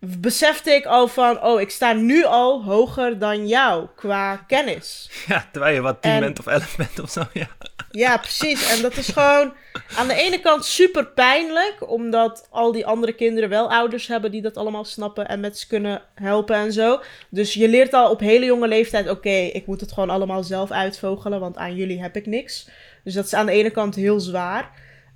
besefte 0.00 0.70
ik 0.70 0.86
al 0.86 1.08
van, 1.08 1.42
oh, 1.42 1.60
ik 1.60 1.70
sta 1.70 1.92
nu 1.92 2.24
al 2.24 2.64
hoger 2.64 3.18
dan 3.18 3.46
jou 3.46 3.86
qua 3.96 4.36
kennis. 4.36 5.10
Ja, 5.28 5.48
terwijl 5.52 5.74
je 5.74 5.80
wat 5.80 6.02
10 6.02 6.20
bent 6.20 6.38
of 6.38 6.46
11 6.46 6.76
bent 6.76 7.00
of 7.00 7.10
zo, 7.10 7.22
ja. 7.32 7.48
Ja, 7.90 8.16
precies. 8.16 8.76
En 8.76 8.82
dat 8.82 8.96
is 8.96 9.08
gewoon 9.08 9.52
aan 9.96 10.08
de 10.08 10.14
ene 10.14 10.40
kant 10.40 10.64
super 10.64 11.06
pijnlijk, 11.06 11.90
omdat 11.90 12.46
al 12.50 12.72
die 12.72 12.86
andere 12.86 13.12
kinderen 13.12 13.48
wel 13.48 13.70
ouders 13.70 14.06
hebben 14.06 14.30
die 14.30 14.42
dat 14.42 14.56
allemaal 14.56 14.84
snappen 14.84 15.28
en 15.28 15.40
met 15.40 15.58
ze 15.58 15.66
kunnen 15.66 16.02
helpen 16.14 16.56
en 16.56 16.72
zo. 16.72 17.00
Dus 17.28 17.54
je 17.54 17.68
leert 17.68 17.92
al 17.92 18.10
op 18.10 18.20
hele 18.20 18.44
jonge 18.44 18.68
leeftijd, 18.68 19.10
oké, 19.10 19.28
ik 19.30 19.66
moet 19.66 19.80
het 19.80 19.92
gewoon 19.92 20.10
allemaal 20.10 20.42
zelf 20.42 20.70
uitvogelen, 20.70 21.40
want 21.40 21.56
aan 21.56 21.74
jullie 21.74 22.02
heb 22.02 22.16
ik 22.16 22.26
niks. 22.26 22.68
Dus 23.04 23.14
dat 23.14 23.24
is 23.24 23.34
aan 23.34 23.46
de 23.46 23.52
ene 23.52 23.70
kant 23.70 23.94
heel 23.94 24.20
zwaar. 24.20 24.70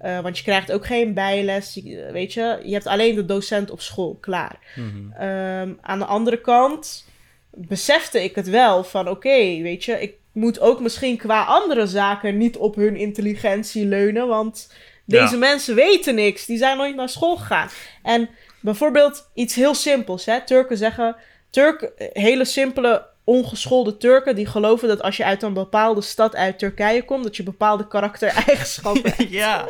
Uh, 0.04 0.20
want 0.20 0.36
je 0.38 0.44
krijgt 0.44 0.72
ook 0.72 0.86
geen 0.86 1.14
bijles, 1.14 1.80
weet 2.12 2.32
je. 2.32 2.60
Je 2.64 2.72
hebt 2.72 2.86
alleen 2.86 3.14
de 3.14 3.24
docent 3.24 3.70
op 3.70 3.80
school, 3.80 4.16
klaar. 4.20 4.58
Mhm. 4.76 5.12
Ehm, 5.12 5.72
aan 5.80 5.98
de 5.98 6.04
andere 6.04 6.40
kant 6.40 7.06
besefte 7.50 8.22
ik 8.22 8.34
het 8.34 8.48
wel 8.48 8.84
van 8.84 9.08
oké, 9.08 9.62
weet 9.62 9.84
je, 9.84 10.00
ik 10.00 10.14
moet 10.32 10.60
ook 10.60 10.80
misschien 10.80 11.16
qua 11.16 11.44
andere 11.44 11.86
zaken 11.86 12.36
niet 12.36 12.56
op 12.56 12.74
hun 12.74 12.96
intelligentie 12.96 13.86
leunen, 13.86 14.26
want 14.26 14.72
deze 15.04 15.36
mensen 15.36 15.74
weten 15.74 16.14
niks, 16.14 16.46
die 16.46 16.56
zijn 16.56 16.76
nooit 16.76 16.96
naar 16.96 17.08
school 17.08 17.36
gegaan. 17.36 17.68
En 18.02 18.28
bijvoorbeeld 18.60 19.30
iets 19.34 19.54
heel 19.54 19.74
simpels, 19.74 20.24
hè. 20.24 20.44
Turken 20.44 20.76
zeggen, 20.76 21.16
Turk, 21.50 21.92
hele 22.12 22.44
simpele 22.44 23.06
ongeschoolde 23.24 23.96
Turken 23.96 24.34
die 24.34 24.46
geloven 24.46 24.88
dat 24.88 25.02
als 25.02 25.16
je 25.16 25.24
uit 25.24 25.42
een 25.42 25.52
bepaalde 25.52 26.00
stad 26.00 26.36
uit 26.36 26.58
Turkije 26.58 27.04
komt, 27.04 27.24
dat 27.24 27.36
je 27.36 27.42
bepaalde 27.42 27.88
karaktereigenschappen 27.88 29.12
hebt. 29.16 29.30
ja. 29.30 29.68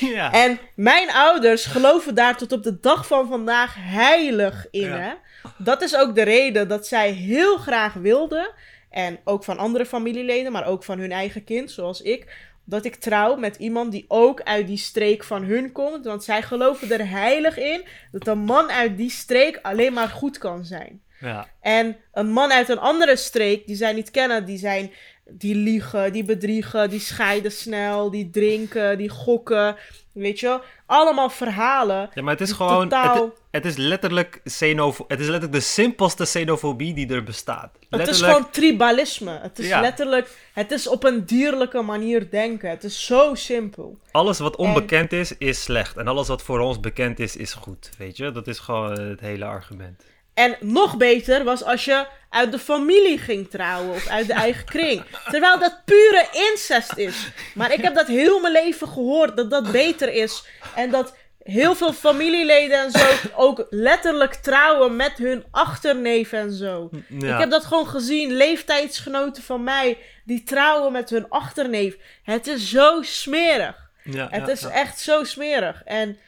ja. 0.00 0.32
En 0.32 0.58
mijn 0.74 1.10
ouders 1.10 1.64
geloven 1.64 2.14
daar 2.14 2.36
tot 2.36 2.52
op 2.52 2.62
de 2.62 2.80
dag 2.80 3.06
van 3.06 3.28
vandaag 3.28 3.74
heilig 3.78 4.66
in. 4.70 4.90
Hè? 4.90 5.12
Dat 5.56 5.82
is 5.82 5.96
ook 5.96 6.14
de 6.14 6.22
reden 6.22 6.68
dat 6.68 6.86
zij 6.86 7.10
heel 7.10 7.56
graag 7.56 7.92
wilden, 7.92 8.50
en 8.92 9.18
ook 9.24 9.44
van 9.44 9.58
andere 9.58 9.86
familieleden, 9.86 10.52
maar 10.52 10.66
ook 10.66 10.84
van 10.84 10.98
hun 10.98 11.12
eigen 11.12 11.44
kind, 11.44 11.70
zoals 11.70 12.02
ik, 12.02 12.50
dat 12.64 12.84
ik 12.84 12.94
trouw 12.94 13.36
met 13.36 13.56
iemand 13.56 13.92
die 13.92 14.04
ook 14.08 14.42
uit 14.42 14.66
die 14.66 14.78
streek 14.78 15.24
van 15.24 15.44
hun 15.44 15.72
komt. 15.72 16.04
Want 16.04 16.24
zij 16.24 16.42
geloven 16.42 16.90
er 16.90 17.08
heilig 17.08 17.58
in 17.58 17.84
dat 18.12 18.26
een 18.26 18.38
man 18.38 18.70
uit 18.70 18.96
die 18.96 19.10
streek 19.10 19.58
alleen 19.62 19.92
maar 19.92 20.08
goed 20.08 20.38
kan 20.38 20.64
zijn. 20.64 21.02
Ja. 21.22 21.46
En 21.60 21.96
een 22.12 22.30
man 22.30 22.52
uit 22.52 22.68
een 22.68 22.78
andere 22.78 23.16
streek 23.16 23.66
die 23.66 23.76
zij 23.76 23.92
niet 23.92 24.10
kennen, 24.10 24.44
die 24.44 24.58
zijn 24.58 24.90
die 25.30 25.54
liegen, 25.54 26.12
die 26.12 26.24
bedriegen, 26.24 26.90
die 26.90 27.00
scheiden 27.00 27.52
snel, 27.52 28.10
die 28.10 28.30
drinken, 28.30 28.98
die 28.98 29.08
gokken. 29.08 29.76
Weet 30.12 30.40
je? 30.40 30.60
Allemaal 30.86 31.30
verhalen. 31.30 32.10
Ja, 32.14 32.22
maar 32.22 32.32
het 32.32 32.40
is 32.42 32.52
gewoon. 32.52 32.88
totaal- 32.88 33.24
Het, 33.24 33.32
het 33.50 33.64
is 33.64 33.76
letterlijk 33.76 34.40
xenofo 34.44 35.04
Het 35.08 35.20
is 35.20 35.26
letterlijk 35.26 35.60
de 35.62 35.68
simpelste 35.68 36.24
xenofobie 36.24 36.94
die 36.94 37.08
er 37.14 37.22
bestaat. 37.24 37.78
Het 37.90 38.08
is 38.08 38.20
gewoon 38.22 38.50
tribalisme. 38.50 39.38
Het 39.42 39.58
is 39.58 39.66
Ja. 39.66 39.80
letterlijk, 39.80 40.36
het 40.52 40.70
is 40.70 40.86
op 40.88 41.04
een 41.04 41.24
dierlijke 41.24 41.82
manier 41.82 42.30
denken. 42.30 42.70
Het 42.70 42.84
is 42.84 43.06
zo 43.06 43.34
simpel. 43.34 43.98
Alles 44.10 44.38
wat 44.38 44.56
onbekend 44.56 45.12
is, 45.12 45.36
is 45.38 45.62
slecht. 45.62 45.96
En 45.96 46.08
alles 46.08 46.28
wat 46.28 46.42
voor 46.42 46.58
ons 46.60 46.80
bekend 46.80 47.18
is, 47.18 47.36
is 47.36 47.52
goed. 47.52 47.90
Weet 47.98 48.16
je? 48.16 48.30
Dat 48.32 48.46
is 48.46 48.58
gewoon 48.58 49.00
het 49.00 49.20
hele 49.20 49.44
argument. 49.44 50.02
En 50.42 50.56
nog 50.60 50.96
beter 50.96 51.44
was 51.44 51.64
als 51.64 51.84
je 51.84 52.06
uit 52.30 52.52
de 52.52 52.58
familie 52.58 53.18
ging 53.18 53.50
trouwen 53.50 53.94
of 53.94 54.06
uit 54.06 54.26
de 54.26 54.32
eigen 54.32 54.64
kring. 54.64 55.02
Terwijl 55.30 55.58
dat 55.58 55.82
pure 55.84 56.26
incest 56.32 56.96
is. 56.96 57.28
Maar 57.54 57.72
ik 57.72 57.82
heb 57.82 57.94
dat 57.94 58.06
heel 58.06 58.40
mijn 58.40 58.52
leven 58.52 58.88
gehoord 58.88 59.36
dat 59.36 59.50
dat 59.50 59.72
beter 59.72 60.12
is. 60.12 60.44
En 60.74 60.90
dat 60.90 61.16
heel 61.42 61.74
veel 61.74 61.92
familieleden 61.92 62.78
en 62.78 62.90
zo 62.90 63.06
ook 63.34 63.66
letterlijk 63.70 64.34
trouwen 64.34 64.96
met 64.96 65.12
hun 65.16 65.44
achterneef 65.50 66.32
en 66.32 66.52
zo. 66.52 66.90
Ja. 67.08 67.34
Ik 67.34 67.40
heb 67.40 67.50
dat 67.50 67.64
gewoon 67.64 67.86
gezien. 67.86 68.32
Leeftijdsgenoten 68.32 69.42
van 69.42 69.64
mij 69.64 69.98
die 70.24 70.42
trouwen 70.42 70.92
met 70.92 71.10
hun 71.10 71.28
achterneef. 71.28 71.96
Het 72.22 72.46
is 72.46 72.70
zo 72.70 73.02
smerig. 73.02 73.90
Ja, 74.04 74.28
Het 74.30 74.46
ja, 74.46 74.52
is 74.52 74.62
echt 74.64 75.00
zo 75.00 75.24
smerig. 75.24 75.82
En 75.84 76.18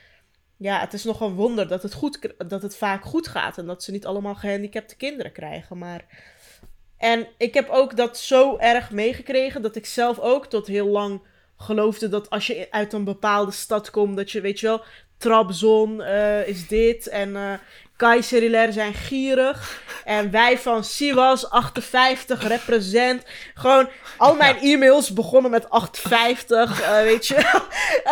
ja, 0.57 0.81
het 0.81 0.93
is 0.93 1.05
nog 1.05 1.21
een 1.21 1.35
wonder 1.35 1.69
dat 1.69 1.83
het, 1.83 1.95
goed, 1.95 2.33
dat 2.49 2.63
het 2.63 2.77
vaak 2.77 3.05
goed 3.05 3.29
gaat. 3.29 3.59
En 3.59 3.67
dat 3.67 3.83
ze 3.83 3.91
niet 3.91 4.07
allemaal 4.07 4.35
gehandicapte 4.35 4.97
kinderen 4.97 5.33
krijgen. 5.33 5.79
Maar... 5.79 6.33
En 6.97 7.27
ik 7.39 7.55
heb 7.55 7.69
ook 7.69 7.97
dat 7.97 8.19
zo 8.19 8.57
erg 8.57 8.91
meegekregen 8.91 9.63
dat 9.63 9.77
ik 9.77 9.87
zelf 9.87 10.19
ook 10.19 10.47
tot 10.47 10.67
heel 10.67 10.87
lang 10.87 11.23
geloofde 11.57 12.09
dat 12.09 12.31
als 12.31 12.47
je 12.47 12.67
uit 12.71 12.93
een 12.93 13.05
bepaalde 13.05 13.53
stad 13.53 13.91
komt, 13.91 14.17
dat 14.17 14.31
je, 14.31 14.41
weet 14.41 14.61
je 14.61 14.67
wel, 14.67 14.83
Trabzon 15.17 16.03
eh, 16.03 16.49
is 16.49 16.69
dit 16.69 17.09
en 17.09 17.37
eh 17.37 17.53
Kayseriler 18.05 18.73
zijn 18.73 18.95
gierig. 18.95 19.83
En 20.05 20.31
wij 20.31 20.59
van 20.59 20.85
Sivas 20.85 21.51
58 21.51 22.49
represent. 22.49 23.23
Gewoon 23.55 23.89
al 24.17 24.35
mijn 24.35 24.57
e-mails 24.57 25.13
begonnen 25.13 25.51
met 25.51 25.71
850, 25.71 26.83
eh, 26.83 27.03
weet 27.03 27.27
je. 27.27 27.63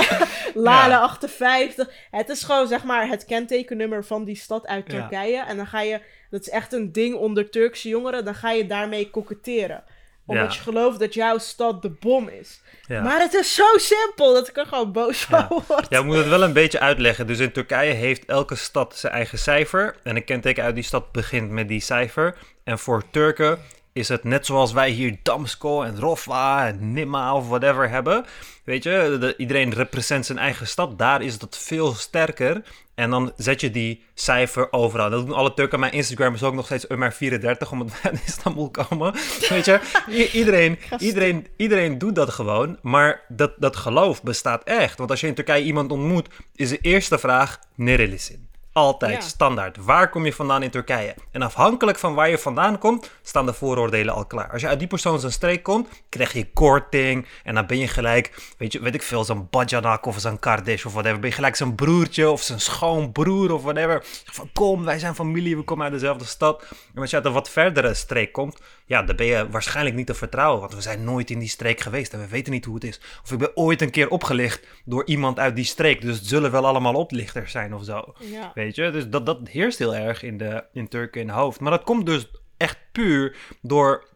Lale 0.54 0.92
Ja. 0.92 0.98
58. 1.00 1.90
Het 2.10 2.28
is 2.28 2.42
gewoon 2.42 2.66
zeg 2.66 2.84
maar 2.84 3.08
het 3.08 3.24
kentekennummer 3.24 4.04
van 4.04 4.24
die 4.24 4.36
stad 4.36 4.66
uit 4.66 4.84
Ja. 4.86 4.98
Turkije. 4.98 5.44
En 5.44 5.56
dan 5.56 5.66
ga 5.66 5.80
je, 5.80 6.00
dat 6.30 6.40
is 6.40 6.48
echt 6.48 6.72
een 6.72 6.92
ding 6.92 7.14
onder 7.14 7.50
Turkse 7.50 7.88
jongeren, 7.88 8.24
dan 8.24 8.34
ga 8.34 8.50
je 8.50 8.66
daarmee 8.66 9.10
koketteren. 9.10 9.84
Omdat 10.26 10.52
Ja. 10.52 10.52
je 10.58 10.62
gelooft 10.62 10.98
dat 10.98 11.14
jouw 11.14 11.38
stad 11.38 11.82
de 11.82 11.90
bom 11.90 12.28
is. 12.28 12.60
Ja. 12.86 13.02
Maar 13.02 13.20
het 13.20 13.34
is 13.34 13.54
zo 13.54 13.64
simpel 13.76 14.34
dat 14.34 14.48
ik 14.48 14.56
er 14.56 14.66
gewoon 14.66 14.92
boos 14.92 15.26
Ja. 15.28 15.46
van 15.48 15.62
word. 15.68 15.86
Ja, 15.88 15.98
ik 15.98 16.04
moet 16.04 16.16
het 16.16 16.28
wel 16.28 16.42
een 16.42 16.52
beetje 16.52 16.80
uitleggen. 16.80 17.26
Dus 17.26 17.38
in 17.38 17.52
Turkije 17.52 17.92
heeft 17.92 18.24
elke 18.24 18.54
stad 18.54 18.96
zijn 18.96 19.12
eigen 19.12 19.38
cijfer. 19.38 19.96
En 20.02 20.16
een 20.16 20.24
kenteken 20.24 20.64
uit 20.64 20.74
die 20.74 20.84
stad 20.84 21.12
begint 21.12 21.50
met 21.50 21.68
die 21.68 21.80
cijfer. 21.80 22.36
En 22.64 22.78
voor 22.78 23.02
Turken 23.10 23.58
is 23.92 24.08
het 24.08 24.24
net 24.24 24.46
zoals 24.46 24.72
wij 24.72 24.90
hier 24.90 25.16
Damsko 25.22 25.82
en 25.82 26.00
Rofwa 26.00 26.66
en 26.66 26.92
Nima 26.92 27.34
of 27.34 27.48
whatever 27.48 27.88
hebben. 27.90 28.24
Weet 28.64 28.82
je, 28.82 29.16
de- 29.20 29.34
iedereen 29.36 29.72
represent 29.74 30.26
zijn 30.26 30.38
eigen 30.38 30.66
stad. 30.66 30.98
Daar 30.98 31.22
is 31.22 31.38
dat 31.38 31.58
veel 31.58 31.92
sterker. 31.94 32.62
En 33.02 33.10
dan 33.10 33.32
zet 33.36 33.60
je 33.60 33.70
die 33.70 34.02
cijfer 34.14 34.72
overal. 34.72 35.10
Dat 35.10 35.26
doen 35.26 35.34
alle 35.34 35.54
Turken. 35.54 35.80
Mijn 35.80 35.92
Instagram 35.92 36.34
is 36.34 36.42
ook 36.42 36.54
nog 36.54 36.64
steeds 36.66 36.86
Umar34, 36.86 37.68
omdat 37.70 37.88
wij 37.90 38.00
uit 38.12 38.20
Istanbul 38.26 38.70
komen. 38.70 39.14
Weet 39.48 39.64
je, 39.64 39.80
I- 40.10 40.30
iedereen, 40.32 40.78
iedereen, 40.98 41.46
iedereen 41.56 41.98
doet 41.98 42.14
dat 42.14 42.30
gewoon. 42.30 42.78
Maar 42.82 43.20
dat, 43.28 43.52
dat 43.58 43.76
geloof 43.76 44.22
bestaat 44.22 44.64
echt. 44.64 44.98
Want 44.98 45.10
als 45.10 45.20
je 45.20 45.26
in 45.26 45.34
Turkije 45.34 45.64
iemand 45.64 45.90
ontmoet, 45.90 46.28
is 46.54 46.68
de 46.68 46.78
eerste 46.78 47.18
vraag: 47.18 47.58
Nerelisin. 47.74 48.48
Altijd, 48.72 49.22
Ja. 49.22 49.28
standaard. 49.28 49.76
Waar 49.76 50.08
kom 50.08 50.24
je 50.24 50.32
vandaan 50.32 50.62
in 50.62 50.70
Turkije? 50.70 51.14
En 51.30 51.42
afhankelijk 51.42 51.98
van 51.98 52.14
waar 52.14 52.28
je 52.28 52.38
vandaan 52.38 52.78
komt, 52.78 53.10
staan 53.22 53.46
de 53.46 53.52
vooroordelen 53.52 54.14
al 54.14 54.24
klaar. 54.26 54.50
Als 54.52 54.60
je 54.60 54.68
uit 54.68 54.78
die 54.78 54.88
persoon 54.88 55.20
zijn 55.20 55.32
streek 55.32 55.62
komt, 55.62 55.88
krijg 56.08 56.32
je 56.32 56.52
korting. 56.52 57.26
En 57.44 57.54
dan 57.54 57.66
ben 57.66 57.78
je 57.78 57.88
gelijk, 57.88 58.52
weet, 58.58 58.72
je, 58.72 58.80
weet 58.80 58.94
ik 58.94 59.02
veel, 59.02 59.24
zo'n 59.24 59.46
Bajanak 59.50 60.06
of 60.06 60.16
zo'n 60.18 60.38
Kardesh 60.38 60.84
of 60.84 60.92
whatever. 60.92 61.18
Ben 61.20 61.28
je 61.28 61.34
gelijk 61.34 61.56
zijn 61.56 61.74
broertje 61.74 62.30
of 62.30 62.42
zijn 62.42 62.60
schoonbroer 62.60 63.52
of 63.52 63.62
whatever. 63.62 64.04
Van 64.24 64.50
kom, 64.52 64.84
wij 64.84 64.98
zijn 64.98 65.14
familie, 65.14 65.56
we 65.56 65.62
komen 65.62 65.84
uit 65.84 65.92
dezelfde 65.92 66.24
stad. 66.24 66.64
En 66.94 67.00
als 67.00 67.10
je 67.10 67.16
uit 67.16 67.24
een 67.24 67.32
wat 67.32 67.50
verdere 67.50 67.94
streek 67.94 68.32
komt, 68.32 68.60
ja, 68.92 69.02
dan 69.02 69.16
ben 69.16 69.26
je 69.26 69.48
waarschijnlijk 69.50 69.96
niet 69.96 70.06
te 70.06 70.14
vertrouwen. 70.14 70.60
Want 70.60 70.74
we 70.74 70.80
zijn 70.80 71.04
nooit 71.04 71.30
in 71.30 71.38
die 71.38 71.48
streek 71.48 71.80
geweest 71.80 72.12
en 72.12 72.20
we 72.20 72.28
weten 72.28 72.52
niet 72.52 72.64
hoe 72.64 72.74
het 72.74 72.84
is. 72.84 73.00
Of 73.22 73.32
ik 73.32 73.38
ben 73.38 73.56
ooit 73.56 73.82
een 73.82 73.90
keer 73.90 74.08
opgelicht 74.08 74.66
door 74.84 75.06
iemand 75.06 75.38
uit 75.38 75.56
die 75.56 75.64
streek. 75.64 76.00
Dus 76.00 76.16
het 76.16 76.26
zullen 76.26 76.50
wel 76.50 76.66
allemaal 76.66 76.94
oplichters 76.94 77.52
zijn 77.52 77.74
of 77.74 77.84
zo. 77.84 78.14
Ja. 78.18 78.50
Weet 78.54 78.74
je, 78.74 78.90
dus 78.90 79.08
dat, 79.08 79.26
dat 79.26 79.48
heerst 79.48 79.78
heel 79.78 79.94
erg 79.94 80.22
in, 80.22 80.38
de, 80.38 80.64
in 80.72 80.88
Turken 80.88 81.20
in 81.20 81.28
hoofd. 81.28 81.60
Maar 81.60 81.70
dat 81.70 81.82
komt 81.82 82.06
dus 82.06 82.30
echt 82.56 82.78
puur 82.92 83.36
door 83.62 84.08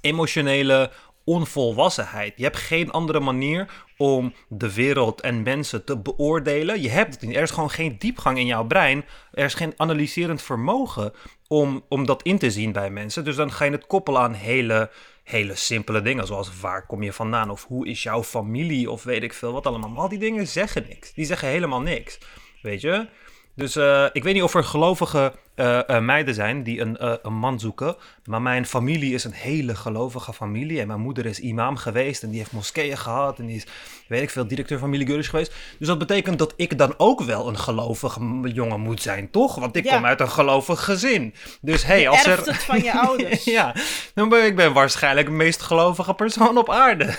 emotionele 0.00 0.90
onvolwassenheid. 1.24 2.32
Je 2.36 2.42
hebt 2.42 2.56
geen 2.56 2.90
andere 2.90 3.20
manier 3.20 3.84
om 3.96 4.34
de 4.48 4.74
wereld 4.74 5.20
en 5.20 5.42
mensen 5.42 5.84
te 5.84 5.98
beoordelen. 5.98 6.82
Je 6.82 6.90
hebt 6.90 7.14
het 7.14 7.22
niet. 7.22 7.36
Er 7.36 7.42
is 7.42 7.50
gewoon 7.50 7.70
geen 7.70 7.98
diepgang 7.98 8.38
in 8.38 8.46
jouw 8.46 8.64
brein. 8.64 9.04
Er 9.32 9.44
is 9.44 9.54
geen 9.54 9.72
analyserend 9.76 10.42
vermogen 10.42 11.12
om, 11.60 11.84
om 11.88 12.06
dat 12.06 12.22
in 12.22 12.38
te 12.38 12.50
zien 12.50 12.72
bij 12.72 12.90
mensen. 12.90 13.24
Dus 13.24 13.36
dan 13.36 13.52
ga 13.52 13.64
je 13.64 13.70
het 13.70 13.86
koppelen 13.86 14.20
aan 14.20 14.32
hele, 14.32 14.90
hele 15.22 15.54
simpele 15.54 16.02
dingen. 16.02 16.26
Zoals 16.26 16.60
waar 16.60 16.86
kom 16.86 17.02
je 17.02 17.12
vandaan? 17.12 17.50
Of 17.50 17.64
hoe 17.64 17.88
is 17.88 18.02
jouw 18.02 18.22
familie? 18.22 18.90
Of 18.90 19.02
weet 19.02 19.22
ik 19.22 19.32
veel 19.32 19.52
wat 19.52 19.66
allemaal. 19.66 19.88
Maar 19.88 20.02
al 20.02 20.08
die 20.08 20.18
dingen 20.18 20.46
zeggen 20.46 20.86
niks. 20.88 21.12
Die 21.12 21.24
zeggen 21.24 21.48
helemaal 21.48 21.80
niks. 21.80 22.18
Weet 22.62 22.80
je? 22.80 23.08
Dus 23.54 23.76
eh, 23.76 24.06
ik 24.12 24.22
weet 24.22 24.34
niet 24.34 24.42
of 24.42 24.54
er 24.54 24.64
gelovige 24.64 25.32
eh, 25.54 25.88
eh, 25.88 26.02
meiden 26.02 26.34
zijn 26.34 26.62
die 26.62 26.80
een, 26.80 26.96
eh, 26.96 27.12
een 27.22 27.34
man 27.34 27.60
zoeken. 27.60 27.96
Maar 28.24 28.42
mijn 28.42 28.66
familie 28.66 29.14
is 29.14 29.24
een 29.24 29.32
hele 29.32 29.74
gelovige 29.74 30.32
familie. 30.32 30.80
En 30.80 30.86
mijn 30.86 31.00
moeder 31.00 31.26
is 31.26 31.40
imam 31.40 31.76
geweest. 31.76 32.22
En 32.22 32.28
die 32.30 32.38
heeft 32.38 32.52
moskeeën 32.52 32.96
gehad. 32.98 33.38
En 33.38 33.46
die 33.46 33.56
is, 33.56 33.66
weet 34.08 34.22
ik 34.22 34.30
veel, 34.30 34.46
directeur 34.46 34.78
van 34.78 34.88
familie 34.88 35.06
Gurish 35.06 35.30
geweest. 35.30 35.54
Dus 35.78 35.88
dat 35.88 35.98
betekent 35.98 36.38
dat 36.38 36.52
ik 36.56 36.78
dan 36.78 36.94
ook 36.96 37.20
wel 37.22 37.48
een 37.48 37.58
gelovige 37.58 38.22
m- 38.22 38.46
jongen 38.46 38.80
moet 38.80 39.02
zijn, 39.02 39.30
toch? 39.30 39.54
Want 39.54 39.76
ik 39.76 39.84
Ja. 39.84 39.94
kom 39.94 40.04
uit 40.04 40.20
een 40.20 40.30
gelovig 40.30 40.84
gezin. 40.84 41.34
Dus 41.60 41.84
hey, 41.84 42.00
Je 42.00 42.08
als 42.08 42.26
er... 42.26 42.38
het 42.46 42.56
van 42.56 42.82
je 42.82 42.92
ouders. 43.06 43.44
ja, 43.44 43.74
dan 44.14 44.28
ben 44.28 44.44
ik 44.46 44.56
ben 44.56 44.72
waarschijnlijk 44.72 45.26
de 45.26 45.32
meest 45.32 45.62
gelovige 45.62 46.14
persoon 46.14 46.58
op 46.58 46.70
aarde. 46.70 47.04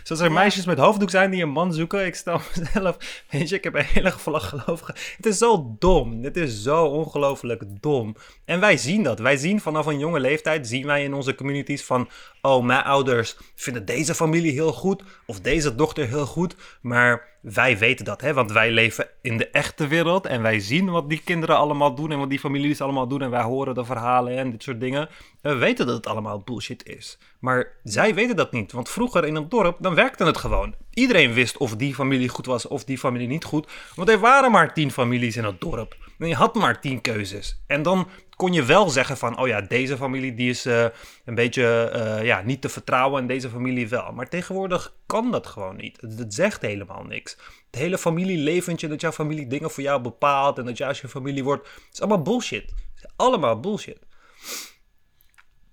Dus 0.00 0.10
als 0.10 0.20
er 0.20 0.26
Ja. 0.26 0.32
meisjes 0.32 0.64
met 0.64 0.78
hoofddoek 0.78 1.10
zijn 1.10 1.30
die 1.30 1.42
een 1.42 1.48
man 1.50 1.72
zoeken, 1.72 2.06
ik 2.06 2.14
stel 2.14 2.40
mezelf, 2.56 2.96
weet 3.30 3.48
je, 3.48 3.54
ik 3.56 3.64
heb 3.64 3.74
een 3.74 3.84
hele 3.84 4.10
gelovige. 4.12 4.94
Het 5.16 5.26
is 5.26 5.38
zo 5.38 5.76
dom. 5.78 6.22
Het 6.24 6.36
is 6.36 6.62
zo 6.62 6.84
ongelooflijk 6.84 7.59
dom. 7.68 8.16
En 8.44 8.60
wij 8.60 8.76
zien 8.76 9.02
dat. 9.02 9.18
Wij 9.18 9.36
zien 9.36 9.60
vanaf 9.60 9.86
een 9.86 9.98
jonge 9.98 10.20
leeftijd, 10.20 10.68
zien 10.68 10.86
wij 10.86 11.04
in 11.04 11.14
onze 11.14 11.34
communities 11.34 11.84
van, 11.84 12.08
oh, 12.42 12.64
mijn 12.64 12.82
ouders 12.82 13.36
vinden 13.54 13.84
deze 13.84 14.14
familie 14.14 14.52
heel 14.52 14.72
goed 14.72 15.02
of 15.26 15.40
deze 15.40 15.74
dochter 15.74 16.06
heel 16.06 16.26
goed, 16.26 16.56
maar 16.80 17.29
wij 17.40 17.78
weten 17.78 18.04
dat, 18.04 18.20
hè? 18.20 18.34
want 18.34 18.52
wij 18.52 18.70
leven 18.70 19.08
in 19.22 19.36
de 19.36 19.48
echte 19.48 19.86
wereld 19.86 20.26
en 20.26 20.42
wij 20.42 20.60
zien 20.60 20.90
wat 20.90 21.08
die 21.08 21.20
kinderen 21.24 21.56
allemaal 21.56 21.94
doen 21.94 22.12
en 22.12 22.18
wat 22.18 22.30
die 22.30 22.38
families 22.38 22.80
allemaal 22.80 23.06
doen 23.06 23.22
en 23.22 23.30
wij 23.30 23.42
horen 23.42 23.74
de 23.74 23.84
verhalen 23.84 24.36
en 24.36 24.50
dit 24.50 24.62
soort 24.62 24.80
dingen. 24.80 25.08
En 25.42 25.52
we 25.52 25.58
weten 25.58 25.86
dat 25.86 25.96
het 25.96 26.06
allemaal 26.06 26.40
bullshit 26.40 26.86
is. 26.86 27.18
Maar 27.38 27.72
zij 27.84 28.14
weten 28.14 28.36
dat 28.36 28.52
niet, 28.52 28.72
want 28.72 28.88
vroeger 28.88 29.26
in 29.26 29.34
een 29.34 29.48
dorp, 29.48 29.76
dan 29.80 29.94
werkte 29.94 30.24
het 30.24 30.36
gewoon. 30.36 30.74
Iedereen 30.94 31.32
wist 31.32 31.56
of 31.56 31.76
die 31.76 31.94
familie 31.94 32.28
goed 32.28 32.46
was 32.46 32.68
of 32.68 32.84
die 32.84 32.98
familie 32.98 33.28
niet 33.28 33.44
goed, 33.44 33.70
want 33.94 34.08
er 34.08 34.18
waren 34.18 34.50
maar 34.50 34.74
tien 34.74 34.90
families 34.90 35.36
in 35.36 35.44
het 35.44 35.60
dorp. 35.60 35.96
En 36.18 36.28
je 36.28 36.34
had 36.34 36.54
maar 36.54 36.80
tien 36.80 37.00
keuzes. 37.00 37.62
En 37.66 37.82
dan 37.82 38.08
kon 38.40 38.52
je 38.52 38.64
wel 38.64 38.90
zeggen 38.90 39.16
van, 39.16 39.38
oh 39.38 39.46
ja, 39.46 39.60
deze 39.60 39.96
familie 39.96 40.34
die 40.34 40.50
is 40.50 40.66
eh, 40.66 40.86
een 41.24 41.34
beetje 41.34 41.90
eh, 41.90 42.24
ja, 42.24 42.42
niet 42.42 42.60
te 42.60 42.68
vertrouwen 42.68 43.20
en 43.20 43.26
deze 43.26 43.50
familie 43.50 43.88
wel. 43.88 44.12
Maar 44.12 44.28
tegenwoordig 44.28 44.94
kan 45.06 45.30
dat 45.30 45.46
gewoon 45.46 45.76
niet. 45.76 46.00
Het, 46.00 46.18
het 46.18 46.34
zegt 46.34 46.62
helemaal 46.62 47.02
niks. 47.02 47.36
Het 47.70 47.80
hele 47.80 47.98
familieleventje, 47.98 48.88
dat 48.88 49.00
jouw 49.00 49.12
familie 49.12 49.46
dingen 49.46 49.70
voor 49.70 49.82
jou 49.82 50.00
bepaalt 50.00 50.58
en 50.58 50.64
dat 50.64 50.76
jij 50.76 50.88
als 50.88 51.00
je 51.00 51.08
familie 51.08 51.44
wordt, 51.44 51.68
is 51.92 52.00
allemaal 52.00 52.22
bullshit. 52.22 52.74
Is 52.96 53.04
allemaal 53.16 53.60
bullshit. 53.60 53.98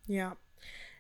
Ja. 0.02 0.38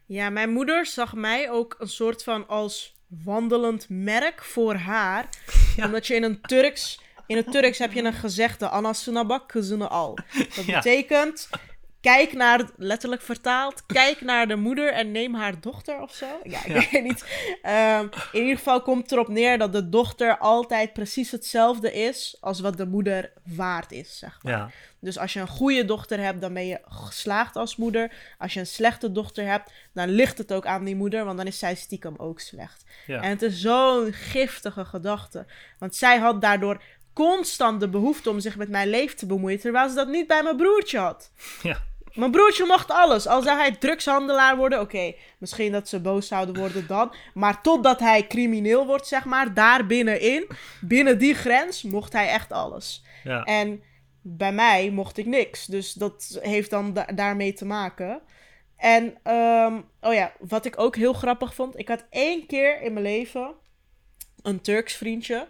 Ja, 0.05 0.29
mijn 0.29 0.49
moeder 0.49 0.85
zag 0.85 1.13
mij 1.13 1.51
ook 1.51 1.75
een 1.79 1.89
soort 1.89 2.23
van 2.23 2.47
als 2.47 2.95
wandelend 3.07 3.85
merk 3.89 4.43
voor 4.43 4.75
haar. 4.75 5.29
Ja. 5.75 5.85
Omdat 5.85 6.07
je 6.07 6.15
in 6.15 6.23
een 6.23 6.41
Turks... 6.41 6.99
In 7.27 7.35
het 7.37 7.51
Turks 7.51 7.77
heb 7.77 7.91
je 7.91 8.03
een 8.03 8.13
gezegde, 8.13 8.69
Ana 8.69 8.93
sunabak 8.93 9.47
kızını 9.47 9.87
al. 9.87 10.17
Dat 10.55 10.65
betekent, 10.65 11.49
kijk 12.01 12.33
naar, 12.33 12.69
letterlijk 12.77 13.21
vertaald, 13.21 13.85
kijk 13.85 14.21
naar 14.21 14.47
de 14.47 14.55
moeder 14.55 14.93
en 14.93 15.11
neem 15.11 15.33
haar 15.33 15.59
dochter 15.61 16.01
of 16.01 16.13
zo. 16.13 16.25
Ja, 16.43 16.65
ik 16.65 16.89
weet 16.91 17.03
niet. 17.03 17.25
Ehm, 17.61 18.07
in 18.31 18.41
ieder 18.41 18.57
geval 18.57 18.81
komt 18.81 19.01
het 19.01 19.11
erop 19.11 19.27
neer 19.27 19.57
dat 19.57 19.73
de 19.73 19.89
dochter 19.89 20.37
altijd 20.37 20.93
precies 20.93 21.31
hetzelfde 21.31 21.93
is 21.93 22.37
als 22.39 22.59
wat 22.59 22.77
de 22.77 22.85
moeder 22.85 23.31
waard 23.43 23.91
is, 23.91 24.17
zeg 24.17 24.39
maar. 24.43 24.53
Ja. 24.53 24.71
Dus 24.99 25.17
als 25.17 25.33
je 25.33 25.39
een 25.39 25.47
goede 25.47 25.85
dochter 25.85 26.19
hebt, 26.19 26.41
dan 26.41 26.53
ben 26.53 26.67
je 26.67 26.79
geslaagd 26.87 27.55
als 27.55 27.75
moeder. 27.75 28.11
Als 28.37 28.53
je 28.53 28.59
een 28.59 28.67
slechte 28.67 29.11
dochter 29.11 29.45
hebt, 29.45 29.71
dan 29.93 30.09
ligt 30.09 30.37
het 30.37 30.53
ook 30.53 30.65
aan 30.65 30.83
die 30.83 30.95
moeder, 30.95 31.25
want 31.25 31.37
dan 31.37 31.47
is 31.47 31.59
zij 31.59 31.75
stiekem 31.75 32.13
ook 32.17 32.39
slecht. 32.39 32.83
Ja. 33.07 33.21
En 33.21 33.29
het 33.29 33.41
is 33.41 33.61
zo'n 33.61 34.13
giftige 34.13 34.85
gedachte. 34.85 35.45
Want 35.79 35.95
zij 35.95 36.17
had 36.17 36.41
daardoor 36.41 36.81
constant 37.17 37.79
de 37.79 37.89
behoefte 37.89 38.29
om 38.29 38.39
zich 38.39 38.57
met 38.57 38.69
mijn 38.69 38.89
leven 38.89 39.17
te 39.17 39.25
bemoeien, 39.25 39.59
terwijl 39.59 39.89
ze 39.89 39.95
dat 39.95 40.07
niet 40.07 40.27
bij 40.27 40.43
mijn 40.43 40.55
broertje 40.57 40.97
had. 40.97 41.31
Ja. 41.63 41.77
Mijn 42.13 42.31
broertje 42.31 42.65
mocht 42.65 42.91
alles. 42.91 43.27
Al 43.27 43.41
zou 43.41 43.57
hij 43.57 43.71
drugshandelaar 43.71 44.57
worden, 44.57 44.79
oké, 44.79 45.13
misschien 45.37 45.71
dat 45.71 45.87
ze 45.89 45.99
boos 45.99 46.27
zouden 46.27 46.55
worden 46.57 46.87
dan. 46.87 47.13
Maar 47.33 47.61
totdat 47.61 47.99
hij 47.99 48.27
crimineel 48.27 48.85
wordt, 48.85 49.07
zeg 49.07 49.25
maar, 49.25 49.53
daar 49.53 49.85
binnenin, 49.85 50.47
binnen 50.81 51.17
die 51.17 51.33
grens, 51.33 51.83
mocht 51.83 52.13
hij 52.13 52.27
echt 52.27 52.51
alles. 52.51 53.03
Ja. 53.23 53.43
En 53.43 53.83
bij 54.21 54.51
mij 54.51 54.89
mocht 54.89 55.17
ik 55.17 55.25
niks. 55.25 55.65
Dus 55.65 55.93
dat 55.93 56.39
heeft 56.41 56.69
dan 56.69 56.93
da- 56.93 57.07
daarmee 57.15 57.53
te 57.53 57.65
maken. 57.65 58.21
En, 58.75 59.17
ehm, 59.23 59.81
oh 60.01 60.13
ja, 60.13 60.31
wat 60.39 60.65
ik 60.65 60.79
ook 60.79 60.95
heel 60.95 61.13
grappig 61.13 61.55
vond. 61.55 61.79
Ik 61.79 61.87
had 61.87 62.05
één 62.09 62.45
keer 62.45 62.81
in 62.81 62.93
mijn 62.93 63.05
leven 63.05 63.53
een 64.41 64.61
Turks 64.61 64.93
vriendje. 64.93 65.47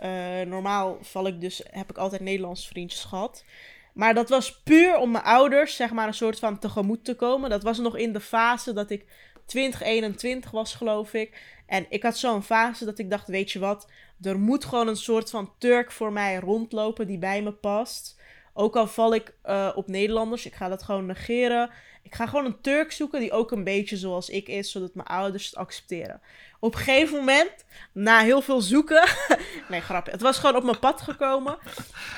Eh, 0.00 0.40
normaal 0.46 0.98
val 1.00 1.26
ik 1.26 1.40
dus, 1.40 1.62
heb 1.70 1.90
ik 1.90 1.98
altijd 1.98 2.20
Nederlandse 2.20 2.68
vriendjes 2.68 3.04
gehad. 3.04 3.44
Maar 3.92 4.14
dat 4.14 4.28
was 4.28 4.62
puur 4.62 4.96
om 4.96 5.10
mijn 5.10 5.24
ouders, 5.24 5.76
zeg 5.76 5.90
maar, 5.90 6.06
een 6.06 6.14
soort 6.14 6.38
van 6.38 6.58
tegemoet 6.58 7.04
te 7.04 7.14
komen. 7.14 7.50
Dat 7.50 7.62
was 7.62 7.78
nog 7.78 7.96
in 7.96 8.12
de 8.12 8.20
fase 8.20 8.72
dat 8.72 8.90
ik 8.90 9.06
2021 9.46 10.50
was, 10.50 10.74
geloof 10.74 11.14
ik. 11.14 11.42
En 11.66 11.86
ik 11.88 12.02
had 12.02 12.18
zo'n 12.18 12.42
fase 12.42 12.84
dat 12.84 12.98
ik 12.98 13.10
dacht, 13.10 13.28
weet 13.28 13.50
je 13.50 13.58
wat, 13.58 13.90
er 14.22 14.38
moet 14.38 14.64
gewoon 14.64 14.88
een 14.88 14.96
soort 14.96 15.30
van 15.30 15.52
Turk 15.58 15.92
voor 15.92 16.12
mij 16.12 16.36
rondlopen 16.36 17.06
die 17.06 17.18
bij 17.18 17.42
me 17.42 17.52
past. 17.52 18.20
Ook 18.54 18.76
al 18.76 18.86
val 18.86 19.14
ik 19.14 19.34
eh, 19.42 19.70
op 19.74 19.86
Nederlanders, 19.86 20.46
ik 20.46 20.54
ga 20.54 20.68
dat 20.68 20.82
gewoon 20.82 21.06
negeren. 21.06 21.70
Ik 22.02 22.14
ga 22.14 22.26
gewoon 22.26 22.44
een 22.44 22.60
Turk 22.60 22.92
zoeken 22.92 23.20
die 23.20 23.32
ook 23.32 23.50
een 23.50 23.64
beetje 23.64 23.96
zoals 23.96 24.28
ik 24.28 24.48
is, 24.48 24.70
zodat 24.70 24.94
mijn 24.94 25.08
ouders 25.08 25.46
het 25.46 25.56
accepteren. 25.56 26.20
Op 26.60 26.74
een 26.74 26.80
gegeven 26.80 27.18
moment, 27.18 27.64
na 27.92 28.20
heel 28.20 28.40
veel 28.42 28.60
zoeken, 28.60 29.08
nee 29.68 29.80
grapje, 29.80 30.12
het 30.12 30.20
was 30.20 30.38
gewoon 30.38 30.56
op 30.56 30.64
mijn 30.64 30.78
pad 30.78 31.00
gekomen. 31.00 31.58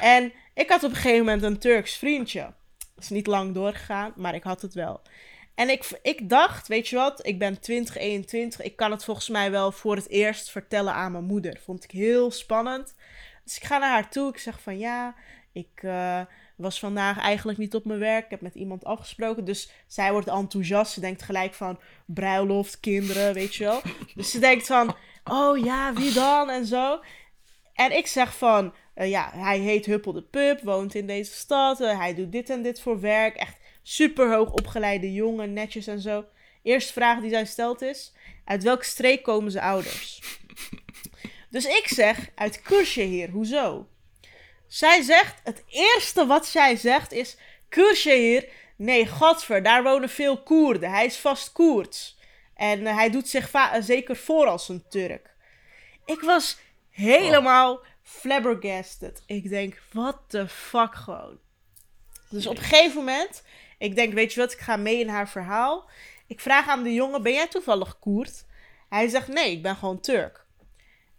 En 0.01 0.33
ik 0.55 0.68
had 0.70 0.83
op 0.85 0.91
een 0.91 0.97
gegeven 0.97 1.24
moment 1.24 1.43
een 1.43 1.59
Turks 1.59 1.97
vriendje. 1.97 2.41
Dat 2.95 3.05
is 3.05 3.09
niet 3.09 3.26
lang 3.26 3.55
doorgegaan, 3.55 4.12
maar 4.16 4.35
ik 4.35 4.43
had 4.43 4.62
het 4.62 4.74
wel. 4.74 5.01
En 5.55 5.70
ik, 5.70 5.99
ik 6.03 6.28
dacht, 6.28 6.68
weet 6.68 6.89
je 6.89 6.97
wat, 6.97 7.26
ik 7.26 7.39
ben 7.39 7.61
20, 7.61 7.97
21. 7.97 8.61
Ik 8.61 8.76
kan 8.76 8.91
het 8.91 9.05
volgens 9.05 9.28
mij 9.28 9.51
wel 9.51 9.72
voor 9.72 9.97
het 9.97 10.09
eerst 10.09 10.51
vertellen 10.51 10.93
aan 10.93 11.12
mijn 11.12 11.24
moeder. 11.24 11.61
Vond 11.64 11.85
ik 11.85 11.91
heel 11.91 12.30
spannend. 12.30 12.95
Dus 13.45 13.57
ik 13.57 13.64
ga 13.64 13.78
naar 13.78 13.91
haar 13.91 14.11
toe. 14.11 14.28
Ik 14.28 14.39
zeg 14.39 14.61
van 14.61 14.78
ja, 14.78 15.14
ik 15.53 15.83
eh, 15.83 16.20
was 16.63 16.79
vandaag 16.79 17.19
eigenlijk 17.19 17.59
niet 17.59 17.75
op 17.75 17.85
mijn 17.85 17.99
werk. 17.99 18.25
Ik 18.25 18.31
heb 18.31 18.41
met 18.41 18.55
iemand 18.55 18.85
afgesproken. 18.85 19.45
Dus 19.45 19.71
zij 19.87 20.13
wordt 20.13 20.29
enthousiast. 20.29 20.93
Ze 20.93 21.01
denkt 21.01 21.23
gelijk 21.23 21.55
van 21.55 21.79
bruiloft, 22.07 22.81
kinderen, 22.81 23.35
weet 23.35 23.55
je 23.55 23.65
wel. 23.65 23.81
Dus 24.15 24.31
ze 24.31 24.39
denkt 24.39 24.67
van, 24.67 24.97
oh 25.25 25.59
ja, 25.59 25.93
wie 25.93 26.13
dan? 26.13 26.51
En 26.51 26.67
zo. 26.67 27.01
En 27.75 27.97
ik 27.97 28.07
zeg 28.07 28.37
van, 28.37 28.75
eh, 28.95 29.11
ja, 29.11 29.31
hij 29.35 29.59
heet 29.59 29.87
Huppel 29.87 30.13
de 30.13 30.23
Pup, 30.23 30.61
woont 30.61 30.95
in 30.95 31.07
deze 31.07 31.33
stad. 31.33 31.81
eh, 31.81 31.99
hij 31.99 32.15
doet 32.15 32.33
dit 32.33 32.51
en 32.51 32.63
dit 32.63 32.81
voor 32.81 33.01
werk. 33.01 33.37
Echt 33.37 33.57
super 33.83 34.35
hoog 34.35 34.53
opgeleide 34.53 35.13
jongen, 35.13 35.53
netjes 35.53 35.87
en 35.87 36.01
zo. 36.01 36.25
Eerste 36.63 36.93
vraag 36.93 37.21
die 37.21 37.31
zij 37.31 37.45
stelt 37.45 37.83
is, 37.83 38.13
uit 38.45 38.63
welke 38.63 38.85
streek 38.85 39.23
komen 39.23 39.51
zijn 39.51 39.65
ouders? 39.65 40.21
Dus 41.51 41.65
ik 41.65 41.89
zeg, 41.89 42.31
uit 42.35 42.63
Kırşehir, 42.63 43.31
hoezo? 43.31 43.87
Zij 44.73 45.03
zegt, 45.03 45.41
het 45.45 45.62
eerste 45.68 46.27
wat 46.27 46.47
zij 46.47 46.77
zegt 46.77 47.12
is, 47.12 47.37
Kırşehir, 47.68 48.49
nee, 48.77 49.07
godver, 49.07 49.62
daar 49.62 49.83
wonen 49.83 50.09
veel 50.09 50.43
Koerden. 50.43 50.91
Hij 50.91 51.05
is 51.05 51.16
vast 51.16 51.53
Koerds. 51.53 52.18
En 52.55 52.87
eh, 52.87 52.95
hij 52.95 53.11
doet 53.11 53.29
zich 53.29 53.53
eh, 53.53 53.73
zeker 53.81 54.16
voor 54.16 54.47
als 54.47 54.68
een 54.68 54.85
Turk. 54.89 55.35
Ik 56.05 56.20
was 56.20 56.59
helemaal 56.91 57.81
flabbergasted. 58.03 59.23
Ik 59.27 59.49
denk, 59.49 59.83
what 59.93 60.18
the 60.27 60.49
fuck 60.49 60.95
gewoon. 60.95 61.39
Dus 62.29 62.47
op 62.47 62.57
een 62.57 62.62
gegeven 62.62 62.97
moment, 62.97 63.43
ik 63.79 63.95
denk, 63.95 64.12
weet 64.12 64.33
je 64.33 64.41
wat, 64.41 64.53
ik 64.53 64.61
ga 64.61 64.77
mee 64.77 64.99
in 64.99 65.09
haar 65.09 65.29
verhaal. 65.29 65.91
Ik 66.27 66.41
vraag 66.41 66.68
aan 66.68 66.83
de 66.83 66.95
jongen, 66.95 67.23
ben 67.23 67.33
jij 67.33 67.49
toevallig 67.49 67.99
Koerd? 67.99 68.45
Hij 68.89 69.09
zegt, 69.09 69.29
nee, 69.29 69.53
ik 69.53 69.62
ben 69.62 69.77
gewoon 69.77 70.01
Turk. 70.01 70.41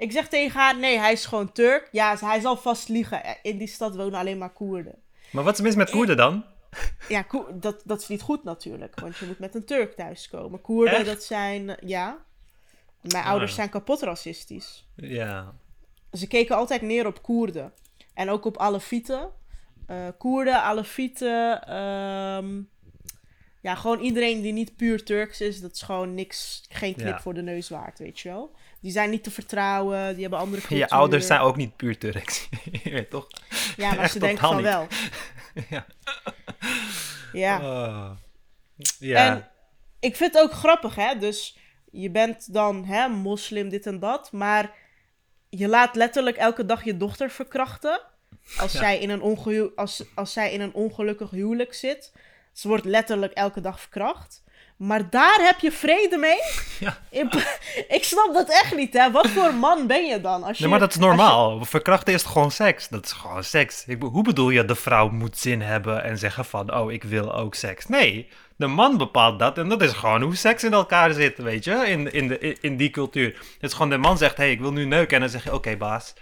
Ik 0.04 0.12
zeg 0.12 0.28
tegen 0.28 0.60
haar, 0.60 0.78
nee, 0.80 0.98
hij 1.00 1.12
is 1.12 1.26
gewoon 1.26 1.52
Turk. 1.52 1.90
Ja, 1.92 2.18
hij 2.20 2.40
zal 2.40 2.58
vast 2.58 2.90
liegen. 2.90 3.22
In 3.42 3.58
die 3.58 3.68
stad 3.68 3.96
wonen 3.96 4.20
alleen 4.20 4.38
maar 4.38 4.50
Koerden. 4.54 4.96
Maar 5.32 5.44
wat 5.44 5.54
is 5.54 5.62
mis 5.62 5.76
met 5.76 5.90
Koerden 5.90 6.18
dan? 6.18 6.46
Ja, 7.08 7.26
dat, 7.54 7.82
dat 7.86 8.02
is 8.02 8.08
niet 8.08 8.22
goed 8.22 8.44
natuurlijk, 8.44 9.00
want 9.00 9.18
je 9.18 9.26
moet 9.26 9.40
met 9.40 9.56
een 9.56 9.66
Turk 9.66 9.96
thuiskomen. 9.96 10.62
Koerden, 10.62 10.96
Echt? 10.98 11.06
dat 11.06 11.24
zijn, 11.24 11.70
eh, 11.70 11.90
ja. 11.90 12.18
Mijn 13.02 13.24
ouders 13.24 13.56
zijn 13.56 13.70
kapot 13.70 14.02
racistisch. 14.02 14.88
Ja. 14.96 15.54
Ze 16.12 16.28
keken 16.28 16.56
altijd 16.56 16.82
neer 16.82 17.08
op 17.08 17.22
Koerden. 17.22 17.74
En 18.14 18.30
ook 18.30 18.46
op 18.46 18.58
Alefieten. 18.58 19.30
Eh 19.88 20.08
Koerden, 20.18 20.62
Alefieten. 20.62 21.62
ehm, 21.68 22.62
ja, 23.62 23.76
gewoon 23.76 24.00
iedereen 24.00 24.42
die 24.42 24.54
niet 24.54 24.76
puur 24.76 25.04
Turks 25.04 25.42
is. 25.42 25.62
Dat 25.62 25.72
is 25.72 25.82
gewoon 25.82 26.14
niks, 26.14 26.64
geen 26.70 26.94
knip 26.94 27.08
Ja. 27.08 27.22
voor 27.22 27.34
de 27.34 27.42
neus 27.42 27.70
waard, 27.70 28.00
weet 28.00 28.20
je 28.20 28.30
wel. 28.30 28.56
Die 28.84 28.92
zijn 28.92 29.10
niet 29.10 29.24
te 29.24 29.32
vertrouwen, 29.32 30.14
die 30.14 30.22
hebben 30.22 30.40
andere 30.40 30.62
cultuur. 30.62 30.78
Je 30.78 30.90
ouders 30.90 31.26
zijn 31.28 31.40
ook 31.40 31.56
niet 31.56 31.76
puur 31.76 31.98
Turks. 31.98 32.50
Je 32.84 32.90
weet 32.90 33.10
toch? 33.10 33.28
Ja, 33.78 33.94
maar 33.94 34.10
ze 34.10 34.20
denken 34.20 34.40
van 34.48 34.56
niet. 34.56 34.66
wel. 34.66 34.88
Ja. 35.70 35.86
Ja. 37.34 37.58
Oh. 37.60 38.12
Ja. 39.00 39.26
En 39.26 39.50
ik 40.00 40.16
vind 40.16 40.34
het 40.34 40.44
ook 40.44 40.52
grappig, 40.52 40.96
hè. 40.96 41.18
Dus 41.18 41.58
je 41.92 42.10
bent 42.10 42.54
dan 42.54 42.86
hè, 42.86 43.08
moslim, 43.08 43.70
dit 43.70 43.86
en 43.86 44.00
dat. 44.00 44.32
Maar 44.32 44.72
je 45.50 45.68
laat 45.68 45.96
letterlijk 45.96 46.38
elke 46.38 46.66
dag 46.66 46.84
je 46.84 46.98
dochter 46.98 47.30
verkrachten. 47.30 48.02
Als, 48.58 48.72
Ja. 48.74 48.80
zij, 48.80 49.00
in 49.00 49.10
een 49.10 49.72
als, 49.76 50.04
als 50.16 50.34
zij 50.34 50.54
in 50.54 50.62
een 50.62 50.74
ongelukkig 50.74 51.30
huwelijk 51.30 51.74
zit. 51.74 52.14
Ze 52.52 52.68
wordt 52.68 52.86
letterlijk 52.86 53.34
elke 53.34 53.62
dag 53.62 53.80
verkracht. 53.80 54.43
Maar 54.78 55.10
daar 55.10 55.40
heb 55.42 55.60
je 55.60 55.72
vrede 55.72 56.18
mee? 56.18 56.38
Ja. 56.80 56.98
Ik 57.98 58.04
snap 58.04 58.34
dat 58.34 58.50
echt 58.50 58.76
niet, 58.76 58.94
hè. 58.94 59.12
Wat 59.12 59.28
voor 59.30 59.54
man 59.54 59.88
ben 59.88 60.06
je 60.06 60.22
dan? 60.22 60.44
Als 60.44 60.58
je, 60.58 60.64
Nee, 60.64 60.72
maar 60.72 60.80
dat 60.80 60.90
is 60.90 60.96
je- 60.96 61.02
normaal. 61.02 61.66
Verkrachten 61.66 62.14
is 62.14 62.24
gewoon 62.24 62.52
seks? 62.52 62.88
Dat 62.90 63.06
is 63.06 63.12
gewoon 63.12 63.44
seks. 63.44 63.84
Ik, 63.88 64.02
hoe 64.02 64.24
bedoel 64.24 64.50
je, 64.50 64.66
de 64.66 64.76
vrouw 64.76 65.10
moet 65.10 65.38
zin 65.38 65.62
hebben 65.62 66.04
en 66.04 66.18
zeggen 66.18 66.46
van, 66.46 66.74
oh, 66.76 66.92
ik 66.92 67.04
wil 67.04 67.34
ook 67.36 67.56
seks? 67.56 67.86
Nee, 67.88 68.30
de 68.58 68.68
man 68.68 68.98
bepaalt 68.98 69.40
dat 69.40 69.58
en 69.58 69.70
dat 69.70 69.82
is 69.82 69.92
gewoon 69.92 70.22
hoe 70.22 70.36
seks 70.36 70.64
in 70.64 70.74
elkaar 70.74 71.14
zit, 71.14 71.38
weet 71.38 71.64
je, 71.64 71.72
in, 71.88 72.12
in, 72.14 72.28
de, 72.28 72.58
in, 72.62 72.78
die 72.78 72.90
cultuur. 72.90 73.26
Het 73.34 73.38
is 73.60 73.74
gewoon, 73.74 73.90
de 73.90 73.98
man 73.98 74.18
zegt, 74.18 74.38
hey, 74.38 74.52
ik 74.52 74.60
wil 74.60 74.72
nu 74.72 74.86
neuken 74.86 75.16
en 75.16 75.22
dan 75.22 75.30
zeg 75.30 75.44
je, 75.44 75.54
oké 75.54 75.78
baas, 75.78 76.14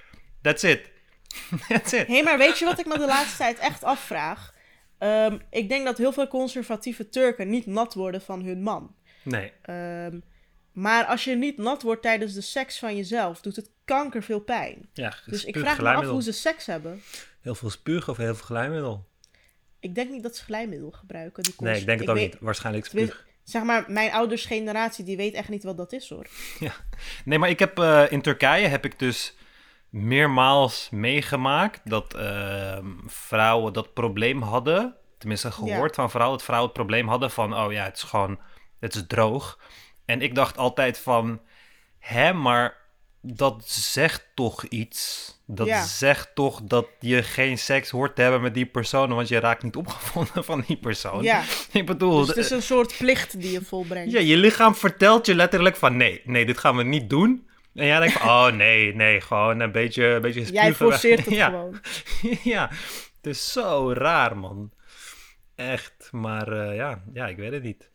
that's 0.42 0.64
it. 0.64 0.82
that's 1.68 1.92
it. 1.94 2.08
Hé, 2.08 2.22
maar 2.22 2.38
weet 2.38 2.60
je 2.60 2.66
wat 2.66 2.80
ik 2.80 2.86
me 2.86 2.98
de 2.98 3.06
laatste 3.06 3.38
tijd 3.38 3.60
echt 3.60 3.84
afvraag? 3.84 4.54
Ehm, 5.02 5.38
ik 5.50 5.70
denk 5.70 5.86
dat 5.86 5.98
heel 5.98 6.12
veel 6.12 6.28
conservatieve 6.28 7.10
Turken 7.10 7.50
niet 7.50 7.66
nat 7.66 7.94
worden 7.94 8.22
van 8.22 8.44
hun 8.44 8.62
man. 8.64 8.96
Nee, 9.24 9.52
Ehm, 9.62 10.20
maar 10.72 11.06
als 11.06 11.24
je 11.24 11.36
niet 11.36 11.58
nat 11.58 11.82
wordt 11.82 12.02
tijdens 12.02 12.34
de 12.34 12.42
seks 12.42 12.80
van 12.80 12.96
jezelf, 12.96 13.42
doet 13.42 13.56
het 13.56 13.70
kanker 13.86 14.24
veel 14.24 14.40
pijn. 14.40 14.90
ja, 14.94 15.14
Dus 15.26 15.46
ik 15.46 15.58
vraag 15.58 15.80
me 15.82 15.90
af 15.94 16.06
hoe 16.06 16.22
ze 16.24 16.32
seks 16.32 16.66
hebben. 16.66 17.02
Heel 17.42 17.56
veel 17.56 17.70
spuug 17.70 18.10
of 18.10 18.18
heel 18.18 18.36
veel 18.36 18.46
glijmiddel? 18.46 19.08
Ik 19.80 19.96
denk 19.96 20.10
niet 20.10 20.24
dat 20.24 20.36
ze 20.36 20.44
glijmiddel 20.44 20.92
gebruiken. 20.92 21.44
Die 21.44 21.54
Nee, 21.58 21.80
ik 21.80 21.86
denk 21.86 22.00
het 22.00 22.10
ook 22.10 22.16
weet- 22.16 22.32
niet. 22.32 22.42
Waarschijnlijk 22.42 22.86
spuug. 22.86 23.26
Zeg 23.44 23.64
maar, 23.64 23.86
mijn 23.92 24.12
ouders 24.12 24.46
generatie, 24.46 25.06
die 25.06 25.18
weet 25.18 25.34
echt 25.34 25.50
niet 25.50 25.64
wat 25.64 25.78
dat 25.78 25.94
is 25.94 26.10
hoor. 26.10 26.28
Nee, 27.26 27.40
maar 27.40 27.50
ik 27.50 27.60
heb 27.60 27.80
eh, 27.80 28.04
in 28.10 28.22
Turkije 28.22 28.68
heb 28.68 28.86
ik 28.86 29.00
dus 29.00 29.34
meermaals 29.92 30.88
meegemaakt 30.92 31.82
dat 31.84 32.14
ehm, 32.14 32.86
vrouwen 33.06 33.74
dat 33.74 33.94
probleem 33.94 34.42
hadden. 34.42 34.96
Tenminste, 35.18 35.52
gehoord 35.52 35.96
van 35.96 36.10
vrouwen 36.10 36.38
dat 36.38 36.46
vrouwen 36.46 36.70
het 36.70 36.78
probleem 36.78 37.08
hadden 37.08 37.32
van, 37.32 37.58
oh 37.58 37.72
ja, 37.72 37.84
het 37.84 37.96
is 37.98 38.04
gewoon, 38.04 38.40
het 38.80 38.96
is 38.96 39.04
droog. 39.08 39.60
En 40.06 40.22
ik 40.22 40.36
dacht 40.36 40.58
altijd 40.58 41.00
van, 41.00 41.42
hè, 42.00 42.34
maar 42.34 42.78
dat 43.22 43.64
zegt 43.70 44.28
toch 44.36 44.64
iets. 44.64 45.30
Dat 45.48 45.68
Ja. 45.68 45.84
zegt 45.86 46.36
toch 46.36 46.62
dat 46.64 46.88
je 47.00 47.24
geen 47.24 47.58
seks 47.58 47.90
hoort 47.90 48.16
te 48.16 48.22
hebben 48.22 48.42
met 48.42 48.54
die 48.54 48.66
persoon, 48.66 49.14
want 49.14 49.28
je 49.28 49.40
raakt 49.40 49.64
niet 49.64 49.76
opgevonden 49.84 50.44
van 50.44 50.64
die 50.68 50.78
persoon. 50.78 51.24
Ja, 51.24 51.44
Ik 51.72 51.86
bedoel, 51.86 52.18
dus 52.18 52.28
het 52.28 52.38
is 52.38 52.50
een 52.50 52.62
soort 52.62 52.98
plicht 52.98 53.42
die 53.42 53.52
je 53.52 53.62
volbrengt. 53.62 54.12
ja, 54.12 54.20
je 54.20 54.38
lichaam 54.38 54.76
vertelt 54.76 55.26
je 55.26 55.36
letterlijk 55.36 55.76
van 55.76 55.98
nee, 55.98 56.22
nee, 56.26 56.46
dit 56.46 56.58
gaan 56.58 56.76
we 56.78 56.84
niet 56.84 57.10
doen. 57.10 57.50
En 57.74 57.86
jij 57.86 58.00
denkt 58.00 58.14
van, 58.14 58.28
oh 58.30 58.52
nee, 58.52 58.96
nee, 58.96 59.22
gewoon 59.22 59.60
een 59.60 59.72
beetje, 59.72 60.06
een 60.06 60.22
beetje 60.22 60.52
Jij 60.52 60.68
weg. 60.68 60.76
forceert 60.76 61.26
het 61.26 61.36
ja. 61.42 61.46
gewoon. 61.46 61.80
ja, 62.44 62.70
het 63.16 63.26
is 63.28 63.52
zo 63.52 63.94
raar, 63.94 64.38
man. 64.38 64.72
echt. 65.56 66.10
Maar 66.12 66.52
eh, 66.52 66.76
ja, 66.76 67.04
ja, 67.14 67.28
ik 67.28 67.38
weet 67.38 67.52
het 67.52 67.64
niet. 67.64 67.90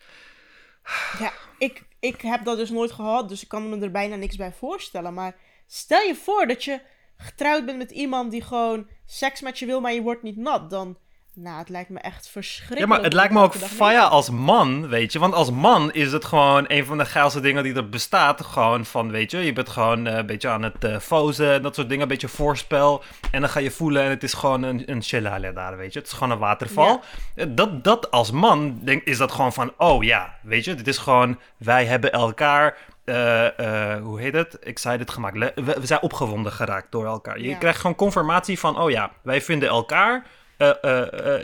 Ja, 1.19 1.33
ik, 1.59 1.83
ik 2.01 2.21
heb 2.21 2.45
dat 2.45 2.57
dus 2.57 2.71
nooit 2.71 2.93
gehad, 2.93 3.29
dus 3.29 3.43
ik 3.43 3.49
kan 3.49 3.69
me 3.69 3.81
er 3.81 3.91
bijna 3.91 4.17
niks 4.17 4.37
bij 4.37 4.53
voorstellen. 4.53 5.15
Maar 5.15 5.37
stel 5.67 6.01
je 6.03 6.15
voor 6.15 6.47
dat 6.47 6.65
je 6.65 6.81
getrouwd 7.17 7.65
bent 7.65 7.79
met 7.79 7.91
iemand 7.91 8.31
die 8.31 8.43
gewoon 8.43 8.89
seks 9.07 9.41
met 9.41 9.59
je 9.59 9.67
wil, 9.67 9.81
maar 9.81 9.93
je 9.93 10.03
wordt 10.03 10.23
niet 10.23 10.37
nat. 10.37 10.71
Dan 10.71 10.99
nou, 11.39 11.59
het 11.59 11.69
lijkt 11.69 11.91
me 11.91 11.99
echt 11.99 12.29
verschrikkelijk. 12.29 12.81
Ja, 12.81 12.87
maar 12.87 13.05
het 13.05 13.13
lijkt 13.13 13.33
me 13.33 13.41
ook 13.41 13.55
faya 13.55 14.05
als 14.05 14.31
man, 14.31 14.89
weet 14.89 15.13
je. 15.13 15.19
Want 15.19 15.35
als 15.35 15.51
man 15.51 15.93
is 15.93 16.13
het 16.13 16.25
gewoon 16.25 16.65
een 16.69 16.85
van 16.85 16.99
de 16.99 17.05
geilste 17.05 17.41
dingen 17.41 17.63
die 17.63 17.75
er 17.75 17.89
bestaat. 17.89 18.45
Gewoon 18.45 18.85
van, 18.85 19.11
weet 19.11 19.31
je, 19.31 19.39
je 19.39 19.53
bent 19.53 19.69
gewoon 19.69 20.07
uh, 20.07 20.17
een 20.17 20.27
beetje 20.27 20.49
aan 20.49 20.63
het 20.63 20.85
uh, 20.85 20.99
fozen 20.99 21.53
en 21.53 21.63
dat 21.63 21.75
soort 21.75 21.89
dingen. 21.89 22.03
Een 22.03 22.09
beetje 22.09 22.29
voorspel. 22.29 23.03
En 23.31 23.41
dan 23.41 23.51
ga 23.51 23.61
je 23.61 23.71
voelen 23.71 24.03
en 24.03 24.11
het 24.11 24.23
is 24.23 24.35
gewoon 24.35 24.63
een, 24.63 24.83
een 24.87 25.55
daar, 25.55 25.77
weet 25.77 25.93
je. 25.93 25.99
Het 25.99 26.09
is 26.09 26.15
gewoon 26.15 26.31
een 26.31 26.39
waterval. 26.39 27.01
Ja. 27.35 27.45
Dat, 27.45 27.85
dat 27.85 28.11
als 28.11 28.31
man, 28.31 28.79
denk, 28.83 29.05
is 29.05 29.19
dat 29.19 29.33
gewoon 29.33 29.53
van, 29.53 29.73
oh 29.77 30.05
ja, 30.05 30.35
weet 30.43 30.65
je. 30.65 30.75
Dit 30.75 30.89
is 30.89 30.99
gewoon, 30.99 31.39
wij 31.57 31.85
hebben 31.87 32.13
elkaar... 32.13 32.77
Uh, 33.05 33.95
hoe 34.03 34.21
heet 34.21 34.35
het? 34.35 34.59
Excited 34.59 35.11
gemaakt. 35.11 35.39
We, 35.39 35.53
we, 35.55 35.87
zijn 35.87 36.03
opgewonden 36.03 36.53
geraakt 36.53 36.87
door 36.91 37.07
elkaar. 37.07 37.39
Je 37.39 37.49
ja. 37.49 37.57
krijgt 37.57 37.81
gewoon 37.81 37.97
confirmatie 37.97 38.59
van, 38.59 38.79
oh 38.79 38.91
ja, 38.91 39.11
wij 39.23 39.41
vinden 39.41 39.69
elkaar 39.69 40.27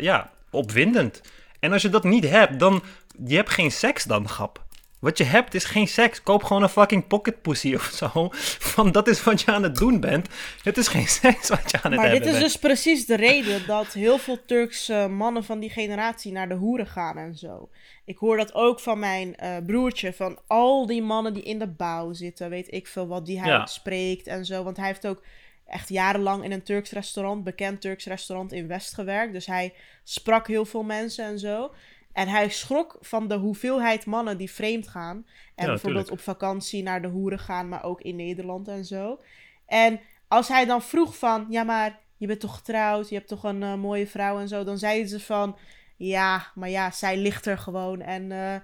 ja, 0.01 0.31
opwindend. 0.51 1.21
En 1.61 1.73
als 1.73 1.83
je 1.83 1.89
dat 1.89 2.05
niet 2.05 2.29
hebt, 2.29 2.59
dan... 2.59 2.83
Je 3.25 3.37
hebt 3.37 3.51
geen 3.51 3.71
seks 3.71 4.05
dan, 4.05 4.29
grap. 4.29 4.65
Wat 5.03 5.19
je 5.19 5.25
hebt 5.25 5.55
is 5.55 5.65
geen 5.65 5.89
seks. 5.89 6.23
Koop 6.23 6.43
gewoon 6.43 6.63
een 6.63 6.69
fucking 6.69 7.07
pocket 7.07 7.43
pussy 7.43 7.75
of 7.75 7.83
zo. 7.83 8.29
Van 8.75 8.93
dat 8.93 9.09
is 9.09 9.25
wat 9.25 9.41
je 9.41 9.53
aan 9.53 9.63
het 9.63 9.77
doen 9.77 10.01
bent. 10.01 10.29
Het 10.63 10.77
is 10.77 10.89
geen 10.89 11.09
seks 11.23 11.49
wat 11.49 11.71
je 11.71 11.83
aan 11.83 11.91
het 11.91 12.01
maar 12.01 12.11
hebben 12.11 12.33
dit 12.33 12.35
is 12.35 12.41
dus 12.41 12.57
precies 12.57 13.07
de 13.07 13.17
reden 13.17 13.67
dat 13.67 13.93
heel 13.93 14.19
veel 14.19 14.45
Turkse 14.47 15.09
mannen 15.11 15.45
van 15.45 15.61
die 15.61 15.71
generatie 15.71 16.33
naar 16.33 16.49
de 16.49 16.55
hoeren 16.55 16.87
gaan 16.87 17.17
en 17.17 17.37
zo. 17.37 17.69
Ik 18.05 18.19
hoor 18.19 18.37
dat 18.37 18.55
ook 18.55 18.81
van 18.81 18.99
mijn 18.99 19.37
uh, 19.43 19.57
broertje. 19.67 20.13
Van 20.13 20.39
al 20.47 20.87
die 20.87 21.03
mannen 21.03 21.35
die 21.35 21.43
in 21.43 21.59
de 21.59 21.69
bouw 21.69 22.13
zitten. 22.13 22.51
Weet 22.51 22.73
ik 22.73 22.87
veel 22.87 23.07
wat 23.07 23.27
die 23.27 23.41
hij 23.41 23.51
ja. 23.51 23.67
spreekt 23.67 24.27
en 24.27 24.45
zo. 24.45 24.63
Want 24.65 24.77
hij 24.77 24.87
heeft 24.87 25.07
ook 25.07 25.23
echt 25.67 25.89
jarenlang 25.89 26.45
in 26.45 26.53
een 26.53 26.63
Turks 26.63 26.91
restaurant, 26.91 27.45
bekend 27.45 27.81
Turks 27.81 28.05
restaurant 28.05 28.53
in 28.53 28.67
West 28.67 28.95
gewerkt. 28.95 29.33
Dus 29.33 29.47
hij 29.47 29.75
sprak 30.05 30.47
heel 30.47 30.65
veel 30.65 30.83
mensen 30.83 31.25
en 31.25 31.39
zo. 31.39 31.75
En 32.13 32.29
hij 32.29 32.49
schrok 32.49 32.97
van 33.01 33.29
de 33.29 33.37
hoeveelheid 33.37 34.07
mannen 34.07 34.39
die 34.39 34.51
vreemd 34.51 34.89
gaan. 34.89 35.27
En 35.55 35.65
Ja, 35.67 35.71
bijvoorbeeld 35.71 36.11
op 36.11 36.21
vakantie 36.21 36.83
naar 36.83 37.03
de 37.03 37.09
hoeren 37.09 37.39
gaan, 37.39 37.69
maar 37.69 37.85
ook 37.85 38.01
in 38.01 38.17
Nederland 38.17 38.69
en 38.69 38.85
zo. 38.85 39.21
En 39.67 40.01
als 40.29 40.49
hij 40.49 40.65
dan 40.65 40.83
vroeg 40.83 41.19
van, 41.19 41.47
ja 41.49 41.63
maar 41.63 42.01
je 42.17 42.27
bent 42.27 42.41
toch 42.41 42.55
getrouwd, 42.55 43.09
je 43.09 43.15
hebt 43.15 43.29
toch 43.29 43.45
een 43.45 43.63
eh, 43.63 43.75
mooie 43.75 44.07
vrouw 44.07 44.39
en 44.39 44.49
zo. 44.49 44.65
Dan 44.65 44.79
zeiden 44.79 45.09
ze 45.09 45.21
van, 45.21 45.57
ja, 46.03 46.47
maar 46.55 46.69
ja, 46.69 46.91
zij 46.91 47.17
ligt 47.17 47.47
er 47.47 47.59
gewoon 47.59 48.01
en 48.01 48.33
eh, 48.33 48.55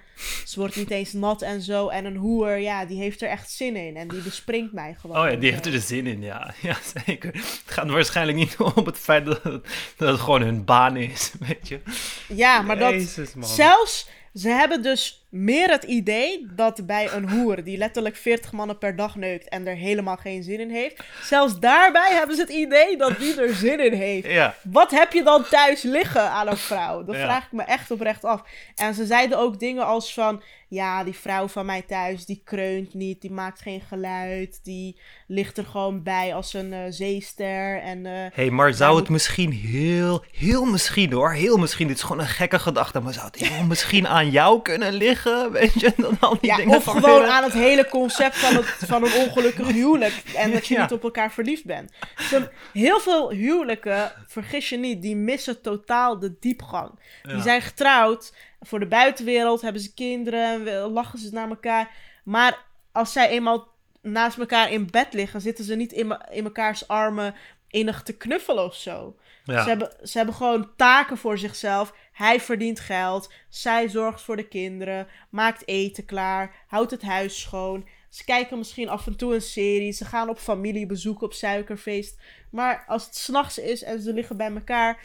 ze 0.44 0.60
wordt 0.60 0.76
niet 0.76 0.90
eens 0.90 1.12
nat 1.12 1.42
en 1.42 1.62
zo. 1.62 1.88
En 1.88 2.04
een 2.04 2.16
hoer, 2.16 2.56
ja, 2.56 2.84
die 2.84 2.98
heeft 2.98 3.22
er 3.22 3.28
echt 3.28 3.50
zin 3.50 3.76
in 3.76 3.96
en 3.96 4.08
die 4.08 4.22
bespringt 4.22 4.72
mij 4.72 4.96
gewoon. 5.00 5.16
Oh 5.16 5.24
ja, 5.24 5.36
die 5.36 5.48
en 5.48 5.52
heeft 5.52 5.64
zo. 5.64 5.70
er 5.70 5.76
de 5.76 5.82
zin 5.82 6.06
in, 6.06 6.22
ja. 6.22 6.54
Ja, 6.62 6.76
zeker. 7.06 7.32
Het 7.32 7.62
gaat 7.66 7.90
waarschijnlijk 7.90 8.38
niet 8.38 8.56
om 8.56 8.86
het 8.86 8.98
feit 8.98 9.26
dat 9.26 9.42
het, 9.42 9.66
dat 9.96 10.08
het 10.08 10.20
gewoon 10.20 10.42
hun 10.42 10.64
baan 10.64 10.96
is, 10.96 11.32
weet 11.48 11.68
je. 11.68 11.80
Ja, 12.28 12.62
maar 12.62 12.78
dat 12.78 12.92
Jezus, 12.92 13.32
zelfs, 13.40 14.08
ze 14.34 14.48
hebben 14.48 14.82
dus 14.82 15.26
meer 15.28 15.70
het 15.70 15.84
idee 15.84 16.46
dat 16.54 16.86
bij 16.86 17.12
een 17.12 17.30
hoer 17.30 17.64
die 17.64 17.78
letterlijk 17.78 18.16
40 18.16 18.52
mannen 18.52 18.78
per 18.78 18.96
dag 18.96 19.16
neukt 19.16 19.48
en 19.48 19.66
er 19.66 19.76
helemaal 19.76 20.16
geen 20.16 20.42
zin 20.42 20.60
in 20.60 20.70
heeft, 20.70 21.02
zelfs 21.22 21.58
daarbij 21.58 22.12
hebben 22.14 22.36
ze 22.36 22.42
het 22.42 22.50
idee 22.50 22.96
dat 22.96 23.18
die 23.18 23.40
er 23.40 23.54
zin 23.54 23.84
in 23.84 23.92
heeft. 23.92 24.26
Ja, 24.26 24.54
Wat 24.62 24.90
heb 24.90 25.12
je 25.12 25.22
dan 25.22 25.44
thuis 25.50 25.82
liggen 25.82 26.30
aan 26.30 26.48
een 26.48 26.56
vrouw? 26.56 27.04
Dat 27.04 27.16
Ja. 27.16 27.22
vraag 27.22 27.44
ik 27.44 27.52
me 27.52 27.62
echt 27.62 27.90
oprecht 27.90 28.24
af. 28.24 28.42
En 28.74 28.94
ze 28.94 29.06
zeiden 29.06 29.38
ook 29.38 29.58
dingen 29.58 29.86
als 29.86 30.14
van... 30.14 30.42
Ja, 30.70 31.04
die 31.04 31.14
vrouw 31.14 31.48
van 31.48 31.66
mij 31.66 31.82
thuis, 31.82 32.26
die 32.26 32.40
kreunt 32.44 32.94
niet. 32.94 33.20
Die 33.20 33.30
maakt 33.30 33.60
geen 33.60 33.80
geluid. 33.80 34.60
Die 34.64 35.00
ligt 35.26 35.58
er 35.58 35.64
gewoon 35.64 36.02
bij 36.02 36.34
als 36.34 36.54
een 36.54 36.72
eh, 36.72 36.80
zeester. 36.88 37.80
En 37.82 38.06
eh, 38.06 38.12
hey, 38.32 38.50
maar 38.50 38.74
zou 38.74 38.96
het 39.00 39.08
misschien 39.08 39.52
heel, 39.52 40.24
heel 40.32 40.64
misschien 40.64 41.12
hoor, 41.12 41.32
heel 41.32 41.56
misschien, 41.56 41.86
dit 41.86 41.96
is 41.96 42.02
gewoon 42.02 42.20
een 42.20 42.26
gekke 42.26 42.58
gedachte, 42.58 43.00
maar 43.00 43.12
zou 43.12 43.26
het 43.26 43.36
heel 43.36 43.64
misschien 43.64 44.08
aan 44.08 44.30
jou 44.30 44.62
kunnen 44.62 44.92
liggen, 44.92 45.16
weet 45.52 45.80
je, 45.80 45.92
dan 45.96 46.16
al 46.20 46.38
die 46.40 46.50
ja, 46.50 46.56
dingen 46.56 46.76
of 46.76 46.84
gewoon 46.84 47.24
aan 47.24 47.42
het 47.42 47.52
hele 47.52 47.88
concept 47.88 48.36
van, 48.38 48.54
het, 48.56 48.66
van 48.86 49.04
een 49.04 49.12
ongelukkig 49.12 49.66
huwelijk. 49.72 50.22
En 50.36 50.50
dat 50.52 50.66
je 50.66 50.74
Ja. 50.74 50.80
niet 50.82 50.92
op 50.92 51.02
elkaar 51.02 51.32
verliefd 51.32 51.64
bent. 51.64 51.92
Zo, 52.30 52.48
heel 52.72 53.00
veel 53.00 53.30
huwelijken, 53.30 54.12
vergis 54.26 54.68
je 54.68 54.76
niet, 54.76 55.02
die 55.02 55.16
missen 55.16 55.60
totaal 55.62 56.18
de 56.18 56.36
diepgang. 56.40 56.90
Die 57.22 57.36
Ja. 57.36 57.42
zijn 57.42 57.62
getrouwd. 57.62 58.32
Voor 58.60 58.80
de 58.80 58.86
buitenwereld 58.86 59.60
hebben 59.60 59.82
ze 59.82 59.94
kinderen. 59.94 60.62
Lachen 60.92 61.18
ze 61.18 61.28
naar 61.32 61.48
elkaar. 61.48 61.90
Maar 62.24 62.58
als 62.92 63.12
zij 63.12 63.28
eenmaal 63.28 63.68
naast 64.02 64.38
elkaar 64.38 64.72
in 64.72 64.90
bed 64.90 65.12
liggen, 65.12 65.40
zitten 65.40 65.64
ze 65.64 65.74
niet 65.74 65.92
in, 65.92 66.06
me- 66.06 66.26
in 66.30 66.42
mekaars 66.42 66.88
armen 66.88 67.34
innig 67.68 68.02
te 68.02 68.12
knuffelen 68.16 68.64
of 68.64 68.74
zo. 68.74 69.16
Ja. 69.44 69.62
Ze, 69.62 69.68
hebben, 69.68 69.92
ze 70.02 70.16
hebben 70.16 70.34
gewoon 70.34 70.70
taken 70.76 71.16
voor 71.18 71.38
zichzelf. 71.38 71.92
Hij 72.18 72.40
verdient 72.40 72.80
geld. 72.80 73.32
Zij 73.48 73.88
zorgt 73.88 74.20
voor 74.22 74.36
de 74.36 74.48
kinderen. 74.48 75.06
Maakt 75.30 75.68
eten 75.68 76.04
klaar. 76.04 76.54
Houdt 76.66 76.90
het 76.90 77.02
huis 77.02 77.40
schoon. 77.40 77.86
Ze 78.08 78.24
kijken 78.24 78.58
misschien 78.58 78.88
af 78.88 79.06
en 79.06 79.16
toe 79.16 79.34
een 79.34 79.42
serie. 79.42 79.92
Ze 79.92 80.04
gaan 80.04 80.28
op 80.28 80.38
familiebezoek 80.38 81.22
op 81.22 81.32
suikerfeest. 81.32 82.18
Maar 82.50 82.84
als 82.86 83.04
het 83.04 83.16
s'nachts 83.16 83.58
is 83.58 83.82
en 83.82 84.00
ze 84.00 84.12
liggen 84.12 84.36
bij 84.36 84.50
elkaar, 84.54 85.00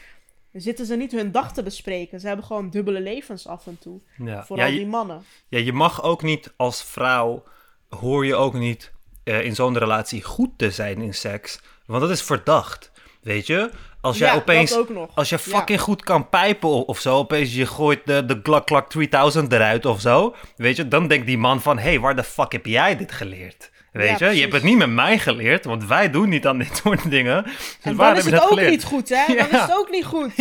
zitten 0.52 0.86
ze 0.86 0.96
niet 0.96 1.12
hun 1.12 1.32
dag 1.32 1.52
te 1.52 1.62
bespreken. 1.62 2.20
Ze 2.20 2.26
hebben 2.26 2.44
gewoon 2.44 2.70
dubbele 2.70 3.00
levens 3.00 3.46
af 3.46 3.66
en 3.66 3.78
toe. 3.78 4.00
Ja. 4.18 4.44
Vooral 4.44 4.66
Ja, 4.66 4.72
je- 4.72 4.78
die 4.78 4.86
mannen. 4.88 5.24
Ja, 5.48 5.58
je 5.58 5.72
mag 5.72 6.02
ook 6.02 6.22
niet 6.22 6.52
als 6.56 6.84
vrouw, 6.84 7.42
hoor 7.88 8.26
je 8.26 8.34
ook 8.34 8.54
niet 8.54 8.92
eh, 9.24 9.44
in 9.44 9.54
zo'n 9.54 9.78
relatie 9.78 10.22
goed 10.22 10.50
te 10.58 10.70
zijn 10.70 11.00
in 11.02 11.14
seks. 11.14 11.60
Want 11.86 12.00
dat 12.00 12.10
is 12.10 12.22
verdacht, 12.22 12.90
weet 13.24 13.46
je? 13.46 13.70
Als 14.00 14.18
jij 14.18 14.28
ja, 14.28 14.34
opeens, 14.34 14.78
als 15.14 15.28
je 15.28 15.36
Ja. 15.44 15.56
fucking 15.56 15.80
goed 15.80 16.02
kan 16.02 16.28
pijpen 16.28 16.68
of 16.86 17.00
zo, 17.00 17.16
opeens 17.16 17.54
je 17.54 17.66
gooit 17.66 18.00
de, 18.04 18.24
de 18.26 18.40
Glock 18.42 18.66
Clock 18.66 18.88
3000 18.90 19.52
eruit 19.52 19.86
of 19.86 20.00
zo, 20.00 20.34
weet 20.56 20.76
je? 20.76 20.88
Dan 20.88 21.08
denkt 21.08 21.26
die 21.26 21.38
man 21.38 21.62
van, 21.62 21.78
hé, 21.78 21.88
hey, 21.88 22.00
waar 22.00 22.16
de 22.16 22.24
fuck 22.24 22.52
heb 22.52 22.66
jij 22.66 22.96
dit 22.96 23.12
geleerd? 23.12 23.70
Weet 23.92 24.06
Ja, 24.06 24.12
je? 24.12 24.16
precies. 24.18 24.34
Je 24.36 24.40
hebt 24.42 24.52
het 24.54 24.62
niet 24.62 24.76
met 24.78 24.90
mij 24.90 25.18
geleerd, 25.18 25.64
want 25.64 25.84
wij 25.86 26.10
doen 26.10 26.28
niet 26.28 26.46
aan 26.46 26.58
dit 26.58 26.76
soort 26.84 27.10
dingen. 27.10 27.42
Dus 27.44 27.52
En 27.82 27.96
waar 27.96 28.14
dan 28.14 28.18
is 28.24 28.30
het 28.30 28.42
ook 28.42 28.48
geleerd? 28.48 28.70
niet 28.70 28.84
goed, 28.84 29.08
hè? 29.08 29.26
Dan 29.34 29.50
is 29.50 29.60
het 29.60 29.72
ook 29.76 29.90
niet 29.90 30.04
goed. 30.04 30.32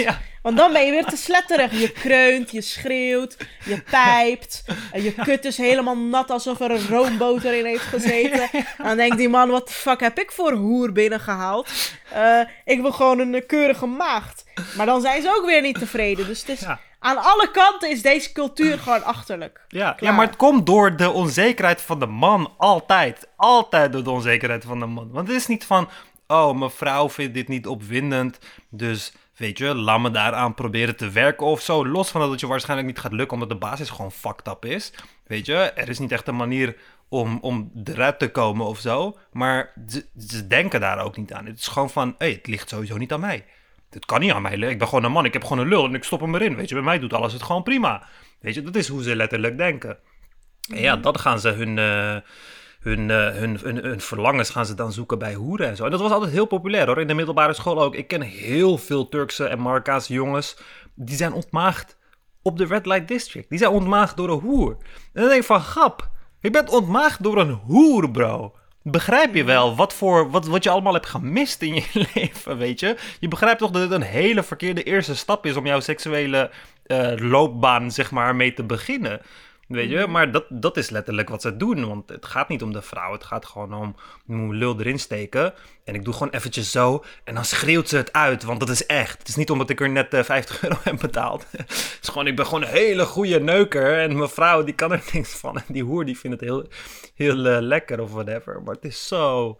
Want 0.44 0.58
dan 0.58 0.74
ben 0.74 0.86
je 0.86 0.92
weer 0.92 1.06
te 1.06 1.16
sletterig. 1.18 1.72
Je 1.80 1.92
kreunt, 1.92 2.52
je 2.52 2.62
schreeuwt, 2.62 3.38
je 3.66 3.82
pijpt. 3.92 4.64
en 4.92 5.04
Je 5.04 5.12
kut 5.14 5.46
is 5.46 5.58
helemaal 5.58 5.98
nat 5.98 6.30
alsof 6.32 6.60
er 6.60 6.72
een 6.72 6.88
roomboter 6.88 7.54
in 7.58 7.66
heeft 7.66 7.84
gezeten. 7.84 8.50
En 8.52 8.84
dan 8.86 8.98
denkt 8.98 9.18
die 9.18 9.30
man, 9.30 9.50
wat 9.50 9.68
de 9.68 9.74
fuck 9.74 10.00
heb 10.00 10.20
ik 10.20 10.32
voor 10.32 10.52
hoer 10.54 10.92
binnengehaald? 10.92 11.70
Eh, 12.12 12.40
ik 12.66 12.82
wil 12.82 12.92
gewoon 12.92 13.20
een 13.20 13.44
keurige 13.48 13.86
maagd. 13.86 14.44
Maar 14.76 14.86
dan 14.86 15.02
zijn 15.02 15.22
ze 15.22 15.34
ook 15.38 15.46
weer 15.46 15.62
niet 15.62 15.80
tevreden. 15.80 16.26
Dus 16.28 16.40
het 16.40 16.50
is, 16.50 16.60
Ja. 16.60 16.80
aan 17.00 17.18
alle 17.18 17.50
kanten 17.52 17.90
is 17.90 18.02
deze 18.02 18.32
cultuur 18.32 18.80
gewoon 18.80 19.04
achterlijk. 19.04 19.62
Ja, 19.68 19.92
Klaar. 19.92 20.10
ja, 20.12 20.16
maar 20.18 20.26
het 20.28 20.36
komt 20.36 20.66
door 20.66 20.96
de 20.96 21.12
onzekerheid 21.12 21.82
van 21.82 22.00
de 22.00 22.06
man. 22.08 22.54
Altijd. 22.58 23.28
Altijd 23.36 23.92
door 23.94 24.04
de 24.04 24.10
onzekerheid 24.12 24.66
van 24.66 24.80
de 24.80 24.86
man. 24.86 25.10
Want 25.12 25.28
het 25.28 25.38
is 25.38 25.48
niet 25.48 25.66
van, 25.66 25.90
oh, 26.28 26.58
mijn 26.58 26.72
vrouw 26.72 27.10
vindt 27.10 27.34
dit 27.34 27.48
niet 27.48 27.68
opwindend. 27.68 28.38
Dus, 28.70 29.14
weet 29.36 29.58
je, 29.58 29.76
laat 29.76 30.00
me 30.00 30.12
daaraan 30.12 30.54
proberen 30.54 30.96
te 30.96 31.10
werken 31.10 31.46
of 31.46 31.62
zo. 31.62 31.88
Los 31.88 32.10
van 32.10 32.22
dat 32.22 32.32
het 32.32 32.40
je 32.40 32.48
waarschijnlijk 32.48 32.90
niet 32.90 33.00
gaat 33.00 33.14
lukken, 33.14 33.34
omdat 33.34 33.50
de 33.50 33.56
basis 33.56 33.90
gewoon 33.90 34.12
fucked 34.12 34.48
up 34.48 34.66
is. 34.66 34.94
Weet 35.24 35.46
je, 35.46 35.56
er 35.56 35.90
is 35.90 36.00
niet 36.00 36.12
echt 36.12 36.28
een 36.28 36.36
manier 36.36 36.76
om, 37.10 37.38
om 37.42 37.72
eruit 37.84 38.20
te 38.20 38.32
komen 38.32 38.66
of 38.66 38.80
zo. 38.80 39.18
Maar 39.32 39.74
ze, 39.88 40.06
ze 40.28 40.48
denken 40.48 40.80
daar 40.80 41.00
ook 41.00 41.18
niet 41.18 41.34
aan. 41.34 41.46
Het 41.46 41.60
is 41.60 41.68
gewoon 41.68 41.90
van, 41.90 42.16
hé, 42.18 42.32
het 42.32 42.48
ligt 42.48 42.70
sowieso 42.70 42.98
niet 42.98 43.14
aan 43.14 43.20
mij. 43.20 43.46
Het 43.90 44.06
kan 44.06 44.20
niet 44.20 44.32
aan 44.32 44.42
mij 44.42 44.52
liggen. 44.52 44.72
Ik 44.72 44.78
ben 44.78 44.88
gewoon 44.88 45.04
een 45.04 45.12
man. 45.12 45.26
Ik 45.26 45.34
heb 45.34 45.44
gewoon 45.44 45.64
een 45.64 45.70
lul 45.70 45.86
en 45.86 45.96
ik 45.96 46.04
stop 46.04 46.20
hem 46.22 46.36
erin. 46.36 46.56
Weet 46.56 46.70
je, 46.70 46.76
bij 46.76 46.84
mij 46.84 47.00
doet 47.00 47.14
alles 47.14 47.34
het 47.34 47.44
gewoon 47.44 47.64
prima. 47.64 48.08
Weet 48.40 48.54
je, 48.54 48.62
dat 48.62 48.76
is 48.76 48.88
hoe 48.88 49.04
ze 49.04 49.16
letterlijk 49.16 49.58
denken. 49.58 49.98
En 50.70 50.82
ja, 50.82 50.96
dat 50.96 51.20
gaan 51.20 51.40
ze 51.40 51.50
hun, 51.50 51.78
eh, 51.78 52.18
hun, 52.84 53.12
eh, 53.12 53.28
hun, 53.28 53.60
hun, 53.62 53.78
hun 53.78 54.02
verlangens 54.02 54.50
gaan 54.50 54.66
ze 54.66 54.74
dan 54.74 54.92
zoeken 54.92 55.20
bij 55.20 55.34
hoeren 55.34 55.68
en 55.68 55.76
zo. 55.76 55.86
En 55.86 55.92
dat 55.92 56.02
was 56.02 56.12
altijd 56.12 56.32
heel 56.32 56.46
populair 56.46 56.86
hoor, 56.86 57.02
in 57.02 57.08
de 57.08 57.14
middelbare 57.14 57.54
school 57.54 57.82
ook. 57.82 57.96
Ik 57.96 58.08
ken 58.08 58.22
heel 58.22 58.78
veel 58.78 59.10
Turkse 59.10 59.46
en 59.46 59.62
Marokkaanse 59.62 60.14
jongens, 60.14 60.58
die 60.96 61.16
zijn 61.16 61.34
ontmaagd 61.34 61.98
op 62.42 62.58
de 62.58 62.66
Red 62.66 62.86
Light 62.86 63.08
District. 63.08 63.50
Die 63.50 63.60
zijn 63.60 63.72
ontmaagd 63.72 64.18
door 64.18 64.30
een 64.30 64.40
hoer. 64.40 64.72
En 65.14 65.22
dan 65.22 65.28
denk 65.28 65.42
ik 65.42 65.48
van, 65.48 65.62
grap, 65.62 66.10
je 66.40 66.50
bent 66.50 66.70
ontmaagd 66.70 67.24
door 67.24 67.38
een 67.38 67.52
hoer, 67.52 68.12
bro. 68.12 68.56
Begrijp 68.82 69.36
je 69.36 69.44
wel 69.44 69.76
wat, 69.76 69.94
voor, 69.94 70.30
wat, 70.30 70.48
wat 70.48 70.64
je 70.64 70.70
allemaal 70.70 70.94
hebt 70.94 71.06
gemist 71.06 71.62
in 71.62 71.74
je 71.74 71.86
leven, 72.14 72.58
weet 72.58 72.80
je? 72.80 72.98
Je 73.20 73.28
begrijpt 73.28 73.60
toch 73.60 73.72
dat 73.72 73.82
het 73.82 73.92
een 73.92 74.02
hele 74.02 74.44
verkeerde 74.44 74.84
eerste 74.84 75.16
stap 75.16 75.46
is 75.46 75.56
om 75.56 75.66
jouw 75.66 75.80
seksuele 75.80 76.52
eh, 76.84 77.12
loopbaan, 77.16 77.92
zeg 77.92 78.12
maar, 78.12 78.36
mee 78.36 78.54
te 78.54 78.64
beginnen. 78.64 79.22
Weet 79.74 79.90
je, 79.90 80.08
maar 80.08 80.32
dat, 80.32 80.46
dat 80.50 80.78
is 80.78 80.90
letterlijk 80.90 81.30
wat 81.30 81.42
ze 81.42 81.58
doen. 81.58 81.88
Want 81.88 82.10
het 82.10 82.26
gaat 82.26 82.50
niet 82.50 82.64
om 82.64 82.74
de 82.74 82.82
vrouw. 82.82 83.12
Het 83.12 83.24
gaat 83.24 83.46
gewoon 83.46 83.74
om 83.74 83.96
mijn 84.26 84.54
lul 84.54 84.80
erin 84.80 85.00
steken. 85.00 85.54
En 85.84 85.96
ik 85.96 86.04
doe 86.04 86.14
gewoon 86.14 86.34
eventjes 86.34 86.72
zo. 86.72 87.04
En 87.24 87.36
dan 87.36 87.46
schreeuwt 87.46 87.90
ze 87.90 87.98
het 87.98 88.14
uit. 88.14 88.44
Want 88.44 88.60
dat 88.60 88.70
is 88.70 88.86
echt. 88.86 89.20
Het 89.20 89.28
is 89.28 89.36
niet 89.36 89.50
omdat 89.50 89.70
ik 89.70 89.82
er 89.82 89.90
net 89.90 90.08
50 90.10 90.64
euro 90.64 90.78
heb 90.84 91.00
betaald. 91.00 91.46
het 91.52 92.00
is 92.02 92.10
gewoon, 92.10 92.28
ik 92.28 92.36
ben 92.36 92.46
gewoon 92.46 92.62
een 92.62 92.68
hele 92.68 93.06
goede 93.06 93.40
neuker. 93.40 94.00
En 94.00 94.18
mijn 94.18 94.30
vrouw, 94.30 94.64
die 94.64 94.76
kan 94.76 94.92
er 94.92 95.04
niks 95.14 95.34
van. 95.34 95.58
En 95.58 95.64
die 95.68 95.84
hoer, 95.84 96.06
die 96.06 96.18
vindt 96.18 96.40
het 96.40 96.50
heel, 96.50 96.68
heel 97.16 97.36
lekker 97.62 98.02
of 98.02 98.12
whatever. 98.12 98.62
Maar 98.64 98.76
het 98.76 98.86
is 98.86 99.08
zo... 99.08 99.58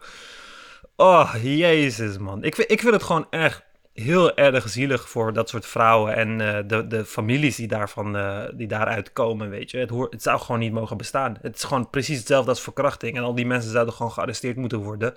Oh, 0.96 1.34
jezus 1.42 2.18
man. 2.18 2.44
Ik, 2.44 2.56
ik 2.56 2.80
vind 2.80 2.92
het 2.92 3.02
gewoon 3.02 3.26
echt 3.30 3.63
heel 3.94 4.36
erg 4.36 4.68
zielig 4.68 5.08
voor 5.08 5.32
dat 5.32 5.48
soort 5.48 5.66
vrouwen 5.66 6.14
en 6.14 6.40
uh, 6.40 6.58
de, 6.66 6.86
de 6.86 7.04
families 7.04 7.56
die, 7.56 7.68
daarvan, 7.68 8.16
uh, 8.16 8.44
die 8.54 8.66
daaruit 8.66 9.12
komen, 9.12 9.50
weet 9.50 9.70
je. 9.70 9.78
Het, 9.78 9.90
hoort, 9.90 10.12
het 10.12 10.22
zou 10.22 10.40
gewoon 10.40 10.60
niet 10.60 10.72
mogen 10.72 10.96
bestaan. 10.96 11.38
Het 11.42 11.56
is 11.56 11.62
gewoon 11.62 11.90
precies 11.90 12.18
hetzelfde 12.18 12.50
als 12.50 12.62
verkrachting. 12.62 13.16
En 13.16 13.22
al 13.22 13.34
die 13.34 13.46
mensen 13.46 13.70
zouden 13.70 13.94
gewoon 13.94 14.12
gearresteerd 14.12 14.56
moeten 14.56 14.78
worden. 14.78 15.14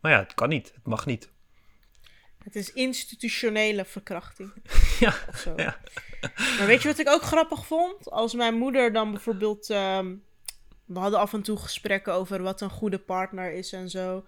Maar 0.00 0.12
ja, 0.12 0.18
het 0.18 0.34
kan 0.34 0.48
niet. 0.48 0.72
Het 0.74 0.86
mag 0.86 1.06
niet. 1.06 1.30
Het 2.44 2.56
is 2.56 2.72
institutionele 2.72 3.84
verkrachting. 3.84 4.52
ja, 5.00 5.14
ja. 5.56 5.76
Maar 6.58 6.66
weet 6.66 6.82
je 6.82 6.88
wat 6.88 6.98
ik 6.98 7.08
ook 7.08 7.22
grappig 7.22 7.66
vond? 7.66 8.10
Als 8.10 8.34
mijn 8.34 8.54
moeder 8.54 8.92
dan 8.92 9.10
bijvoorbeeld... 9.10 9.68
Um, 9.68 10.26
we 10.84 10.98
hadden 10.98 11.20
af 11.20 11.32
en 11.32 11.42
toe 11.42 11.56
gesprekken 11.56 12.12
over 12.12 12.42
wat 12.42 12.60
een 12.60 12.70
goede 12.70 12.98
partner 12.98 13.52
is 13.52 13.72
en 13.72 13.90
zo. 13.90 14.24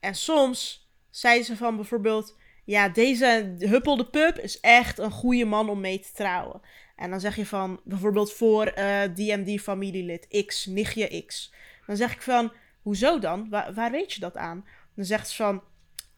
En 0.00 0.14
soms 0.14 0.88
zei 1.10 1.42
ze 1.42 1.56
van 1.56 1.76
bijvoorbeeld 1.76 2.36
ja, 2.64 2.88
deze 2.88 3.54
Huppel 3.58 3.96
de 3.96 4.06
Pup 4.06 4.38
is 4.38 4.60
echt 4.60 4.98
een 4.98 5.10
goede 5.10 5.44
man 5.44 5.70
om 5.70 5.80
mee 5.80 6.00
te 6.00 6.12
trouwen. 6.14 6.60
En 6.96 7.10
dan 7.10 7.20
zeg 7.20 7.36
je 7.36 7.46
van, 7.46 7.80
bijvoorbeeld 7.84 8.32
voor 8.32 8.72
uh, 8.78 9.00
die 9.14 9.32
en 9.32 9.44
die 9.44 9.60
familielid, 9.60 10.44
X, 10.46 10.66
nichtje 10.66 11.24
X. 11.26 11.52
Dan 11.86 11.96
zeg 11.96 12.12
ik 12.12 12.22
van, 12.22 12.52
hoezo 12.82 13.18
dan? 13.18 13.48
waar 13.50 13.90
weet 13.90 14.12
je 14.12 14.20
dat 14.20 14.36
aan? 14.36 14.66
Dan 14.94 15.04
zegt 15.04 15.28
ze 15.28 15.36
van, 15.36 15.62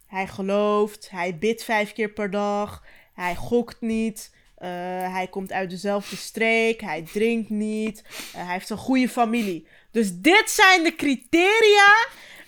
hij 0.06 0.26
gelooft, 0.26 1.10
hij 1.10 1.38
bidt 1.38 1.64
vijf 1.64 1.92
keer 1.92 2.10
per 2.10 2.30
dag, 2.30 2.84
hij 3.14 3.34
gokt 3.34 3.80
niet, 3.80 4.34
uh, 4.58 4.68
hij 5.12 5.26
komt 5.30 5.52
uit 5.52 5.70
dezelfde 5.70 6.16
streek, 6.16 6.80
hij 6.80 7.02
drinkt 7.02 7.50
niet, 7.50 8.02
uh, 8.06 8.44
hij 8.44 8.52
heeft 8.52 8.70
een 8.70 8.76
goede 8.76 9.08
familie. 9.08 9.66
Dus 9.90 10.18
dit 10.18 10.50
zijn 10.50 10.82
de 10.82 10.94
criteria 10.94 12.06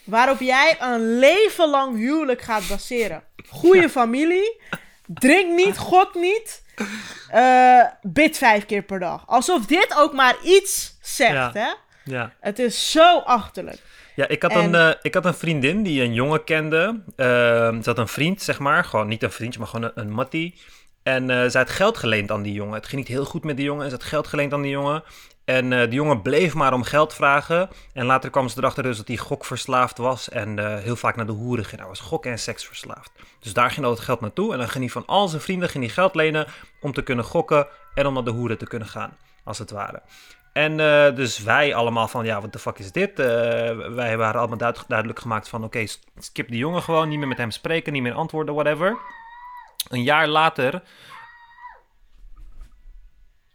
waarop 0.09 0.41
jij 0.41 0.77
een 0.81 1.19
leven 1.19 1.71
lang 1.71 1.97
huwelijk 1.97 2.43
gaat 2.43 2.69
baseren. 2.69 3.23
Goede 3.49 3.89
familie, 3.89 4.61
drink 5.07 5.57
niet, 5.57 5.79
gok 5.93 6.15
niet, 6.15 6.63
uh, 7.35 7.85
bid 8.03 8.39
vijf 8.39 8.67
keer 8.67 8.83
per 8.83 8.99
dag. 8.99 9.23
Alsof 9.27 9.67
dit 9.67 9.95
ook 9.97 10.13
maar 10.13 10.37
iets 10.45 10.99
zegt, 11.03 11.55
hè? 11.55 11.69
Ja. 12.05 12.33
Het 12.41 12.59
is 12.59 12.91
zo 12.91 13.19
achterlijk. 13.19 13.79
Ja, 14.15 14.29
ik 14.29 14.43
had, 14.43 14.55
een, 14.55 14.75
uh, 14.75 14.91
ik 15.03 15.15
had 15.15 15.25
een 15.25 15.35
vriendin 15.35 15.83
die 15.83 16.03
een 16.03 16.15
jongen 16.15 16.45
kende. 16.45 17.03
Uh, 17.17 17.27
ze 17.69 17.83
had 17.85 17.99
een 17.99 18.09
vriend, 18.09 18.43
zeg 18.43 18.59
maar. 18.59 18.85
Gewoon 18.85 19.09
niet 19.09 19.23
een 19.23 19.33
vriendje, 19.33 19.59
maar 19.59 19.69
gewoon 19.69 19.85
een, 19.95 20.01
een 20.01 20.11
mattie. 20.11 20.55
En 21.09 21.29
uh, 21.29 21.49
ze 21.49 21.59
had 21.59 21.71
geld 21.71 21.97
geleend 21.97 22.31
aan 22.31 22.43
die 22.43 22.53
jongen. 22.53 22.75
Het 22.75 22.87
ging 22.87 23.01
niet 23.01 23.11
heel 23.11 23.25
goed 23.25 23.45
met 23.45 23.57
die 23.57 23.65
jongen. 23.65 23.85
En 23.85 23.91
ze 23.91 23.97
had 23.97 24.05
geld 24.05 24.27
geleend 24.27 24.53
aan 24.53 24.63
die 24.63 24.71
jongen. 24.71 25.03
En 25.45 25.73
uh, 25.73 25.81
die 25.81 25.93
jongen 25.93 26.23
bleef 26.23 26.55
maar 26.55 26.73
om 26.73 26.83
geld 26.83 27.15
vragen. 27.15 27.69
En 27.93 28.07
later 28.07 28.31
kwam 28.31 28.49
ze 28.49 28.59
erachter 28.59 28.83
dus 28.83 28.97
dat 28.97 29.09
hij 29.09 29.17
gokverslaafd 29.17 29.99
was. 29.99 30.29
En 30.29 30.59
uh, 30.59 30.77
heel 30.79 30.97
vaak 30.97 31.17
naar 31.17 31.27
de 31.27 31.33
hoeren 31.33 31.65
ging. 31.65 31.81
Hij 31.81 31.89
was 31.89 32.01
gok- 32.01 32.27
en 32.27 32.39
seksverslaafd. 32.39 33.11
Dus 33.41 33.53
daar 33.53 33.71
ging 33.71 33.87
al 33.87 33.93
het 33.93 34.01
geld 34.01 34.21
naartoe. 34.21 34.53
En 34.53 34.59
dan 34.59 34.69
ging 34.69 34.85
hij 34.85 34.93
van 34.93 35.07
al 35.07 35.29
zijn 35.29 35.43
vrienden 35.43 35.69
ging 35.69 35.85
hij 35.85 35.93
geld 35.93 36.15
lenen 36.15 36.47
om 36.81 36.93
te 36.93 37.03
kunnen 37.03 37.25
gokken. 37.25 37.67
En 37.95 38.07
om 38.07 38.15
naar 38.15 38.25
de 38.25 38.31
hoeren 38.31 38.59
te 38.59 38.67
kunnen 38.67 38.89
gaan, 38.89 39.17
als 39.45 39.59
het 39.59 39.71
ware. 39.71 40.03
En 40.53 40.77
dus 41.15 41.39
wij 41.39 41.75
allemaal 41.75 42.09
van, 42.09 42.25
ja, 42.25 42.41
wat 42.41 42.53
de 42.53 42.59
fuck 42.59 42.79
is 42.79 42.93
dit? 42.93 43.17
wij 43.95 44.17
waren 44.17 44.41
allemaal 44.41 44.59
duid 44.59 44.85
duidelijk 44.89 45.21
gemaakt 45.21 45.49
van, 45.49 45.65
oké, 45.65 45.87
skip 46.19 46.49
die 46.49 46.59
jongen 46.59 46.83
gewoon. 46.83 47.09
Niet 47.09 47.19
meer 47.19 47.29
met 47.29 47.39
hem 47.39 47.51
spreken, 47.51 47.93
niet 47.93 48.03
meer 48.03 48.13
antwoorden, 48.13 48.55
whatever. 48.55 48.99
Een 49.89 50.03
jaar 50.03 50.29
later 50.29 50.83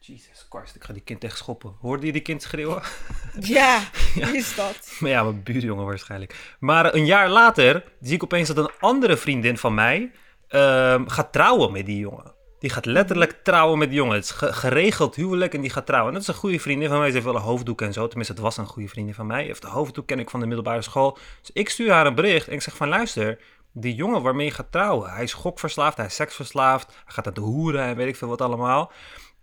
Jesus 0.05 0.45
Christ, 0.49 0.75
ik 0.75 0.83
ga 0.83 0.93
die 0.93 1.01
kind 1.01 1.19
tegen 1.19 1.37
schoppen. 1.37 1.75
Hoorde 1.79 2.05
je 2.05 2.11
die 2.11 2.21
kind 2.21 2.41
schreeuwen? 2.41 2.81
Ja, 3.39 3.81
ja. 4.15 4.33
is 4.33 4.55
dat? 4.55 4.97
Maar 4.99 5.09
ja, 5.09 5.23
mijn 5.23 5.43
buurjongen 5.43 5.85
waarschijnlijk. 5.85 6.55
Maar 6.59 6.93
een 6.93 7.05
jaar 7.05 7.29
later 7.29 7.83
zie 8.01 8.13
ik 8.13 8.23
opeens 8.23 8.47
dat 8.47 8.57
een 8.57 8.71
andere 8.79 9.17
vriendin 9.17 9.57
van 9.57 9.73
mij 9.73 10.11
uh, 10.49 11.01
gaat 11.05 11.31
trouwen 11.31 11.71
met 11.71 11.85
die 11.85 11.97
jongen. 11.97 12.33
Die 12.59 12.69
gaat 12.69 12.85
letterlijk 12.85 13.39
trouwen 13.43 13.77
met 13.77 13.89
die 13.89 13.97
jongen. 13.97 14.15
Het 14.15 14.23
is 14.23 14.31
geregeld 14.31 15.15
huwelijk 15.15 15.53
en 15.53 15.61
die 15.61 15.69
gaat 15.69 15.85
trouwen. 15.85 16.07
En 16.07 16.13
dat 16.13 16.29
is 16.29 16.33
een 16.33 16.41
goede 16.41 16.59
vriendin 16.59 16.89
van 16.89 16.97
mij. 16.97 17.07
Ze 17.07 17.13
heeft 17.13 17.25
wel 17.25 17.35
een 17.35 17.41
hoofddoek 17.41 17.81
en 17.81 17.93
zo. 17.93 18.07
Tenminste, 18.07 18.33
het 18.33 18.41
was 18.41 18.57
een 18.57 18.65
goede 18.65 18.89
vriendin 18.89 19.13
van 19.13 19.27
mij. 19.27 19.43
Heeft 19.45 19.61
de 19.61 19.67
hoofddoek 19.67 20.07
ken 20.07 20.19
ik 20.19 20.29
van 20.29 20.39
de 20.39 20.45
middelbare 20.45 20.81
school. 20.81 21.17
Dus 21.39 21.51
ik 21.53 21.69
stuur 21.69 21.91
haar 21.91 22.05
een 22.05 22.15
bericht 22.15 22.47
en 22.47 22.53
ik 22.53 22.61
zeg 22.61 22.75
van 22.75 22.87
luister, 22.87 23.39
die 23.73 23.95
jongen 23.95 24.21
waarmee 24.21 24.45
je 24.45 24.53
gaat 24.53 24.71
trouwen, 24.71 25.09
hij 25.09 25.23
is 25.23 25.33
gokverslaafd, 25.33 25.97
hij 25.97 26.05
is 26.05 26.15
seksverslaafd, 26.15 26.87
hij 26.87 27.13
gaat 27.13 27.25
naar 27.25 27.33
de 27.33 27.41
hoeren 27.41 27.83
en 27.83 27.95
weet 27.95 28.07
ik 28.07 28.15
veel 28.15 28.27
wat 28.27 28.41
allemaal. 28.41 28.91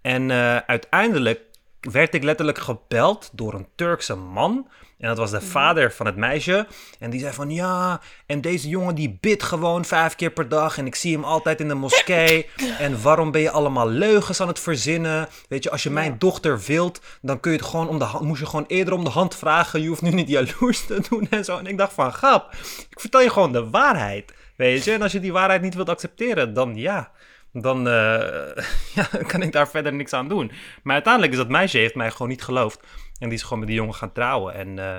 En 0.01 0.29
uh, 0.29 0.57
uiteindelijk 0.57 1.41
werd 1.81 2.15
ik 2.15 2.23
letterlijk 2.23 2.59
gebeld 2.59 3.31
door 3.33 3.55
een 3.55 3.69
Turkse 3.75 4.17
man. 4.17 4.69
En 5.01 5.09
dat 5.09 5.19
was 5.19 5.31
de 5.31 5.41
vader 5.41 5.93
van 5.93 6.07
het 6.07 6.17
meisje. 6.17 6.67
En 6.99 7.11
die 7.11 7.21
zei 7.21 7.33
van 7.33 7.51
ja, 7.51 8.01
en 8.27 8.41
deze 8.41 8.69
jongen 8.69 8.95
die 8.95 9.19
bidt 9.21 9.43
gewoon 9.43 9.85
vijf 9.85 10.15
keer 10.15 10.31
per 10.31 10.49
dag. 10.49 10.79
En 10.79 10.87
ik 10.87 10.95
zie 10.95 11.15
hem 11.15 11.25
altijd 11.25 11.61
in 11.61 11.69
de 11.69 11.75
moskee. 11.75 12.47
En 12.79 13.03
waarom 13.03 13.31
ben 13.31 13.41
je 13.41 13.51
allemaal 13.51 13.89
leugens 13.89 14.41
aan 14.41 14.49
het 14.49 14.61
verzinnen? 14.61 15.29
Weet 15.49 15.63
je, 15.63 15.71
als 15.71 15.83
je 15.83 15.91
mijn 15.91 16.19
dochter 16.19 16.61
wilt, 16.67 17.01
dan 17.23 17.41
kun 17.41 17.53
je 17.53 17.57
het 17.57 17.67
gewoon 17.67 17.89
om 17.89 17.99
de 17.99 18.05
hand, 18.05 18.25
moest 18.25 18.41
je 18.41 18.47
gewoon 18.47 18.65
eerder 18.67 18.95
om 18.95 19.05
de 19.05 19.11
hand 19.11 19.37
vragen. 19.37 19.83
Je 19.83 19.89
hoeft 19.89 20.03
nu 20.03 20.11
niet 20.11 20.29
jaloers 20.29 20.87
te 20.87 21.03
doen 21.09 21.27
en 21.31 21.45
zo. 21.45 21.59
En 21.59 21.67
ik 21.67 21.79
dacht 21.79 21.93
van 21.93 22.13
grap, 22.13 22.53
ik 22.91 23.01
vertel 23.01 23.21
je 23.21 23.31
gewoon 23.31 23.53
de 23.53 23.71
waarheid. 23.71 24.35
Weet 24.57 24.85
je, 24.85 24.93
en 24.93 25.03
als 25.03 25.13
je 25.13 25.21
die 25.21 25.33
waarheid 25.33 25.63
niet 25.63 25.75
wilt 25.75 25.89
accepteren, 25.89 26.55
dan 26.55 26.77
ja 26.77 27.11
dan 27.53 27.87
uh, 27.87 27.93
ja, 28.95 29.09
kan 29.27 29.43
ik 29.43 29.53
daar 29.53 29.69
verder 29.69 29.93
niks 29.93 30.13
aan 30.13 30.29
doen. 30.29 30.53
Maar 30.83 30.95
uiteindelijk 30.95 31.33
is 31.33 31.39
dat 31.39 31.49
meisje 31.49 31.79
heeft 31.79 31.95
mij 31.95 32.11
gewoon 32.11 32.29
niet 32.29 32.43
geloofd. 32.43 32.81
En 33.21 33.29
die 33.29 33.39
is 33.39 33.43
gewoon 33.43 33.59
met 33.59 33.69
die 33.69 33.77
jongen 33.77 33.95
gaan 33.95 34.13
trouwen. 34.13 34.55
En 34.55 34.77
uh, 34.77 34.97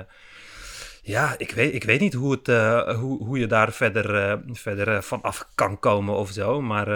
ja, 1.02 1.34
ik 1.38 1.50
weet, 1.50 1.74
ik 1.74 1.84
weet 1.84 2.00
niet 2.00 2.14
hoe, 2.14 2.32
het, 2.32 2.48
uh, 2.48 2.98
hoe, 2.98 3.24
hoe 3.24 3.38
je 3.38 3.46
daar 3.46 3.72
verder, 3.72 4.40
verder 4.52 5.02
van 5.02 5.22
af 5.22 5.48
kan 5.54 5.78
komen 5.78 6.14
of 6.14 6.30
zo. 6.30 6.60
Maar 6.60 6.88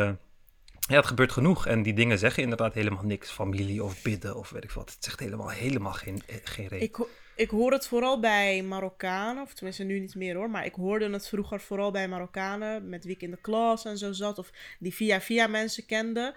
ja, 0.88 0.96
het 0.96 1.06
gebeurt 1.06 1.32
genoeg. 1.32 1.66
En 1.66 1.82
die 1.82 1.94
dingen 1.94 2.18
zeggen 2.18 2.42
inderdaad 2.42 2.74
helemaal 2.74 3.04
niks. 3.04 3.30
Familie 3.30 3.84
of 3.84 4.02
bidden 4.02 4.36
of 4.36 4.50
weet 4.50 4.64
ik 4.64 4.70
wat. 4.70 4.90
Het 4.90 5.04
zegt 5.04 5.20
helemaal, 5.20 5.48
helemaal 5.48 5.92
geen, 5.92 6.22
geen 6.44 6.68
reden. 6.68 6.86
Ik, 6.86 6.98
ik 7.36 7.50
hoor 7.50 7.72
het 7.72 7.86
vooral 7.86 8.20
bij 8.20 8.62
Marokkanen, 8.62 9.42
of 9.42 9.54
tenminste 9.54 9.84
nu 9.84 9.98
niet 9.98 10.14
meer 10.14 10.36
hoor, 10.36 10.50
maar 10.50 10.64
ik 10.64 10.74
hoorde 10.74 11.10
het 11.10 11.28
vroeger 11.28 11.60
vooral 11.60 11.90
bij 11.90 12.08
Marokkanen 12.08 12.88
met 12.88 13.04
wie 13.04 13.14
ik 13.14 13.22
in 13.22 13.30
de 13.30 13.40
klas 13.40 13.84
en 13.84 13.98
zo 13.98 14.12
zat, 14.12 14.38
of 14.38 14.50
die 14.78 14.94
via 14.94 15.20
via 15.20 15.46
mensen 15.46 15.86
kenden. 15.86 16.34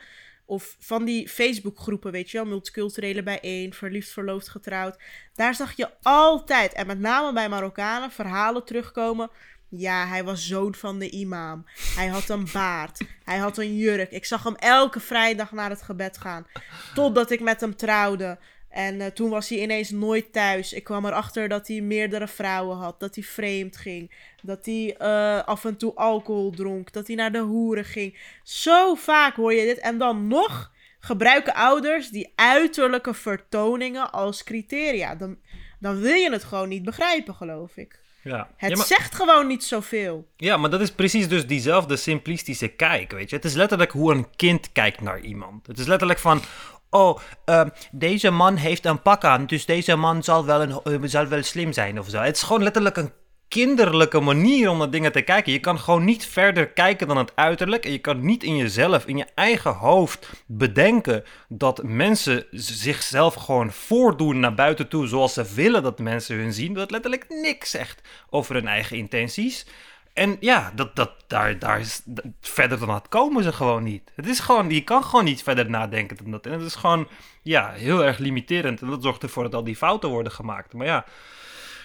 Of 0.50 0.76
van 0.80 1.06
die 1.06 1.30
Facebookgroepen, 1.30 2.12
weet 2.12 2.32
je 2.32 2.38
wel, 2.38 2.46
multiculturele 2.46 3.24
bijeen, 3.24 3.74
verliefd, 3.74 4.10
verloofd, 4.12 4.50
getrouwd. 4.50 5.00
Daar 5.34 5.56
zag 5.56 5.74
je 5.76 5.90
altijd, 6.02 6.74
en 6.74 6.88
met 6.88 7.00
name 7.00 7.34
bij 7.34 7.50
Marokkanen, 7.50 8.12
verhalen 8.12 8.66
terugkomen. 8.66 9.30
Ja, 9.68 10.08
hij 10.08 10.24
was 10.24 10.48
zoon 10.48 10.76
van 10.76 11.00
de 11.00 11.10
imam. 11.10 11.66
Hij 11.96 12.08
had 12.08 12.30
een 12.30 12.48
baard. 12.54 13.02
Hij 13.24 13.38
had 13.38 13.58
een 13.58 13.76
jurk. 13.76 14.12
Ik 14.12 14.26
zag 14.26 14.44
hem 14.44 14.56
elke 14.56 15.00
vrijdag 15.00 15.52
naar 15.52 15.70
het 15.70 15.82
gebed 15.82 16.18
gaan. 16.18 16.48
Totdat 16.94 17.32
ik 17.32 17.40
met 17.40 17.62
hem 17.62 17.76
trouwde. 17.76 18.38
En 18.70 18.96
uh, 18.96 19.06
toen 19.06 19.30
was 19.30 19.50
hij 19.50 19.62
ineens 19.62 19.90
nooit 19.90 20.34
thuis. 20.34 20.74
Ik 20.74 20.84
kwam 20.84 21.06
erachter 21.06 21.48
dat 21.48 21.68
hij 21.68 21.82
meerdere 21.82 22.28
vrouwen 22.28 22.78
had. 22.78 23.00
Dat 23.00 23.16
hij 23.16 23.24
vreemd 23.24 23.78
ging. 23.78 24.12
Dat 24.42 24.66
hij 24.66 24.96
uh, 25.02 25.44
af 25.44 25.66
en 25.66 25.78
toe 25.78 25.94
alcohol 25.96 26.52
dronk. 26.52 26.94
Dat 26.94 27.08
hij 27.08 27.16
naar 27.16 27.32
de 27.32 27.40
hoeren 27.40 27.86
ging. 27.86 28.20
Zo 28.44 28.96
vaak 28.96 29.36
hoor 29.36 29.54
je 29.54 29.66
dit. 29.66 29.80
En 29.80 29.98
dan 29.98 30.28
nog 30.28 30.72
gebruiken 31.00 31.54
ouders 31.54 32.10
die 32.10 32.32
uiterlijke 32.36 33.14
vertoningen 33.14 34.12
als 34.12 34.44
criteria. 34.44 35.16
Dan, 35.16 35.38
dan 35.80 36.00
wil 36.00 36.16
je 36.16 36.32
het 36.32 36.44
gewoon 36.44 36.70
niet 36.70 36.84
begrijpen, 36.84 37.34
geloof 37.34 37.78
ik. 37.78 38.00
Ja. 38.24 38.50
Het 38.58 38.70
ja, 38.70 38.78
maar... 38.78 38.86
zegt 38.86 39.16
gewoon 39.16 39.48
niet 39.48 39.64
zoveel. 39.64 40.28
Ja, 40.38 40.58
maar 40.58 40.70
dat 40.70 40.82
is 40.82 40.92
precies 40.92 41.28
dus 41.28 41.48
diezelfde 41.48 41.96
simplistische 41.96 42.68
kijk, 42.68 43.12
weet 43.12 43.30
je. 43.30 43.36
Het 43.36 43.46
is 43.46 43.54
letterlijk 43.54 43.92
hoe 43.92 44.14
een 44.14 44.36
kind 44.36 44.72
kijkt 44.72 45.02
naar 45.02 45.20
iemand. 45.20 45.68
Het 45.68 45.80
is 45.80 45.86
letterlijk 45.86 46.20
van, 46.20 46.42
oh, 46.90 47.20
uh, 47.46 47.62
deze 47.92 48.30
man 48.30 48.56
heeft 48.56 48.86
een 48.86 49.02
pak 49.02 49.24
aan, 49.24 49.46
dus 49.46 49.66
deze 49.66 49.96
man 49.96 50.24
zal 50.24 50.46
wel, 50.46 50.62
een, 50.62 50.82
uh, 50.84 51.00
zal 51.04 51.28
wel 51.28 51.44
slim 51.44 51.74
zijn 51.74 52.00
of 52.00 52.10
zo. 52.10 52.20
Het 52.20 52.36
is 52.36 52.44
gewoon 52.44 52.64
letterlijk 52.64 52.98
een 52.98 53.12
kinderlijke 53.50 54.20
manier 54.20 54.70
om 54.70 54.78
naar 54.78 54.90
dingen 54.90 55.12
te 55.12 55.22
kijken. 55.22 55.52
Je 55.52 55.60
kan 55.60 55.80
gewoon 55.80 56.04
niet 56.04 56.26
verder 56.26 56.68
kijken 56.68 57.08
dan 57.08 57.18
het 57.18 57.32
uiterlijk. 57.36 57.86
En 57.86 57.92
je 57.92 58.00
kan 58.00 58.26
niet 58.26 58.44
in 58.44 58.56
jezelf, 58.56 59.06
in 59.06 59.18
je 59.18 59.28
eigen 59.36 59.74
hoofd 59.74 60.30
bedenken 60.48 61.24
dat 61.48 61.84
mensen 61.84 62.46
zichzelf 62.52 63.34
gewoon 63.34 63.72
voordoen 63.72 64.40
naar 64.40 64.54
buiten 64.54 64.88
toe 64.88 65.08
zoals 65.08 65.34
ze 65.34 65.54
willen 65.56 65.84
dat 65.84 66.00
mensen 66.00 66.38
hun 66.38 66.54
zien. 66.54 66.74
Dat 66.74 66.92
letterlijk 66.92 67.26
niks 67.30 67.70
zegt 67.70 68.02
over 68.30 68.56
hun 68.56 68.68
eigen 68.68 68.98
intenties. 68.98 69.66
En 70.14 70.38
ja, 70.40 70.72
dat, 70.76 70.96
dat, 70.96 71.12
daar, 71.28 71.60
daar 71.60 71.80
is, 71.80 72.02
dat- 72.06 72.26
verder 72.42 72.80
dan 72.80 72.88
dat 72.88 73.08
komen 73.10 73.44
ze 73.44 73.54
gewoon 73.54 73.84
niet. 73.84 74.12
Het 74.16 74.28
is 74.28 74.40
gewoon, 74.40 74.70
je 74.70 74.84
kan 74.84 75.04
gewoon 75.04 75.26
niet 75.26 75.44
verder 75.44 75.70
nadenken 75.70 76.18
dan 76.18 76.32
dat. 76.32 76.46
En 76.46 76.52
het 76.52 76.62
is 76.62 76.76
gewoon 76.76 77.08
ja, 77.42 77.72
heel 77.72 78.06
erg 78.06 78.18
limiterend. 78.18 78.82
En 78.82 78.88
dat 78.90 79.04
zorgt 79.04 79.24
ervoor 79.24 79.44
dat 79.44 79.56
al 79.56 79.64
die 79.64 79.76
fouten 79.76 80.10
worden 80.10 80.32
gemaakt. 80.32 80.74
Maar 80.74 80.86
ja, 80.86 81.06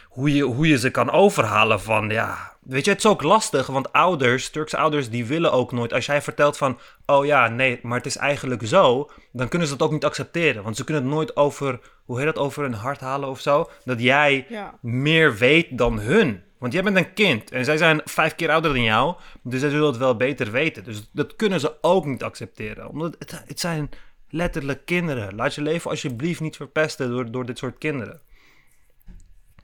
hoe 0.08 0.34
je, 0.34 0.42
hoe 0.42 0.68
je 0.68 0.78
ze 0.78 0.90
kan 0.90 1.10
overhalen 1.10 1.80
van, 1.80 2.08
ja... 2.08 2.52
Weet 2.62 2.84
je, 2.84 2.90
het 2.90 2.98
is 3.04 3.06
ook 3.10 3.22
lastig, 3.22 3.66
want 3.66 3.92
ouders, 3.92 4.50
Turkse 4.50 4.76
ouders, 4.76 5.10
die 5.10 5.24
willen 5.26 5.52
ook 5.52 5.72
nooit... 5.72 5.92
Als 5.92 6.06
jij 6.06 6.22
vertelt 6.22 6.56
van, 6.56 6.78
oh 7.06 7.26
ja, 7.26 7.48
nee, 7.48 7.78
maar 7.82 7.96
het 7.96 8.06
is 8.06 8.16
eigenlijk 8.16 8.66
zo... 8.66 9.10
Dan 9.32 9.48
kunnen 9.48 9.68
ze 9.68 9.76
dat 9.76 9.86
ook 9.86 9.92
niet 9.92 10.04
accepteren. 10.04 10.62
Want 10.62 10.76
ze 10.76 10.84
kunnen 10.84 11.02
het 11.02 11.12
nooit 11.12 11.36
over, 11.36 11.80
hoe 12.04 12.16
heet 12.16 12.26
dat, 12.26 12.38
over 12.38 12.62
hun 12.62 12.74
hart 12.74 13.00
halen 13.00 13.28
of 13.28 13.40
zo. 13.40 13.70
Dat 13.84 14.00
jij 14.00 14.46
Ja. 14.48 14.74
meer 14.80 15.36
weet 15.36 15.78
dan 15.78 15.98
hun. 15.98 16.42
Want 16.64 16.76
jij 16.76 16.84
bent 16.84 16.96
een 16.96 17.12
kind 17.12 17.50
en 17.50 17.64
zij 17.64 17.76
zijn 17.76 18.00
vijf 18.04 18.34
keer 18.34 18.50
ouder 18.50 18.72
dan 18.72 18.82
jou, 18.82 19.16
dus 19.42 19.60
zij 19.60 19.70
zullen 19.70 19.86
het 19.86 19.96
wel 19.96 20.16
beter 20.16 20.50
weten. 20.50 20.84
Dus 20.84 21.08
dat 21.12 21.36
kunnen 21.36 21.60
ze 21.60 21.76
ook 21.80 22.04
niet 22.04 22.22
accepteren. 22.22 22.88
Omdat 22.88 23.16
het, 23.18 23.42
het 23.46 23.60
zijn 23.60 23.90
letterlijk 24.28 24.84
kinderen. 24.84 25.34
Laat 25.34 25.54
je 25.54 25.62
leven 25.62 25.90
alsjeblieft 25.90 26.40
niet 26.40 26.56
verpesten 26.56 27.10
door, 27.10 27.30
door 27.30 27.46
dit 27.46 27.58
soort 27.58 27.78
kinderen. 27.78 28.20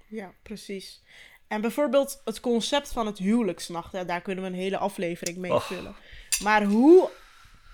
Ja, 0.06 0.32
precies. 0.42 1.02
En 1.48 1.60
bijvoorbeeld 1.60 2.20
het 2.24 2.40
concept 2.40 2.92
van 2.92 3.06
het 3.06 3.18
huwelijksnacht, 3.18 3.92
hè, 3.92 4.04
daar 4.04 4.20
kunnen 4.20 4.44
we 4.44 4.50
een 4.50 4.56
hele 4.56 4.78
aflevering 4.78 5.38
mee 5.38 5.58
vullen. 5.58 5.94
Maar 6.42 6.64
hoe 6.64 7.10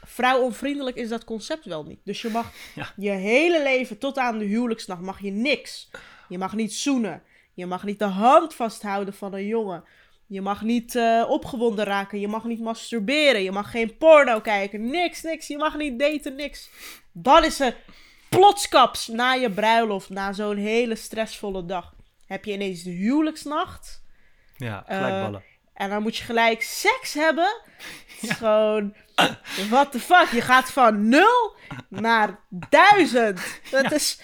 vrouwonvriendelijk 0.04 0.96
is 0.96 1.08
dat 1.08 1.24
concept 1.24 1.64
wel 1.64 1.84
niet? 1.84 2.00
Dus 2.04 2.22
je 2.22 2.28
mag 2.28 2.52
Ja. 2.74 2.92
je 2.96 3.10
hele 3.10 3.62
leven 3.62 3.98
tot 3.98 4.18
aan 4.18 4.38
de 4.38 4.44
huwelijksnacht 4.44 5.00
mag 5.00 5.20
je 5.20 5.30
niks. 5.30 5.90
Je 6.28 6.38
mag 6.38 6.54
niet 6.54 6.72
zoenen. 6.72 7.22
Je 7.56 7.66
mag 7.66 7.84
niet 7.84 7.98
de 7.98 8.04
hand 8.04 8.54
vasthouden 8.54 9.14
van 9.14 9.34
een 9.34 9.46
jongen. 9.46 9.84
Je 10.26 10.40
mag 10.40 10.62
niet 10.62 10.94
eh, 10.94 11.24
opgewonden 11.28 11.84
raken. 11.84 12.20
Je 12.20 12.28
mag 12.28 12.44
niet 12.44 12.60
masturberen. 12.60 13.42
Je 13.42 13.52
mag 13.52 13.70
geen 13.70 13.96
porno 13.96 14.40
kijken. 14.40 14.90
Niks, 14.90 15.22
niks. 15.22 15.46
Je 15.46 15.56
mag 15.56 15.76
niet 15.76 15.98
daten, 15.98 16.34
niks. 16.34 16.70
Dan 17.12 17.44
is 17.44 17.60
er 17.60 17.76
plotskaps 18.28 19.06
na 19.06 19.32
je 19.32 19.50
bruiloft, 19.50 20.08
na 20.10 20.32
zo'n 20.32 20.56
hele 20.56 20.94
stressvolle 20.94 21.64
dag. 21.66 21.94
Heb 22.26 22.44
je 22.44 22.52
ineens 22.52 22.82
de 22.82 22.90
huwelijksnacht. 22.90 24.02
Ja, 24.56 24.84
gelijkballen. 24.86 25.42
En 25.74 25.90
dan 25.90 26.02
moet 26.02 26.16
je 26.16 26.24
gelijk 26.24 26.62
seks 26.62 27.14
hebben. 27.14 27.60
Gewoon. 28.38 28.94
What 29.70 29.92
the 29.92 30.00
fuck? 30.00 30.28
Je 30.30 30.40
gaat 30.40 30.70
van 30.72 31.08
nul 31.08 31.54
naar 31.88 32.38
duizend. 32.50 33.60
Dat 33.70 33.92
is. 33.92 34.20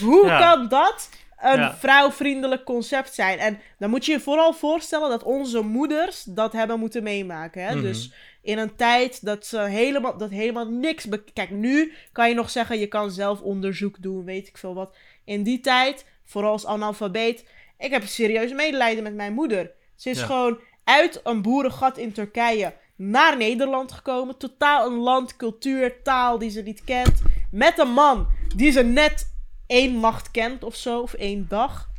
Hoe 0.00 0.26
Ja. 0.26 0.38
kan 0.38 0.68
dat 0.68 1.08
een 1.42 1.60
Ja. 1.60 1.76
vrouwvriendelijk 1.76 2.64
concept 2.64 3.14
zijn? 3.14 3.38
En 3.38 3.58
dan 3.78 3.90
moet 3.90 4.06
je 4.06 4.12
je 4.12 4.20
vooral 4.20 4.52
voorstellen 4.52 5.10
dat 5.10 5.22
onze 5.22 5.60
moeders 5.60 6.22
dat 6.22 6.52
hebben 6.52 6.78
moeten 6.78 7.02
meemaken. 7.02 7.62
Hè? 7.64 7.74
Mhm. 7.74 7.82
Dus 7.84 8.12
in 8.42 8.58
een 8.58 8.76
tijd 8.76 9.24
dat 9.24 9.46
ze 9.46 9.58
helemaal, 9.60 10.16
dat 10.16 10.30
helemaal 10.30 10.66
niks. 10.68 11.06
Kijk, 11.32 11.50
nu 11.50 11.92
kan 12.12 12.28
je 12.28 12.34
nog 12.34 12.50
zeggen, 12.50 12.78
je 12.78 12.86
kan 12.86 13.10
zelf 13.10 13.40
onderzoek 13.40 13.96
doen, 14.02 14.24
weet 14.24 14.48
ik 14.48 14.58
veel 14.58 14.74
wat. 14.74 14.96
In 15.24 15.42
die 15.42 15.60
tijd, 15.60 16.04
vooral 16.24 16.52
als 16.52 16.66
analfabeet, 16.66 17.44
ik 17.78 17.90
heb 17.90 18.02
serieus 18.06 18.52
medelijden 18.52 19.02
met 19.02 19.14
mijn 19.14 19.32
moeder. 19.32 19.70
Ze 19.96 20.10
is 20.10 20.18
Ja. 20.18 20.26
gewoon 20.26 20.58
uit 20.84 21.20
een 21.24 21.42
boerengat 21.42 21.98
in 21.98 22.12
Turkije 22.12 22.72
naar 22.96 23.36
Nederland 23.36 23.92
gekomen. 23.92 24.36
Totaal 24.36 24.86
een 24.86 24.98
land, 24.98 25.36
cultuur, 25.36 26.02
taal 26.02 26.38
die 26.38 26.50
ze 26.50 26.62
niet 26.62 26.84
kent. 26.84 27.22
Met 27.50 27.78
een 27.78 27.92
man 27.92 28.26
die 28.56 28.70
ze 28.72 28.82
net 28.82 29.31
één 29.72 30.00
nacht 30.00 30.30
kent 30.30 30.64
of 30.64 30.74
zo, 30.76 31.00
of 31.00 31.12
één 31.12 31.48
dag. 31.48 31.90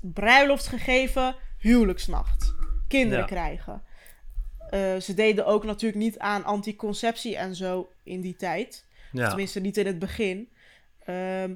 Bruiloft 0.00 0.66
gegeven, 0.66 1.36
huwelijksnacht. 1.58 2.54
Kinderen 2.88 3.18
Ja. 3.20 3.26
krijgen. 3.26 3.82
Eh, 4.70 4.96
ze 4.96 5.14
deden 5.14 5.46
ook 5.46 5.64
natuurlijk 5.64 6.02
niet 6.02 6.18
aan 6.18 6.44
anticonceptie 6.44 7.36
en 7.36 7.54
zo 7.54 7.92
in 8.02 8.20
die 8.20 8.36
tijd. 8.36 8.84
Ja. 9.12 9.28
Tenminste, 9.28 9.60
niet 9.60 9.76
in 9.76 9.86
het 9.86 9.98
begin. 9.98 10.48
Ehm, 11.04 11.54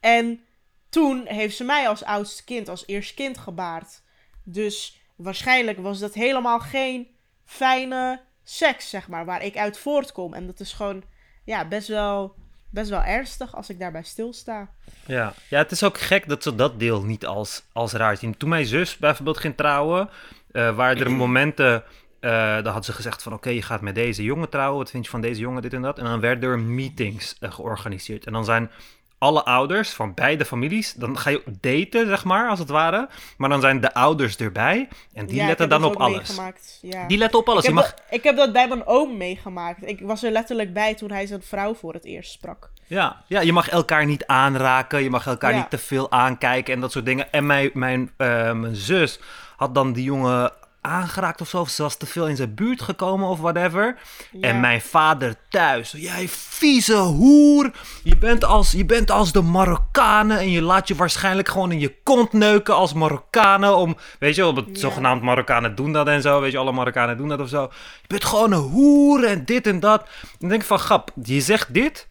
en 0.00 0.40
toen 0.88 1.26
heeft 1.26 1.56
ze 1.56 1.64
mij 1.64 1.88
als 1.88 2.04
oudste 2.04 2.44
kind, 2.44 2.68
als 2.68 2.86
eerst 2.86 3.14
kind 3.14 3.38
gebaard. 3.38 4.02
Dus 4.44 5.00
waarschijnlijk 5.16 5.78
was 5.78 5.98
dat 5.98 6.14
helemaal 6.14 6.60
geen 6.60 7.08
fijne 7.44 8.20
seks, 8.44 8.90
zeg 8.90 9.08
maar, 9.08 9.24
waar 9.24 9.42
ik 9.44 9.56
uit 9.56 9.78
voortkom. 9.78 10.34
En 10.34 10.46
dat 10.46 10.60
is 10.60 10.72
gewoon, 10.72 11.02
ja, 11.44 11.68
best 11.68 11.88
wel, 11.88 12.34
best 12.76 12.90
wel 12.90 13.02
ernstig 13.02 13.54
als 13.54 13.70
ik 13.70 13.78
daarbij 13.78 14.02
stilsta. 14.02 14.68
Ja. 15.06 15.32
ja, 15.48 15.58
het 15.58 15.70
is 15.70 15.82
ook 15.82 15.98
gek 15.98 16.28
dat 16.28 16.42
ze 16.42 16.54
dat 16.54 16.78
deel 16.78 17.02
niet 17.02 17.26
als, 17.26 17.62
als 17.72 17.92
raar 17.92 18.16
zien. 18.16 18.36
Toen 18.36 18.48
mijn 18.48 18.66
zus 18.66 18.96
bijvoorbeeld 18.96 19.38
ging 19.38 19.56
trouwen, 19.56 20.08
eh, 20.52 20.76
waren 20.76 21.04
er 21.04 21.10
momenten... 21.10 21.84
eh 22.20 22.62
dan 22.62 22.72
had 22.72 22.84
ze 22.84 22.92
gezegd 22.92 23.22
van 23.22 23.32
oké, 23.32 23.50
je 23.50 23.62
gaat 23.62 23.80
met 23.80 23.94
deze 23.94 24.22
jongen 24.22 24.48
trouwen. 24.48 24.78
Wat 24.78 24.90
vind 24.90 25.04
je 25.04 25.10
van 25.10 25.20
deze 25.20 25.40
jongen, 25.40 25.62
dit 25.62 25.72
en 25.72 25.82
dat? 25.82 25.98
En 25.98 26.04
dan 26.04 26.20
werden 26.20 26.50
er 26.50 26.58
meetings 26.58 27.36
eh, 27.40 27.52
georganiseerd. 27.52 28.26
En 28.26 28.32
dan 28.32 28.44
zijn 28.44 28.70
alle 29.18 29.44
ouders 29.44 29.90
van 29.90 30.14
beide 30.14 30.44
families... 30.44 30.92
Dan 30.92 31.18
ga 31.18 31.30
je 31.30 31.42
daten, 31.60 32.06
zeg 32.06 32.24
maar, 32.24 32.48
als 32.48 32.58
het 32.58 32.68
ware. 32.68 33.08
Maar 33.36 33.48
dan 33.48 33.60
zijn 33.60 33.80
de 33.80 33.94
ouders 33.94 34.36
erbij. 34.36 34.88
En 35.12 35.26
die 35.26 35.36
ja, 35.36 35.46
letten 35.46 35.68
dan 35.68 35.84
op 35.84 35.96
alles. 35.96 36.38
Ja. 36.82 37.06
Die 37.06 37.18
letten 37.18 37.38
op 37.38 37.48
alles. 37.48 37.60
ik, 37.60 37.66
heb 37.66 37.74
mag... 37.74 37.90
dat, 37.90 38.02
ik 38.10 38.22
heb 38.22 38.36
dat 38.36 38.52
bij 38.52 38.68
mijn 38.68 38.86
oom 38.86 39.16
meegemaakt. 39.16 39.88
Ik 39.88 40.00
was 40.00 40.22
er 40.22 40.30
letterlijk 40.30 40.72
bij 40.72 40.94
toen 40.94 41.10
hij 41.10 41.26
zijn 41.26 41.42
vrouw 41.42 41.74
voor 41.74 41.92
het 41.92 42.04
eerst 42.04 42.32
sprak. 42.32 42.70
Ja, 42.86 43.22
ja, 43.26 43.40
je 43.40 43.52
mag 43.52 43.68
elkaar 43.68 44.06
niet 44.06 44.26
aanraken, 44.26 45.02
je 45.02 45.10
mag 45.10 45.26
elkaar 45.26 45.52
Ja. 45.52 45.56
niet 45.56 45.70
te 45.70 45.78
veel 45.78 46.10
aankijken 46.10 46.74
en 46.74 46.80
dat 46.80 46.92
soort 46.92 47.04
dingen. 47.04 47.32
En 47.32 47.46
mijn, 47.46 47.70
mijn, 47.72 48.10
eh, 48.16 48.52
mijn 48.52 48.76
zus 48.76 49.20
had 49.56 49.74
dan 49.74 49.92
die 49.92 50.04
jongen 50.04 50.52
aangeraakt 50.86 51.40
of 51.40 51.48
zo, 51.48 51.60
of 51.60 51.68
ze 51.68 51.82
was 51.82 51.96
te 51.96 52.06
veel 52.06 52.28
in 52.28 52.36
zijn 52.36 52.54
buurt 52.54 52.82
gekomen 52.82 53.28
of 53.28 53.40
whatever. 53.40 53.96
Ja. 54.32 54.40
En 54.40 54.60
mijn 54.60 54.80
vader 54.80 55.34
thuis, 55.48 55.94
jij 55.96 56.28
vieze 56.28 56.94
hoer, 56.96 57.70
je 58.02 58.16
bent, 58.16 58.44
als, 58.44 58.72
je 58.72 58.84
bent 58.84 59.10
als 59.10 59.32
de 59.32 59.42
Marokkanen 59.42 60.38
en 60.38 60.50
je 60.50 60.62
laat 60.62 60.88
je 60.88 60.94
waarschijnlijk 60.94 61.48
gewoon 61.48 61.72
in 61.72 61.80
je 61.80 61.94
kont 62.02 62.32
neuken 62.32 62.74
als 62.74 62.92
Marokkanen. 62.92 63.76
Om, 63.76 63.96
weet 64.18 64.34
je, 64.34 64.44
het 64.44 64.64
Ja. 64.72 64.78
zogenaamd 64.78 65.22
Marokkanen 65.22 65.74
doen 65.74 65.92
dat 65.92 66.06
en 66.06 66.22
zo, 66.22 66.40
weet 66.40 66.52
je, 66.52 66.58
alle 66.58 66.72
Marokkanen 66.72 67.16
doen 67.16 67.28
dat 67.28 67.40
of 67.40 67.48
zo. 67.48 67.62
Je 68.00 68.06
bent 68.06 68.24
gewoon 68.24 68.52
een 68.52 68.58
hoer 68.58 69.24
en 69.24 69.44
dit 69.44 69.66
en 69.66 69.80
dat. 69.80 70.06
Dan 70.38 70.48
denk 70.48 70.60
ik 70.60 70.66
van, 70.66 70.78
grap, 70.78 71.10
je 71.24 71.40
zegt 71.40 71.74
dit 71.74 72.08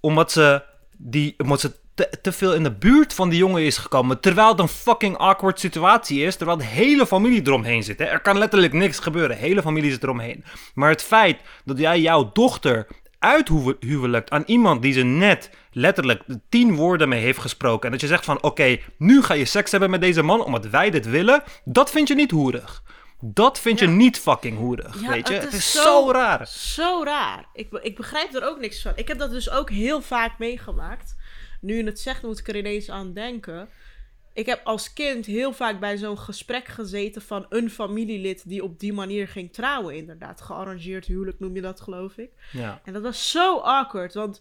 omdat 0.00 0.32
ze, 0.32 0.62
die, 0.96 1.34
omdat 1.38 1.60
ze 1.60 1.72
te, 1.98 2.18
te 2.22 2.32
veel 2.32 2.54
in 2.54 2.62
de 2.62 2.72
buurt 2.72 3.14
van 3.14 3.28
die 3.28 3.38
jongen 3.38 3.62
is 3.62 3.76
gekomen. 3.76 4.20
Terwijl 4.20 4.48
het 4.48 4.58
een 4.58 4.68
fucking 4.68 5.16
awkward 5.16 5.60
situatie 5.60 6.20
is. 6.20 6.36
Terwijl 6.36 6.58
de 6.58 6.64
hele 6.64 7.06
familie 7.06 7.42
eromheen 7.46 7.82
zit. 7.82 7.98
Hè. 7.98 8.04
Er 8.04 8.20
kan 8.20 8.38
letterlijk 8.38 8.72
niks 8.72 8.98
gebeuren. 8.98 9.36
De 9.36 9.42
hele 9.42 9.62
familie 9.62 9.90
zit 9.90 10.02
eromheen. 10.02 10.44
Maar 10.74 10.90
het 10.90 11.02
feit 11.02 11.40
dat 11.64 11.78
jij 11.78 12.00
jouw 12.00 12.30
dochter 12.32 12.86
uithuwelijkt 13.18 14.30
aan 14.30 14.42
iemand 14.46 14.82
die 14.82 14.92
ze 14.92 15.02
net 15.02 15.50
letterlijk 15.72 16.22
tien 16.48 16.74
woorden 16.74 17.08
mee 17.08 17.20
heeft 17.22 17.38
gesproken. 17.38 17.84
En 17.84 17.90
dat 17.90 18.00
je 18.00 18.06
zegt 18.06 18.24
van 18.24 18.42
oké, 18.42 18.78
nu 18.98 19.22
ga 19.22 19.34
je 19.34 19.44
seks 19.44 19.70
hebben 19.70 19.90
met 19.90 20.00
deze 20.00 20.22
man 20.22 20.44
omdat 20.44 20.66
wij 20.66 20.90
dit 20.90 21.06
willen. 21.06 21.42
Dat 21.64 21.90
vind 21.90 22.08
je 22.08 22.14
niet 22.14 22.30
hoerig. 22.30 22.82
Dat 23.20 23.60
vind 23.60 23.78
je 23.78 23.86
niet 23.86 24.18
fucking 24.18 24.58
hoerig. 24.58 25.00
Ja, 25.00 25.08
weet 25.08 25.28
je? 25.28 25.34
het 25.34 25.42
Het 25.42 25.52
is 25.52 25.72
zo- 25.72 25.82
zo 25.82 26.10
raar. 26.12 26.46
Zo 26.46 27.02
raar. 27.04 27.44
Ik, 27.52 27.68
ik 27.82 27.96
begrijp 27.96 28.34
er 28.34 28.44
ook 28.44 28.60
niks 28.60 28.82
van. 28.82 28.92
Ik 28.94 29.08
heb 29.08 29.18
dat 29.18 29.30
dus 29.30 29.50
ook 29.50 29.70
heel 29.70 30.02
vaak 30.02 30.38
meegemaakt. 30.38 31.16
Nu 31.60 31.76
je 31.76 31.84
het 31.84 32.00
zegt, 32.00 32.22
moet 32.22 32.38
ik 32.38 32.48
er 32.48 32.56
ineens 32.56 32.90
aan 32.90 33.12
denken. 33.12 33.68
Ik 34.32 34.46
heb 34.46 34.60
als 34.64 34.92
kind 34.92 35.26
heel 35.26 35.52
vaak 35.52 35.80
bij 35.80 35.96
zo'n 35.96 36.18
gesprek 36.18 36.68
gezeten 36.68 37.22
van 37.22 37.46
een 37.48 37.70
familielid 37.70 38.48
die 38.48 38.62
op 38.62 38.80
die 38.80 38.92
manier 38.92 39.28
ging 39.28 39.52
trouwen, 39.52 39.96
inderdaad. 39.96 40.40
Gearrangeerd 40.40 41.06
huwelijk 41.06 41.40
noem 41.40 41.54
je 41.54 41.60
dat, 41.60 41.80
geloof 41.80 42.16
ik. 42.16 42.30
Ja. 42.52 42.80
En 42.84 42.92
dat 42.92 43.02
was 43.02 43.30
zo 43.30 43.56
awkward, 43.58 44.14
want 44.14 44.40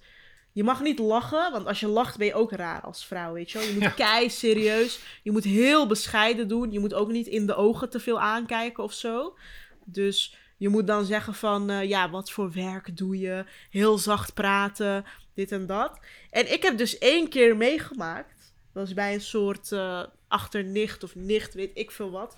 je 0.52 0.64
mag 0.64 0.82
niet 0.82 1.00
lachen, 1.00 1.52
want 1.52 1.68
als 1.68 1.80
je 1.80 1.88
lacht 1.88 2.18
ben 2.18 2.28
je 2.28 2.34
ook 2.34 2.52
raar 2.52 2.82
als 2.82 3.06
vrouw, 3.06 3.34
weet 3.34 3.52
je 3.52 3.58
wel. 3.58 3.68
Je 3.68 3.74
moet 3.74 3.82
Ja. 3.84 3.90
kei 3.90 4.30
serieus, 4.30 5.00
je 5.24 5.32
moet 5.32 5.44
heel 5.44 5.88
bescheiden 5.88 6.48
doen. 6.48 6.72
Je 6.72 6.80
moet 6.80 6.94
ook 6.94 7.12
niet 7.12 7.28
in 7.28 7.46
de 7.46 7.56
ogen 7.56 7.90
te 7.90 8.00
veel 8.00 8.20
aankijken 8.20 8.84
of 8.84 8.94
zo. 8.94 9.38
Dus 9.86 10.36
je 10.58 10.70
moet 10.70 10.88
dan 10.88 11.06
zeggen 11.06 11.34
van, 11.34 11.70
eh, 11.70 11.84
ja, 11.84 12.10
wat 12.10 12.32
voor 12.32 12.52
werk 12.52 12.98
doe 12.98 13.20
je? 13.20 13.46
Heel 13.70 13.98
zacht 13.98 14.34
praten, 14.34 15.06
dit 15.34 15.52
en 15.52 15.66
dat. 15.66 16.00
En 16.38 16.52
ik 16.52 16.64
heb 16.64 16.78
dus 16.78 16.98
één 16.98 17.30
keer 17.30 17.58
meegemaakt, 17.58 18.54
dat 18.74 18.84
was 18.84 18.94
bij 18.94 19.14
een 19.14 19.22
soort 19.22 19.72
eh, 19.72 20.04
achternicht 20.28 21.04
of 21.04 21.16
nicht, 21.16 21.54
weet 21.54 21.72
ik 21.74 21.92
veel 21.92 22.12
wat. 22.12 22.38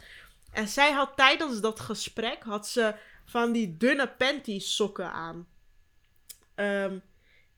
En 0.51 0.67
zij 0.67 0.91
had 0.91 1.11
tijdens 1.15 1.61
dat 1.61 1.80
gesprek, 1.80 2.43
had 2.43 2.67
ze 2.67 2.95
van 3.26 3.51
die 3.51 3.77
dunne 3.77 4.07
panty 4.17 4.59
sokken 4.59 5.11
aan. 5.11 5.47
Ehm, 6.55 6.97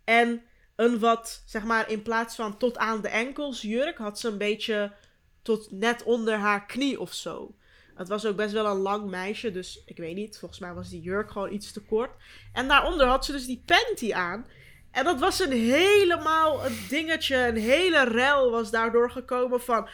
en 0.03 0.41
een 0.75 0.99
wat, 0.99 1.43
zeg 1.45 1.63
maar, 1.63 1.89
in 1.89 2.01
plaats 2.01 2.35
van 2.35 2.57
tot 2.57 2.77
aan 2.77 3.01
de 3.01 3.09
enkels 3.09 3.61
jurk, 3.61 3.97
had 3.97 4.19
ze 4.19 4.27
een 4.27 4.37
beetje 4.37 4.93
tot 5.41 5.71
net 5.71 6.03
onder 6.03 6.37
haar 6.37 6.65
knie 6.65 6.99
of 6.99 7.13
zo. 7.13 7.55
Het 7.95 8.07
was 8.07 8.25
ook 8.25 8.35
best 8.35 8.53
wel 8.53 8.65
een 8.65 8.81
lang 8.81 9.09
meisje, 9.09 9.51
dus 9.51 9.81
ik 9.85 9.97
weet 9.97 10.15
niet. 10.15 10.37
Volgens 10.39 10.59
mij 10.59 10.73
was 10.73 10.89
die 10.89 11.01
jurk 11.01 11.31
gewoon 11.31 11.53
iets 11.53 11.71
te 11.71 11.81
kort. 11.81 12.11
En 12.53 12.67
daaronder 12.67 13.07
had 13.07 13.25
ze 13.25 13.31
dus 13.31 13.45
die 13.45 13.63
panty 13.65 14.13
aan. 14.13 14.45
En 14.91 15.03
dat 15.03 15.19
was 15.19 15.39
een 15.39 15.51
helemaal 15.51 16.65
een 16.65 16.77
dingetje, 16.89 17.35
een 17.35 17.57
hele 17.57 18.03
rel 18.03 18.51
was 18.51 18.71
daardoor 18.71 19.11
gekomen 19.11 19.61
van... 19.61 19.89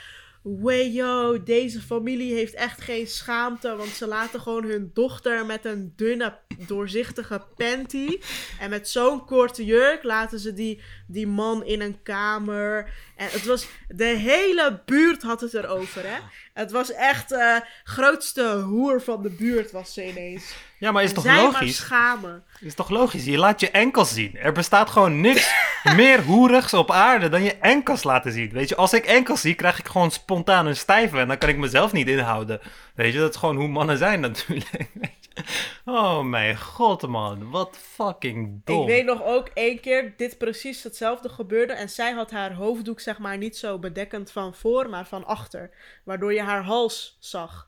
Weyo, 0.61 1.44
deze 1.44 1.82
familie 1.82 2.34
heeft 2.34 2.53
echt 2.53 2.82
geen 2.82 3.07
schaamte. 3.07 3.76
Want 3.76 3.90
ze 3.90 4.07
laten 4.07 4.41
gewoon 4.41 4.64
hun 4.64 4.91
dochter 4.94 5.45
met 5.45 5.65
een 5.65 5.94
dunne, 5.95 6.38
doorzichtige 6.68 7.41
panty. 7.56 8.19
En 8.60 8.69
met 8.69 8.90
zo'n 8.90 9.26
korte 9.26 9.65
jurk 9.65 10.03
laten 10.03 10.40
ze 10.40 10.53
die, 10.53 10.82
die 11.07 11.28
man 11.28 11.65
in 11.65 11.82
een 11.82 12.02
kamer. 12.03 12.94
En 13.18 13.27
het 13.31 13.45
was. 13.45 13.68
De 13.88 14.03
hele 14.06 14.81
buurt 14.85 15.22
had 15.23 15.41
het 15.41 15.53
erover, 15.53 16.02
hè? 16.03 16.18
Het 16.53 16.72
was 16.72 16.91
echt. 16.91 17.31
eh 17.31 17.56
grootste 17.84 18.60
hoer 18.65 19.02
van 19.02 19.22
de 19.22 19.30
buurt 19.30 19.72
was 19.72 19.94
ze 19.94 20.07
ineens. 20.07 20.53
Ja, 20.77 20.91
maar 20.91 21.03
is 21.03 21.10
En 21.10 21.15
toch 21.15 21.23
zij 21.23 21.34
maar 21.35 21.44
logisch? 21.44 21.76
schamen. 21.76 22.44
Is 22.60 22.73
toch 22.73 22.89
logisch? 22.89 23.26
Je 23.26 23.38
laat 23.38 23.60
je 23.60 23.72
enkels 23.72 24.14
zien. 24.14 24.35
Er 24.38 24.52
bestaat 24.52 24.89
gewoon 24.89 25.22
niks 25.22 25.53
meer 25.95 26.22
hoerigs 26.23 26.73
op 26.73 26.91
aarde 26.91 27.30
dan 27.30 27.44
je 27.44 27.56
enkels 27.56 28.03
laten 28.03 28.31
zien. 28.31 28.49
Weet 28.49 28.69
je, 28.69 28.76
als 28.76 28.94
ik 28.94 29.06
enkels 29.06 29.41
zie, 29.41 29.53
krijg 29.53 29.80
ik 29.80 29.88
gewoon 29.88 30.11
spontaan 30.11 30.65
een 30.65 30.76
stijve. 30.77 31.18
En 31.19 31.27
dan 31.27 31.38
kan 31.38 31.49
ik 31.49 31.57
mezelf 31.57 31.91
niet 31.91 32.07
inhouden. 32.07 32.60
Weet 32.95 33.14
je, 33.14 33.19
dat 33.19 33.30
is 33.34 33.39
gewoon 33.39 33.56
hoe 33.56 33.68
mannen 33.68 33.98
zijn 33.98 34.19
natuurlijk. 34.19 34.69
Oh 35.86 36.24
mijn 36.24 36.58
god, 36.58 37.08
man. 37.08 37.50
Wat 37.50 37.78
fucking 37.78 38.62
dom. 38.64 38.82
Ik 38.82 38.88
weet 38.88 39.06
nog 39.06 39.24
ook 39.24 39.48
één 39.54 39.80
keer 39.80 40.14
dit 40.18 40.38
precies 40.38 40.84
hetzelfde 40.84 41.30
gebeurde. 41.30 41.74
En 41.74 41.90
zij 41.90 42.12
had 42.12 42.32
haar 42.32 42.54
hoofddoek 42.54 43.00
zeg 43.00 43.18
maar 43.18 43.38
niet 43.38 43.58
zo 43.58 43.80
bedekkend 43.80 44.32
van 44.32 44.54
voor, 44.54 44.90
maar 44.90 45.08
van 45.08 45.26
achter. 45.26 45.70
Waardoor 46.04 46.34
je 46.34 46.42
haar 46.42 46.64
hals 46.64 47.18
zag. 47.20 47.68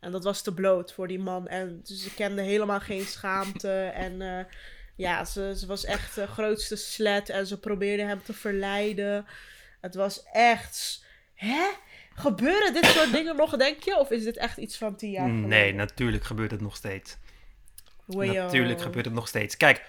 En 0.00 0.12
dat 0.12 0.24
was 0.24 0.42
te 0.42 0.54
bloot 0.54 0.92
voor 0.92 1.08
die 1.08 1.18
man. 1.18 1.48
En 1.48 1.80
ze 1.84 2.14
kende 2.14 2.42
helemaal 2.42 2.80
geen 2.80 3.04
schaamte. 3.04 3.92
En 4.06 4.22
eh, 4.22 4.44
ja, 4.96 5.24
ze, 5.24 5.54
ze 5.56 5.66
was 5.66 5.84
echt 5.84 6.14
de 6.14 6.26
grootste 6.26 6.76
slet. 6.76 7.28
En 7.28 7.46
ze 7.46 7.60
probeerde 7.60 8.02
hem 8.02 8.22
te 8.22 8.32
verleiden. 8.32 9.26
Het 9.80 9.94
was 9.94 10.22
echt... 10.32 11.04
Hè? 11.34 11.66
Gebeuren 12.16 12.72
dit 12.72 12.84
soort 12.84 13.12
dingen 13.12 13.36
nog, 13.36 13.56
denk 13.56 13.82
je? 13.82 13.98
Of 13.98 14.10
is 14.10 14.24
dit 14.24 14.36
echt 14.36 14.56
iets 14.58 14.76
van 14.76 14.96
tien 14.96 15.10
jaar 15.10 15.28
geleden? 15.28 15.48
Nee, 15.48 15.74
natuurlijk 15.74 16.24
gebeurt 16.24 16.50
het 16.50 16.60
nog 16.60 16.76
steeds. 16.76 17.16
Natuurlijk 18.06 18.80
gebeurt 18.80 19.04
het 19.04 19.14
nog 19.14 19.28
steeds. 19.28 19.56
Kijk, 19.56 19.84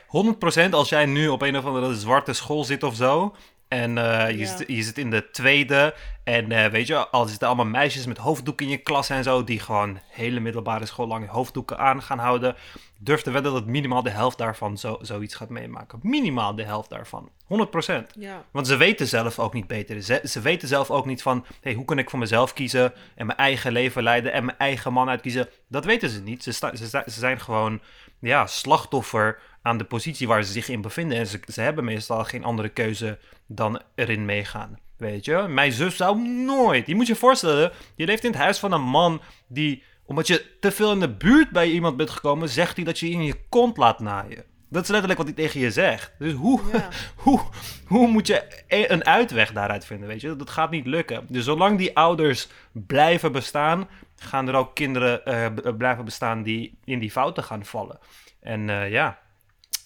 100% 0.68 0.70
als 0.70 0.90
jij 0.90 1.06
nu 1.06 1.28
op 1.28 1.42
een 1.42 1.58
of 1.58 1.66
andere 1.66 1.96
zwarte 1.96 2.34
school 2.34 2.64
zit 2.64 2.84
of 2.84 2.96
zo. 2.96 3.36
En 3.68 3.98
eh, 3.98 4.30
je, 4.32 4.38
Ja. 4.38 4.58
zit, 4.58 4.68
je 4.68 4.84
zit 4.84 4.98
in 4.98 5.10
de 5.10 5.32
tweede. 5.32 5.94
En 6.24 6.52
eh, 6.52 6.72
weet 6.72 6.88
je, 6.88 7.08
al 7.08 7.26
zitten 7.26 7.48
allemaal 7.48 7.66
meisjes 7.66 8.06
met 8.06 8.18
hoofddoeken 8.18 8.66
in 8.66 8.72
je 8.72 8.78
klas 8.78 9.10
en 9.10 9.24
zo. 9.24 9.44
Die 9.44 9.60
gewoon 9.60 10.00
hele 10.10 10.40
middelbare 10.40 10.86
school 10.86 11.08
lang 11.08 11.30
hoofddoeken 11.30 11.78
aan 11.78 12.02
gaan 12.02 12.20
houden. 12.20 12.56
Durf 13.00 13.22
te 13.22 13.32
wedden 13.32 13.54
dat 13.54 13.66
minimaal 13.66 14.04
de 14.04 14.10
helft 14.10 14.38
daarvan 14.38 14.78
zo, 14.78 14.98
zoiets 15.02 15.36
gaat 15.36 15.50
meemaken. 15.50 16.00
Minimaal 16.02 16.56
de 16.56 16.64
helft 16.64 16.90
daarvan. 16.90 17.30
100%. 17.48 18.14
Ja. 18.20 18.44
Want 18.52 18.68
ze 18.68 18.76
weten 18.78 19.08
zelf 19.08 19.40
ook 19.40 19.54
niet 19.54 19.68
beter. 19.68 20.02
Ze, 20.04 20.22
ze 20.24 20.40
weten 20.42 20.68
zelf 20.68 20.92
ook 20.92 21.06
niet 21.06 21.22
van, 21.22 21.46
hey, 21.62 21.74
hoe 21.74 21.86
kan 21.86 21.98
ik 21.98 22.10
voor 22.10 22.20
mezelf 22.20 22.54
kiezen 22.54 22.94
en 23.16 23.26
mijn 23.26 23.38
eigen 23.38 23.72
leven 23.72 24.04
leiden 24.04 24.34
en 24.34 24.46
mijn 24.46 24.58
eigen 24.58 24.94
man 24.94 25.10
uitkiezen. 25.10 25.50
Dat 25.68 25.86
weten 25.86 26.10
ze 26.10 26.22
niet. 26.22 26.44
Ze, 26.44 26.52
sta- 26.52 26.76
ze, 26.76 26.86
sta- 26.86 27.04
ze 27.06 27.20
zijn 27.20 27.40
gewoon 27.40 27.82
ja, 28.20 28.46
slachtoffer 28.48 29.40
aan 29.68 29.78
de 29.78 29.84
positie 29.84 30.28
waar 30.28 30.44
ze 30.44 30.52
zich 30.52 30.70
in 30.70 30.82
bevinden. 30.82 31.18
En 31.18 31.28
ze, 31.28 31.40
ze 31.54 31.62
hebben 31.62 31.84
meestal 31.86 32.24
geen 32.24 32.44
andere 32.44 32.70
keuze 32.70 33.18
dan 33.48 33.82
erin 33.96 34.26
meegaan. 34.26 34.80
Weet 34.98 35.26
je, 35.26 35.46
mijn 35.48 35.72
zus 35.72 35.96
zou 35.96 36.28
nooit. 36.28 36.88
Je 36.88 36.96
moet 36.96 37.08
je 37.08 37.16
voorstellen, 37.16 37.72
je 37.96 38.06
leeft 38.06 38.24
in 38.24 38.32
het 38.32 38.40
huis 38.40 38.60
van 38.60 38.72
een 38.72 38.82
man 38.82 39.22
die, 39.48 39.84
omdat 40.06 40.28
je 40.28 40.58
te 40.60 40.72
veel 40.72 40.92
in 40.92 41.00
de 41.00 41.10
buurt 41.10 41.50
bij 41.50 41.70
iemand 41.70 41.98
bent 41.98 42.10
gekomen, 42.10 42.50
zegt 42.50 42.76
hij 42.76 42.86
dat 42.86 43.00
je 43.00 43.10
in 43.10 43.24
je 43.24 43.36
kont 43.50 43.78
laat 43.78 44.00
naaien. 44.00 44.44
Dat 44.70 44.84
is 44.84 44.90
letterlijk 44.90 45.20
wat 45.20 45.28
hij 45.28 45.36
tegen 45.36 45.60
je 45.60 45.72
zegt. 45.72 46.12
Dus 46.20 46.34
hoe, 46.34 46.62
Ja. 46.74 46.90
hoe, 47.24 47.42
hoe 47.86 48.08
moet 48.08 48.28
je 48.28 48.64
e- 48.68 48.88
een 48.88 49.06
uitweg 49.06 49.52
daaruit 49.52 49.86
vinden, 49.86 50.08
weet 50.08 50.22
je? 50.22 50.36
Dat 50.36 50.50
gaat 50.50 50.72
niet 50.72 50.86
lukken. 50.86 51.26
Dus 51.30 51.44
zolang 51.46 51.78
die 51.78 51.96
ouders 51.98 52.48
blijven 52.72 53.32
bestaan, 53.32 53.88
gaan 54.16 54.48
er 54.48 54.56
ook 54.56 54.76
kinderen 54.76 55.26
eh, 55.26 55.74
blijven 55.78 56.06
bestaan 56.06 56.44
die 56.44 56.78
in 56.86 57.00
die 57.00 57.12
fouten 57.12 57.44
gaan 57.44 57.66
vallen. 57.66 58.00
En 58.42 58.70
eh, 58.70 58.92
ja, 58.92 59.20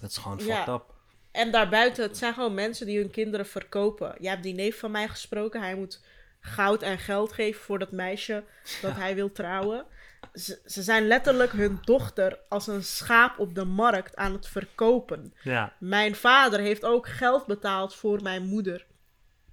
dat 0.01 0.09
is 0.09 0.17
gewoon 0.17 0.37
Ja. 0.45 0.55
fucked 0.55 0.73
up. 0.73 0.83
En 1.31 1.51
daarbuiten, 1.51 2.03
het 2.03 2.17
zijn 2.17 2.33
gewoon 2.33 2.53
mensen 2.53 2.85
die 2.85 2.99
hun 2.99 3.11
kinderen 3.11 3.45
verkopen. 3.45 4.15
Je 4.19 4.29
hebt 4.29 4.43
die 4.43 4.53
neef 4.53 4.79
van 4.79 4.91
mij 4.91 5.07
gesproken. 5.07 5.61
Hij 5.61 5.75
moet 5.75 6.03
goud 6.39 6.81
en 6.81 6.99
geld 6.99 7.31
geven 7.31 7.61
voor 7.61 7.79
dat 7.79 7.91
meisje 7.91 8.43
dat 8.81 8.95
hij 8.95 9.15
wil 9.15 9.31
trouwen. 9.31 9.85
Ze, 10.33 10.61
ze 10.65 10.83
zijn 10.83 11.07
letterlijk 11.07 11.51
hun 11.51 11.79
dochter 11.81 12.39
als 12.49 12.67
een 12.67 12.83
schaap 12.83 13.39
op 13.39 13.55
de 13.55 13.65
markt 13.65 14.15
aan 14.15 14.31
het 14.33 14.47
verkopen. 14.47 15.33
Ja, 15.43 15.73
Mijn 15.79 16.15
vader 16.15 16.59
heeft 16.59 16.85
ook 16.85 17.07
geld 17.07 17.45
betaald 17.45 17.95
voor 17.95 18.21
mijn 18.21 18.43
moeder. 18.43 18.85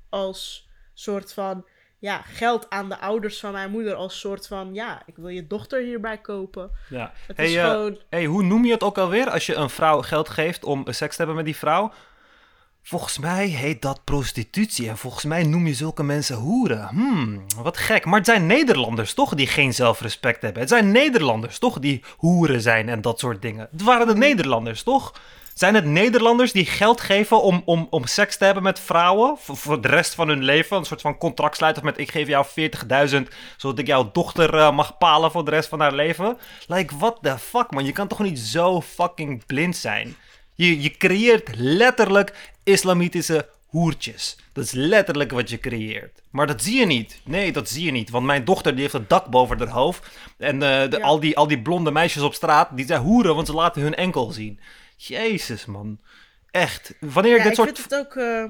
Als 0.08 0.68
soort 0.94 1.32
van, 1.32 1.66
ja, 1.98 2.22
geld 2.24 2.70
aan 2.70 2.88
de 2.88 2.98
ouders 2.98 3.40
van 3.40 3.52
mijn 3.52 3.70
moeder. 3.70 3.94
Als 3.94 4.20
soort 4.20 4.46
van, 4.46 4.74
ja, 4.74 5.02
ik 5.06 5.16
wil 5.16 5.28
je 5.28 5.46
dochter 5.46 5.82
hierbij 5.82 6.18
kopen. 6.18 6.70
ja. 6.88 7.12
Het 7.26 7.36
Hey, 7.36 7.46
is 7.46 7.54
eh, 7.56 7.70
gewoon, 7.70 7.98
hey, 8.10 8.24
hoe 8.24 8.42
noem 8.42 8.64
je 8.64 8.72
het 8.72 8.82
ook 8.82 8.98
alweer 8.98 9.30
als 9.30 9.46
je 9.46 9.54
een 9.54 9.70
vrouw 9.70 10.02
geld 10.02 10.28
geeft 10.28 10.64
om 10.64 10.84
seks 10.86 11.10
te 11.12 11.16
hebben 11.16 11.36
met 11.36 11.44
die 11.44 11.56
vrouw? 11.56 11.92
Volgens 12.82 13.18
mij 13.18 13.46
heet 13.46 13.82
dat 13.82 14.04
prostitutie 14.04 14.88
en 14.88 14.96
volgens 14.98 15.24
mij 15.24 15.42
noem 15.42 15.66
je 15.66 15.74
zulke 15.74 16.02
mensen 16.02 16.36
hoeren. 16.36 16.86
Hmm, 16.88 17.44
wat 17.56 17.76
gek. 17.76 18.04
Maar 18.04 18.16
het 18.16 18.26
zijn 18.26 18.46
Nederlanders 18.46 19.14
toch 19.14 19.34
die 19.34 19.46
geen 19.46 19.74
zelfrespect 19.74 20.42
hebben. 20.42 20.60
Het 20.60 20.70
zijn 20.70 20.90
Nederlanders 20.92 21.58
toch 21.58 21.78
die 21.78 22.04
hoeren 22.16 22.60
zijn 22.60 22.88
en 22.88 23.00
dat 23.00 23.18
soort 23.18 23.42
dingen. 23.42 23.68
Het 23.70 23.82
waren 23.82 24.06
de 24.06 24.16
Nederlanders 24.16 24.82
toch? 24.82 25.12
Zijn 25.58 25.74
het 25.74 25.84
Nederlanders 25.84 26.52
die 26.52 26.66
geld 26.66 27.00
geven 27.00 27.42
om, 27.42 27.62
om, 27.64 27.86
om 27.90 28.06
seks 28.06 28.36
te 28.36 28.44
hebben 28.44 28.62
met 28.62 28.80
vrouwen 28.80 29.36
voor, 29.38 29.56
voor 29.56 29.80
de 29.80 29.88
rest 29.88 30.14
van 30.14 30.28
hun 30.28 30.44
leven? 30.44 30.76
Een 30.76 30.84
soort 30.84 31.00
van 31.00 31.18
contract 31.18 31.56
sluiten 31.56 31.84
met 31.84 31.98
ik 31.98 32.10
geef 32.10 32.28
jou 32.28 32.46
40.000 33.10 33.16
zodat 33.56 33.78
ik 33.78 33.86
jouw 33.86 34.10
dochter 34.12 34.54
eh, 34.54 34.72
mag 34.72 34.98
palen 34.98 35.30
voor 35.30 35.44
de 35.44 35.50
rest 35.50 35.68
van 35.68 35.80
haar 35.80 35.94
leven? 35.94 36.38
Like, 36.66 36.96
what 36.98 37.18
the 37.22 37.38
fuck 37.38 37.70
man? 37.70 37.84
Je 37.84 37.92
kan 37.92 38.08
toch 38.08 38.18
niet 38.18 38.38
zo 38.38 38.80
fucking 38.80 39.46
blind 39.46 39.76
zijn? 39.76 40.16
Je, 40.54 40.82
je 40.82 40.96
creëert 40.96 41.50
letterlijk 41.56 42.52
islamitische 42.64 43.48
hoertjes. 43.66 44.36
Dat 44.52 44.64
is 44.64 44.72
letterlijk 44.72 45.30
wat 45.30 45.50
je 45.50 45.58
creëert. 45.58 46.22
Maar 46.30 46.46
dat 46.46 46.62
zie 46.62 46.78
je 46.78 46.86
niet. 46.86 47.20
Nee, 47.24 47.52
dat 47.52 47.68
zie 47.68 47.84
je 47.84 47.92
niet. 47.92 48.10
Want 48.10 48.26
mijn 48.26 48.44
dochter 48.44 48.72
die 48.72 48.80
heeft 48.80 48.94
een 48.94 49.04
dak 49.08 49.26
boven 49.26 49.58
haar 49.58 49.68
hoofd. 49.68 50.08
En 50.38 50.62
eh, 50.62 50.90
de, 50.90 50.96
Ja. 50.96 51.04
al, 51.04 51.20
die, 51.20 51.36
al 51.36 51.46
die 51.46 51.62
blonde 51.62 51.90
meisjes 51.90 52.22
op 52.22 52.34
straat, 52.34 52.68
die 52.76 52.86
zijn 52.86 53.00
hoeren, 53.02 53.34
want 53.34 53.46
ze 53.46 53.54
laten 53.54 53.82
hun 53.82 53.94
enkel 53.94 54.30
zien. 54.30 54.60
Jezus, 55.00 55.64
man. 55.66 55.98
Echt. 56.50 56.94
Wanneer 57.00 57.36
ik, 57.36 57.42
dit 57.42 57.50
ik 57.50 57.54
soort, 57.54 57.78
vind 57.78 57.90
het 57.90 58.00
ook... 58.00 58.14
eh, 58.16 58.44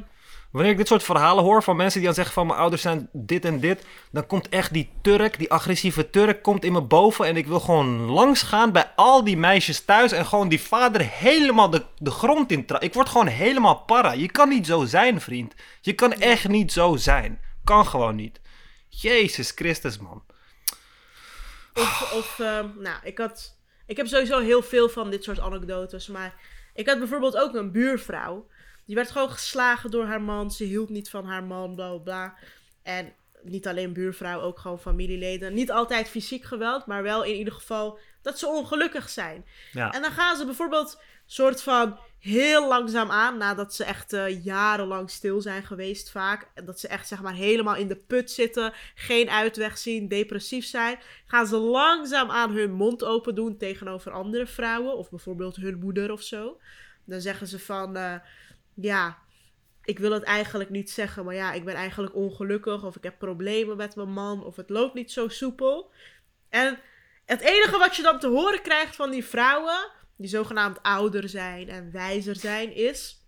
wanneer 0.50 0.70
ik 0.70 0.76
dit 0.76 0.86
soort 0.88 1.02
verhalen 1.02 1.44
hoor 1.44 1.62
van 1.62 1.76
mensen 1.76 1.96
die 1.98 2.06
dan 2.06 2.14
zeggen 2.16 2.34
van 2.34 2.46
mijn 2.46 2.58
ouders 2.58 2.82
zijn 2.82 3.08
dit 3.12 3.44
en 3.44 3.60
dit, 3.60 3.84
dan 4.10 4.26
komt 4.26 4.48
echt 4.48 4.72
die 4.72 4.90
Turk, 5.02 5.38
die 5.38 5.50
agressieve 5.52 6.10
Turk, 6.10 6.42
komt 6.42 6.64
in 6.64 6.72
me 6.72 6.80
boven 6.80 7.26
en 7.26 7.36
ik 7.36 7.46
wil 7.46 7.60
gewoon 7.60 8.00
langs 8.00 8.42
gaan 8.42 8.72
bij 8.72 8.92
al 8.96 9.24
die 9.24 9.36
meisjes 9.36 9.84
thuis 9.84 10.12
en 10.12 10.26
gewoon 10.26 10.48
die 10.48 10.60
vader 10.60 11.00
helemaal 11.10 11.70
de, 11.70 11.84
de 11.98 12.10
grond 12.10 12.50
in 12.52 12.66
tra- 12.66 12.80
Ik 12.80 12.94
word 12.94 13.08
gewoon 13.08 13.26
helemaal 13.26 13.76
para. 13.76 14.12
Je 14.12 14.30
kan 14.30 14.48
niet 14.48 14.66
zo 14.66 14.84
zijn, 14.84 15.20
vriend. 15.20 15.54
Je 15.80 15.92
kan 15.92 16.12
echt 16.12 16.48
niet 16.48 16.72
zo 16.72 16.96
zijn. 16.96 17.40
Kan 17.64 17.86
gewoon 17.86 18.14
niet. 18.16 18.40
Jezus 18.88 19.52
Christus, 19.54 19.98
man. 19.98 20.22
Of, 21.74 22.12
of 22.12 22.38
ehm, 22.38 22.66
nou, 22.78 22.96
ik 23.02 23.18
had... 23.18 23.56
Ik 23.88 23.96
heb 23.96 24.06
sowieso 24.06 24.38
heel 24.38 24.62
veel 24.62 24.88
van 24.88 25.10
dit 25.10 25.24
soort 25.24 25.40
anekdotes, 25.40 26.06
maar... 26.06 26.34
Ik 26.78 26.88
had 26.88 26.98
bijvoorbeeld 26.98 27.36
ook 27.36 27.54
een 27.54 27.72
buurvrouw. 27.72 28.46
Die 28.84 28.94
werd 28.94 29.10
gewoon 29.10 29.30
geslagen 29.30 29.90
door 29.90 30.04
haar 30.04 30.22
man. 30.22 30.50
Ze 30.50 30.64
hield 30.64 30.88
niet 30.88 31.10
van 31.10 31.24
haar 31.24 31.44
man, 31.44 31.74
bla 31.74 31.88
bla 31.88 31.98
bla. 31.98 32.34
En 32.82 33.12
niet 33.42 33.66
alleen 33.66 33.92
buurvrouw, 33.92 34.40
ook 34.40 34.58
gewoon 34.58 34.80
familieleden. 34.80 35.54
Niet 35.54 35.70
altijd 35.70 36.08
fysiek 36.08 36.44
geweld, 36.44 36.86
maar 36.86 37.02
wel 37.02 37.24
in 37.24 37.34
ieder 37.34 37.52
geval 37.52 37.98
dat 38.22 38.38
ze 38.38 38.46
ongelukkig 38.46 39.08
zijn. 39.08 39.44
Ja. 39.72 39.92
En 39.92 40.02
dan 40.02 40.10
gaan 40.10 40.36
ze 40.36 40.44
bijvoorbeeld 40.44 41.02
soort 41.26 41.62
van 41.62 41.98
heel 42.18 42.68
langzaam 42.68 43.10
aan, 43.10 43.36
nadat 43.36 43.74
ze 43.74 43.84
echt 43.84 44.12
eh, 44.12 44.44
jarenlang 44.44 45.10
stil 45.10 45.40
zijn 45.40 45.62
geweest 45.62 46.10
vaak. 46.10 46.50
Dat 46.64 46.80
ze 46.80 46.88
echt 46.88 47.08
zeg 47.08 47.22
maar 47.22 47.34
helemaal 47.34 47.76
in 47.76 47.88
de 47.88 47.96
put 47.96 48.30
zitten, 48.30 48.72
geen 48.94 49.30
uitweg 49.30 49.78
zien, 49.78 50.08
depressief 50.08 50.64
zijn. 50.64 50.98
Gaan 51.26 51.46
ze 51.46 51.56
langzaam 51.56 52.30
aan 52.30 52.50
hun 52.50 52.72
mond 52.72 53.04
open 53.04 53.34
doen 53.34 53.56
tegenover 53.56 54.12
andere 54.12 54.46
vrouwen. 54.46 54.96
Of 54.96 55.10
bijvoorbeeld 55.10 55.56
hun 55.56 55.78
moeder 55.78 56.12
of 56.12 56.22
zo. 56.22 56.60
Dan 57.04 57.20
zeggen 57.20 57.46
ze 57.46 57.58
van, 57.58 57.96
eh, 57.96 58.14
ja, 58.74 59.18
ik 59.84 59.98
wil 59.98 60.12
het 60.12 60.22
eigenlijk 60.22 60.70
niet 60.70 60.90
zeggen, 60.90 61.24
maar 61.24 61.34
ja, 61.34 61.52
ik 61.52 61.64
ben 61.64 61.74
eigenlijk 61.74 62.14
ongelukkig. 62.14 62.84
Of 62.84 62.96
ik 62.96 63.02
heb 63.02 63.18
problemen 63.18 63.76
met 63.76 63.96
mijn 63.96 64.12
man, 64.12 64.44
of 64.44 64.56
het 64.56 64.70
loopt 64.70 64.94
niet 64.94 65.12
zo 65.12 65.28
soepel. 65.28 65.90
En 66.48 66.78
het 67.24 67.40
enige 67.40 67.78
wat 67.78 67.96
je 67.96 68.02
dan 68.02 68.18
te 68.18 68.28
horen 68.28 68.62
krijgt 68.62 68.96
van 68.96 69.10
die 69.10 69.24
vrouwen, 69.24 69.90
die 70.18 70.28
zogenaamd 70.28 70.82
ouder 70.82 71.28
zijn 71.28 71.68
en 71.68 71.92
wijzer 71.92 72.36
zijn, 72.36 72.74
is: 72.74 73.26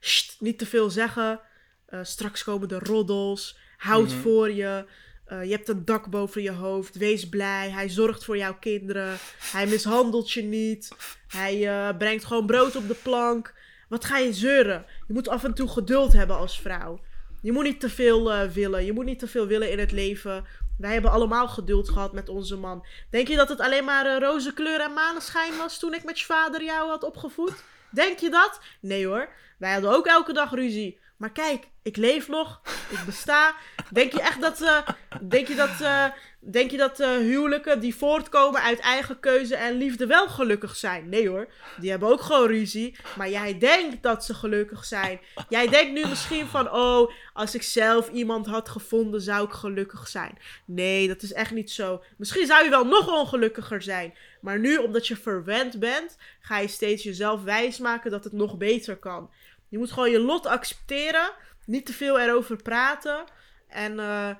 "Sst, 0.00 0.36
niet 0.40 0.58
te 0.58 0.66
veel 0.66 0.90
zeggen. 0.90 1.40
eh, 1.86 2.00
straks 2.02 2.44
komen 2.44 2.68
de 2.68 2.78
roddels. 2.78 3.58
Houd 3.76 4.08
Mhm. 4.08 4.18
voor 4.20 4.50
je. 4.52 4.84
eh, 5.24 5.44
je 5.44 5.50
hebt 5.50 5.68
een 5.68 5.84
dak 5.84 6.10
boven 6.10 6.42
je 6.42 6.50
hoofd. 6.52 6.96
Wees 6.96 7.28
blij. 7.28 7.70
Hij 7.70 7.88
zorgt 7.88 8.24
voor 8.24 8.36
jouw 8.36 8.58
kinderen. 8.58 9.16
Hij 9.52 9.66
mishandelt 9.66 10.30
je 10.32 10.42
niet. 10.42 10.92
Hij 11.28 11.68
eh, 11.68 11.96
brengt 11.98 12.24
gewoon 12.24 12.46
brood 12.46 12.76
op 12.76 12.88
de 12.88 12.94
plank. 13.02 13.54
Wat 13.88 14.04
ga 14.04 14.18
je 14.18 14.32
zeuren? 14.32 14.84
Je 15.06 15.12
moet 15.12 15.28
af 15.28 15.44
en 15.44 15.54
toe 15.54 15.68
geduld 15.68 16.12
hebben 16.12 16.36
als 16.36 16.60
vrouw. 16.60 17.00
Je 17.42 17.52
moet 17.52 17.64
niet 17.64 17.80
te 17.80 17.88
veel 17.90 18.48
willen. 18.48 18.84
Je 18.84 18.92
moet 18.92 19.04
niet 19.04 19.18
te 19.18 19.26
veel 19.28 19.46
willen 19.46 19.70
in 19.70 19.78
het 19.78 19.92
leven. 19.92 20.44
Wij 20.80 20.92
hebben 20.92 21.10
allemaal 21.10 21.48
geduld 21.48 21.88
gehad 21.88 22.12
met 22.12 22.28
onze 22.28 22.56
man. 22.56 22.86
Denk 23.10 23.28
je 23.28 23.36
dat 23.36 23.48
het 23.48 23.60
alleen 23.60 23.84
maar 23.84 24.06
uh, 24.06 24.18
roze 24.18 24.52
kleur 24.52 24.80
en 24.80 24.92
maneschijn 24.92 25.56
was 25.56 25.78
toen 25.78 25.94
ik 25.94 26.04
met 26.04 26.18
je 26.18 26.24
vader 26.24 26.64
jou 26.64 26.88
had 26.88 27.02
opgevoed? 27.02 27.64
Denk 27.90 28.18
je 28.18 28.30
dat? 28.30 28.60
Nee 28.80 29.06
hoor. 29.06 29.28
Wij 29.58 29.72
hadden 29.72 29.90
ook 29.90 30.06
elke 30.06 30.32
dag 30.32 30.50
ruzie. 30.50 30.99
Maar 31.20 31.32
kijk, 31.32 31.68
ik 31.82 31.96
leef 31.96 32.28
nog. 32.28 32.60
Ik 32.90 32.98
besta. 33.06 33.54
Denk 33.92 34.12
je 34.12 34.20
echt 34.20 34.40
dat. 34.40 34.60
Uh, 34.60 34.78
denk 35.20 35.48
je 35.48 35.54
dat. 35.54 35.80
Uh, 35.80 36.04
denk 36.38 36.70
je 36.70 36.76
dat 36.76 37.00
uh, 37.00 37.16
huwelijken 37.16 37.80
die 37.80 37.94
voortkomen 37.94 38.62
uit 38.62 38.78
eigen 38.78 39.20
keuze 39.20 39.56
en 39.56 39.76
liefde 39.76 40.06
wel 40.06 40.28
gelukkig 40.28 40.76
zijn? 40.76 41.08
Nee 41.08 41.28
hoor. 41.28 41.52
Die 41.76 41.90
hebben 41.90 42.08
ook 42.08 42.20
gewoon 42.20 42.46
ruzie. 42.46 42.96
Maar 43.16 43.30
jij 43.30 43.58
denkt 43.58 44.02
dat 44.02 44.24
ze 44.24 44.34
gelukkig 44.34 44.84
zijn. 44.84 45.20
Jij 45.48 45.68
denkt 45.68 45.92
nu 45.92 46.08
misschien 46.08 46.46
van. 46.46 46.72
Oh, 46.72 47.12
als 47.32 47.54
ik 47.54 47.62
zelf 47.62 48.08
iemand 48.08 48.46
had 48.46 48.68
gevonden, 48.68 49.20
zou 49.20 49.44
ik 49.44 49.52
gelukkig 49.52 50.08
zijn. 50.08 50.38
Nee, 50.64 51.08
dat 51.08 51.22
is 51.22 51.32
echt 51.32 51.50
niet 51.50 51.70
zo. 51.70 52.02
Misschien 52.16 52.46
zou 52.46 52.64
je 52.64 52.70
wel 52.70 52.84
nog 52.84 53.08
ongelukkiger 53.08 53.82
zijn. 53.82 54.14
Maar 54.40 54.58
nu, 54.58 54.76
omdat 54.76 55.06
je 55.06 55.16
verwend 55.16 55.78
bent, 55.78 56.16
ga 56.40 56.58
je 56.58 56.68
steeds 56.68 57.02
jezelf 57.02 57.42
wijsmaken 57.42 58.10
dat 58.10 58.24
het 58.24 58.32
nog 58.32 58.56
beter 58.56 58.96
kan. 58.96 59.30
Je 59.70 59.78
moet 59.78 59.92
gewoon 59.92 60.10
je 60.10 60.20
lot 60.20 60.46
accepteren. 60.46 61.30
Niet 61.66 61.86
te 61.86 61.92
veel 61.92 62.20
erover 62.20 62.56
praten. 62.62 63.24
En 63.68 63.92
uh, 63.92 64.30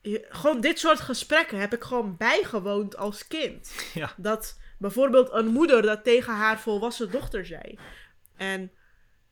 je, 0.00 0.26
gewoon 0.28 0.60
dit 0.60 0.78
soort 0.78 1.00
gesprekken 1.00 1.58
heb 1.58 1.74
ik 1.74 1.82
gewoon 1.82 2.16
bijgewoond 2.16 2.96
als 2.96 3.26
kind. 3.26 3.72
Ja. 3.94 4.12
Dat 4.16 4.58
bijvoorbeeld 4.78 5.32
een 5.32 5.46
moeder 5.46 5.82
dat 5.82 6.04
tegen 6.04 6.34
haar 6.34 6.60
volwassen 6.60 7.10
dochter 7.10 7.46
zei. 7.46 7.78
En 8.36 8.70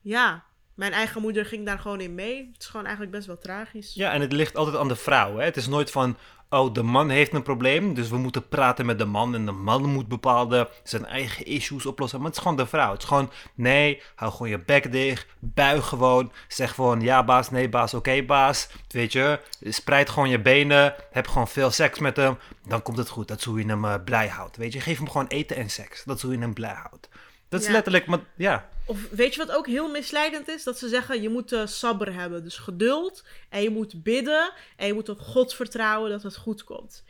ja, 0.00 0.44
mijn 0.74 0.92
eigen 0.92 1.20
moeder 1.20 1.46
ging 1.46 1.66
daar 1.66 1.78
gewoon 1.78 2.00
in 2.00 2.14
mee. 2.14 2.50
Het 2.52 2.62
is 2.62 2.66
gewoon 2.66 2.86
eigenlijk 2.86 3.14
best 3.16 3.26
wel 3.26 3.38
tragisch. 3.38 3.94
Ja, 3.94 4.12
en 4.12 4.20
het 4.20 4.32
ligt 4.32 4.56
altijd 4.56 4.76
aan 4.76 4.88
de 4.88 4.96
vrouw. 4.96 5.36
Hè? 5.36 5.44
Het 5.44 5.56
is 5.56 5.66
nooit 5.66 5.90
van, 5.90 6.16
oh, 6.52 6.74
de 6.74 6.82
man 6.82 7.08
heeft 7.08 7.32
een 7.32 7.42
probleem, 7.42 7.94
dus 7.94 8.08
we 8.08 8.16
moeten 8.16 8.48
praten 8.48 8.86
met 8.86 8.98
de 8.98 9.04
man. 9.04 9.34
En 9.34 9.46
de 9.46 9.52
man 9.52 9.84
moet 9.84 10.08
bepaalde 10.08 10.70
zijn 10.82 11.06
eigen 11.06 11.46
issues 11.46 11.86
oplossen. 11.86 12.18
Maar 12.18 12.28
het 12.28 12.36
is 12.36 12.42
gewoon 12.42 12.56
de 12.56 12.66
vrouw. 12.66 12.92
Het 12.92 13.02
is 13.02 13.08
gewoon, 13.08 13.30
nee, 13.54 14.02
hou 14.14 14.32
gewoon 14.32 14.48
je 14.48 14.58
bek 14.58 14.92
dicht. 14.92 15.26
Buig 15.38 15.86
gewoon. 15.86 16.32
Zeg 16.48 16.74
gewoon, 16.74 17.00
ja 17.00 17.24
baas, 17.24 17.50
nee 17.50 17.68
baas, 17.68 17.94
oké 17.94 18.22
baas. 18.22 18.68
Weet 18.88 19.12
je, 19.12 19.40
spreid 19.60 20.10
gewoon 20.10 20.28
je 20.28 20.40
benen. 20.40 20.94
Heb 21.10 21.28
gewoon 21.28 21.48
veel 21.48 21.70
seks 21.70 21.98
met 21.98 22.16
hem. 22.16 22.38
Dan 22.66 22.82
komt 22.82 22.98
het 22.98 23.08
goed. 23.08 23.28
Dat 23.28 23.38
is 23.38 23.44
hoe 23.44 23.58
je 23.58 23.66
hem 23.66 23.84
uh, 23.84 23.94
blij 24.04 24.28
houdt. 24.28 24.56
Weet 24.56 24.72
je, 24.72 24.80
geef 24.80 24.98
hem 24.98 25.10
gewoon 25.10 25.26
eten 25.26 25.56
en 25.56 25.70
seks. 25.70 26.04
Dat 26.04 26.16
is 26.16 26.22
hoe 26.22 26.32
je 26.32 26.38
hem 26.38 26.54
blij 26.54 26.76
houdt. 26.88 27.08
Dat 27.52 27.60
is 27.60 27.66
Ja. 27.66 27.72
letterlijk, 27.72 28.06
maar 28.06 28.18
ja. 28.36 28.68
Of 28.86 28.98
weet 29.10 29.34
je 29.34 29.44
wat 29.46 29.56
ook 29.56 29.66
heel 29.66 29.90
misleidend 29.90 30.48
is? 30.48 30.62
Dat 30.62 30.78
ze 30.78 30.88
zeggen 30.88 31.22
je 31.22 31.28
moet 31.28 31.52
eh 31.52 31.66
sabber 31.66 32.14
hebben. 32.14 32.44
Dus 32.44 32.56
geduld. 32.58 33.24
En 33.48 33.62
je 33.62 33.70
moet 33.70 34.02
bidden. 34.02 34.52
En 34.76 34.86
je 34.86 34.92
moet 34.92 35.08
op 35.08 35.20
God 35.20 35.54
vertrouwen 35.54 36.10
dat 36.10 36.22
het 36.22 36.36
goed 36.36 36.64
komt. 36.64 37.04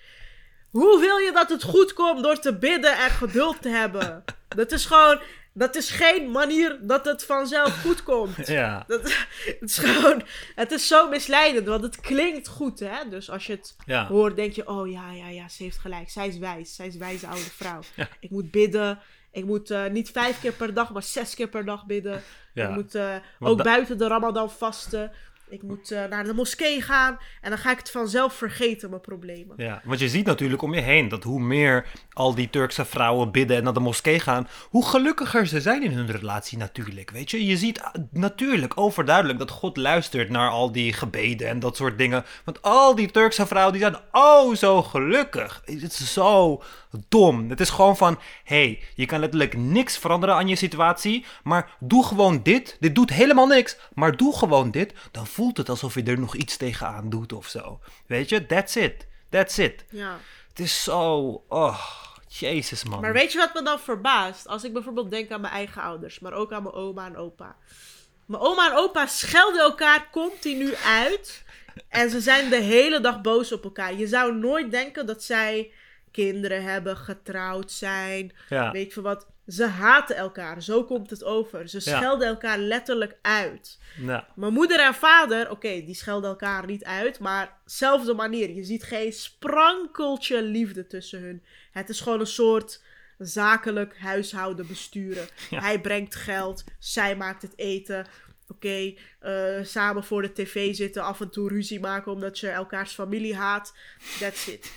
Hoe 0.70 1.00
wil 1.00 1.16
je 1.16 1.32
dat 1.32 1.48
het 1.48 1.62
goed 1.62 1.92
komt 1.92 2.22
door 2.22 2.38
te 2.38 2.58
bidden 2.58 2.96
en 2.98 3.10
geduld 3.10 3.62
te 3.62 3.68
hebben? 3.68 4.24
Dat 4.48 4.72
is 4.72 4.84
gewoon. 4.84 5.20
Dat 5.54 5.76
is 5.76 5.90
geen 5.90 6.30
manier 6.30 6.78
dat 6.82 7.04
het 7.04 7.24
vanzelf 7.24 7.80
goed 7.80 8.02
komt. 8.02 8.46
Ja, 8.60 8.84
Dat, 8.86 9.02
het 9.44 9.70
is 9.70 9.78
gewoon. 9.78 10.22
Het 10.54 10.70
is 10.72 10.86
zo 10.86 11.08
misleidend, 11.08 11.66
want 11.66 11.82
het 11.82 12.00
klinkt 12.00 12.48
goed, 12.48 12.78
hè? 12.80 13.08
Dus 13.10 13.30
als 13.30 13.46
je 13.46 13.52
het 13.52 13.76
ja. 13.86 14.06
hoort, 14.06 14.36
denk 14.36 14.52
je: 14.52 14.68
oh 14.68 14.90
ja, 14.90 15.12
ja, 15.12 15.28
ja, 15.28 15.48
ze 15.48 15.62
heeft 15.62 15.78
gelijk. 15.78 16.10
Zij 16.10 16.28
is 16.28 16.38
wijs. 16.38 16.74
Zij 16.74 16.86
is 16.86 16.96
wijze 16.96 17.26
oude 17.26 17.50
vrouw. 17.50 17.80
Ja. 17.94 18.08
Ik 18.20 18.30
moet 18.30 18.50
bidden. 18.50 18.98
Ik 19.32 19.44
moet 19.44 19.70
eh, 19.70 19.86
niet 19.90 20.10
vijf 20.10 20.40
keer 20.40 20.52
per 20.52 20.74
dag, 20.74 20.92
maar 20.92 21.02
zes 21.02 21.34
keer 21.34 21.48
per 21.48 21.64
dag 21.64 21.86
bidden. 21.86 22.22
ja. 22.54 22.68
Ik 22.68 22.74
moet 22.74 22.94
eh, 22.94 23.14
ook 23.38 23.62
buiten 23.62 23.98
de 23.98 24.06
Ramadan 24.06 24.50
vasten. 24.50 25.12
Ik 25.52 25.62
moet 25.62 25.90
eh, 25.90 26.04
naar 26.04 26.24
de 26.24 26.34
moskee 26.34 26.82
gaan. 26.82 27.18
En 27.40 27.50
dan 27.50 27.58
ga 27.58 27.70
ik 27.70 27.78
het 27.78 27.90
vanzelf 27.90 28.34
vergeten, 28.34 28.90
mijn 28.90 29.00
problemen. 29.00 29.54
Ja, 29.56 29.80
want 29.84 30.00
je 30.00 30.08
ziet 30.08 30.26
natuurlijk 30.26 30.62
om 30.62 30.74
je 30.74 30.80
heen 30.80 31.08
dat 31.08 31.22
hoe 31.22 31.40
meer 31.40 31.86
al 32.12 32.34
die 32.34 32.50
Turkse 32.50 32.84
vrouwen 32.84 33.30
bidden 33.30 33.56
en 33.56 33.64
naar 33.64 33.72
de 33.72 33.80
moskee 33.80 34.20
gaan, 34.20 34.48
hoe 34.68 34.86
gelukkiger 34.86 35.46
ze 35.46 35.60
zijn 35.60 35.82
in 35.82 35.92
hun 35.92 36.10
relatie 36.10 36.58
natuurlijk. 36.58 37.10
Weet 37.10 37.30
je, 37.30 37.46
je 37.46 37.56
ziet 37.56 37.82
natuurlijk 38.10 38.78
overduidelijk 38.78 39.38
dat 39.38 39.50
God 39.50 39.76
luistert 39.76 40.28
naar 40.28 40.50
al 40.50 40.72
die 40.72 40.92
gebeden 40.92 41.48
en 41.48 41.58
dat 41.58 41.76
soort 41.76 41.98
dingen. 41.98 42.24
Want 42.44 42.62
al 42.62 42.94
die 42.94 43.10
Turkse 43.10 43.46
vrouwen 43.46 43.72
die 43.72 43.82
zijn 43.82 44.02
oh 44.12 44.54
zo 44.54 44.82
gelukkig. 44.82 45.62
Het 45.64 45.82
is 45.82 46.12
zo 46.12 46.62
dom. 47.08 47.50
Het 47.50 47.60
is 47.60 47.70
gewoon 47.70 47.96
van, 47.96 48.18
hey, 48.44 48.82
je 48.94 49.06
kan 49.06 49.20
letterlijk 49.20 49.56
niks 49.56 49.98
veranderen 49.98 50.34
aan 50.34 50.48
je 50.48 50.56
situatie, 50.56 51.24
maar 51.42 51.76
doe 51.80 52.04
gewoon 52.04 52.42
dit. 52.42 52.76
Dit 52.80 52.94
doet 52.94 53.10
helemaal 53.10 53.46
niks, 53.46 53.76
maar 53.94 54.16
doe 54.16 54.36
gewoon 54.36 54.70
dit. 54.70 54.94
Dan 55.10 55.26
voelt 55.26 55.56
het 55.56 55.68
alsof 55.68 55.94
je 55.94 56.02
er 56.02 56.18
nog 56.18 56.34
iets 56.36 56.56
tegenaan 56.56 57.10
doet 57.10 57.32
of 57.32 57.46
zo. 57.46 57.80
Weet 58.06 58.28
je, 58.28 58.46
that's 58.46 58.76
it. 58.76 59.06
That's 59.30 59.58
it. 59.58 59.84
Ja. 59.90 60.18
Het 60.48 60.58
is 60.58 60.82
zo, 60.82 61.18
oh, 61.48 61.78
jezus 62.28 62.84
man. 62.84 63.00
Maar 63.00 63.12
weet 63.12 63.32
je 63.32 63.38
wat 63.38 63.54
me 63.54 63.62
dan 63.62 63.78
verbaast? 63.78 64.48
Als 64.48 64.64
ik 64.64 64.72
bijvoorbeeld 64.72 65.10
denk 65.10 65.30
aan 65.30 65.40
mijn 65.40 65.52
eigen 65.52 65.82
ouders, 65.82 66.18
maar 66.18 66.32
ook 66.32 66.52
aan 66.52 66.62
mijn 66.62 66.74
oma 66.74 67.06
en 67.06 67.16
opa. 67.16 67.56
Mijn 68.26 68.42
oma 68.42 68.70
en 68.70 68.76
opa 68.76 69.06
schelden 69.06 69.60
elkaar 69.60 70.08
continu 70.10 70.74
uit. 70.74 71.44
En 71.88 72.10
ze 72.10 72.20
zijn 72.20 72.50
de 72.50 72.60
hele 72.60 73.00
dag 73.00 73.20
boos 73.20 73.52
op 73.52 73.64
elkaar. 73.64 73.94
Je 73.94 74.06
zou 74.06 74.36
nooit 74.36 74.70
denken 74.70 75.06
dat 75.06 75.22
zij 75.22 75.72
kinderen 76.12 76.62
hebben, 76.62 76.96
getrouwd 76.96 77.72
zijn. 77.72 78.32
ja. 78.48 78.70
Weet 78.70 78.94
je 78.94 79.00
wat? 79.00 79.26
Ze 79.46 79.66
haten 79.66 80.16
elkaar. 80.16 80.62
Zo 80.62 80.84
komt 80.84 81.10
het 81.10 81.24
over. 81.24 81.68
Ze 81.68 81.80
Ja. 81.84 81.96
schelden 81.96 82.28
elkaar 82.28 82.58
letterlijk 82.58 83.16
uit. 83.22 83.78
Nou, 83.96 84.22
Mijn 84.34 84.52
moeder 84.52 84.80
en 84.80 84.94
vader, 84.94 85.50
oké, 85.50 85.68
die 85.84 85.94
schelden 85.94 86.30
elkaar 86.30 86.66
niet 86.66 86.84
uit, 86.84 87.18
maar 87.18 87.56
zelfde 87.64 88.14
manier. 88.14 88.50
Je 88.50 88.64
ziet 88.64 88.82
geen 88.82 89.12
sprankeltje 89.12 90.42
liefde 90.42 90.86
tussen 90.86 91.20
hun. 91.22 91.42
Het 91.72 91.88
is 91.88 92.00
gewoon 92.00 92.20
een 92.20 92.26
soort 92.26 92.82
zakelijk 93.18 93.98
huishouden 93.98 94.66
besturen. 94.66 95.26
Ja. 95.50 95.60
Hij 95.60 95.80
brengt 95.80 96.14
geld, 96.14 96.64
zij 96.78 97.16
maakt 97.16 97.42
het 97.42 97.52
eten. 97.58 98.06
Oké, 98.48 98.94
eh, 99.20 99.58
samen 99.62 100.04
voor 100.04 100.22
de 100.22 100.32
tv 100.32 100.74
zitten, 100.74 101.02
af 101.02 101.20
en 101.20 101.30
toe 101.30 101.48
ruzie 101.48 101.80
maken 101.80 102.12
omdat 102.12 102.38
je 102.38 102.48
elkaars 102.48 102.92
familie 102.92 103.34
haat. 103.36 103.74
That's 104.20 104.46
it. 104.46 104.72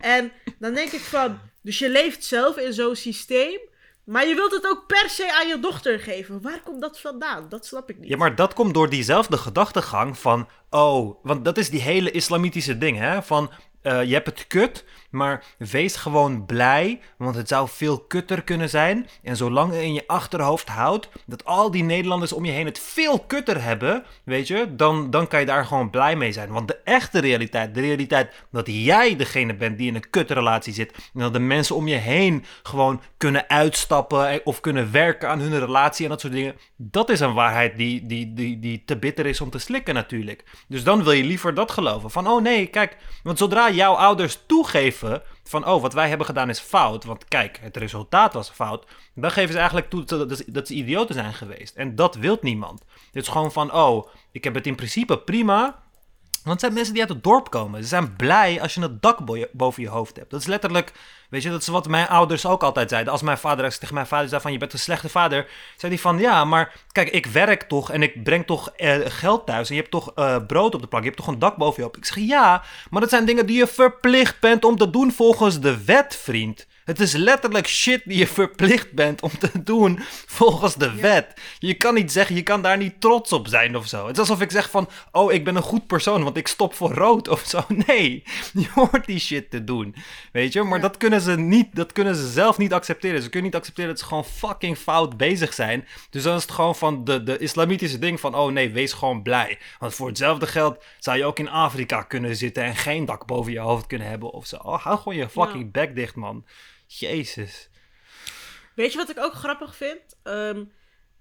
En 0.00 0.32
dan 0.58 0.74
denk 0.74 0.90
ik 0.90 1.00
van, 1.00 1.38
dus 1.62 1.78
je 1.78 1.90
leeft 1.90 2.24
zelf 2.24 2.56
in 2.56 2.72
zo'n 2.72 2.96
systeem, 2.96 3.58
maar 4.04 4.26
je 4.26 4.34
wilt 4.34 4.52
het 4.52 4.66
ook 4.66 4.86
per 4.86 5.08
se 5.08 5.32
aan 5.34 5.48
je 5.48 5.60
dochter 5.60 6.00
geven. 6.00 6.42
Waar 6.42 6.60
komt 6.64 6.80
dat 6.80 7.00
vandaan? 7.00 7.48
Dat 7.48 7.66
snap 7.66 7.90
ik 7.90 7.98
niet. 7.98 8.08
ja, 8.08 8.16
maar 8.16 8.34
dat 8.34 8.54
komt 8.54 8.74
door 8.74 8.90
diezelfde 8.90 9.36
gedachtegang 9.36 10.18
van, 10.18 10.48
oh, 10.70 11.14
want 11.22 11.44
dat 11.44 11.58
is 11.58 11.70
die 11.70 11.80
hele 11.80 12.10
islamitische 12.10 12.78
ding, 12.78 12.98
hè, 12.98 13.22
van... 13.22 13.50
eh, 13.82 14.04
je 14.04 14.12
hebt 14.12 14.26
het 14.26 14.46
kut, 14.46 14.84
maar 15.10 15.44
wees 15.58 15.96
gewoon 15.96 16.46
blij, 16.46 17.00
want 17.16 17.34
het 17.34 17.48
zou 17.48 17.68
veel 17.68 17.98
kutter 17.98 18.42
kunnen 18.42 18.68
zijn. 18.68 19.08
En 19.22 19.36
zolang 19.36 19.72
je 19.72 19.82
in 19.82 19.94
je 19.94 20.06
achterhoofd 20.06 20.68
houdt 20.68 21.08
dat 21.26 21.44
al 21.44 21.70
die 21.70 21.82
Nederlanders 21.82 22.32
om 22.32 22.44
je 22.44 22.52
heen 22.52 22.66
het 22.66 22.78
veel 22.78 23.18
kutter 23.18 23.62
hebben, 23.62 24.04
weet 24.24 24.46
je, 24.46 24.74
dan, 24.76 25.10
dan 25.10 25.28
kan 25.28 25.40
je 25.40 25.46
daar 25.46 25.64
gewoon 25.64 25.90
blij 25.90 26.16
mee 26.16 26.32
zijn. 26.32 26.50
Want 26.52 26.68
de 26.68 26.78
echte 26.84 27.18
realiteit, 27.18 27.74
de 27.74 27.80
realiteit 27.80 28.32
dat 28.50 28.66
jij 28.66 29.16
degene 29.16 29.54
bent 29.54 29.78
die 29.78 29.88
in 29.88 29.94
een 29.94 30.10
kutrelatie 30.10 30.72
zit, 30.72 30.92
en 31.14 31.20
dat 31.20 31.32
de 31.32 31.38
mensen 31.38 31.76
om 31.76 31.88
je 31.88 31.96
heen 31.96 32.44
gewoon 32.62 33.00
kunnen 33.16 33.48
uitstappen 33.48 34.40
of 34.44 34.60
kunnen 34.60 34.92
werken 34.92 35.28
aan 35.28 35.40
hun 35.40 35.58
relatie 35.58 36.04
en 36.04 36.10
dat 36.10 36.20
soort 36.20 36.32
dingen, 36.32 36.56
dat 36.76 37.08
is 37.08 37.20
een 37.20 37.34
waarheid 37.34 37.76
die, 37.76 38.06
die, 38.06 38.32
die, 38.32 38.58
die 38.58 38.82
te 38.84 38.96
bitter 38.96 39.26
is 39.26 39.40
om 39.40 39.50
te 39.50 39.58
slikken 39.58 39.94
natuurlijk. 39.94 40.44
Dus 40.68 40.84
dan 40.84 41.02
wil 41.02 41.12
je 41.12 41.24
liever 41.24 41.54
dat 41.54 41.70
geloven. 41.70 42.10
Van, 42.10 42.26
oh 42.26 42.42
nee, 42.42 42.66
kijk, 42.66 42.96
want 43.22 43.38
zodra 43.38 43.70
jouw 43.70 43.94
ouders 43.94 44.38
toegeven 44.46 44.99
van, 45.42 45.66
oh, 45.66 45.82
wat 45.82 45.92
wij 45.92 46.08
hebben 46.08 46.26
gedaan 46.26 46.48
is 46.48 46.58
fout, 46.58 47.04
want 47.04 47.24
kijk, 47.28 47.58
het 47.62 47.76
resultaat 47.76 48.32
was 48.32 48.50
fout, 48.50 48.86
dan 49.14 49.30
geven 49.30 49.52
ze 49.52 49.58
eigenlijk 49.58 49.90
toe 49.90 50.04
dat, 50.46 50.66
ze 50.68 50.74
idioten 50.74 51.14
zijn 51.14 51.34
geweest. 51.34 51.76
En 51.76 51.94
dat 51.94 52.14
wil 52.14 52.38
niemand. 52.40 52.84
Het 53.12 53.22
is 53.22 53.28
gewoon 53.28 53.52
van, 53.52 53.72
oh, 53.72 54.08
ik 54.32 54.44
heb 54.44 54.54
het 54.54 54.66
in 54.66 54.74
principe 54.74 55.18
prima, 55.18 55.82
want 56.42 56.50
het 56.50 56.60
zijn 56.60 56.72
mensen 56.72 56.92
die 56.92 57.02
uit 57.02 57.12
het 57.12 57.22
dorp 57.22 57.50
komen. 57.50 57.82
Ze 57.82 57.88
zijn 57.88 58.16
blij 58.16 58.60
als 58.60 58.74
je 58.74 58.80
een 58.80 58.98
dak 59.00 59.24
bo- 59.24 59.46
boven 59.52 59.82
je 59.82 59.88
hoofd 59.88 60.16
hebt. 60.16 60.30
Dat 60.30 60.40
is 60.40 60.46
letterlijk, 60.46 60.92
weet 61.30 61.42
je, 61.42 61.50
dat 61.50 61.60
is 61.60 61.68
wat 61.68 61.88
mijn 61.88 62.08
ouders 62.08 62.46
ook 62.46 62.62
altijd 62.62 62.88
zeiden. 62.88 63.12
Als 63.12 63.22
mijn 63.22 63.38
vader 63.38 63.78
tegen 63.78 63.94
mijn 63.94 64.06
vader 64.06 64.28
zei 64.28 64.40
van, 64.40 64.52
je 64.52 64.58
bent 64.58 64.72
een 64.72 64.78
slechte 64.78 65.08
vader, 65.08 65.46
zei 65.76 65.92
hij 65.92 66.00
van, 66.00 66.18
ja, 66.18 66.44
maar 66.44 66.72
kijk, 66.92 67.08
ik 67.08 67.26
werk 67.26 67.62
toch 67.62 67.90
en 67.90 68.02
ik 68.02 68.22
breng 68.22 68.46
toch 68.46 68.70
eh, 68.70 68.96
geld 69.04 69.46
thuis 69.46 69.68
en 69.68 69.74
je 69.74 69.80
hebt 69.80 69.92
toch 69.92 70.12
eh, 70.14 70.36
brood 70.46 70.74
op 70.74 70.80
de 70.80 70.86
plank, 70.86 71.04
je 71.04 71.10
hebt 71.10 71.22
toch 71.22 71.32
een 71.32 71.40
dak 71.40 71.56
boven 71.56 71.76
je 71.76 71.82
hoofd. 71.82 71.96
Ik 71.96 72.04
zeg, 72.04 72.24
ja, 72.24 72.62
maar 72.90 73.00
dat 73.00 73.10
zijn 73.10 73.24
dingen 73.24 73.46
die 73.46 73.56
je 73.56 73.66
verplicht 73.66 74.40
bent 74.40 74.64
om 74.64 74.76
te 74.76 74.90
doen 74.90 75.12
volgens 75.12 75.60
de 75.60 75.84
wet, 75.84 76.16
vriend. 76.16 76.66
Het 76.90 77.00
is 77.00 77.12
letterlijk 77.12 77.66
shit 77.66 78.02
die 78.04 78.18
je 78.18 78.26
verplicht 78.26 78.92
bent 78.92 79.22
om 79.22 79.30
te 79.38 79.62
doen 79.62 79.98
volgens 80.26 80.74
de 80.74 80.94
wet. 80.94 81.40
Je 81.58 81.74
kan 81.74 81.94
niet 81.94 82.12
zeggen, 82.12 82.34
je 82.34 82.42
kan 82.42 82.62
daar 82.62 82.76
niet 82.76 83.00
trots 83.00 83.32
op 83.32 83.48
zijn 83.48 83.76
of 83.76 83.86
zo. 83.86 84.06
Het 84.06 84.14
is 84.14 84.20
alsof 84.20 84.40
ik 84.40 84.50
zeg 84.50 84.70
van, 84.70 84.88
oh, 85.12 85.32
ik 85.32 85.44
ben 85.44 85.56
een 85.56 85.62
goed 85.62 85.86
persoon, 85.86 86.22
want 86.24 86.36
ik 86.36 86.48
stop 86.48 86.74
voor 86.74 86.92
rood 86.92 87.28
of 87.28 87.44
zo. 87.46 87.64
Nee, 87.86 88.22
je 88.52 88.68
hoort 88.74 89.06
die 89.06 89.18
shit 89.18 89.50
te 89.50 89.64
doen. 89.64 89.94
Weet 90.32 90.52
je, 90.52 90.62
maar 90.62 90.80
dat 90.80 90.96
kunnen 90.96 91.20
ze 91.20 91.38
niet, 91.38 91.68
dat 91.72 91.92
kunnen 91.92 92.16
ze 92.16 92.30
zelf 92.30 92.58
niet 92.58 92.72
accepteren. 92.72 93.22
Ze 93.22 93.28
kunnen 93.28 93.50
niet 93.50 93.60
accepteren 93.60 93.90
dat 93.90 93.98
ze 93.98 94.06
gewoon 94.06 94.24
fucking 94.24 94.78
fout 94.78 95.16
bezig 95.16 95.54
zijn. 95.54 95.86
Dus 96.10 96.22
dan 96.22 96.36
is 96.36 96.42
het 96.42 96.50
gewoon 96.50 96.76
van 96.76 97.04
de, 97.04 97.22
de 97.22 97.38
islamitische 97.38 97.98
ding 97.98 98.20
van, 98.20 98.34
oh 98.34 98.52
nee, 98.52 98.70
wees 98.70 98.92
gewoon 98.92 99.22
blij. 99.22 99.58
Want 99.78 99.94
voor 99.94 100.08
hetzelfde 100.08 100.46
geld 100.46 100.84
zou 100.98 101.16
je 101.16 101.24
ook 101.24 101.38
in 101.38 101.48
Afrika 101.48 102.02
kunnen 102.02 102.36
zitten 102.36 102.62
en 102.62 102.76
geen 102.76 103.04
dak 103.04 103.26
boven 103.26 103.52
je 103.52 103.58
hoofd 103.58 103.86
kunnen 103.86 104.08
hebben 104.08 104.30
of 104.30 104.46
zo. 104.46 104.56
Oh, 104.56 104.78
hou 104.78 104.98
gewoon 104.98 105.16
je 105.16 105.28
fucking 105.28 105.62
ja. 105.62 105.70
bek 105.70 105.94
dicht, 105.94 106.14
man. 106.14 106.44
Jezus. 106.98 107.68
Weet 108.74 108.92
je 108.92 108.98
wat 108.98 109.10
ik 109.10 109.18
ook 109.18 109.34
grappig 109.34 109.76
vind? 109.76 110.00
Ehm, 110.22 110.64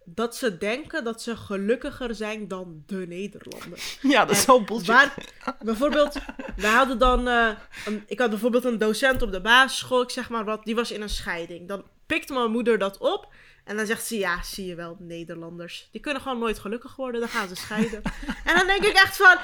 dat 0.06 0.36
ze 0.36 0.58
denken 0.58 1.04
dat 1.04 1.22
ze 1.22 1.36
gelukkiger 1.36 2.16
zijn 2.16 2.48
dan 2.48 2.84
de 2.86 3.06
Nederlanders. 3.08 3.98
Ja, 4.02 4.26
dat 4.26 4.36
is 4.36 4.42
zo 4.42 4.62
bullshit. 4.64 4.88
Waar, 4.88 5.14
bijvoorbeeld, 5.62 6.16
we 6.56 6.68
hadden 6.68 6.98
dan... 6.98 7.28
Uh, 7.28 7.50
een, 7.86 8.04
ik 8.08 8.20
had 8.20 8.30
bijvoorbeeld 8.30 8.66
een 8.66 8.78
docent 8.78 9.22
op 9.22 9.32
de 9.32 9.42
basisschool, 9.42 10.02
ik 10.02 10.10
zeg 10.10 10.30
maar 10.30 10.46
wat, 10.46 10.66
die 10.66 10.76
was 10.76 10.92
in 10.92 11.02
een 11.02 11.10
scheiding. 11.10 11.68
Dan 11.68 11.86
pikt 12.06 12.30
mijn 12.30 12.52
moeder 12.52 12.78
dat 12.78 12.98
op 12.98 13.34
en 13.64 13.78
dan 13.78 13.86
zegt 13.86 14.06
ze, 14.06 14.18
ja, 14.18 14.44
zie 14.44 14.66
je 14.66 14.76
wel, 14.76 14.98
Nederlanders. 15.00 15.90
Die 15.92 16.02
kunnen 16.02 16.22
gewoon 16.22 16.40
nooit 16.40 16.60
gelukkig 16.60 16.96
worden, 16.96 17.20
dan 17.20 17.30
gaan 17.30 17.48
ze 17.48 17.56
scheiden. 17.56 18.02
en 18.46 18.56
dan 18.56 18.68
denk 18.68 18.84
ik 18.86 18.96
echt 18.96 19.18
van... 19.18 19.38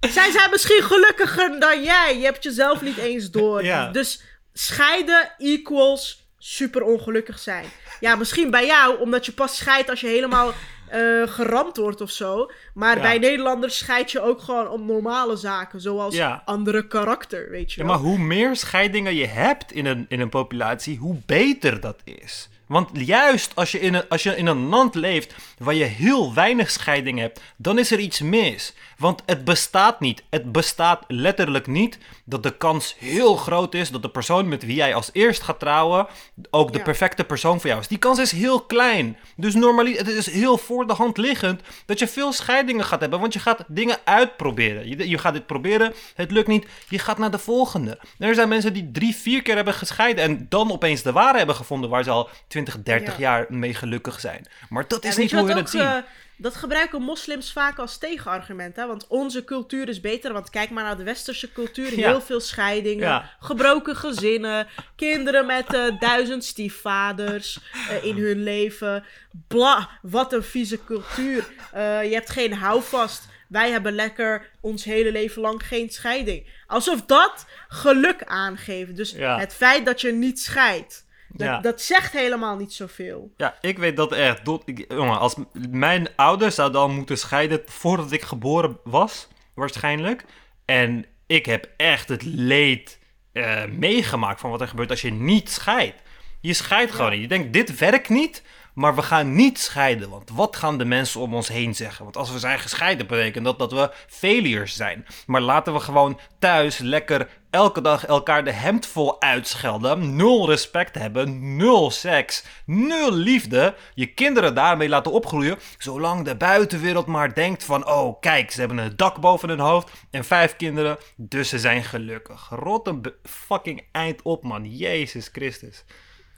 Zij 0.00 0.30
zijn 0.30 0.50
misschien 0.50 0.82
gelukkiger 0.82 1.60
dan 1.60 1.82
jij. 1.82 2.18
Je 2.18 2.24
hebt 2.24 2.42
jezelf 2.42 2.82
niet 2.82 2.96
eens 2.96 3.30
door. 3.30 3.62
Dus 3.92 4.22
scheiden 4.54 5.32
equals 5.38 6.26
super 6.38 6.82
ongelukkig 6.82 7.38
zijn. 7.38 7.64
Ja, 8.00 8.16
misschien 8.16 8.50
bij 8.50 8.66
jou, 8.66 9.00
omdat 9.00 9.26
je 9.26 9.32
pas 9.32 9.56
scheidt 9.56 9.90
als 9.90 10.00
je 10.00 10.06
helemaal 10.06 10.52
uh, 10.94 11.28
geramd 11.28 11.76
wordt 11.76 12.00
of 12.00 12.10
zo. 12.10 12.50
Maar 12.74 13.00
bij 13.00 13.18
Nederlanders 13.18 13.78
scheid 13.78 14.10
je 14.10 14.20
ook 14.20 14.40
gewoon 14.40 14.68
om 14.68 14.86
normale 14.86 15.36
zaken, 15.36 15.80
zoals 15.80 16.20
andere 16.44 16.86
karakter, 16.86 17.50
weet 17.50 17.72
je 17.72 17.80
Ja, 17.80 17.86
maar 17.86 17.98
hoe 17.98 18.18
meer 18.18 18.56
scheidingen 18.56 19.14
je 19.14 19.26
hebt 19.26 19.72
in 19.72 19.86
een, 19.86 20.06
in 20.08 20.20
een 20.20 20.28
populatie, 20.28 20.98
hoe 20.98 21.16
beter 21.26 21.80
dat 21.80 22.00
is. 22.04 22.48
Want 22.66 22.90
juist 22.92 23.52
als 23.54 23.72
je, 23.72 23.80
in 23.80 23.94
een, 23.94 24.08
als 24.08 24.22
je 24.22 24.36
in 24.36 24.46
een 24.46 24.66
land 24.66 24.94
leeft 24.94 25.34
waar 25.58 25.74
je 25.74 25.84
heel 25.84 26.34
weinig 26.34 26.70
scheiding 26.70 27.18
hebt, 27.18 27.40
dan 27.56 27.78
is 27.78 27.90
er 27.90 27.98
iets 27.98 28.20
mis. 28.20 28.74
Want 29.04 29.22
het 29.26 29.44
bestaat 29.44 30.00
niet. 30.00 30.22
Het 30.30 30.52
bestaat 30.52 31.04
letterlijk 31.08 31.66
niet 31.66 31.98
dat 32.24 32.42
de 32.42 32.56
kans 32.56 32.96
heel 32.98 33.36
groot 33.36 33.74
is 33.74 33.90
dat 33.90 34.02
de 34.02 34.08
persoon 34.08 34.48
met 34.48 34.64
wie 34.64 34.74
jij 34.74 34.94
als 34.94 35.10
eerst 35.12 35.42
gaat 35.42 35.58
trouwen 35.58 36.06
ook 36.50 36.72
de 36.72 36.80
perfecte 36.80 37.24
persoon 37.24 37.60
voor 37.60 37.68
jou 37.68 37.80
is. 37.80 37.88
Die 37.88 37.98
kans 37.98 38.18
is 38.18 38.32
heel 38.32 38.60
klein. 38.60 39.16
Dus 39.36 39.54
normaliter, 39.54 40.06
het 40.06 40.14
is 40.14 40.30
heel 40.30 40.58
voor 40.58 40.86
de 40.86 40.92
hand 40.92 41.16
liggend 41.16 41.60
dat 41.86 41.98
je 41.98 42.08
veel 42.08 42.32
scheidingen 42.32 42.84
gaat 42.84 43.00
hebben, 43.00 43.20
want 43.20 43.32
je 43.32 43.38
gaat 43.38 43.64
dingen 43.68 43.98
uitproberen. 44.04 44.88
Je, 44.88 45.08
je 45.08 45.18
gaat 45.18 45.32
dit 45.32 45.46
proberen, 45.46 45.94
het 46.14 46.30
lukt 46.30 46.48
niet, 46.48 46.66
je 46.88 46.98
gaat 46.98 47.18
naar 47.18 47.30
de 47.30 47.38
volgende. 47.38 47.98
er 48.18 48.34
zijn 48.34 48.48
mensen 48.48 48.72
die 48.72 48.90
drie, 48.92 49.14
vier 49.14 49.42
keer 49.42 49.54
hebben 49.54 49.74
gescheiden 49.74 50.24
en 50.24 50.46
dan 50.48 50.72
opeens 50.72 51.02
de 51.02 51.12
ware 51.12 51.38
hebben 51.38 51.56
gevonden 51.56 51.90
waar 51.90 52.04
ze 52.04 52.10
al 52.10 52.28
20, 52.48 52.82
30 52.82 53.18
jaar 53.18 53.46
mee 53.48 53.74
gelukkig 53.74 54.20
zijn. 54.20 54.46
Maar 54.68 54.88
dat 54.88 55.04
is 55.04 55.16
niet 55.16 55.32
hoe 55.32 55.44
we 55.44 55.54
het 55.54 55.70
zien. 55.70 55.80
Uh, 55.80 55.96
dat 56.36 56.54
gebruiken 56.54 57.02
moslims 57.02 57.52
vaak 57.52 57.78
als 57.78 57.98
tegenargument. 57.98 58.76
Hè? 58.76 58.86
Want 58.86 59.06
onze 59.06 59.44
cultuur 59.44 59.88
is 59.88 60.00
beter. 60.00 60.32
Want 60.32 60.50
kijk 60.50 60.70
maar 60.70 60.84
naar 60.84 60.96
de 60.96 61.02
westerse 61.02 61.52
cultuur. 61.52 61.90
Heel 61.90 62.20
veel 62.20 62.40
scheidingen, 62.40 63.30
gebroken 63.40 63.96
gezinnen, 63.96 64.66
kinderen 64.96 65.46
met 65.46 65.74
uh, 65.74 66.00
duizend 66.00 66.44
stiefvaders 66.44 67.58
uh, 67.90 68.04
in 68.04 68.16
hun 68.16 68.42
leven. 68.42 69.04
Bla, 69.48 69.90
wat 70.02 70.32
een 70.32 70.42
vieze 70.42 70.84
cultuur. 70.84 71.48
Uh, 71.74 72.04
je 72.04 72.14
hebt 72.14 72.30
geen 72.30 72.52
houvast. 72.52 73.28
Wij 73.48 73.70
hebben 73.70 73.92
lekker 73.92 74.50
ons 74.60 74.84
hele 74.84 75.12
leven 75.12 75.42
lang 75.42 75.66
geen 75.66 75.90
scheiding. 75.90 76.46
Alsof 76.66 77.02
dat 77.02 77.46
geluk 77.68 78.24
aangeeft. 78.24 78.96
Dus 78.96 79.14
het 79.16 79.54
feit 79.54 79.84
dat 79.84 80.00
je 80.00 80.12
niet 80.12 80.40
scheidt 80.40 81.03
dat, 81.36 81.46
ja. 81.46 81.60
dat 81.60 81.80
zegt 81.80 82.12
helemaal 82.12 82.56
niet 82.56 82.72
zoveel. 82.72 83.32
Ja, 83.36 83.58
ik 83.60 83.78
weet 83.78 83.96
dat 83.96 84.12
echt. 84.12 84.40
jongen, 84.88 85.18
als 85.18 85.34
mijn 85.70 86.08
ouders 86.16 86.54
zouden 86.54 86.80
dan 86.80 86.94
moeten 86.94 87.18
scheiden 87.18 87.62
voordat 87.66 88.12
ik 88.12 88.22
geboren 88.22 88.78
was, 88.84 89.28
waarschijnlijk. 89.54 90.24
En 90.64 91.06
ik 91.26 91.46
heb 91.46 91.68
echt 91.76 92.08
het 92.08 92.22
leed 92.22 92.98
uh, 93.32 93.64
meegemaakt 93.64 94.40
van 94.40 94.50
wat 94.50 94.60
er 94.60 94.68
gebeurt 94.68 94.90
als 94.90 95.02
je 95.02 95.12
niet 95.12 95.50
scheidt. 95.50 96.02
Je 96.40 96.52
scheidt 96.52 96.92
gewoon 96.92 97.10
niet. 97.10 97.20
Je 97.20 97.28
denkt, 97.28 97.52
dit 97.52 97.78
werkt 97.78 98.08
niet. 98.08 98.42
Maar 98.74 98.94
we 98.94 99.02
gaan 99.02 99.34
niet 99.34 99.58
scheiden, 99.58 100.10
want 100.10 100.30
wat 100.30 100.56
gaan 100.56 100.78
de 100.78 100.84
mensen 100.84 101.20
om 101.20 101.34
ons 101.34 101.48
heen 101.48 101.74
zeggen? 101.74 102.04
Want 102.04 102.16
als 102.16 102.32
we 102.32 102.38
zijn 102.38 102.58
gescheiden, 102.58 103.06
betekent 103.06 103.44
dat 103.44 103.58
dat 103.58 103.72
we 103.72 103.90
failures 104.06 104.76
zijn. 104.76 105.06
Maar 105.26 105.40
laten 105.40 105.72
we 105.72 105.80
gewoon 105.80 106.20
thuis 106.38 106.78
lekker 106.78 107.28
elke 107.54 107.80
dag 107.80 108.06
elkaar 108.06 108.44
de 108.44 108.50
hemd 108.50 108.86
vol 108.86 109.20
uitschelden, 109.20 110.16
nul 110.16 110.48
respect 110.48 110.94
hebben, 110.94 111.56
nul 111.56 111.90
seks, 111.90 112.44
nul 112.66 113.12
liefde, 113.12 113.74
je 113.94 114.06
kinderen 114.06 114.54
daarmee 114.54 114.88
laten 114.88 115.12
opgroeien, 115.12 115.58
zolang 115.78 116.24
de 116.24 116.36
buitenwereld 116.36 117.06
maar 117.06 117.34
denkt 117.34 117.64
van, 117.64 117.88
oh 117.88 118.20
kijk, 118.20 118.50
ze 118.50 118.60
hebben 118.60 118.78
een 118.78 118.96
dak 118.96 119.20
boven 119.20 119.48
hun 119.48 119.58
hoofd 119.58 119.90
en 120.10 120.24
vijf 120.24 120.56
kinderen, 120.56 120.98
dus 121.16 121.48
ze 121.48 121.58
zijn 121.58 121.84
gelukkig. 121.84 122.48
Rot 122.50 122.86
een 122.86 123.02
fucking 123.22 123.86
eind 123.92 124.22
op 124.22 124.42
man, 124.42 124.76
Jezus 124.76 125.28
Christus. 125.32 125.84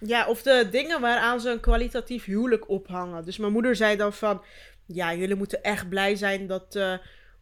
Ja, 0.00 0.26
of 0.26 0.42
de 0.42 0.68
dingen 0.70 1.00
waaraan 1.00 1.40
ze 1.40 1.50
een 1.50 1.60
kwalitatief 1.60 2.24
huwelijk 2.24 2.68
ophangen. 2.68 3.24
Dus 3.24 3.38
mijn 3.38 3.52
moeder 3.52 3.76
zei 3.76 3.96
dan 3.96 4.12
van, 4.12 4.42
ja, 4.86 5.14
jullie 5.14 5.36
moeten 5.36 5.62
echt 5.62 5.88
blij 5.88 6.14
zijn 6.14 6.46
dat, 6.46 6.74
uh, 6.76 6.94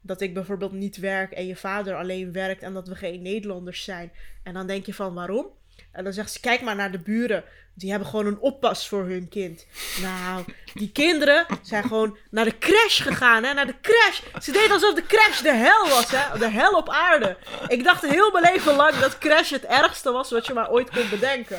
dat 0.06 0.20
ik 0.20 0.34
bijvoorbeeld 0.34 0.72
niet 0.72 0.96
werk 0.96 1.32
en 1.32 1.46
je 1.46 1.56
vader 1.56 1.94
alleen 1.94 2.32
werkt 2.32 2.62
en 2.62 2.72
dat 2.72 2.88
we 2.88 2.94
geen 2.94 3.22
Nederlanders 3.22 3.84
zijn. 3.84 4.12
En 4.42 4.54
dan 4.54 4.66
denk 4.66 4.86
je 4.86 4.94
van, 4.94 5.14
waarom? 5.14 5.46
En 5.92 6.04
dan 6.04 6.12
zegt 6.12 6.32
ze, 6.32 6.40
kijk 6.40 6.62
maar 6.62 6.76
naar 6.76 6.92
de 6.92 6.98
buren. 6.98 7.44
Die 7.74 7.90
hebben 7.90 8.08
gewoon 8.08 8.26
een 8.26 8.38
oppas 8.38 8.88
voor 8.88 9.04
hun 9.04 9.28
kind. 9.28 9.66
Nou, 10.02 10.44
die 10.74 10.92
kinderen 10.92 11.46
zijn 11.62 11.82
gewoon 11.82 12.18
naar 12.30 12.44
de 12.44 12.58
crash 12.58 13.02
gegaan, 13.02 13.44
hè. 13.44 13.52
Naar 13.52 13.66
de 13.66 13.80
crash. 13.80 14.20
Ze 14.42 14.52
deden 14.52 14.70
alsof 14.70 14.94
de 14.94 15.06
crash 15.06 15.40
de 15.40 15.52
hel 15.52 15.88
was, 15.88 16.10
hè. 16.10 16.38
De 16.38 16.50
hel 16.50 16.72
op 16.72 16.88
aarde. 16.88 17.36
Ik 17.68 17.84
dacht 17.84 18.06
heel 18.06 18.30
mijn 18.30 18.52
leven 18.52 18.76
lang 18.76 18.96
dat 18.96 19.18
crash 19.18 19.50
het 19.50 19.64
ergste 19.64 20.12
was 20.12 20.30
wat 20.30 20.46
je 20.46 20.52
maar 20.52 20.70
ooit 20.70 20.90
kon 20.90 21.08
bedenken. 21.10 21.58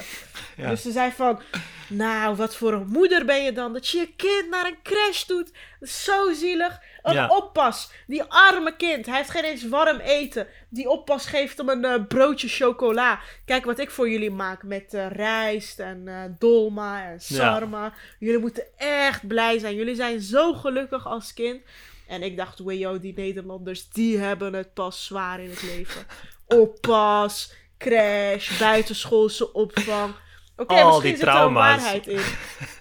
Dus 0.55 0.81
ze 0.81 0.91
zei 0.91 1.11
van, 1.11 1.41
nou, 1.87 2.35
wat 2.35 2.55
voor 2.55 2.73
een 2.73 2.87
moeder 2.87 3.25
ben 3.25 3.43
je 3.43 3.51
dan? 3.51 3.73
Dat 3.73 3.87
je 3.87 3.97
je 3.97 4.13
kind 4.15 4.49
naar 4.49 4.65
een 4.65 4.81
crash 4.83 5.23
doet. 5.23 5.51
zo 5.81 6.33
zielig. 6.33 6.79
Een 7.05 7.29
oppas. 7.29 7.91
Die 8.07 8.23
arme 8.23 8.75
kind. 8.75 9.05
Hij 9.05 9.15
heeft 9.15 9.29
geen 9.29 9.43
eens 9.43 9.67
warm 9.67 9.99
eten. 9.99 10.47
Die 10.69 10.89
oppas 10.89 11.25
geeft 11.25 11.57
hem 11.57 11.69
een 11.69 11.85
uh, 11.85 12.07
broodje 12.07 12.47
chocola. 12.47 13.19
Kijk 13.45 13.65
wat 13.65 13.79
ik 13.79 13.91
voor 13.91 14.09
jullie 14.09 14.31
maak. 14.31 14.63
Met 14.63 14.93
uh, 14.93 15.11
rijst 15.11 15.79
en 15.79 16.01
uh, 16.05 16.23
dolma 16.39 17.05
en 17.05 17.19
sarma. 17.19 17.93
Jullie 18.19 18.39
moeten 18.39 18.63
echt 18.77 19.27
blij 19.27 19.59
zijn. 19.59 19.75
Jullie 19.75 19.95
zijn 19.95 20.21
zo 20.21 20.53
gelukkig 20.53 21.07
als 21.07 21.33
kind. 21.33 21.61
En 22.07 22.23
ik 22.23 22.37
dacht, 22.37 22.59
wejo, 22.59 22.99
die 22.99 23.13
Nederlanders, 23.15 23.89
die 23.89 24.17
hebben 24.17 24.53
het 24.53 24.73
pas 24.73 25.05
zwaar 25.05 25.39
in 25.39 25.49
het 25.49 25.61
leven. 25.61 26.05
Oppas, 26.61 27.53
crash, 27.77 28.59
buitenschoolse 28.59 29.53
opvang. 29.53 30.13
Oké, 30.57 30.73
okay, 30.73 30.85
misschien 30.85 31.17
zit 31.17 31.27
er 31.27 31.53
waarheid 31.53 32.07
in. 32.07 32.21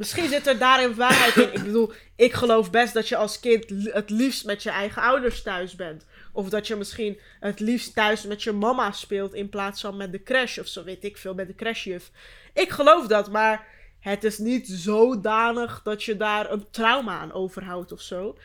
misschien 0.00 0.28
zit 0.28 0.46
er 0.46 0.58
daarin 0.58 0.94
waarheid 0.94 1.36
in. 1.36 1.52
Ik 1.52 1.64
bedoel, 1.64 1.92
ik 2.16 2.32
geloof 2.32 2.70
best 2.70 2.94
dat 2.94 3.08
je 3.08 3.16
als 3.16 3.40
kind 3.40 3.64
het 3.84 4.10
liefst 4.10 4.44
met 4.44 4.62
je 4.62 4.70
eigen 4.70 5.02
ouders 5.02 5.42
thuis 5.42 5.76
bent. 5.76 6.06
Of 6.32 6.48
dat 6.48 6.66
je 6.66 6.76
misschien 6.76 7.18
het 7.40 7.60
liefst 7.60 7.94
thuis 7.94 8.24
met 8.24 8.42
je 8.42 8.52
mama 8.52 8.92
speelt 8.92 9.34
in 9.34 9.48
plaats 9.48 9.80
van 9.80 9.96
met 9.96 10.12
de 10.12 10.22
crash 10.22 10.58
of 10.58 10.66
zo 10.66 10.84
weet 10.84 11.04
ik 11.04 11.16
veel, 11.16 11.34
met 11.34 11.46
de 11.46 11.54
crashjuf. 11.54 12.10
Ik 12.54 12.70
geloof 12.70 13.06
dat, 13.06 13.30
maar 13.30 13.66
het 14.00 14.24
is 14.24 14.38
niet 14.38 14.68
zodanig 14.68 15.80
dat 15.82 16.04
je 16.04 16.16
daar 16.16 16.50
een 16.50 16.70
trauma 16.70 17.18
aan 17.18 17.32
overhoudt 17.32 17.92
of 17.92 18.00
zo. 18.00 18.36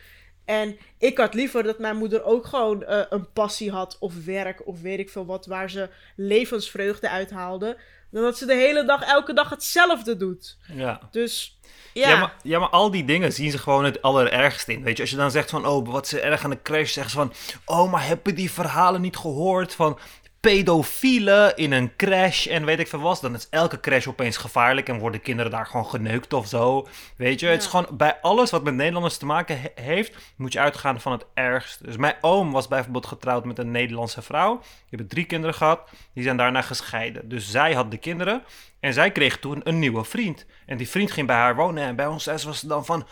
En 0.44 0.76
ik 0.98 1.18
had 1.18 1.34
liever 1.34 1.62
dat 1.62 1.78
mijn 1.78 1.96
moeder 1.96 2.24
ook 2.24 2.46
gewoon 2.46 2.82
uh, 2.82 3.00
een 3.08 3.32
passie 3.32 3.70
had 3.70 3.96
of 4.00 4.24
werk 4.24 4.66
of 4.66 4.80
weet 4.80 4.98
ik 4.98 5.10
veel 5.10 5.26
wat, 5.26 5.46
waar 5.46 5.70
ze 5.70 5.88
levensvreugde 6.16 7.08
uithaalde. 7.08 7.76
Dan 8.10 8.22
dat 8.22 8.38
ze 8.38 8.46
de 8.46 8.54
hele 8.54 8.84
dag, 8.84 9.02
elke 9.02 9.34
dag 9.34 9.50
hetzelfde 9.50 10.16
doet. 10.16 10.58
Ja. 10.72 11.00
Dus 11.10 11.58
ja. 11.92 12.08
Ja 12.08 12.18
maar, 12.20 12.34
ja, 12.42 12.58
maar 12.58 12.68
al 12.68 12.90
die 12.90 13.04
dingen 13.04 13.32
zien 13.32 13.50
ze 13.50 13.58
gewoon 13.58 13.84
het 13.84 14.02
allerergste 14.02 14.72
in. 14.72 14.82
Weet 14.82 14.96
je, 14.96 15.02
als 15.02 15.10
je 15.10 15.16
dan 15.16 15.30
zegt 15.30 15.50
van, 15.50 15.66
oh, 15.66 15.88
wat 15.88 16.08
ze 16.08 16.20
erg 16.20 16.44
aan 16.44 16.50
de 16.50 16.62
crash, 16.62 16.92
zeggen 16.92 17.12
ze 17.12 17.16
van, 17.16 17.32
oh, 17.64 17.90
maar 17.92 18.06
heb 18.06 18.26
je 18.26 18.32
die 18.32 18.50
verhalen 18.50 19.00
niet 19.00 19.16
gehoord 19.16 19.74
van 19.74 19.98
pedofielen 20.46 21.56
in 21.56 21.72
een 21.72 21.96
crash 21.96 22.46
en 22.46 22.64
weet 22.64 22.78
ik 22.78 22.88
veel 22.88 23.00
wat. 23.00 23.20
Dan 23.20 23.34
is 23.34 23.48
elke 23.50 23.80
crash 23.80 24.06
opeens 24.06 24.36
gevaarlijk 24.36 24.88
en 24.88 24.98
worden 24.98 25.20
kinderen 25.20 25.50
daar 25.50 25.66
gewoon 25.66 25.86
geneukt 25.86 26.32
of 26.32 26.46
zo. 26.46 26.86
Weet 27.16 27.40
je, 27.40 27.46
het 27.46 27.62
is 27.62 27.68
gewoon 27.68 27.86
bij 27.92 28.18
alles 28.20 28.50
wat 28.50 28.64
met 28.64 28.74
Nederlanders 28.74 29.16
te 29.16 29.26
maken 29.26 29.58
heeft, 29.74 30.16
moet 30.36 30.52
je 30.52 30.58
uitgaan 30.58 31.00
van 31.00 31.12
het 31.12 31.26
ergste. 31.34 31.84
Dus 31.84 31.96
mijn 31.96 32.14
oom 32.20 32.52
was 32.52 32.68
bijvoorbeeld 32.68 33.06
getrouwd 33.06 33.44
met 33.44 33.58
een 33.58 33.70
Nederlandse 33.70 34.22
vrouw. 34.22 34.58
Die 34.58 34.68
hebben 34.88 35.08
drie 35.08 35.24
kinderen 35.24 35.54
gehad, 35.54 35.90
die 36.12 36.22
zijn 36.22 36.36
daarna 36.36 36.62
gescheiden. 36.62 37.28
Dus 37.28 37.50
zij 37.50 37.74
had 37.74 37.90
de 37.90 37.98
kinderen 37.98 38.42
en 38.80 38.92
zij 38.92 39.10
kreeg 39.10 39.38
toen 39.38 39.60
een 39.64 39.78
nieuwe 39.78 40.04
vriend. 40.04 40.46
En 40.66 40.76
die 40.76 40.88
vriend 40.88 41.10
ging 41.10 41.26
bij 41.26 41.36
haar 41.36 41.56
wonen 41.56 41.84
en 41.84 41.96
bij 41.96 42.06
ons 42.06 42.24
was 42.24 42.60
het 42.60 42.68
dan 42.68 42.84
van... 42.84 43.06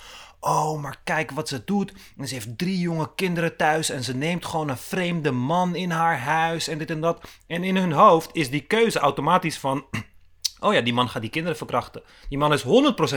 Oh, 0.47 0.83
maar 0.83 1.01
kijk 1.05 1.31
wat 1.31 1.49
ze 1.49 1.65
doet. 1.65 1.93
En 2.19 2.29
ze 2.29 2.35
heeft 2.35 2.59
drie 2.59 2.79
jonge 2.79 3.15
kinderen 3.15 3.57
thuis. 3.57 3.91
En 3.91 4.05
ze 4.05 4.17
neemt 4.17 4.45
gewoon 4.45 4.69
een 4.69 4.77
vreemde 4.77 5.31
man 5.31 5.75
in 5.75 5.91
haar 5.91 6.19
huis. 6.19 6.69
En 6.69 6.79
dit 6.79 6.91
en 6.91 7.01
dat. 7.01 7.29
En 7.47 7.65
in 7.65 7.77
hun 7.77 7.93
hoofd 7.93 8.31
is 8.33 8.51
die 8.51 8.61
keuze 8.61 8.99
automatisch 8.99 9.59
van. 9.59 9.85
Oh 10.61 10.73
ja, 10.73 10.81
die 10.81 10.93
man 10.93 11.09
gaat 11.09 11.23
die 11.23 11.31
kinderen 11.31 11.57
verkrachten. 11.57 12.03
Die 12.29 12.39
man 12.39 12.53
is 12.53 12.65
100% 12.65 12.67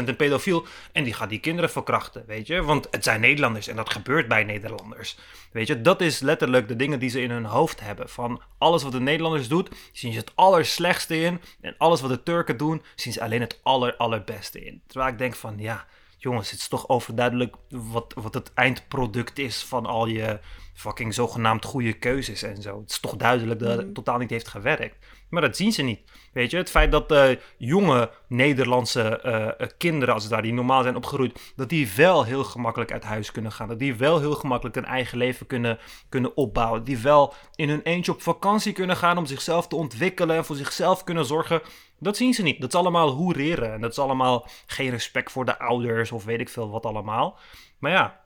een 0.05 0.15
pedofiel 0.15 0.65
en 0.91 1.03
die 1.03 1.13
gaat 1.13 1.29
die 1.29 1.39
kinderen 1.39 1.69
verkrachten, 1.69 2.23
weet 2.25 2.47
je? 2.47 2.63
Want 2.63 2.87
het 2.91 3.03
zijn 3.03 3.19
Nederlanders 3.19 3.67
en 3.67 3.75
dat 3.75 3.89
gebeurt 3.89 4.27
bij 4.27 4.43
Nederlanders. 4.43 5.17
Weet 5.51 5.67
je, 5.67 5.81
dat 5.81 6.01
is 6.01 6.19
letterlijk 6.19 6.67
de 6.67 6.75
dingen 6.75 6.99
die 6.99 7.09
ze 7.09 7.21
in 7.21 7.31
hun 7.31 7.45
hoofd 7.45 7.79
hebben. 7.79 8.09
Van 8.09 8.41
alles 8.57 8.83
wat 8.83 8.91
de 8.91 8.99
Nederlanders 8.99 9.47
doet, 9.47 9.69
zien 9.91 10.11
ze 10.11 10.19
het 10.19 10.31
allerslechtste 10.35 11.19
in. 11.21 11.41
En 11.61 11.75
alles 11.77 12.01
wat 12.01 12.09
de 12.09 12.23
Turken 12.23 12.57
doen, 12.57 12.81
zien 12.95 13.13
ze 13.13 13.21
alleen 13.21 13.41
het 13.41 13.59
aller, 13.63 13.95
allerbeste 13.95 14.65
in. 14.65 14.81
Terwijl 14.87 15.11
ik 15.11 15.17
denk 15.17 15.35
van, 15.35 15.55
ja, 15.57 15.85
jongens, 16.29 16.51
het 16.51 16.59
is 16.59 16.67
toch 16.67 16.89
overduidelijk 16.89 17.55
wat, 17.69 18.13
wat 18.15 18.33
het 18.33 18.53
eindproduct 18.53 19.39
is 19.39 19.63
van 19.63 19.85
al 19.85 20.07
je 20.07 20.39
fucking 20.73 21.13
zogenaamd 21.13 21.65
goede 21.65 21.93
keuzes 21.93 22.43
en 22.43 22.61
zo. 22.61 22.79
Het 22.81 22.89
is 22.91 22.99
toch 22.99 23.15
duidelijk 23.15 23.59
dat 23.59 23.69
het 23.69 23.85
Mhm. 23.85 23.93
totaal 23.93 24.17
niet 24.17 24.29
heeft 24.29 24.47
gewerkt. 24.47 25.05
Maar 25.29 25.41
dat 25.41 25.55
zien 25.57 25.71
ze 25.71 25.81
niet. 25.81 25.99
Weet 26.33 26.51
je, 26.51 26.57
het 26.57 26.69
feit 26.69 26.91
dat 26.91 27.11
eh, 27.11 27.29
jonge 27.57 28.09
Nederlandse 28.27 29.19
eh, 29.19 29.47
eh, 29.47 29.69
kinderen, 29.77 30.13
als 30.13 30.23
het 30.23 30.31
daar 30.31 30.41
die 30.41 30.53
normaal 30.53 30.83
zijn 30.83 30.95
opgegroeid, 30.95 31.53
dat 31.55 31.69
die 31.69 31.91
wel 31.95 32.23
heel 32.23 32.43
gemakkelijk 32.43 32.91
uit 32.91 33.03
huis 33.03 33.31
kunnen 33.31 33.51
gaan. 33.51 33.67
Dat 33.67 33.79
die 33.79 33.95
wel 33.95 34.19
heel 34.19 34.33
gemakkelijk 34.35 34.75
een 34.75 34.85
eigen 34.85 35.17
leven 35.17 35.47
kunnen, 35.47 35.79
kunnen 36.09 36.37
opbouwen. 36.37 36.83
Die 36.83 36.97
wel 36.97 37.33
in 37.55 37.69
hun 37.69 37.81
eentje 37.81 38.11
op 38.11 38.21
vakantie 38.21 38.73
kunnen 38.73 38.95
gaan 38.95 39.17
om 39.17 39.25
zichzelf 39.25 39.67
te 39.67 39.75
ontwikkelen 39.75 40.35
en 40.35 40.45
voor 40.45 40.55
zichzelf 40.55 41.03
kunnen 41.03 41.25
zorgen. 41.25 41.61
Dat 41.99 42.17
zien 42.17 42.33
ze 42.33 42.43
niet. 42.43 42.61
Dat 42.61 42.73
is 42.73 42.79
allemaal 42.79 43.09
hoereren. 43.09 43.73
En 43.73 43.81
dat 43.81 43.91
is 43.91 43.99
allemaal 43.99 44.47
geen 44.65 44.89
respect 44.89 45.31
voor 45.31 45.45
de 45.45 45.59
ouders 45.59 46.11
of 46.11 46.23
weet 46.25 46.39
ik 46.39 46.49
veel 46.49 46.69
wat 46.69 46.85
allemaal. 46.85 47.37
Maar 47.79 47.91
ja, 47.91 48.19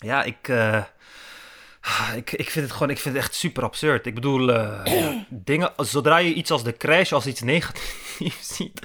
ja, 0.00 0.22
ik. 0.22 0.48
eh, 0.48 0.84
ik, 2.16 2.32
ik 2.32 2.50
vind 2.50 2.64
het 2.64 2.74
gewoon, 2.74 2.90
ik 2.90 2.98
vind 2.98 3.14
het 3.14 3.24
echt 3.24 3.34
super 3.34 3.62
absurd. 3.62 4.06
Ik 4.06 4.14
bedoel, 4.14 4.52
eh, 4.52 4.80
ja, 5.00 5.26
dingen, 5.30 5.72
zodra 5.76 6.16
je 6.16 6.34
iets 6.34 6.50
als 6.50 6.64
de 6.64 6.76
crash 6.76 7.12
als 7.12 7.26
iets 7.26 7.40
negatiefs 7.40 8.48
ziet. 8.56 8.80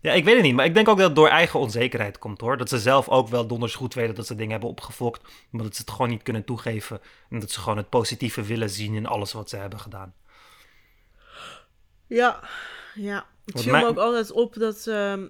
Ja, 0.00 0.12
ik 0.12 0.24
weet 0.24 0.34
het 0.34 0.42
niet, 0.42 0.54
maar 0.54 0.64
ik 0.64 0.74
denk 0.74 0.88
ook 0.88 0.96
dat 0.96 1.06
het 1.06 1.16
door 1.16 1.28
eigen 1.28 1.60
onzekerheid 1.60 2.18
komt 2.18 2.40
hoor. 2.40 2.56
Dat 2.56 2.68
ze 2.68 2.78
zelf 2.78 3.08
ook 3.08 3.28
wel 3.28 3.46
donders 3.46 3.74
goed 3.74 3.94
weten 3.94 4.14
dat 4.14 4.26
ze 4.26 4.34
dingen 4.34 4.50
hebben 4.50 4.68
opgefokt, 4.68 5.22
maar 5.50 5.62
dat 5.62 5.74
ze 5.76 5.80
het 5.80 5.90
gewoon 5.90 6.08
niet 6.08 6.22
kunnen 6.22 6.44
toegeven. 6.44 7.00
En 7.30 7.40
dat 7.40 7.50
ze 7.50 7.60
gewoon 7.60 7.76
het 7.76 7.88
positieve 7.88 8.42
willen 8.42 8.70
zien 8.70 8.94
in 8.94 9.06
alles 9.06 9.32
wat 9.32 9.48
ze 9.48 9.56
hebben 9.56 9.80
gedaan. 9.80 10.14
Ja, 12.06 12.40
ja. 12.94 13.26
Het 13.44 13.60
viel 13.62 13.72
me 13.72 13.86
ook 13.86 13.98
altijd 13.98 14.32
op 14.32 14.54
dat... 14.54 14.86
ehm, 14.86 15.26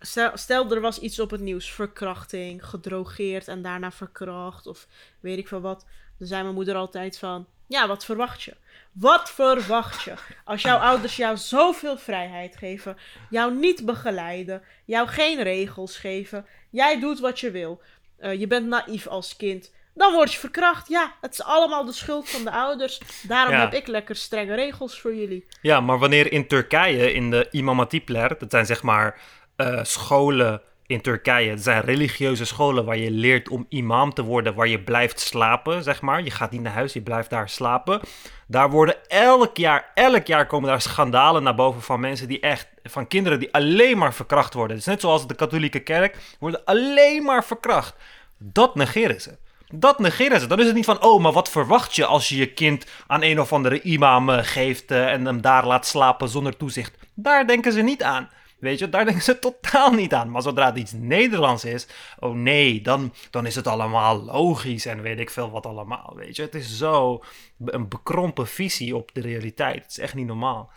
stel, 0.00 0.30
stel, 0.34 0.70
er 0.70 0.80
was 0.80 0.98
iets 0.98 1.20
op 1.20 1.30
het 1.30 1.40
nieuws. 1.40 1.72
Verkrachting, 1.72 2.64
gedrogeerd 2.66 3.48
en 3.48 3.62
daarna 3.62 3.90
verkracht. 3.92 4.66
Of 4.66 4.86
weet 5.20 5.38
ik 5.38 5.48
veel 5.48 5.60
wat. 5.60 5.86
Dan 6.18 6.28
zei 6.28 6.42
mijn 6.42 6.54
moeder 6.54 6.74
altijd 6.74 7.18
van... 7.18 7.46
Ja, 7.68 7.86
wat 7.88 8.04
verwacht 8.04 8.42
je? 8.42 8.56
Wat 8.92 9.30
verwacht 9.30 10.02
je? 10.02 10.14
Als 10.44 10.62
jouw 10.62 10.78
ouders 10.78 11.16
jou 11.16 11.36
zoveel 11.36 11.98
vrijheid 11.98 12.56
geven. 12.56 12.96
Jou 13.30 13.54
niet 13.54 13.84
begeleiden. 13.84 14.62
Jou 14.84 15.08
geen 15.08 15.42
regels 15.42 15.96
geven. 15.98 16.46
Jij 16.70 17.00
doet 17.00 17.20
wat 17.20 17.40
je 17.40 17.50
wil. 17.50 17.80
eh, 18.18 18.40
je 18.40 18.46
bent 18.46 18.66
naïef 18.66 19.06
als 19.06 19.36
kind. 19.36 19.72
Dan 19.96 20.12
word 20.12 20.32
je 20.32 20.38
verkracht. 20.38 20.88
Ja, 20.88 21.12
het 21.20 21.32
is 21.32 21.42
allemaal 21.42 21.84
de 21.84 21.92
schuld 21.92 22.28
van 22.30 22.44
de 22.44 22.50
ouders. 22.50 23.00
Daarom 23.22 23.54
Ja. 23.54 23.60
heb 23.60 23.74
ik 23.74 23.86
lekker 23.86 24.16
strenge 24.16 24.54
regels 24.54 25.00
voor 25.00 25.14
jullie. 25.14 25.46
Ja, 25.60 25.80
maar 25.80 25.98
wanneer 25.98 26.32
in 26.32 26.46
Turkije, 26.46 27.12
in 27.12 27.30
de 27.30 27.48
Imam 27.50 27.78
Hatipler, 27.78 28.36
dat 28.38 28.50
zijn 28.50 28.66
zeg 28.66 28.82
maar 28.82 29.20
eh, 29.56 29.78
scholen 29.84 30.62
in 30.86 31.00
Turkije, 31.00 31.50
dat 31.50 31.62
zijn 31.62 31.82
religieuze 31.82 32.44
scholen 32.44 32.84
waar 32.84 32.96
je 32.96 33.10
leert 33.10 33.48
om 33.48 33.66
imam 33.68 34.14
te 34.14 34.22
worden, 34.22 34.54
waar 34.54 34.68
je 34.68 34.80
blijft 34.82 35.20
slapen, 35.20 35.82
zeg 35.82 36.00
maar. 36.00 36.22
Je 36.22 36.30
gaat 36.30 36.50
niet 36.50 36.60
naar 36.62 36.72
huis, 36.72 36.92
je 36.92 37.00
blijft 37.02 37.30
daar 37.30 37.48
slapen. 37.48 38.00
Daar 38.46 38.70
worden 38.70 39.08
elk 39.08 39.56
jaar, 39.56 39.90
elk 39.94 40.26
jaar 40.26 40.46
komen 40.46 40.68
daar 40.68 40.80
schandalen 40.80 41.42
naar 41.42 41.54
boven 41.54 41.82
van 41.82 42.00
mensen 42.00 42.28
die 42.28 42.40
echt, 42.40 42.68
van 42.82 43.06
kinderen 43.08 43.38
die 43.38 43.52
alleen 43.54 43.98
maar 43.98 44.14
verkracht 44.14 44.54
worden. 44.54 44.76
Het 44.76 44.86
is 44.86 44.92
net 44.92 45.00
zoals 45.00 45.26
de 45.26 45.34
katholieke 45.34 45.80
kerk, 45.80 46.16
worden 46.38 46.64
alleen 46.64 47.22
maar 47.22 47.44
verkracht. 47.44 47.94
Dat 48.38 48.74
negeren 48.74 49.20
ze. 49.20 49.38
Dat 49.72 49.98
negeren 49.98 50.40
ze. 50.40 50.46
Dan 50.46 50.60
is 50.60 50.66
het 50.66 50.74
niet 50.74 50.84
van, 50.84 51.02
oh, 51.02 51.22
maar 51.22 51.32
wat 51.32 51.50
verwacht 51.50 51.96
je 51.96 52.06
als 52.06 52.28
je 52.28 52.36
je 52.36 52.52
kind 52.52 52.86
aan 53.06 53.22
een 53.22 53.40
of 53.40 53.52
andere 53.52 53.82
imam 53.82 54.30
eh, 54.30 54.38
geeft 54.42 54.90
eh, 54.90 55.12
en 55.12 55.24
hem 55.24 55.40
daar 55.40 55.66
laat 55.66 55.86
slapen 55.86 56.28
zonder 56.28 56.56
toezicht? 56.56 56.98
Daar 57.14 57.46
denken 57.46 57.72
ze 57.72 57.82
niet 57.82 58.02
aan. 58.02 58.30
Weet 58.58 58.78
je, 58.78 58.88
daar 58.88 59.04
denken 59.10 59.22
ze 59.22 59.38
totaal 59.38 59.92
niet 59.92 60.14
aan. 60.14 60.30
Maar 60.30 60.42
zodra 60.42 60.66
het 60.66 60.76
iets 60.76 60.92
Nederlands 60.92 61.64
is, 61.64 61.86
oh 62.18 62.34
nee, 62.34 62.82
dan, 62.82 63.12
dan 63.30 63.46
is 63.46 63.54
het 63.54 63.66
allemaal 63.66 64.22
logisch 64.22 64.86
en 64.86 65.02
weet 65.02 65.18
ik 65.18 65.30
veel 65.30 65.50
wat 65.50 65.66
allemaal. 65.66 66.12
Weet 66.16 66.36
je, 66.36 66.42
het 66.42 66.54
is 66.54 66.76
zo 66.76 67.24
een 67.64 67.88
bekrompen 67.88 68.46
visie 68.46 68.96
op 68.96 69.10
de 69.14 69.20
realiteit. 69.20 69.82
Het 69.82 69.90
is 69.90 69.98
echt 69.98 70.14
niet 70.14 70.26
normaal. 70.26 70.70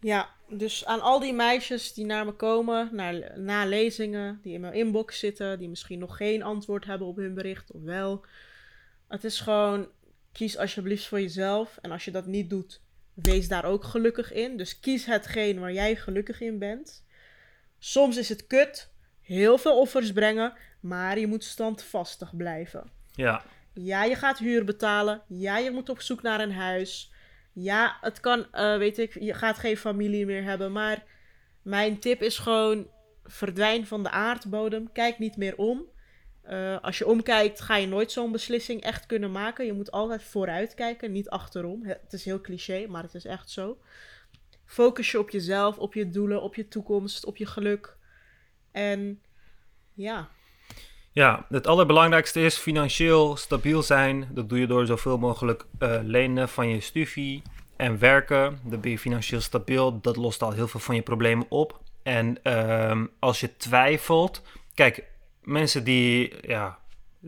Ja, 0.00 0.28
dus 0.48 0.84
aan 0.84 1.00
al 1.00 1.20
die 1.20 1.32
meisjes 1.32 1.92
die 1.92 2.04
naar 2.04 2.24
me 2.24 2.32
komen, 2.32 2.88
naar, 2.92 3.40
na 3.40 3.64
lezingen, 3.64 4.38
die 4.42 4.54
in 4.54 4.60
mijn 4.60 4.74
inbox 4.74 5.18
zitten, 5.18 5.58
die 5.58 5.68
misschien 5.68 5.98
nog 5.98 6.16
geen 6.16 6.42
antwoord 6.42 6.84
hebben 6.84 7.06
op 7.06 7.16
hun 7.16 7.34
bericht 7.34 7.72
of 7.72 7.82
wel. 7.82 8.24
Het 9.08 9.24
is 9.24 9.40
gewoon, 9.40 9.88
kies 10.32 10.58
alsjeblieft 10.58 11.06
voor 11.06 11.20
jezelf. 11.20 11.78
En 11.82 11.90
als 11.90 12.04
je 12.04 12.10
dat 12.10 12.26
niet 12.26 12.50
doet, 12.50 12.80
wees 13.14 13.48
daar 13.48 13.64
ook 13.64 13.84
gelukkig 13.84 14.32
in. 14.32 14.56
Dus 14.56 14.80
kies 14.80 15.06
hetgeen 15.06 15.60
waar 15.60 15.72
jij 15.72 15.96
gelukkig 15.96 16.40
in 16.40 16.58
bent. 16.58 17.04
Soms 17.78 18.16
is 18.16 18.28
het 18.28 18.46
kut, 18.46 18.92
heel 19.20 19.58
veel 19.58 19.78
offers 19.80 20.12
brengen, 20.12 20.52
maar 20.80 21.18
je 21.18 21.26
moet 21.26 21.44
standvastig 21.44 22.36
blijven. 22.36 22.90
Ja, 23.12 23.44
Ja, 23.74 24.04
je 24.04 24.14
gaat 24.14 24.38
huur 24.38 24.64
betalen. 24.64 25.22
Ja, 25.26 25.58
je 25.58 25.70
moet 25.70 25.88
op 25.88 26.00
zoek 26.00 26.22
naar 26.22 26.40
een 26.40 26.52
huis. 26.52 27.12
Ja, 27.60 27.98
het 28.00 28.20
kan, 28.20 28.52
eh, 28.52 28.76
weet 28.76 28.98
ik, 28.98 29.20
je 29.20 29.34
gaat 29.34 29.58
geen 29.58 29.76
familie 29.76 30.26
meer 30.26 30.42
hebben. 30.42 30.72
Maar 30.72 31.04
mijn 31.62 31.98
tip 31.98 32.22
is 32.22 32.38
gewoon: 32.38 32.90
verdwijn 33.24 33.86
van 33.86 34.02
de 34.02 34.10
aardbodem. 34.10 34.92
Kijk 34.92 35.18
niet 35.18 35.36
meer 35.36 35.56
om. 35.56 35.84
Eh, 36.42 36.80
als 36.80 36.98
je 36.98 37.06
omkijkt, 37.06 37.60
ga 37.60 37.76
je 37.76 37.86
nooit 37.86 38.12
zo'n 38.12 38.32
beslissing 38.32 38.80
echt 38.80 39.06
kunnen 39.06 39.32
maken. 39.32 39.66
Je 39.66 39.72
moet 39.72 39.90
altijd 39.90 40.22
vooruit 40.22 40.74
kijken, 40.74 41.12
niet 41.12 41.28
achterom. 41.28 41.84
Het 41.86 42.12
is 42.12 42.24
heel 42.24 42.40
cliché, 42.40 42.86
maar 42.86 43.02
het 43.02 43.14
is 43.14 43.24
echt 43.24 43.50
zo. 43.50 43.78
Focus 44.64 45.10
je 45.10 45.18
op 45.18 45.30
jezelf, 45.30 45.78
op 45.78 45.94
je 45.94 46.08
doelen, 46.08 46.42
op 46.42 46.54
je 46.54 46.68
toekomst, 46.68 47.24
op 47.24 47.36
je 47.36 47.46
geluk. 47.46 47.96
En 48.72 49.22
ja, 49.94 50.28
Ja, 51.18 51.46
het 51.48 51.66
allerbelangrijkste 51.66 52.40
is 52.40 52.56
financieel 52.56 53.36
stabiel 53.36 53.82
zijn. 53.82 54.28
Dat 54.30 54.48
doe 54.48 54.58
je 54.58 54.66
door 54.66 54.86
zoveel 54.86 55.18
mogelijk 55.18 55.66
eh, 55.78 55.98
lenen 56.02 56.48
van 56.48 56.68
je 56.68 56.80
studie 56.80 57.42
en 57.76 57.98
werken. 57.98 58.60
Dan 58.62 58.80
ben 58.80 58.90
je 58.90 58.98
financieel 58.98 59.40
stabiel. 59.40 60.00
Dat 60.00 60.16
lost 60.16 60.42
al 60.42 60.52
heel 60.52 60.68
veel 60.68 60.80
van 60.80 60.94
je 60.94 61.02
problemen 61.02 61.46
op. 61.48 61.80
En 62.02 62.42
ehm, 62.42 63.06
als 63.18 63.40
je 63.40 63.56
twijfelt, 63.56 64.42
kijk, 64.74 65.04
mensen 65.42 65.84
die 65.84 66.34
ja, 66.42 66.78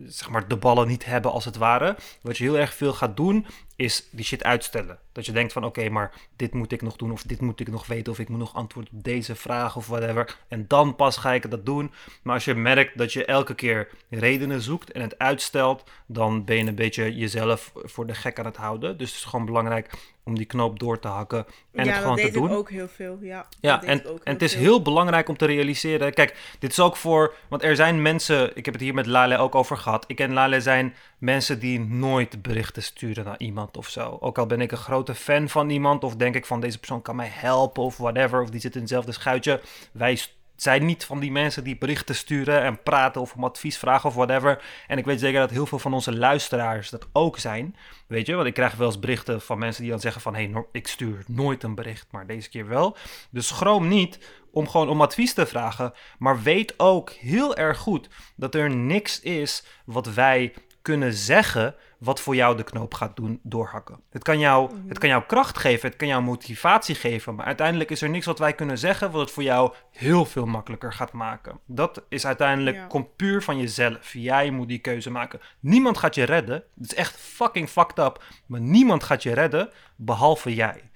zeg 0.05 0.29
maar 0.29 0.47
de 0.47 0.57
ballen 0.57 0.87
niet 0.87 1.05
hebben 1.05 1.31
als 1.31 1.45
het 1.45 1.57
ware. 1.57 1.95
Wat 2.21 2.37
je 2.37 2.43
heel 2.43 2.57
erg 2.57 2.73
veel 2.73 2.93
gaat 2.93 3.17
doen, 3.17 3.45
is 3.75 4.07
die 4.11 4.25
shit 4.25 4.43
uitstellen. 4.43 4.99
Dat 5.11 5.25
je 5.25 5.31
denkt 5.31 5.53
van 5.53 5.65
oké, 5.65 5.89
maar 5.89 6.11
dit 6.35 6.53
moet 6.53 6.71
ik 6.71 6.81
nog 6.81 6.95
doen 6.95 7.11
of 7.11 7.23
dit 7.23 7.41
moet 7.41 7.59
ik 7.59 7.67
nog 7.71 7.87
weten 7.87 8.11
of 8.11 8.19
ik 8.19 8.29
moet 8.29 8.39
nog 8.39 8.53
antwoord 8.53 8.89
op 8.93 9.03
deze 9.03 9.35
vraag 9.35 9.75
of 9.75 9.87
whatever. 9.87 10.37
En 10.47 10.65
dan 10.67 10.95
pas 10.95 11.17
ga 11.17 11.33
ik 11.33 11.51
dat 11.51 11.65
doen. 11.65 11.91
Maar 12.23 12.33
als 12.33 12.45
je 12.45 12.55
merkt 12.55 12.97
dat 12.97 13.13
je 13.13 13.25
elke 13.25 13.55
keer 13.55 13.89
redenen 14.09 14.61
zoekt 14.61 14.91
en 14.91 15.01
het 15.01 15.17
uitstelt, 15.17 15.89
dan 16.05 16.45
ben 16.45 16.55
je 16.57 16.65
een 16.65 16.75
beetje 16.75 17.15
jezelf 17.15 17.71
voor 17.75 18.07
de 18.07 18.15
gek 18.15 18.39
aan 18.39 18.45
het 18.45 18.57
houden. 18.57 18.97
Dus 18.97 19.09
het 19.09 19.17
is 19.17 19.25
gewoon 19.25 19.45
belangrijk 19.45 19.89
om 20.23 20.37
die 20.37 20.45
knoop 20.45 20.79
door 20.79 20.99
te 20.99 21.07
hakken 21.07 21.45
en 21.71 21.85
ja 21.85 21.91
het 21.91 22.01
gewoon 22.01 22.15
dat 22.15 22.25
te 22.25 22.31
doen. 22.31 22.49
ik 22.49 22.55
ook 22.55 22.69
heel 22.69 22.87
veel. 22.87 23.17
Ja, 23.21 23.45
Ja, 23.59 23.77
dat 23.77 23.85
en, 23.85 24.03
het 24.23 24.41
is 24.41 24.51
veel. 24.51 24.61
heel 24.61 24.81
belangrijk 24.81 25.29
om 25.29 25.37
te 25.37 25.45
realiseren. 25.45 26.13
Kijk, 26.13 26.55
dit 26.59 26.71
is 26.71 26.79
ook 26.79 26.95
voor. 26.95 27.35
Want 27.47 27.63
er 27.63 27.75
zijn 27.75 28.01
mensen. 28.01 28.55
Ik 28.55 28.65
heb 28.65 28.73
het 28.73 28.83
hier 28.83 28.93
met 28.93 29.05
Lale 29.05 29.37
ook 29.37 29.55
over 29.55 29.77
gehad. 29.77 30.03
Ik 30.07 30.19
en 30.19 30.33
Lale 30.33 30.61
zijn 30.61 30.95
mensen 31.17 31.59
die 31.59 31.79
nooit 31.79 32.41
berichten 32.41 32.83
sturen 32.83 33.25
naar 33.25 33.39
iemand 33.39 33.77
of 33.77 33.89
zo. 33.89 34.17
Ook 34.19 34.37
al 34.37 34.45
ben 34.45 34.61
ik 34.61 34.71
een 34.71 34.77
grote 35.03 35.21
fan 35.21 35.49
van 35.49 35.69
iemand. 35.69 36.03
Of 36.03 36.15
denk 36.15 36.35
ik 36.35 36.45
van 36.45 36.59
deze 36.59 36.77
persoon 36.77 37.01
kan 37.01 37.15
mij 37.15 37.29
helpen 37.31 37.83
of 37.83 37.97
whatever. 37.97 38.41
Of 38.41 38.49
die 38.49 38.59
zit 38.59 38.75
in 38.75 38.81
hetzelfde 38.81 39.11
schuitje. 39.11 39.61
Wij 39.91 40.19
zijn 40.55 40.85
niet 40.85 41.05
van 41.05 41.19
die 41.19 41.31
mensen 41.31 41.63
die 41.63 41.77
berichten 41.77 42.15
sturen 42.15 42.61
en 42.61 42.83
praten 42.83 43.21
of 43.21 43.33
om 43.33 43.43
advies 43.43 43.77
vragen 43.77 44.09
of 44.09 44.15
whatever. 44.15 44.63
En 44.87 44.97
ik 44.97 45.05
weet 45.05 45.19
zeker 45.19 45.39
dat 45.39 45.49
heel 45.49 45.65
veel 45.65 45.79
van 45.79 45.93
onze 45.93 46.17
luisteraars 46.17 46.89
dat 46.89 47.07
ook 47.13 47.37
zijn. 47.37 47.75
Weet 48.07 48.25
je, 48.25 48.35
want 48.35 48.47
ik 48.47 48.53
krijg 48.53 48.75
wel 48.75 48.87
eens 48.87 48.99
berichten 48.99 49.41
van 49.41 49.59
mensen 49.59 49.81
die 49.81 49.91
dan 49.91 49.99
zeggen 49.99 50.21
van... 50.21 50.35
hé, 50.35 50.49
hey, 50.51 50.65
ik 50.71 50.87
stuur 50.87 51.23
nooit 51.27 51.63
een 51.63 51.75
bericht, 51.75 52.07
maar 52.11 52.27
deze 52.27 52.49
keer 52.49 52.67
wel. 52.67 52.97
Dus 53.29 53.47
schroom 53.47 53.87
niet 53.87 54.19
om 54.51 54.67
gewoon 54.69 54.89
om 54.89 55.01
advies 55.01 55.33
te 55.33 55.45
vragen. 55.45 55.93
Maar 56.19 56.41
weet 56.41 56.73
ook 56.77 57.09
heel 57.09 57.55
erg 57.55 57.77
goed 57.77 58.09
dat 58.35 58.55
er 58.55 58.75
niks 58.75 59.19
is 59.19 59.63
wat 59.85 60.13
wij 60.13 60.53
kunnen 60.81 61.13
zeggen 61.13 61.75
wat 61.97 62.19
voor 62.19 62.35
jou 62.35 62.57
de 62.57 62.63
knoop 62.63 62.93
gaat 62.93 63.15
doen 63.15 63.39
doorhakken. 63.43 63.99
Het 64.09 64.23
kan, 64.23 64.39
jou, 64.39 64.73
mhm. 64.73 64.87
het 64.87 64.97
kan 64.97 65.09
jou 65.09 65.23
kracht 65.27 65.57
geven, 65.57 65.89
het 65.89 65.97
kan 65.97 66.07
jou 66.07 66.23
motivatie 66.23 66.95
geven, 66.95 67.35
maar 67.35 67.45
uiteindelijk 67.45 67.89
is 67.89 68.01
er 68.01 68.09
niks 68.09 68.25
wat 68.25 68.39
wij 68.39 68.53
kunnen 68.53 68.77
zeggen 68.77 69.11
wat 69.11 69.21
het 69.21 69.31
voor 69.31 69.43
jou 69.43 69.73
heel 69.91 70.25
veel 70.25 70.45
makkelijker 70.45 70.93
gaat 70.93 71.11
maken. 71.11 71.59
Dat 71.65 72.03
is 72.09 72.25
uiteindelijk, 72.25 72.89
komt 72.89 73.15
puur 73.15 73.43
van 73.43 73.57
jezelf. 73.57 74.13
Jij 74.13 74.51
moet 74.51 74.67
die 74.67 74.79
keuze 74.79 75.11
maken. 75.11 75.39
Niemand 75.59 75.97
gaat 75.97 76.15
je 76.15 76.23
redden. 76.23 76.55
Het 76.55 76.91
is 76.91 76.95
echt 76.95 77.15
fucking 77.15 77.69
fucked 77.69 77.99
up, 77.99 78.23
maar 78.45 78.61
niemand 78.61 79.03
gaat 79.03 79.23
je 79.23 79.33
redden 79.33 79.69
behalve 79.95 80.55
jij. 80.55 80.90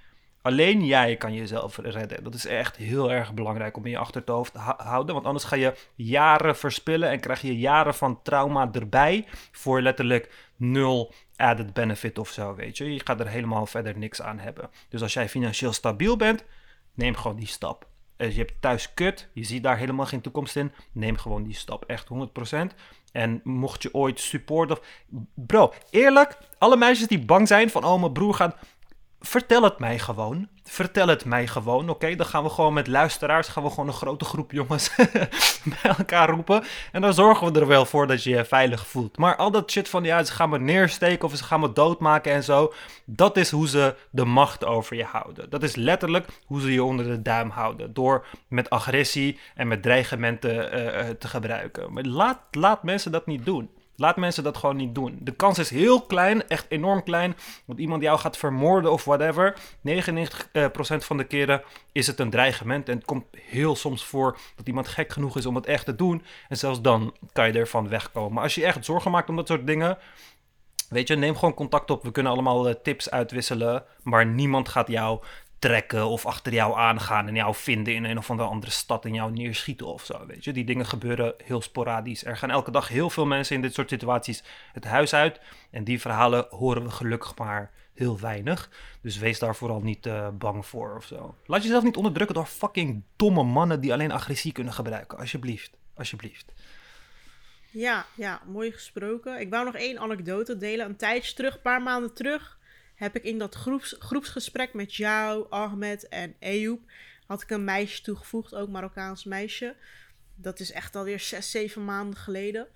Alleen 0.46 0.86
jij 0.86 1.16
kan 1.16 1.34
jezelf 1.34 1.78
redden. 1.78 2.24
Dat 2.24 2.34
is 2.34 2.46
echt 2.46 2.76
heel 2.76 3.12
erg 3.12 3.34
belangrijk 3.34 3.78
om 3.78 3.86
in 3.86 3.92
je 3.92 3.98
achterhoofd 3.98 4.54
te 4.54 4.60
houden. 4.78 5.14
Want 5.14 5.28
anders 5.28 5.44
ga 5.46 5.56
je 5.56 5.74
jaren 5.96 6.58
verspillen 6.58 7.10
en 7.10 7.20
krijg 7.20 7.42
je 7.42 7.58
jaren 7.58 7.94
van 7.94 8.22
trauma 8.22 8.70
erbij. 8.72 9.26
Voor 9.52 9.82
letterlijk 9.82 10.52
nul 10.56 11.14
added 11.36 11.74
benefit 11.74 12.20
of 12.20 12.30
zo, 12.30 12.56
weet 12.56 12.78
je. 12.78 12.94
Je 12.94 13.02
gaat 13.04 13.20
er 13.20 13.28
helemaal 13.28 13.66
verder 13.66 13.98
niks 13.98 14.22
aan 14.22 14.40
hebben. 14.40 14.70
Dus 14.90 15.02
als 15.02 15.14
jij 15.14 15.30
financieel 15.30 15.74
stabiel 15.74 16.18
bent, 16.18 16.44
neem 16.94 17.16
gewoon 17.16 17.38
die 17.38 17.48
stap. 17.48 17.88
Als 18.18 18.34
je 18.34 18.40
hebt 18.40 18.62
thuis 18.62 18.94
kut, 18.94 19.30
je 19.34 19.44
ziet 19.44 19.64
daar 19.64 19.78
helemaal 19.78 20.06
geen 20.06 20.22
toekomst 20.22 20.56
in, 20.56 20.72
neem 20.92 21.18
gewoon 21.18 21.44
die 21.44 21.56
stap. 21.56 21.84
Echt 21.86 22.08
100%. 22.14 22.76
En 23.12 23.42
mocht 23.44 23.82
je 23.82 23.94
ooit 23.94 24.20
support 24.20 24.72
of... 24.72 24.82
Bro, 25.34 25.74
eerlijk, 25.90 26.38
alle 26.58 26.78
meisjes 26.78 27.08
die 27.08 27.26
bang 27.26 27.48
zijn 27.48 27.70
van... 27.70 27.84
Oh, 27.86 28.00
mijn 28.00 28.14
broer 28.14 28.34
gaat 28.34 28.58
vertel 29.26 29.64
het 29.64 29.80
mij 29.80 30.00
gewoon. 30.00 30.48
Vertel 30.64 31.08
het 31.08 31.26
mij 31.26 31.48
gewoon, 31.48 31.90
oké? 31.90 32.16
Dan 32.16 32.26
gaan 32.26 32.44
we 32.44 32.50
gewoon 32.50 32.74
met 32.74 32.88
luisteraars, 32.88 33.48
gaan 33.48 33.64
we 33.64 33.70
gewoon 33.70 33.88
een 33.88 33.94
grote 33.94 34.26
groep 34.26 34.52
jongens 34.52 34.96
bij 35.82 35.96
elkaar 35.98 36.30
roepen. 36.30 36.64
En 36.92 37.02
dan 37.02 37.14
zorgen 37.14 37.54
we 37.54 37.60
er 37.60 37.68
wel 37.68 37.86
voor 37.86 38.08
dat 38.08 38.24
je 38.24 38.30
je 38.30 38.46
veilig 38.46 38.88
voelt. 38.88 39.18
Maar 39.18 39.36
al 39.36 39.52
dat 39.52 39.72
shit 39.72 39.90
van, 39.90 40.04
ja, 40.04 40.24
ze 40.24 40.32
gaan 40.32 40.50
me 40.50 40.60
neersteken 40.60 41.28
of 41.28 41.36
ze 41.36 41.44
gaan 41.44 41.60
me 41.60 41.74
doodmaken 41.74 42.32
en 42.32 42.44
zo. 42.44 42.74
Dat 43.06 43.38
is 43.38 43.52
hoe 43.52 43.68
ze 43.68 43.96
de 44.10 44.26
macht 44.26 44.66
over 44.66 44.96
je 44.96 45.04
houden. 45.04 45.50
Dat 45.50 45.64
is 45.64 45.76
letterlijk 45.76 46.28
hoe 46.46 46.62
ze 46.62 46.74
je 46.74 46.84
onder 46.84 47.06
de 47.06 47.22
duim 47.22 47.50
houden. 47.50 47.94
Door 47.94 48.26
met 48.48 48.70
agressie 48.70 49.40
en 49.56 49.68
met 49.68 49.82
dreigementen 49.82 50.56
uh, 50.56 51.10
te 51.10 51.28
gebruiken. 51.28 52.10
Laat, 52.10 52.40
laat 52.52 52.84
mensen 52.84 53.12
dat 53.12 53.26
niet 53.26 53.46
doen. 53.46 53.70
Laat 53.98 54.18
mensen 54.18 54.44
dat 54.44 54.58
gewoon 54.58 54.76
niet 54.76 54.96
doen. 54.96 55.18
De 55.22 55.32
kans 55.32 55.58
is 55.58 55.70
heel 55.70 56.02
klein, 56.02 56.48
echt 56.48 56.66
enorm 56.70 57.04
klein, 57.04 57.36
dat 57.66 57.78
iemand 57.78 58.02
jou 58.02 58.20
gaat 58.20 58.38
vermoorden 58.38 58.92
of 58.92 59.06
whatever. 59.06 59.56
99% 59.82 60.42
eh, 60.52 60.70
van 61.00 61.18
de 61.18 61.24
keren 61.24 61.62
is 61.92 62.08
het 62.08 62.20
een 62.20 62.30
dreigement. 62.30 62.90
En 62.90 62.96
het 62.96 63.06
komt 63.06 63.26
heel 63.32 63.76
soms 63.76 64.06
voor 64.06 64.38
dat 64.56 64.68
iemand 64.68 64.88
gek 64.88 65.12
genoeg 65.12 65.38
is 65.38 65.46
om 65.46 65.56
het 65.56 65.66
echt 65.66 65.86
te 65.86 65.96
doen. 65.96 66.24
En 66.48 66.58
zelfs 66.58 66.82
dan 66.82 67.16
kan 67.32 67.48
je 67.48 67.60
ervan 67.60 67.90
wegkomen. 67.90 68.34
Maar 68.34 68.44
als 68.44 68.56
je 68.56 68.66
echt 68.66 68.86
zorgen 68.86 69.12
maakt 69.12 69.30
om 69.30 69.36
dat 69.36 69.48
soort 69.48 69.68
dingen, 69.68 69.98
weet 70.90 71.08
je, 71.08 71.16
neem 71.16 71.36
gewoon 71.36 71.54
contact 71.54 71.90
op. 71.90 72.04
We 72.04 72.12
kunnen 72.12 72.32
allemaal 72.32 72.68
uh, 72.68 72.74
tips 72.84 73.10
uitwisselen. 73.10 73.84
Maar 74.04 74.26
niemand 74.26 74.70
gaat 74.70 74.88
jou 74.88 75.24
trekken 75.66 76.08
of 76.08 76.26
achter 76.26 76.54
jou 76.54 76.78
aangaan 76.78 77.28
en 77.28 77.36
jou 77.36 77.56
vinden 77.56 77.94
in 77.94 78.04
een 78.04 78.18
of 78.18 78.30
andere 78.30 78.72
stad 78.72 79.06
en 79.06 79.14
jou 79.14 79.32
neerschieten 79.32 79.88
of 79.88 80.06
zo. 80.06 80.26
Weet 80.26 80.44
je, 80.44 80.54
die 80.54 80.64
dingen 80.64 80.86
gebeuren 80.86 81.34
heel 81.44 81.62
sporadisch. 81.62 82.26
Er 82.26 82.38
gaan 82.38 82.50
elke 82.50 82.72
dag 82.72 82.88
heel 82.88 83.10
veel 83.10 83.26
mensen 83.26 83.56
in 83.56 83.62
dit 83.62 83.74
soort 83.74 83.90
situaties 83.90 84.44
het 84.74 84.84
huis 84.84 85.14
uit. 85.14 85.40
En 85.72 85.84
die 85.84 86.02
verhalen 86.02 86.46
horen 86.50 86.84
we 86.84 86.92
gelukkig 86.92 87.38
maar 87.38 87.72
heel 87.94 88.20
weinig. 88.20 88.70
Dus 89.02 89.18
wees 89.18 89.40
daar 89.40 89.56
vooral 89.56 89.82
niet 89.82 90.06
uh, 90.06 90.28
bang 90.30 90.66
voor 90.66 90.96
of 90.96 91.06
zo. 91.06 91.36
Laat 91.46 91.64
jezelf 91.64 91.84
niet 91.84 91.96
onderdrukken 91.96 92.36
door 92.36 92.46
fucking 92.46 93.04
domme 93.16 93.44
mannen 93.44 93.82
die 93.82 93.94
alleen 93.94 94.12
agressie 94.12 94.52
kunnen 94.52 94.74
gebruiken. 94.74 95.18
Alsjeblieft. 95.18 95.72
Alsjeblieft. 95.96 96.54
Ja, 97.72 98.06
ja, 98.16 98.42
mooi 98.46 98.72
gesproken. 98.72 99.40
Ik 99.40 99.50
wou 99.50 99.66
nog 99.66 99.76
één 99.76 100.00
anekdote 100.00 100.58
delen. 100.58 100.86
Een 100.86 100.96
tijdje 100.96 101.34
terug, 101.34 101.54
een 101.54 101.62
paar 101.62 101.82
maanden 101.82 102.14
terug 102.14 102.58
heb 102.96 103.16
ik 103.16 103.24
in 103.24 103.38
dat 103.38 103.56
groeps, 103.56 103.96
groepsgesprek 104.00 104.74
met 104.74 104.96
jou, 104.96 105.46
Ahmed 105.50 106.08
en 106.08 106.36
Eyoub, 106.40 106.82
had 107.28 107.42
ik 107.42 107.50
een 107.50 107.64
meisje 107.64 108.02
toegevoegd, 108.02 108.56
ook 108.56 108.70
Marokkaans 108.70 109.24
meisje. 109.24 109.76
Dat 110.36 110.60
is 110.60 110.72
echt 110.72 110.96
alweer 110.96 111.20
zes, 111.20 111.52
zeven 111.52 111.86
maanden 111.86 112.20
geleden. 112.20 112.68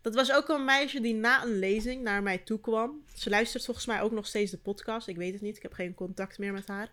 Dat 0.00 0.14
was 0.14 0.32
ook 0.32 0.48
een 0.48 0.64
meisje 0.64 1.00
die 1.00 1.14
na 1.14 1.42
een 1.42 1.58
lezing 1.58 2.02
naar 2.02 2.22
mij 2.22 2.38
toe 2.38 2.60
kwam. 2.60 3.04
Ze 3.14 3.30
luistert 3.30 3.64
volgens 3.64 3.86
mij 3.86 4.00
ook 4.00 4.12
nog 4.12 4.26
steeds 4.26 4.50
de 4.50 4.58
podcast. 4.58 5.08
Ik 5.08 5.16
weet 5.16 5.32
het 5.32 5.42
niet, 5.42 5.56
ik 5.56 5.62
heb 5.62 5.72
geen 5.72 5.94
contact 5.94 6.38
meer 6.38 6.52
met 6.52 6.66
haar. 6.66 6.90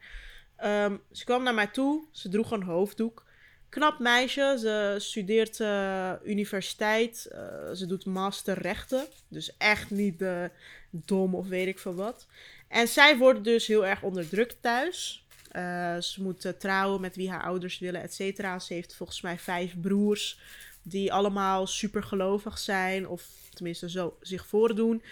Ehm, 0.55 0.97
ze 1.11 1.23
kwam 1.25 1.43
naar 1.43 1.53
mij 1.53 1.67
toe, 1.67 2.03
ze 2.11 2.29
droeg 2.29 2.51
een 2.51 2.63
hoofddoek. 2.63 3.25
Knap 3.69 3.99
meisje, 3.99 4.57
ze 4.59 4.95
studeert 4.97 5.59
uh, 5.59 6.13
universiteit, 6.23 7.29
uh, 7.31 7.71
ze 7.71 7.85
doet 7.85 8.05
master 8.05 8.57
rechten. 8.57 9.07
Dus 9.27 9.57
echt 9.57 9.89
niet 9.89 10.21
uh, 10.21 10.43
dom 10.89 11.35
of 11.35 11.47
weet 11.47 11.67
ik 11.67 11.79
veel 11.79 11.95
wat. 11.95 12.27
En 12.73 12.87
zij 12.87 13.17
wordt 13.17 13.43
dus 13.43 13.67
heel 13.67 13.85
erg 13.85 14.01
onderdrukt 14.01 14.57
thuis. 14.61 15.25
Uh, 15.55 15.97
ze 15.97 16.21
moet 16.21 16.53
trouwen 16.59 17.01
met 17.01 17.15
wie 17.15 17.29
haar 17.29 17.43
ouders 17.43 17.79
willen, 17.79 18.01
et 18.01 18.13
cetera. 18.13 18.59
Ze 18.59 18.73
heeft 18.73 18.95
volgens 18.95 19.21
mij 19.21 19.37
vijf 19.39 19.79
broers 19.81 20.39
die 20.81 21.13
allemaal 21.13 21.67
super 21.67 22.03
gelovig 22.03 22.57
zijn, 22.57 23.07
of 23.07 23.27
tenminste 23.53 23.89
zo 23.89 24.17
zich 24.21 24.45
voordoen. 24.45 25.03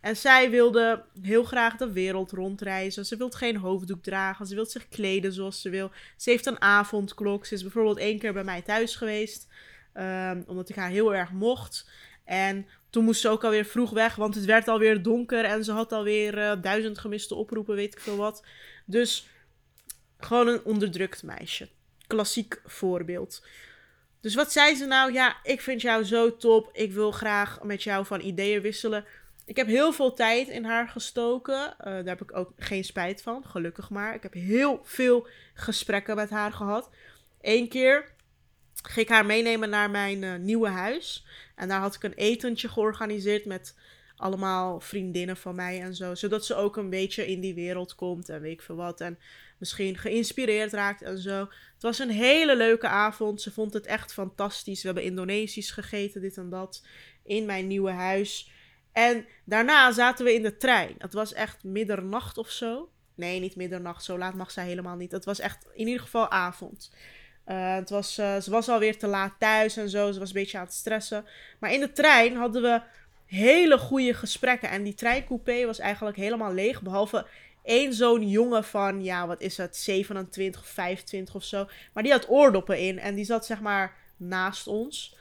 En 0.00 0.16
zij 0.16 0.50
wilde 0.50 1.04
heel 1.22 1.44
graag 1.44 1.76
de 1.76 1.92
wereld 1.92 2.30
rondreizen. 2.30 3.06
Ze 3.06 3.16
wil 3.16 3.30
geen 3.30 3.56
hoofddoek 3.56 4.02
dragen. 4.02 4.46
Ze 4.46 4.54
wil 4.54 4.66
zich 4.66 4.88
kleden 4.88 5.32
zoals 5.32 5.60
ze 5.60 5.70
wil. 5.70 5.90
Ze 6.16 6.30
heeft 6.30 6.46
een 6.46 6.60
avondklok. 6.60 7.46
Ze 7.46 7.54
is 7.54 7.62
bijvoorbeeld 7.62 7.98
één 7.98 8.18
keer 8.18 8.32
bij 8.32 8.44
mij 8.44 8.62
thuis 8.62 8.96
geweest. 8.96 9.48
Um, 9.94 10.44
omdat 10.46 10.68
ik 10.68 10.76
haar 10.76 10.90
heel 10.90 11.14
erg 11.14 11.30
mocht. 11.30 11.90
En 12.24 12.66
toen 12.90 13.04
moest 13.04 13.20
ze 13.20 13.28
ook 13.28 13.44
alweer 13.44 13.64
vroeg 13.64 13.90
weg, 13.90 14.14
want 14.14 14.34
het 14.34 14.44
werd 14.44 14.68
alweer 14.68 15.02
donker 15.02 15.44
en 15.44 15.64
ze 15.64 15.72
had 15.72 15.92
alweer 15.92 16.38
uh, 16.38 16.52
duizend 16.62 16.98
gemiste 16.98 17.34
oproepen, 17.34 17.74
weet 17.74 17.94
ik 17.94 18.00
veel 18.00 18.16
wat. 18.16 18.44
Dus 18.84 19.28
gewoon 20.18 20.48
een 20.48 20.64
onderdrukt 20.64 21.22
meisje. 21.22 21.68
Klassiek 22.06 22.60
voorbeeld. 22.64 23.42
Dus 24.20 24.34
wat 24.34 24.52
zei 24.52 24.74
ze 24.74 24.86
nou? 24.86 25.12
Ja, 25.12 25.36
ik 25.42 25.60
vind 25.60 25.80
jou 25.80 26.04
zo 26.04 26.36
top. 26.36 26.70
Ik 26.72 26.92
wil 26.92 27.10
graag 27.10 27.62
met 27.62 27.82
jou 27.82 28.06
van 28.06 28.20
ideeën 28.20 28.60
wisselen. 28.60 29.04
Ik 29.44 29.56
heb 29.56 29.66
heel 29.66 29.92
veel 29.92 30.14
tijd 30.14 30.48
in 30.48 30.64
haar 30.64 30.88
gestoken. 30.88 31.54
Uh, 31.54 31.84
daar 31.84 32.04
heb 32.04 32.22
ik 32.22 32.36
ook 32.36 32.52
geen 32.56 32.84
spijt 32.84 33.22
van, 33.22 33.44
gelukkig 33.44 33.90
maar. 33.90 34.14
Ik 34.14 34.22
heb 34.22 34.32
heel 34.32 34.80
veel 34.84 35.26
gesprekken 35.54 36.16
met 36.16 36.30
haar 36.30 36.52
gehad. 36.52 36.90
Eén 37.40 37.68
keer 37.68 38.16
ging 38.82 39.06
ik 39.06 39.12
haar 39.12 39.26
meenemen 39.26 39.70
naar 39.70 39.90
mijn 39.90 40.22
uh, 40.22 40.34
nieuwe 40.34 40.68
huis. 40.68 41.26
En 41.54 41.68
daar 41.68 41.80
had 41.80 41.94
ik 41.94 42.02
een 42.02 42.14
etentje 42.14 42.68
georganiseerd 42.68 43.44
met 43.44 43.74
allemaal 44.16 44.80
vriendinnen 44.80 45.36
van 45.36 45.54
mij 45.54 45.80
en 45.80 45.94
zo. 45.94 46.14
Zodat 46.14 46.44
ze 46.46 46.54
ook 46.54 46.76
een 46.76 46.90
beetje 46.90 47.26
in 47.26 47.40
die 47.40 47.54
wereld 47.54 47.94
komt 47.94 48.28
en 48.28 48.40
weet 48.40 48.52
ik 48.52 48.62
veel 48.62 48.76
wat. 48.76 49.00
En 49.00 49.18
misschien 49.58 49.98
geïnspireerd 49.98 50.72
raakt 50.72 51.02
en 51.02 51.18
zo. 51.18 51.38
Het 51.74 51.82
was 51.82 51.98
een 51.98 52.10
hele 52.10 52.56
leuke 52.56 52.88
avond. 52.88 53.42
Ze 53.42 53.52
vond 53.52 53.72
het 53.72 53.86
echt 53.86 54.12
fantastisch. 54.12 54.80
We 54.80 54.86
hebben 54.86 55.04
Indonesisch 55.04 55.70
gegeten, 55.70 56.20
dit 56.20 56.36
en 56.36 56.50
dat. 56.50 56.86
In 57.24 57.46
mijn 57.46 57.66
nieuwe 57.66 57.90
huis. 57.90 58.50
En 58.92 59.26
daarna 59.44 59.92
zaten 59.92 60.24
we 60.24 60.34
in 60.34 60.42
de 60.42 60.56
trein. 60.56 60.94
Het 60.98 61.12
was 61.12 61.32
echt 61.32 61.64
middernacht 61.64 62.38
of 62.38 62.50
zo. 62.50 62.90
Nee, 63.14 63.40
niet 63.40 63.56
middernacht. 63.56 64.04
Zo 64.04 64.18
laat 64.18 64.34
mag 64.34 64.50
zij 64.50 64.66
helemaal 64.66 64.96
niet. 64.96 65.12
Het 65.12 65.24
was 65.24 65.38
echt 65.38 65.66
in 65.74 65.86
ieder 65.86 66.02
geval 66.02 66.30
avond. 66.30 66.90
Uh, 67.50 67.74
het 67.74 67.90
was, 67.90 68.18
uh, 68.18 68.36
ze 68.36 68.50
was 68.50 68.68
alweer 68.68 68.98
te 68.98 69.06
laat 69.06 69.32
thuis 69.38 69.76
en 69.76 69.88
zo. 69.88 70.12
Ze 70.12 70.18
was 70.18 70.28
een 70.28 70.34
beetje 70.34 70.58
aan 70.58 70.64
het 70.64 70.74
stressen. 70.74 71.24
Maar 71.58 71.72
in 71.72 71.80
de 71.80 71.92
trein 71.92 72.36
hadden 72.36 72.62
we 72.62 72.80
hele 73.26 73.78
goede 73.78 74.14
gesprekken. 74.14 74.70
En 74.70 74.82
die 74.82 74.94
treincoupé 74.94 75.66
was 75.66 75.78
eigenlijk 75.78 76.16
helemaal 76.16 76.52
leeg. 76.52 76.82
Behalve 76.82 77.26
één 77.62 77.92
zo'n 77.92 78.28
jongen 78.28 78.64
van, 78.64 79.04
ja, 79.04 79.26
wat 79.26 79.40
is 79.40 79.56
het, 79.56 79.76
27 79.76 80.60
of 80.60 80.66
25 80.66 81.34
of 81.34 81.44
zo. 81.44 81.68
Maar 81.92 82.02
die 82.02 82.12
had 82.12 82.28
oordoppen 82.28 82.78
in. 82.78 82.98
En 82.98 83.14
die 83.14 83.24
zat 83.24 83.46
zeg 83.46 83.60
maar 83.60 83.96
naast 84.16 84.66
ons. 84.66 85.16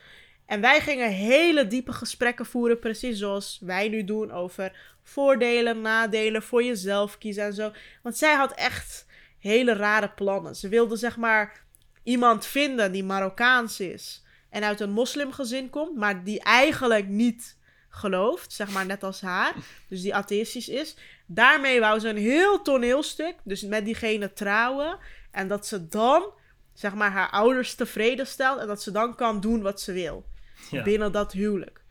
En 0.45 0.62
wij 0.62 0.82
gingen 0.82 1.12
hele 1.12 1.68
diepe 1.68 1.91
gesprekken 1.91 2.45
voeren, 2.45 2.80
precies 2.80 3.20
zoals 3.20 3.60
wij 3.62 3.90
nu 3.90 4.04
doen 4.04 4.32
over 4.32 4.95
voordelen, 5.04 5.82
nadelen, 5.82 6.44
voor 6.44 6.64
jezelf 6.64 7.18
kiezen 7.18 7.44
en 7.44 7.54
zo. 7.54 7.72
Want 8.04 8.18
zij 8.18 8.36
had 8.36 8.54
echt 8.54 9.06
hele 9.40 9.74
rare 9.74 10.10
plannen. 10.10 10.56
Ze 10.56 10.68
wilde 10.68 10.95
zeg 10.95 11.18
maar 11.18 11.66
iemand 12.08 12.46
vinden 12.46 12.92
die 12.92 13.04
Marokkaans 13.04 13.80
is 13.80 14.24
en 14.50 14.64
uit 14.64 14.80
een 14.80 14.92
moslimgezin 14.92 15.70
komt, 15.70 15.96
maar 15.96 16.24
die 16.24 16.40
eigenlijk 16.40 17.08
niet 17.08 17.58
gelooft, 17.90 18.54
zeg 18.54 18.70
maar 18.70 18.86
net 18.86 19.04
als 19.04 19.22
haar, 19.22 19.54
dus 19.90 20.02
die 20.02 20.16
atheïstisch 20.16 20.70
is. 20.70 20.96
Daarmee 21.26 21.80
wou 21.80 22.00
ze 22.00 22.10
een 22.10 22.18
heel 22.18 22.62
toneelstuk, 22.62 23.36
dus 23.44 23.62
met 23.62 23.86
diegene 23.86 24.34
trouwen 24.34 24.98
en 25.32 25.48
dat 25.48 25.68
ze 25.68 25.88
dan 25.88 26.34
zeg 26.78 26.94
maar, 26.94 27.12
haar 27.12 27.30
ouders 27.30 27.76
tevreden 27.76 28.28
stelt. 28.28 28.60
En 28.60 28.68
dat 28.68 28.82
ze 28.82 28.92
dan 28.92 29.16
kan 29.16 29.40
doen 29.40 29.62
wat 29.62 29.82
ze 29.82 29.92
wil. 29.92 30.26
Ja. 30.72 30.84
Binnen 30.84 31.12
dat 31.12 31.32
huwelijk. 31.32 31.82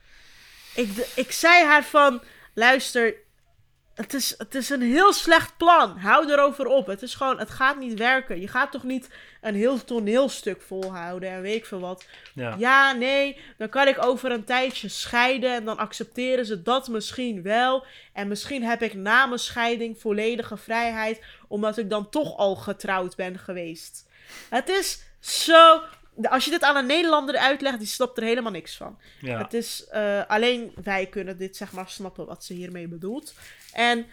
Ik, 0.75 1.13
ik 1.15 1.33
zei 1.33 1.65
haar 1.65 1.85
van, 1.85 2.23
luister, 2.55 3.15
het 3.97 4.14
is, 4.14 4.35
het 4.39 4.55
is 4.55 4.70
een 4.70 4.82
heel 4.82 5.12
slecht 5.12 5.56
plan. 5.56 5.98
Hou 5.98 6.32
erover 6.32 6.66
op. 6.66 6.86
Het 6.86 7.02
is 7.02 7.14
gewoon, 7.14 7.39
het 7.39 7.51
gaat 7.51 7.78
niet 7.78 7.98
werken. 7.98 8.40
Je 8.40 8.48
gaat 8.48 8.70
toch 8.70 8.82
niet 8.82 9.09
een 9.40 9.55
heel 9.55 9.85
toneelstuk 9.85 10.62
volhouden 10.62 11.31
en 11.31 11.40
weet 11.40 11.56
ik 11.56 11.66
veel 11.66 11.81
wat. 11.81 12.06
Ja. 12.35 12.55
Ja, 12.59 12.93
nee, 12.93 13.40
dan 13.56 13.68
kan 13.68 13.89
ik 13.89 14.05
over 14.05 14.31
een 14.31 14.44
tijdje 14.44 14.89
scheiden 14.89 15.55
en 15.55 15.64
dan 15.64 15.78
accepteren 15.78 16.47
ze 16.47 16.62
dat 16.62 16.89
misschien 16.89 17.43
wel. 17.43 17.85
En 18.12 18.28
misschien 18.28 18.64
heb 18.64 18.82
ik 18.82 18.94
na 18.94 19.27
mijn 19.27 19.40
scheiding 19.40 20.01
volledige 20.01 20.56
vrijheid, 20.56 21.23
omdat 21.48 21.78
ik 21.78 21.90
dan 21.90 22.10
toch 22.10 22.36
al 22.36 22.56
getrouwd 22.56 23.16
ben 23.16 23.39
geweest. 23.39 24.09
Het 24.48 24.68
is 24.68 25.02
zo. 25.20 25.82
Als 26.23 26.44
je 26.44 26.51
dit 26.51 26.62
aan 26.62 26.77
een 26.77 26.86
Nederlander 26.86 27.36
uitlegt, 27.36 27.78
die 27.78 27.86
snapt 27.86 28.18
er 28.18 28.24
helemaal 28.24 28.52
niks 28.52 28.77
van. 28.77 28.98
Ja. 29.20 29.39
Het 29.39 29.55
is 29.55 29.86
eh, 29.86 30.23
alleen 30.27 30.73
wij 30.85 31.06
kunnen 31.06 31.39
dit 31.39 31.56
zeg 31.56 31.73
maar 31.73 31.89
snappen 31.89 32.27
wat 32.27 32.44
ze 32.44 32.52
hiermee 32.52 32.89
bedoelt. 32.89 33.35
En 33.77 34.07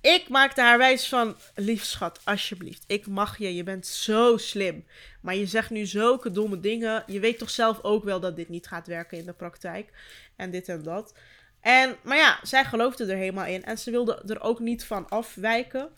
ik 0.00 0.28
maakte 0.28 0.60
haar 0.60 0.78
wijs 0.78 1.08
van, 1.08 1.36
lief 1.54 1.84
schat, 1.84 2.20
alsjeblieft, 2.24 2.84
ik 2.86 3.06
mag 3.06 3.38
je, 3.38 3.54
je 3.54 3.62
bent 3.62 3.86
zo 3.86 4.36
slim. 4.36 4.84
Maar 5.20 5.34
je 5.34 5.46
zegt 5.46 5.70
nu 5.70 5.86
zulke 5.86 6.30
domme 6.30 6.60
dingen. 6.60 7.04
Je 7.06 7.20
weet 7.20 7.38
toch 7.38 7.50
zelf 7.50 7.82
ook 7.82 8.04
wel 8.04 8.20
dat 8.20 8.36
dit 8.36 8.48
niet 8.48 8.66
gaat 8.66 8.86
werken 8.86 9.18
in 9.18 9.26
de 9.26 9.32
praktijk. 9.32 9.92
En 10.36 10.50
dit 10.50 10.68
en 10.68 10.82
dat. 10.82 11.14
En, 11.60 11.96
maar 12.02 12.16
ja, 12.16 12.38
zij 12.42 12.64
geloofde 12.64 13.04
er 13.04 13.16
helemaal 13.16 13.46
in. 13.46 13.64
En 13.64 13.78
ze 13.78 13.90
wilde 13.90 14.22
er 14.26 14.40
ook 14.40 14.58
niet 14.58 14.84
van 14.84 15.08
afwijken. 15.08 15.88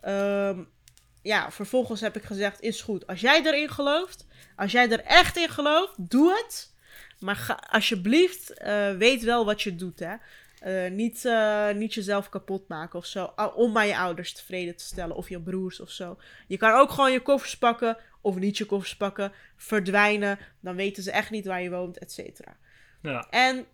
Ehm, 0.00 0.62
ja, 1.22 1.50
vervolgens 1.50 2.00
heb 2.00 2.16
ik 2.16 2.24
gezegd, 2.24 2.60
is 2.60 2.82
goed. 2.82 3.06
Als 3.06 3.20
jij 3.20 3.44
erin 3.44 3.70
gelooft, 3.70 4.26
als 4.56 4.72
jij 4.72 4.90
er 4.90 5.04
echt 5.04 5.36
in 5.36 5.48
gelooft, 5.48 5.94
doe 5.96 6.42
het. 6.42 6.74
Maar 7.18 7.36
ga, 7.36 7.62
alsjeblieft, 7.70 8.52
eh, 8.52 8.96
weet 8.96 9.22
wel 9.22 9.44
wat 9.44 9.62
je 9.62 9.74
doet, 9.74 9.98
hè. 9.98 10.14
Eh, 10.60 10.90
niet, 10.90 11.24
eh, 11.24 11.70
niet 11.70 11.94
jezelf 11.94 12.28
kapot 12.28 12.68
maken 12.68 12.98
of 12.98 13.06
zo. 13.06 13.32
Om 13.54 13.72
maar 13.72 13.86
je 13.86 13.96
ouders 13.96 14.32
tevreden 14.32 14.76
te 14.76 14.84
stellen. 14.84 15.16
Of 15.16 15.28
je 15.28 15.40
broers 15.40 15.80
of 15.80 15.90
zo. 15.90 16.18
Je 16.46 16.56
kan 16.56 16.72
ook 16.72 16.90
gewoon 16.90 17.12
je 17.12 17.20
koffers 17.20 17.58
pakken. 17.58 17.96
Of 18.20 18.36
niet 18.36 18.58
je 18.58 18.64
koffers 18.64 18.96
pakken. 18.96 19.32
Verdwijnen. 19.56 20.38
Dan 20.60 20.76
weten 20.76 21.02
ze 21.02 21.10
echt 21.10 21.30
niet 21.30 21.46
waar 21.46 21.62
je 21.62 21.70
woont, 21.70 21.98
et 21.98 22.12
cetera. 22.12 22.56
Ja. 23.02 23.26
En 23.30 23.66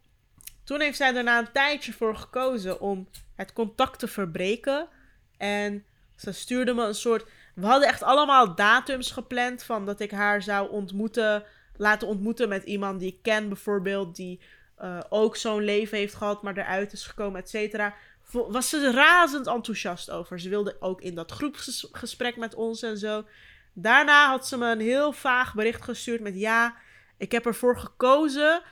toen 0.65 0.81
heeft 0.81 0.97
zij 0.97 1.15
er 1.15 1.25
na 1.25 1.39
een 1.39 1.53
tijdje 1.53 1.93
voor 1.93 2.17
gekozen 2.17 2.81
om 2.81 3.09
het 3.35 3.53
contact 3.53 3.99
te 3.99 4.09
verbreken. 4.09 4.89
En 5.37 5.85
ze 6.17 6.33
stuurde 6.33 6.75
me 6.75 6.85
een 6.85 6.95
soort. 6.95 7.27
We 7.55 7.67
hadden 7.67 7.89
echt 7.89 8.03
allemaal 8.03 8.55
datums 8.55 9.11
gepland 9.11 9.63
van 9.63 9.87
dat 9.87 10.01
ik 10.01 10.11
haar 10.11 10.43
zou 10.43 10.71
ontmoeten. 10.71 11.45
Laten 11.77 12.09
ontmoeten 12.09 12.49
met 12.49 12.65
iemand 12.65 13.01
die 13.01 13.13
ik 13.13 13.23
ken, 13.23 13.49
bijvoorbeeld. 13.49 14.17
Die 14.17 14.41
eh, 14.77 14.99
ook 15.09 15.37
zo'n 15.37 15.65
leven 15.65 15.99
heeft 15.99 16.15
gehad, 16.15 16.43
maar 16.43 16.57
eruit 16.57 16.93
is 16.93 17.07
gekomen, 17.07 17.41
et 17.41 17.49
cetera. 17.49 17.95
Was 18.31 18.69
ze 18.69 18.91
razend 18.91 19.47
enthousiast 19.47 20.11
over. 20.11 20.41
Ze 20.41 20.49
wilde 20.49 20.77
ook 20.81 21.01
in 21.01 21.15
dat 21.15 21.33
groepsgesprek 21.33 22.37
met 22.37 22.55
ons 22.55 22.83
en 22.83 22.99
zo. 22.99 23.25
Daarna 23.73 24.29
had 24.29 24.47
ze 24.47 24.59
me 24.59 24.71
een 24.71 24.81
heel 24.81 25.13
vaag 25.13 25.55
bericht 25.55 25.83
gestuurd 25.83 26.21
met 26.21 26.39
ja, 26.39 26.77
ik 27.17 27.33
heb 27.33 27.47
ervoor 27.47 27.79
gekozen 27.79 28.63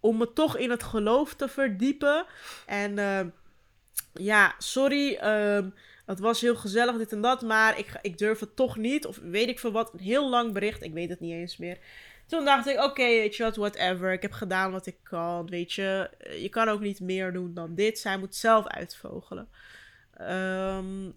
om 0.00 0.16
me 0.16 0.32
toch 0.32 0.56
in 0.56 0.70
het 0.70 0.82
geloof 0.82 1.34
te 1.34 1.48
verdiepen. 1.48 2.26
En 2.66 2.98
ehm, 2.98 3.28
ja, 4.12 4.54
sorry, 4.58 5.14
ehm, 5.14 5.68
het 6.06 6.18
was 6.18 6.40
heel 6.40 6.56
gezellig 6.56 6.96
dit 6.96 7.12
en 7.12 7.20
dat, 7.20 7.42
maar 7.42 7.78
ik, 7.78 7.98
ik 8.02 8.18
durf 8.18 8.40
het 8.40 8.56
toch 8.56 8.76
niet. 8.76 9.06
Of 9.06 9.18
weet 9.22 9.48
ik 9.48 9.58
veel 9.58 9.72
wat, 9.72 9.92
een 9.92 10.00
heel 10.00 10.28
lang 10.28 10.52
bericht, 10.52 10.82
ik 10.82 10.92
weet 10.92 11.08
het 11.08 11.20
niet 11.20 11.32
eens 11.32 11.56
meer. 11.56 11.78
Toen 12.32 12.44
dacht 12.44 12.66
ik, 12.66 12.82
oké, 12.82 13.02
weet 13.02 13.36
je 13.36 13.42
wat, 13.42 13.56
whatever. 13.56 14.12
Ik 14.12 14.22
heb 14.22 14.32
gedaan 14.32 14.72
wat 14.72 14.86
ik 14.86 14.96
kan, 15.02 15.46
weet 15.46 15.72
je. 15.72 16.10
Je 16.38 16.48
kan 16.48 16.68
ook 16.68 16.80
niet 16.80 17.00
meer 17.00 17.32
doen 17.32 17.54
dan 17.54 17.74
dit. 17.74 17.98
Zij 17.98 18.18
moet 18.18 18.34
zelf 18.34 18.66
uitvogelen. 18.66 19.48
Ehm, 20.14 21.10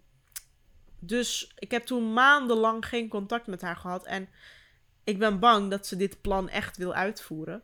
dus 0.99 1.53
ik 1.59 1.71
heb 1.71 1.83
toen 1.83 2.13
maandenlang 2.13 2.85
geen 2.85 3.07
contact 3.07 3.47
met 3.47 3.61
haar 3.61 3.75
gehad. 3.75 4.05
En 4.05 4.27
ik 5.03 5.19
ben 5.19 5.39
bang 5.39 5.69
dat 5.69 5.87
ze 5.87 5.95
dit 5.95 6.21
plan 6.21 6.49
echt 6.49 6.77
wil 6.77 6.93
uitvoeren. 6.93 7.63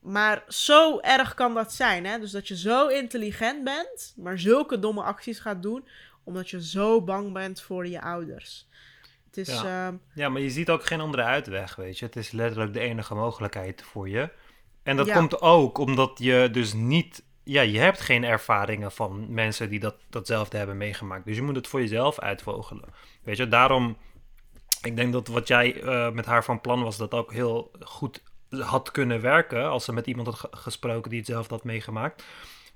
Maar 0.00 0.44
zo 0.48 0.98
erg 1.00 1.34
kan 1.34 1.54
dat 1.54 1.72
zijn, 1.72 2.06
hè? 2.06 2.18
Dus 2.18 2.30
dat 2.30 2.48
je 2.48 2.56
zo 2.56 2.88
intelligent 2.88 3.64
bent, 3.64 4.14
maar 4.16 4.38
zulke 4.38 4.78
domme 4.78 5.02
acties 5.02 5.38
gaat 5.38 5.62
doen, 5.62 5.88
omdat 6.24 6.50
je 6.50 6.62
zo 6.62 7.02
bang 7.02 7.32
bent 7.32 7.60
voor 7.60 7.86
je 7.86 8.00
ouders. 8.00 8.68
Het 9.34 9.48
is, 9.48 9.60
Ja. 9.60 9.86
ehm, 9.86 9.94
ja, 10.14 10.28
maar 10.28 10.40
je 10.40 10.50
ziet 10.50 10.70
ook 10.70 10.84
geen 10.86 11.00
andere 11.00 11.22
uitweg, 11.22 11.76
weet 11.76 11.98
je. 11.98 12.04
Het 12.04 12.16
is 12.16 12.30
letterlijk 12.30 12.72
de 12.72 12.80
enige 12.80 13.14
mogelijkheid 13.14 13.82
voor 13.82 14.08
je. 14.08 14.28
En 14.82 14.96
dat 14.96 15.06
Ja. 15.06 15.14
komt 15.14 15.40
ook 15.40 15.78
omdat 15.78 16.18
je 16.18 16.48
dus 16.52 16.72
niet... 16.72 17.22
Ja, 17.44 17.60
je 17.62 17.78
hebt 17.78 18.00
geen 18.00 18.24
ervaringen 18.24 18.92
van 18.92 19.34
mensen 19.34 19.68
die 19.68 19.80
dat, 19.80 19.96
datzelfde 20.10 20.56
hebben 20.56 20.76
meegemaakt. 20.76 21.24
Dus 21.24 21.36
je 21.36 21.42
moet 21.42 21.56
het 21.56 21.66
voor 21.68 21.80
jezelf 21.80 22.18
uitvogelen. 22.18 22.84
Weet 23.22 23.36
je, 23.36 23.48
daarom... 23.48 23.96
Ik 24.82 24.96
denk 24.96 25.12
dat 25.12 25.28
wat 25.28 25.48
jij 25.48 25.82
eh, 25.82 26.10
met 26.10 26.26
haar 26.26 26.44
van 26.44 26.60
plan 26.60 26.82
was, 26.82 26.96
dat 26.96 27.14
ook 27.14 27.32
heel 27.32 27.70
goed 27.80 28.22
had 28.50 28.90
kunnen 28.90 29.20
werken... 29.20 29.68
als 29.68 29.84
ze 29.84 29.92
met 29.92 30.06
iemand 30.06 30.26
had 30.26 30.38
ge- 30.38 30.48
gesproken 30.50 31.10
die 31.10 31.18
hetzelfde 31.18 31.54
had 31.54 31.64
meegemaakt. 31.64 32.24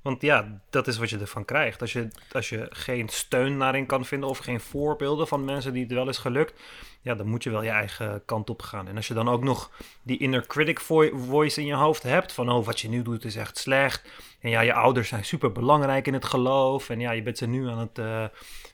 Want 0.02 0.22
ja, 0.22 0.60
dat 0.70 0.86
is 0.86 0.98
wat 0.98 1.10
je 1.10 1.18
ervan 1.18 1.44
krijgt. 1.44 1.80
Als 1.80 1.92
je, 1.92 2.08
als 2.32 2.48
je 2.48 2.66
geen 2.70 3.08
steun 3.08 3.58
daarin 3.58 3.86
kan 3.86 4.04
vinden 4.04 4.28
of 4.28 4.38
geen 4.38 4.60
voorbeelden 4.60 5.26
van 5.28 5.44
mensen 5.44 5.72
die 5.72 5.82
het 5.82 5.92
wel 5.92 6.08
is 6.08 6.18
gelukt, 6.18 6.60
ja, 7.00 7.14
dan 7.14 7.26
moet 7.26 7.42
je 7.42 7.50
wel 7.50 7.62
je 7.62 7.70
eigen 7.70 8.22
kant 8.24 8.50
op 8.50 8.62
gaan. 8.62 8.88
En 8.88 8.96
als 8.96 9.06
je 9.08 9.14
dan 9.14 9.28
ook 9.28 9.42
nog 9.42 9.70
die 10.02 10.18
inner 10.18 10.46
critic 10.46 10.80
vo- 10.80 11.16
voice 11.18 11.60
in 11.60 11.66
je 11.66 11.74
hoofd 11.74 12.02
hebt, 12.02 12.32
van 12.32 12.50
oh, 12.50 12.66
wat 12.66 12.80
je 12.80 12.88
nu 12.88 13.02
doet 13.02 13.24
is 13.24 13.36
echt 13.36 13.58
slecht. 13.58 14.10
En 14.40 14.50
ja, 14.50 14.60
je 14.60 14.72
ouders 14.72 15.08
zijn 15.08 15.24
super 15.24 15.52
belangrijk 15.52 16.06
in 16.06 16.14
het 16.14 16.24
geloof. 16.24 16.90
En 16.90 17.00
ja, 17.00 17.10
je 17.10 17.22
bent 17.22 17.38
ze 17.38 17.46
nu 17.46 17.68
aan 17.68 17.78
het, 17.78 17.98
eh, 17.98 18.24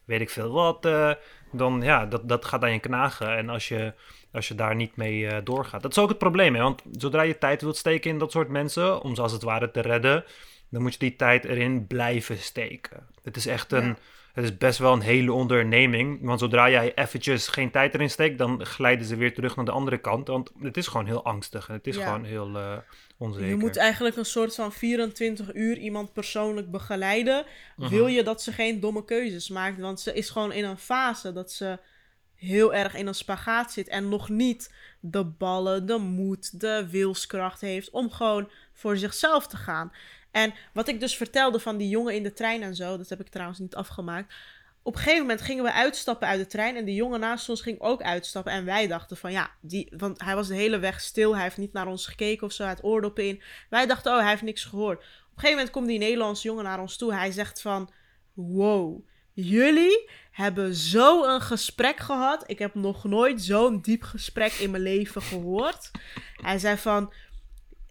weet 0.04 0.20
ik 0.20 0.30
veel 0.30 0.52
wat. 0.52 0.84
eh, 0.84 1.10
dan 1.52 1.80
ja, 1.82 2.06
dat, 2.06 2.28
dat 2.28 2.44
gaat 2.44 2.62
aan 2.62 2.72
je 2.72 2.78
knagen. 2.78 3.36
En 3.36 3.48
als 3.48 3.68
je, 3.68 3.92
als 4.32 4.48
je 4.48 4.54
daar 4.54 4.74
niet 4.74 4.96
mee 4.96 5.26
eh, 5.26 5.44
doorgaat. 5.44 5.82
Dat 5.82 5.90
is 5.90 5.98
ook 6.02 6.08
het 6.08 6.18
probleem, 6.18 6.54
hè? 6.54 6.62
want 6.62 6.82
zodra 6.92 7.22
je 7.22 7.38
tijd 7.38 7.62
wilt 7.62 7.76
steken 7.76 8.10
in 8.10 8.18
dat 8.18 8.30
soort 8.32 8.48
mensen, 8.48 9.00
om 9.02 9.14
ze 9.14 9.22
als 9.22 9.32
het 9.32 9.42
ware 9.42 9.70
te 9.70 9.80
redden, 9.80 10.24
dan 10.74 10.82
moet 10.82 10.92
je 10.92 10.98
die 10.98 11.16
tijd 11.16 11.44
erin 11.44 11.86
blijven 11.86 12.38
steken. 12.38 13.06
Het 13.22 13.36
is 13.36 13.46
echt 13.46 13.72
een, 13.72 13.86
Ja. 13.86 13.96
het 14.32 14.44
is 14.44 14.56
best 14.58 14.78
wel 14.78 14.92
een 14.92 15.00
hele 15.00 15.32
onderneming. 15.32 16.18
Want 16.22 16.40
zodra 16.40 16.70
jij 16.70 16.94
eventjes 16.94 17.48
geen 17.48 17.70
tijd 17.70 17.94
erin 17.94 18.10
steekt, 18.10 18.38
dan 18.38 18.64
glijden 18.66 19.06
ze 19.06 19.16
weer 19.16 19.34
terug 19.34 19.56
naar 19.56 19.64
de 19.64 19.70
andere 19.70 19.98
kant. 19.98 20.28
Want 20.28 20.50
het 20.60 20.76
is 20.76 20.86
gewoon 20.86 21.06
heel 21.06 21.24
angstig 21.24 21.68
en 21.68 21.74
het 21.74 21.86
is 21.86 21.96
Ja. 21.96 22.04
gewoon 22.04 22.24
heel 22.24 22.56
eh, 22.56 22.76
onzeker. 23.18 23.48
Je 23.48 23.56
moet 23.56 23.76
eigenlijk 23.76 24.16
een 24.16 24.24
soort 24.24 24.54
van 24.54 24.72
24 24.72 25.54
uur 25.54 25.76
iemand 25.78 26.12
persoonlijk 26.12 26.70
begeleiden. 26.70 27.44
Mhm. 27.76 27.88
Wil 27.90 28.06
je 28.06 28.22
dat 28.22 28.42
ze 28.42 28.52
geen 28.52 28.80
domme 28.80 29.04
keuzes 29.04 29.48
maakt? 29.48 29.78
Want 29.80 30.00
ze 30.00 30.14
is 30.14 30.30
gewoon 30.30 30.52
in 30.52 30.64
een 30.64 30.78
fase 30.78 31.32
dat 31.32 31.52
ze 31.52 31.78
heel 32.34 32.74
erg 32.74 32.94
in 32.94 33.06
een 33.06 33.14
spagaat 33.14 33.72
zit. 33.72 33.88
En 33.88 34.08
nog 34.08 34.28
niet 34.28 34.74
de 35.00 35.24
ballen, 35.24 35.86
de 35.86 35.98
moed, 35.98 36.60
de 36.60 36.86
wilskracht 36.90 37.60
heeft 37.60 37.90
om 37.90 38.10
gewoon 38.10 38.50
voor 38.72 38.96
zichzelf 38.96 39.46
te 39.46 39.56
gaan. 39.56 39.92
En 40.34 40.54
wat 40.72 40.88
ik 40.88 41.00
dus 41.00 41.16
vertelde 41.16 41.60
van 41.60 41.76
die 41.76 41.88
jongen 41.88 42.14
in 42.14 42.22
de 42.22 42.32
trein 42.32 42.62
en 42.62 42.74
zo, 42.74 42.96
dat 42.96 43.08
heb 43.08 43.20
ik 43.20 43.28
trouwens 43.28 43.58
niet 43.58 43.74
afgemaakt. 43.74 44.34
Op 44.82 44.94
een 44.94 44.98
gegeven 44.98 45.20
moment 45.20 45.42
gingen 45.42 45.64
we 45.64 45.72
uitstappen 45.72 46.28
uit 46.28 46.40
de 46.40 46.46
trein 46.46 46.76
en 46.76 46.84
de 46.84 46.94
jongen 46.94 47.20
naast 47.20 47.48
ons 47.48 47.60
ging 47.60 47.80
ook 47.80 48.02
uitstappen. 48.02 48.52
En 48.52 48.64
wij 48.64 48.86
dachten 48.86 49.16
van 49.16 49.32
ja, 49.32 49.50
die, 49.60 49.92
want 49.96 50.22
hij 50.22 50.34
was 50.34 50.48
de 50.48 50.54
hele 50.54 50.78
weg 50.78 51.00
stil, 51.00 51.34
hij 51.34 51.42
heeft 51.42 51.56
niet 51.56 51.72
naar 51.72 51.86
ons 51.86 52.06
gekeken 52.06 52.46
of 52.46 52.52
zo, 52.52 52.62
hij 52.62 52.72
had 52.72 52.84
oordoppen 52.84 53.26
in. 53.26 53.42
Wij 53.70 53.86
dachten, 53.86 54.12
oh, 54.12 54.18
hij 54.18 54.28
heeft 54.28 54.42
niks 54.42 54.64
gehoord. 54.64 54.98
Op 54.98 55.04
een 55.04 55.08
gegeven 55.34 55.56
moment 55.56 55.70
komt 55.70 55.86
die 55.86 55.98
Nederlandse 55.98 56.48
jongen 56.48 56.64
naar 56.64 56.80
ons 56.80 56.96
toe. 56.96 57.14
Hij 57.14 57.30
zegt 57.30 57.60
van, 57.60 57.90
wow, 58.32 59.06
jullie 59.32 60.10
hebben 60.30 60.74
zo 60.74 61.24
een 61.24 61.40
gesprek 61.40 61.98
gehad. 61.98 62.44
Ik 62.46 62.58
heb 62.58 62.74
nog 62.74 63.04
nooit 63.04 63.42
zo'n 63.42 63.80
diep 63.80 64.02
gesprek 64.02 64.52
in 64.52 64.70
mijn 64.70 64.82
leven 64.82 65.22
gehoord. 65.22 65.90
Hij 66.36 66.58
zei 66.58 66.76
van, 66.76 67.12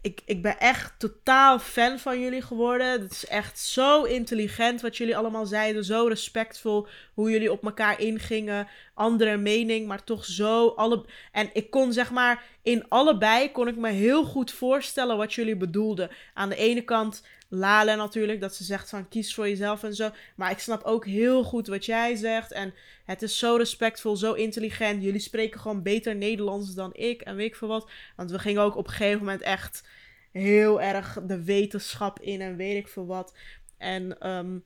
ik, 0.04 0.20
ik 0.24 0.42
ben 0.42 0.58
echt 0.58 0.94
totaal 0.98 1.58
fan 1.58 1.98
van 1.98 2.20
jullie 2.20 2.42
geworden. 2.42 2.90
Het 2.90 3.10
is 3.10 3.26
echt 3.26 3.58
zo 3.58 4.02
intelligent 4.02 4.80
wat 4.80 4.96
jullie 4.96 5.16
allemaal 5.16 5.46
zeiden. 5.46 5.84
Zo 5.84 6.06
respectvol 6.06 6.86
hoe 7.14 7.30
jullie 7.30 7.52
op 7.52 7.64
elkaar 7.64 8.00
ingingen. 8.00 8.68
Andere 8.94 9.36
mening, 9.36 9.86
maar 9.86 10.04
toch 10.04 10.24
zo. 10.24 10.68
Alle... 10.68 11.04
En 11.32 11.50
ik 11.52 11.70
kon 11.70 11.92
zeg 11.92 12.10
maar 12.10 12.44
in 12.62 12.88
allebei 12.88 13.52
kon 13.52 13.68
ik 13.68 13.76
me 13.76 13.90
heel 13.90 14.24
goed 14.24 14.52
voorstellen 14.52 15.16
wat 15.16 15.34
jullie 15.34 15.56
bedoelden. 15.56 16.10
Aan 16.34 16.48
de 16.48 16.56
ene 16.56 16.82
kant 16.82 17.22
Lale 17.48 17.96
natuurlijk, 17.96 18.40
dat 18.40 18.54
ze 18.54 18.64
zegt 18.64 18.88
van 18.88 19.08
kies 19.08 19.34
voor 19.34 19.48
jezelf 19.48 19.82
en 19.82 19.94
zo. 19.94 20.10
Maar 20.36 20.50
ik 20.50 20.58
snap 20.58 20.82
ook 20.82 21.06
heel 21.06 21.44
goed 21.44 21.66
wat 21.66 21.84
jij 21.84 22.16
zegt. 22.16 22.52
En 22.52 22.74
het 23.04 23.22
is 23.22 23.38
zo 23.38 23.56
respectvol, 23.56 24.16
zo 24.16 24.32
intelligent. 24.32 25.02
Jullie 25.02 25.20
spreken 25.20 25.60
gewoon 25.60 25.82
beter 25.82 26.16
Nederlands 26.16 26.74
dan 26.74 26.90
ik 26.94 27.20
en 27.20 27.36
weet 27.36 27.46
ik 27.46 27.56
veel 27.56 27.68
wat. 27.68 27.90
Want 28.16 28.30
we 28.30 28.38
gingen 28.38 28.62
ook 28.62 28.76
op 28.76 28.86
een 28.86 28.92
gegeven 28.92 29.18
moment 29.18 29.42
echt 29.42 29.88
heel 30.32 30.80
erg 30.80 31.18
de 31.26 31.44
wetenschap 31.44 32.20
in 32.20 32.40
en 32.40 32.56
weet 32.56 32.76
ik 32.76 32.88
veel 32.88 33.06
wat. 33.06 33.34
En 33.78 34.20
ehm, 34.20 34.58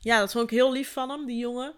ja, 0.00 0.18
dat 0.18 0.32
vond 0.32 0.44
ik 0.44 0.58
heel 0.58 0.72
lief 0.72 0.92
van 0.92 1.10
hem, 1.10 1.26
die 1.26 1.38
jongen. 1.38 1.74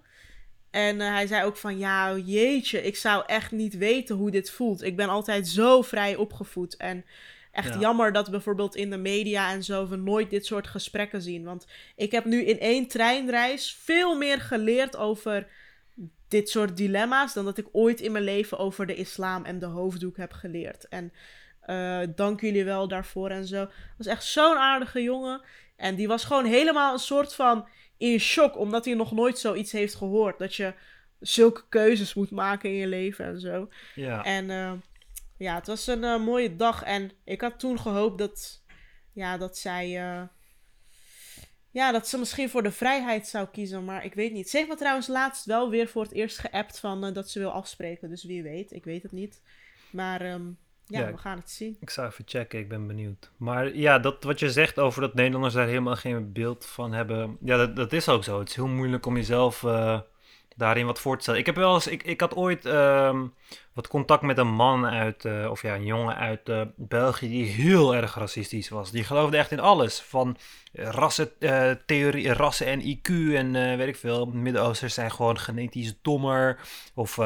En 0.77 1.01
eh, 1.01 1.09
hij 1.09 1.27
zei 1.27 1.45
ook 1.45 1.57
van, 1.57 1.79
ja, 1.79 2.17
jeetje, 2.17 2.83
ik 2.83 2.97
zou 2.97 3.23
echt 3.27 3.51
niet 3.51 3.77
weten 3.77 4.17
hoe 4.17 4.31
dit 4.31 4.51
voelt. 4.51 4.83
Ik 4.83 4.97
ben 4.97 5.09
altijd 5.09 5.49
zo 5.49 5.83
vrij 5.83 6.17
opgevoed. 6.17 6.77
En 6.77 7.05
echt 7.53 7.75
Ja. 7.75 7.81
jammer 7.81 8.13
dat 8.13 8.31
bijvoorbeeld 8.31 8.75
in 8.75 8.91
de 8.91 8.97
media 8.97 9.51
en 9.51 9.63
zo 9.65 9.89
we 9.89 9.97
nooit 9.97 10.31
dit 10.31 10.47
soort 10.47 10.67
gesprekken 10.67 11.23
zien. 11.23 11.45
Want 11.45 11.67
ik 11.97 12.13
heb 12.13 12.25
nu 12.25 12.45
in 12.45 12.61
één 12.61 12.87
treinreis 12.87 13.79
veel 13.81 14.17
meer 14.17 14.41
geleerd 14.41 14.97
over 14.97 15.47
dit 16.29 16.49
soort 16.49 16.77
dilemma's 16.77 17.35
dan 17.35 17.45
dat 17.45 17.59
ik 17.59 17.69
ooit 17.73 18.01
in 18.01 18.13
mijn 18.13 18.25
leven 18.25 18.59
over 18.59 18.87
de 18.87 18.95
islam 18.95 19.45
en 19.45 19.59
de 19.59 19.67
hoofddoek 19.67 20.17
heb 20.17 20.33
geleerd. 20.33 20.89
En 20.89 21.13
eh, 21.61 22.01
dank 22.15 22.41
jullie 22.41 22.65
wel 22.65 22.89
daarvoor 22.89 23.31
en 23.31 23.47
zo. 23.47 23.69
was 23.97 24.07
echt 24.07 24.25
zo'n 24.25 24.57
aardige 24.57 25.03
jongen. 25.03 25.41
En 25.77 25.95
die 25.95 26.09
was 26.09 26.25
gewoon 26.25 26.45
helemaal 26.45 26.93
een 26.93 26.99
soort 26.99 27.35
van 27.35 27.69
in 27.97 28.21
shock, 28.21 28.57
omdat 28.59 28.85
hij 28.85 28.95
nog 28.95 29.13
nooit 29.13 29.39
zoiets 29.39 29.73
heeft 29.73 29.95
gehoord. 29.95 30.39
Dat 30.39 30.55
je 30.55 30.75
zulke 31.21 31.63
keuzes 31.69 32.15
moet 32.15 32.31
maken 32.31 32.71
in 32.71 32.77
je 32.77 32.87
leven 32.87 33.25
en 33.25 33.41
zo. 33.41 33.69
Ja. 33.95 34.25
En 34.25 34.51
eh, 34.51 34.73
ja, 35.37 35.55
het 35.55 35.67
was 35.67 35.87
een 35.87 36.05
eh, 36.05 36.25
mooie 36.25 36.57
dag. 36.57 36.83
En 36.83 37.11
ik 37.25 37.41
had 37.41 37.59
toen 37.59 37.79
gehoopt 37.79 38.19
dat, 38.19 38.63
ja, 39.13 39.37
dat 39.39 39.59
zij. 39.59 39.85
eh, 39.85 40.23
ja, 41.71 41.93
dat 41.93 42.09
ze 42.09 42.19
misschien 42.19 42.51
voor 42.51 42.63
de 42.63 42.73
vrijheid 42.73 43.27
zou 43.27 43.47
kiezen. 43.49 43.85
Maar 43.85 44.05
ik 44.05 44.15
weet 44.15 44.33
niet. 44.33 44.51
Ze 44.51 44.57
heeft 44.57 44.69
me 44.69 44.77
trouwens 44.77 45.07
laatst 45.07 45.45
wel 45.45 45.71
weer 45.71 45.89
voor 45.89 46.03
het 46.03 46.13
eerst 46.13 46.39
geappt 46.39 46.79
van 46.79 47.13
dat 47.13 47.31
ze 47.31 47.39
wil 47.39 47.51
afspreken. 47.51 48.09
Dus 48.09 48.25
wie 48.25 48.43
weet, 48.43 48.73
ik 48.73 48.85
weet 48.85 49.03
het 49.03 49.13
niet. 49.13 49.43
Maar 49.91 50.21
ehm, 50.21 50.47
ja, 50.87 51.01
Ja, 51.01 51.11
we 51.13 51.19
gaan 51.19 51.39
het 51.39 51.51
zien. 51.51 51.77
Ik 51.81 51.91
zou 51.91 52.09
even 52.09 52.25
checken, 52.27 52.59
ik 52.59 52.69
ben 52.69 52.87
benieuwd. 52.87 53.31
Maar 53.37 53.77
ja, 53.77 53.99
dat 53.99 54.25
wat 54.25 54.39
je 54.39 54.51
zegt 54.51 54.79
over 54.79 55.01
dat 55.01 55.15
Nederlanders 55.15 55.55
daar 55.55 55.67
helemaal 55.67 55.97
geen 55.97 56.33
beeld 56.33 56.67
van 56.67 56.93
hebben. 56.93 57.37
Ja, 57.41 57.57
dat, 57.57 57.77
dat 57.77 57.93
is 57.93 58.09
ook 58.09 58.25
zo. 58.25 58.39
Het 58.39 58.49
is 58.49 58.55
heel 58.55 58.67
moeilijk 58.67 59.07
om 59.07 59.17
jezelf 59.17 59.65
eh, 59.65 60.01
daarin 60.57 60.87
wat 60.87 61.01
voor 61.01 61.17
te 61.17 61.23
stellen. 61.23 61.41
Ik 61.41 61.47
heb 61.47 61.57
wel 61.57 61.75
eens, 61.75 61.87
ik, 61.87 62.03
ik 62.03 62.21
had 62.21 62.35
ooit 62.35 62.67
ehm, 62.67 63.27
wat 63.73 63.89
contact 63.89 64.23
met 64.23 64.39
een 64.39 64.55
man 64.55 64.87
uit, 64.87 65.25
eh, 65.25 65.51
of 65.51 65.63
ja, 65.63 65.75
een 65.75 65.85
jongen 65.85 66.17
uit 66.17 66.49
eh, 66.49 66.63
België 66.77 67.29
die 67.29 67.45
heel 67.45 67.95
erg 67.95 68.15
racistisch 68.15 68.69
was. 68.69 68.91
Die 68.91 69.05
geloofde 69.05 69.37
echt 69.37 69.51
in 69.51 69.61
alles. 69.61 70.01
Van 70.01 70.37
rassen, 70.73 71.31
eh, 71.39 71.71
theorie, 71.87 72.33
rassen 72.33 72.67
en 72.67 72.81
IQ 72.81 73.35
en 73.35 73.53
weet 73.53 73.89
ik 73.89 73.97
veel. 73.97 74.27
Midden-Oosters 74.27 74.95
zijn 74.95 75.11
gewoon 75.11 75.39
genetisch 75.39 75.95
dommer. 76.03 76.59
Of 76.95 77.19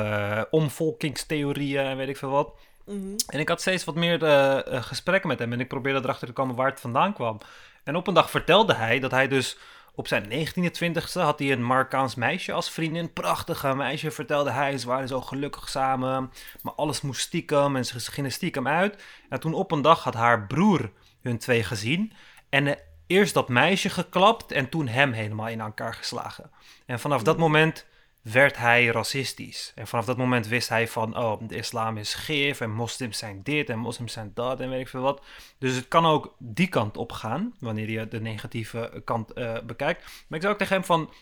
omvolkingstheorieën 0.51 1.85
en 1.85 1.97
weet 1.97 2.09
ik 2.09 2.17
veel 2.17 2.31
wat. 2.31 2.55
Mhm. 2.85 3.17
En 3.27 3.39
ik 3.39 3.49
had 3.49 3.61
steeds 3.61 3.85
wat 3.85 3.95
meer 3.95 4.25
eh, 4.25 4.67
eh, 4.67 4.83
gesprekken 4.83 5.29
met 5.29 5.39
hem 5.39 5.53
en 5.53 5.61
ik 5.61 5.69
probeerde 5.69 6.01
erachter 6.01 6.27
te 6.27 6.33
komen 6.33 6.55
waar 6.55 6.71
het 6.71 6.81
vandaan 6.81 7.13
kwam. 7.13 7.39
En 7.85 7.97
op 7.97 8.07
een 8.07 8.15
dag 8.15 8.31
vertelde 8.31 8.75
hij 8.75 8.99
dat 9.01 9.11
hij 9.11 9.29
dus 9.29 9.59
op 9.95 10.09
zijn 10.09 10.29
19e, 10.29 10.71
20e 10.71 11.13
had 11.13 11.39
hij 11.39 11.53
een 11.53 11.67
Marokkaans 11.67 12.15
meisje 12.15 12.53
als 12.53 12.71
vriendin. 12.71 13.13
Prachtige 13.13 13.75
meisje, 13.75 14.11
vertelde 14.11 14.51
hij. 14.51 14.79
Ze 14.79 14.87
waren 14.87 15.09
zo 15.09 15.21
gelukkig 15.21 15.69
samen, 15.69 16.33
maar 16.63 16.73
alles 16.73 17.01
moest 17.01 17.21
stiekem 17.21 17.77
en 17.77 17.85
ze 17.85 18.01
gingen 18.01 18.33
stiekem 18.33 18.69
uit. 18.69 19.03
En 19.29 19.41
toen 19.41 19.55
op 19.55 19.73
een 19.73 19.83
dag 19.83 20.05
had 20.05 20.15
haar 20.15 20.47
broer 20.47 20.91
hun 21.23 21.39
twee 21.39 21.63
gezien 21.63 22.13
en 22.49 22.67
eh, 22.67 22.77
eerst 23.07 23.35
dat 23.35 23.49
meisje 23.49 23.91
geklapt 23.91 24.53
en 24.53 24.69
toen 24.69 24.89
hem 24.89 25.13
helemaal 25.13 25.49
in 25.49 25.61
elkaar 25.61 25.95
geslagen. 25.95 26.51
En 26.87 27.01
vanaf 27.01 27.23
dat 27.23 27.39
moment 27.39 27.87
werd 28.23 28.57
hij 28.57 28.87
racistisch. 28.87 29.73
En 29.75 29.87
vanaf 29.87 30.05
dat 30.05 30.17
moment 30.17 30.47
wist 30.47 30.69
hij 30.69 30.89
van, 30.89 31.19
oh, 31.19 31.41
de 31.41 31.57
islam 31.57 31.97
is 31.97 32.15
gif 32.15 32.61
en 32.61 32.71
moslims 32.71 33.19
zijn 33.19 33.43
dit 33.43 33.71
en 33.71 33.79
moslims 33.79 34.13
zijn 34.13 34.31
dat 34.35 34.61
en 34.61 34.71
weet 34.71 34.81
ik 34.81 34.89
veel 34.89 35.01
wat. 35.01 35.23
Dus 35.59 35.75
het 35.75 35.89
kan 35.89 36.07
ook 36.07 36.35
die 36.39 36.69
kant 36.69 36.97
op 36.97 37.13
gaan, 37.13 37.55
wanneer 37.59 37.91
je 37.91 38.09
de 38.09 38.21
negatieve 38.21 39.03
kant 39.05 39.33
eh, 39.33 39.61
bekijkt. 39.67 40.03
Maar 40.03 40.39
ik 40.39 40.41
zou 40.41 40.53
ook 40.53 40.59
tegen 40.59 40.75
hem 40.75 40.85
van, 40.85 41.13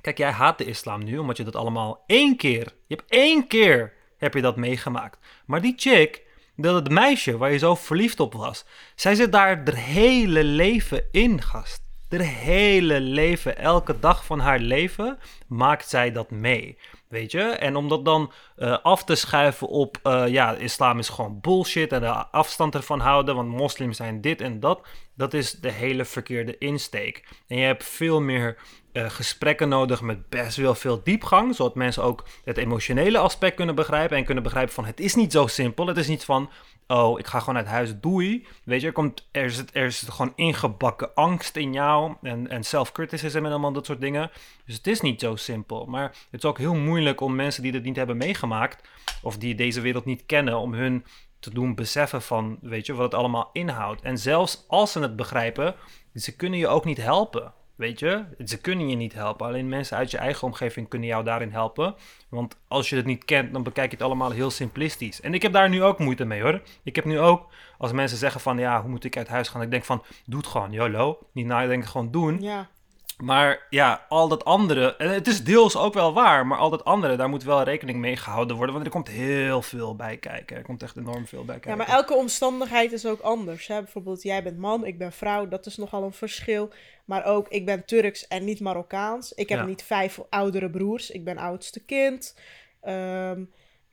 kijk, 0.00 0.18
jij 0.18 0.30
haat 0.30 0.58
de 0.58 0.64
islam 0.64 1.04
nu, 1.04 1.18
omdat 1.18 1.36
je 1.36 1.44
dat 1.44 1.56
allemaal 1.56 2.04
één 2.06 2.36
keer, 2.36 2.74
je 2.86 2.94
hebt 2.94 3.10
één 3.10 3.46
keer, 3.46 3.92
heb 4.18 4.34
je 4.34 4.40
dat 4.40 4.56
meegemaakt. 4.56 5.18
Maar 5.46 5.60
die 5.60 5.74
chick, 5.76 6.22
dat 6.56 6.74
het 6.74 6.90
meisje 6.90 7.36
waar 7.36 7.52
je 7.52 7.58
zo 7.58 7.74
verliefd 7.74 8.20
op 8.20 8.32
was, 8.32 8.64
zij 8.94 9.14
zit 9.14 9.32
daar 9.32 9.46
haar 9.46 9.74
hele 9.74 10.44
leven 10.44 11.04
in, 11.10 11.42
gast. 11.42 11.85
Haar 12.08 12.20
hele 12.20 13.00
leven, 13.00 13.58
elke 13.58 13.98
dag 13.98 14.24
van 14.24 14.38
haar 14.38 14.58
leven, 14.58 15.18
maakt 15.46 15.88
zij 15.88 16.12
dat 16.12 16.30
mee. 16.30 16.78
Weet 17.08 17.30
je? 17.30 17.42
En 17.42 17.76
om 17.76 17.88
dat 17.88 18.04
dan 18.04 18.32
eh, 18.56 18.78
af 18.82 19.04
te 19.04 19.14
schuiven 19.14 19.68
op, 19.68 19.98
eh, 20.02 20.28
ja, 20.28 20.54
islam 20.54 20.98
is 20.98 21.08
gewoon 21.08 21.40
bullshit 21.40 21.92
en 21.92 22.00
de 22.00 22.30
afstand 22.30 22.74
ervan 22.74 23.00
houden, 23.00 23.34
want 23.34 23.48
moslims 23.48 23.96
zijn 23.96 24.20
dit 24.20 24.40
en 24.40 24.60
dat, 24.60 24.86
dat 25.14 25.34
is 25.34 25.52
de 25.52 25.70
hele 25.70 26.04
verkeerde 26.04 26.58
insteek. 26.58 27.28
En 27.46 27.56
je 27.56 27.64
hebt 27.64 27.84
veel 27.84 28.20
meer 28.20 28.58
eh, 28.92 29.10
gesprekken 29.10 29.68
nodig 29.68 30.00
met 30.00 30.28
best 30.28 30.56
wel 30.56 30.74
veel 30.74 31.00
diepgang, 31.02 31.54
zodat 31.54 31.74
mensen 31.74 32.02
ook 32.02 32.24
het 32.44 32.56
emotionele 32.56 33.18
aspect 33.18 33.56
kunnen 33.56 33.74
begrijpen 33.74 34.16
en 34.16 34.24
kunnen 34.24 34.42
begrijpen 34.42 34.74
van 34.74 34.84
het 34.84 35.00
is 35.00 35.14
niet 35.14 35.32
zo 35.32 35.46
simpel. 35.46 35.86
Het 35.86 35.96
is 35.96 36.08
niet 36.08 36.24
van, 36.24 36.50
oh, 36.86 37.18
ik 37.18 37.26
ga 37.26 37.38
gewoon 37.38 37.56
uit 37.56 37.66
huis, 37.66 38.00
doei. 38.00 38.46
Weet 38.64 38.80
je, 38.80 38.86
er, 38.86 38.92
komt, 38.92 39.28
er, 39.30 39.50
zit, 39.50 39.74
er 39.74 39.92
gewoon 39.92 40.32
ingebakken 40.36 41.14
angst 41.14 41.56
in 41.56 41.72
jou 41.72 42.14
en, 42.22 42.48
en 42.48 42.64
self-criticism 42.64 43.38
en 43.38 43.50
allemaal 43.50 43.72
dat 43.72 43.86
soort 43.86 44.00
dingen. 44.00 44.30
Dus 44.64 44.76
het 44.76 44.86
is 44.86 45.00
niet 45.00 45.20
zo 45.20 45.36
simpel. 45.36 45.86
Maar 45.86 46.08
het 46.30 46.42
is 46.42 46.44
ook 46.44 46.58
heel 46.58 46.74
moeilijk 46.74 47.20
om 47.20 47.34
mensen 47.34 47.62
die 47.62 47.72
dit 47.72 47.82
niet 47.82 47.96
hebben 47.96 48.16
meegemaakt 48.16 48.88
of 49.22 49.38
die 49.38 49.54
deze 49.54 49.80
wereld 49.80 50.04
niet 50.04 50.26
kennen, 50.26 50.58
om 50.58 50.74
hun 50.74 51.04
te 51.38 51.50
doen 51.50 51.74
beseffen 51.74 52.22
van, 52.22 52.58
weet 52.60 52.86
je, 52.86 52.94
wat 52.94 53.04
het 53.04 53.14
allemaal 53.14 53.50
inhoudt. 53.52 54.02
En 54.02 54.18
zelfs 54.18 54.64
als 54.68 54.92
ze 54.92 55.00
het 55.00 55.16
begrijpen, 55.16 55.74
ze 56.14 56.36
kunnen 56.36 56.58
je 56.58 56.68
ook 56.68 56.84
niet 56.84 56.96
helpen. 56.96 57.52
Weet 57.76 57.98
je, 57.98 58.24
ze 58.44 58.60
kunnen 58.60 58.88
je 58.88 58.96
niet 58.96 59.12
helpen. 59.12 59.46
Alleen 59.46 59.68
mensen 59.68 59.96
uit 59.96 60.10
je 60.10 60.18
eigen 60.18 60.46
omgeving 60.46 60.88
kunnen 60.88 61.08
jou 61.08 61.24
daarin 61.24 61.50
helpen. 61.50 61.94
Want 62.28 62.56
als 62.68 62.88
je 62.90 62.96
het 62.96 63.04
niet 63.04 63.24
kent, 63.24 63.52
dan 63.52 63.62
bekijk 63.62 63.90
je 63.90 63.96
het 63.96 64.06
allemaal 64.06 64.30
heel 64.30 64.50
simplistisch. 64.50 65.20
En 65.20 65.34
ik 65.34 65.42
heb 65.42 65.52
daar 65.52 65.68
nu 65.68 65.82
ook 65.82 65.98
moeite 65.98 66.24
mee 66.24 66.42
hoor. 66.42 66.62
Ik 66.82 66.96
heb 66.96 67.04
nu 67.04 67.20
ook, 67.20 67.46
als 67.78 67.92
mensen 67.92 68.18
zeggen 68.18 68.40
van 68.40 68.58
ja, 68.58 68.80
hoe 68.80 68.90
moet 68.90 69.04
ik 69.04 69.16
uit 69.16 69.28
huis 69.28 69.48
gaan? 69.48 69.62
Ik 69.62 69.70
denk 69.70 69.84
van, 69.84 70.02
doe 70.24 70.38
het 70.38 70.48
gewoon, 70.48 70.72
YOLO. 70.72 71.18
Niet 71.32 71.46
nadenken, 71.46 71.88
gewoon 71.88 72.10
doen. 72.10 72.42
Ja. 72.42 72.68
Maar 73.16 73.66
ja, 73.70 74.04
al 74.08 74.28
dat 74.28 74.44
andere, 74.44 74.96
en 74.96 75.10
het 75.10 75.26
is 75.26 75.44
deels 75.44 75.76
ook 75.76 75.94
wel 75.94 76.12
waar, 76.12 76.46
maar 76.46 76.58
al 76.58 76.70
dat 76.70 76.84
andere, 76.84 77.16
daar 77.16 77.28
moet 77.28 77.42
wel 77.42 77.62
rekening 77.62 77.98
mee 77.98 78.16
gehouden 78.16 78.56
worden. 78.56 78.74
Want 78.74 78.86
er 78.86 78.92
komt 78.92 79.08
heel 79.08 79.62
veel 79.62 79.96
bij 79.96 80.16
kijken. 80.16 80.56
Er 80.56 80.62
komt 80.62 80.82
echt 80.82 80.96
enorm 80.96 81.26
veel 81.26 81.44
bij 81.44 81.58
kijken. 81.58 81.70
Ja, 81.70 81.76
maar 81.76 81.96
elke 81.96 82.14
omstandigheid 82.14 82.92
is 82.92 83.06
ook 83.06 83.20
anders. 83.20 83.66
Hè? 83.66 83.82
Bijvoorbeeld, 83.82 84.22
jij 84.22 84.42
bent 84.42 84.58
man, 84.58 84.86
ik 84.86 84.98
ben 84.98 85.12
vrouw. 85.12 85.48
Dat 85.48 85.66
is 85.66 85.76
nogal 85.76 86.02
een 86.02 86.12
verschil. 86.12 86.70
Maar 87.04 87.24
ook, 87.24 87.48
ik 87.48 87.66
ben 87.66 87.84
Turks 87.84 88.28
en 88.28 88.44
niet 88.44 88.60
Marokkaans. 88.60 89.32
Ik 89.32 89.48
heb 89.48 89.58
Ja. 89.58 89.64
niet 89.64 89.82
vijf 89.82 90.20
oudere 90.30 90.70
broers. 90.70 91.10
Ik 91.10 91.24
ben 91.24 91.38
oudste 91.38 91.80
kind. 91.84 92.36
Ehm, 92.80 93.42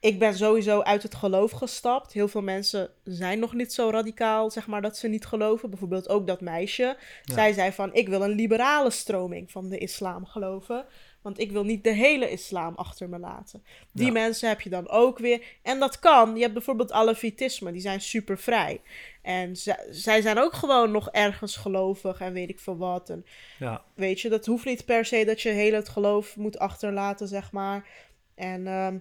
ik 0.04 0.20
ben 0.20 0.34
sowieso 0.36 0.82
uit 0.82 1.04
het 1.04 1.16
geloof 1.16 1.52
gestapt. 1.52 2.14
Heel 2.14 2.28
veel 2.28 2.42
mensen 2.42 2.90
zijn 3.04 3.40
nog 3.40 3.54
niet 3.54 3.74
zo 3.74 3.90
radicaal, 3.90 4.52
zeg 4.52 4.68
maar, 4.68 4.82
dat 4.82 4.98
ze 4.98 5.08
niet 5.08 5.26
geloven. 5.26 5.70
Bijvoorbeeld 5.70 6.10
ook 6.10 6.28
dat 6.28 6.42
meisje. 6.42 6.98
Ja. 7.24 7.34
Zij 7.34 7.54
zei 7.54 7.72
van, 7.72 7.94
ik 7.94 8.08
wil 8.10 8.24
een 8.24 8.32
liberale 8.36 8.90
stroming 8.90 9.52
van 9.52 9.70
de 9.70 9.78
islam 9.78 10.26
geloven. 10.26 10.86
Want 11.22 11.40
ik 11.40 11.52
wil 11.52 11.64
niet 11.64 11.84
de 11.84 11.94
hele 11.94 12.30
islam 12.30 12.74
achter 12.76 13.10
me 13.10 13.20
laten. 13.20 13.64
Die 13.92 14.06
Ja. 14.06 14.12
mensen 14.12 14.48
heb 14.50 14.62
je 14.62 14.70
dan 14.70 14.90
ook 14.90 15.20
weer. 15.20 15.44
En 15.62 15.80
dat 15.80 16.00
kan. 16.00 16.36
Je 16.36 16.42
hebt 16.42 16.54
bijvoorbeeld 16.54 16.92
alevitisme. 16.92 17.72
Die 17.72 17.82
zijn 17.82 18.02
super 18.02 18.38
vrij. 18.38 18.82
En 19.22 19.56
zij 19.90 20.22
zijn 20.22 20.38
ook 20.40 20.54
gewoon 20.54 20.92
nog 20.92 21.10
ergens 21.10 21.56
gelovig 21.56 22.20
en 22.20 22.34
weet 22.34 22.50
ik 22.50 22.60
veel 22.60 22.78
wat. 22.78 23.10
En 23.10 23.26
Ja, 23.60 23.84
weet 23.96 24.22
je, 24.22 24.30
dat 24.30 24.46
hoeft 24.46 24.66
niet 24.66 24.86
per 24.86 25.06
se 25.06 25.26
dat 25.26 25.42
je 25.42 25.50
heel 25.50 25.74
het 25.74 25.90
geloof 25.90 26.36
moet 26.36 26.60
achterlaten, 26.60 27.28
zeg 27.28 27.52
maar. 27.52 27.88
En 28.36 28.68
ehm, 28.68 28.98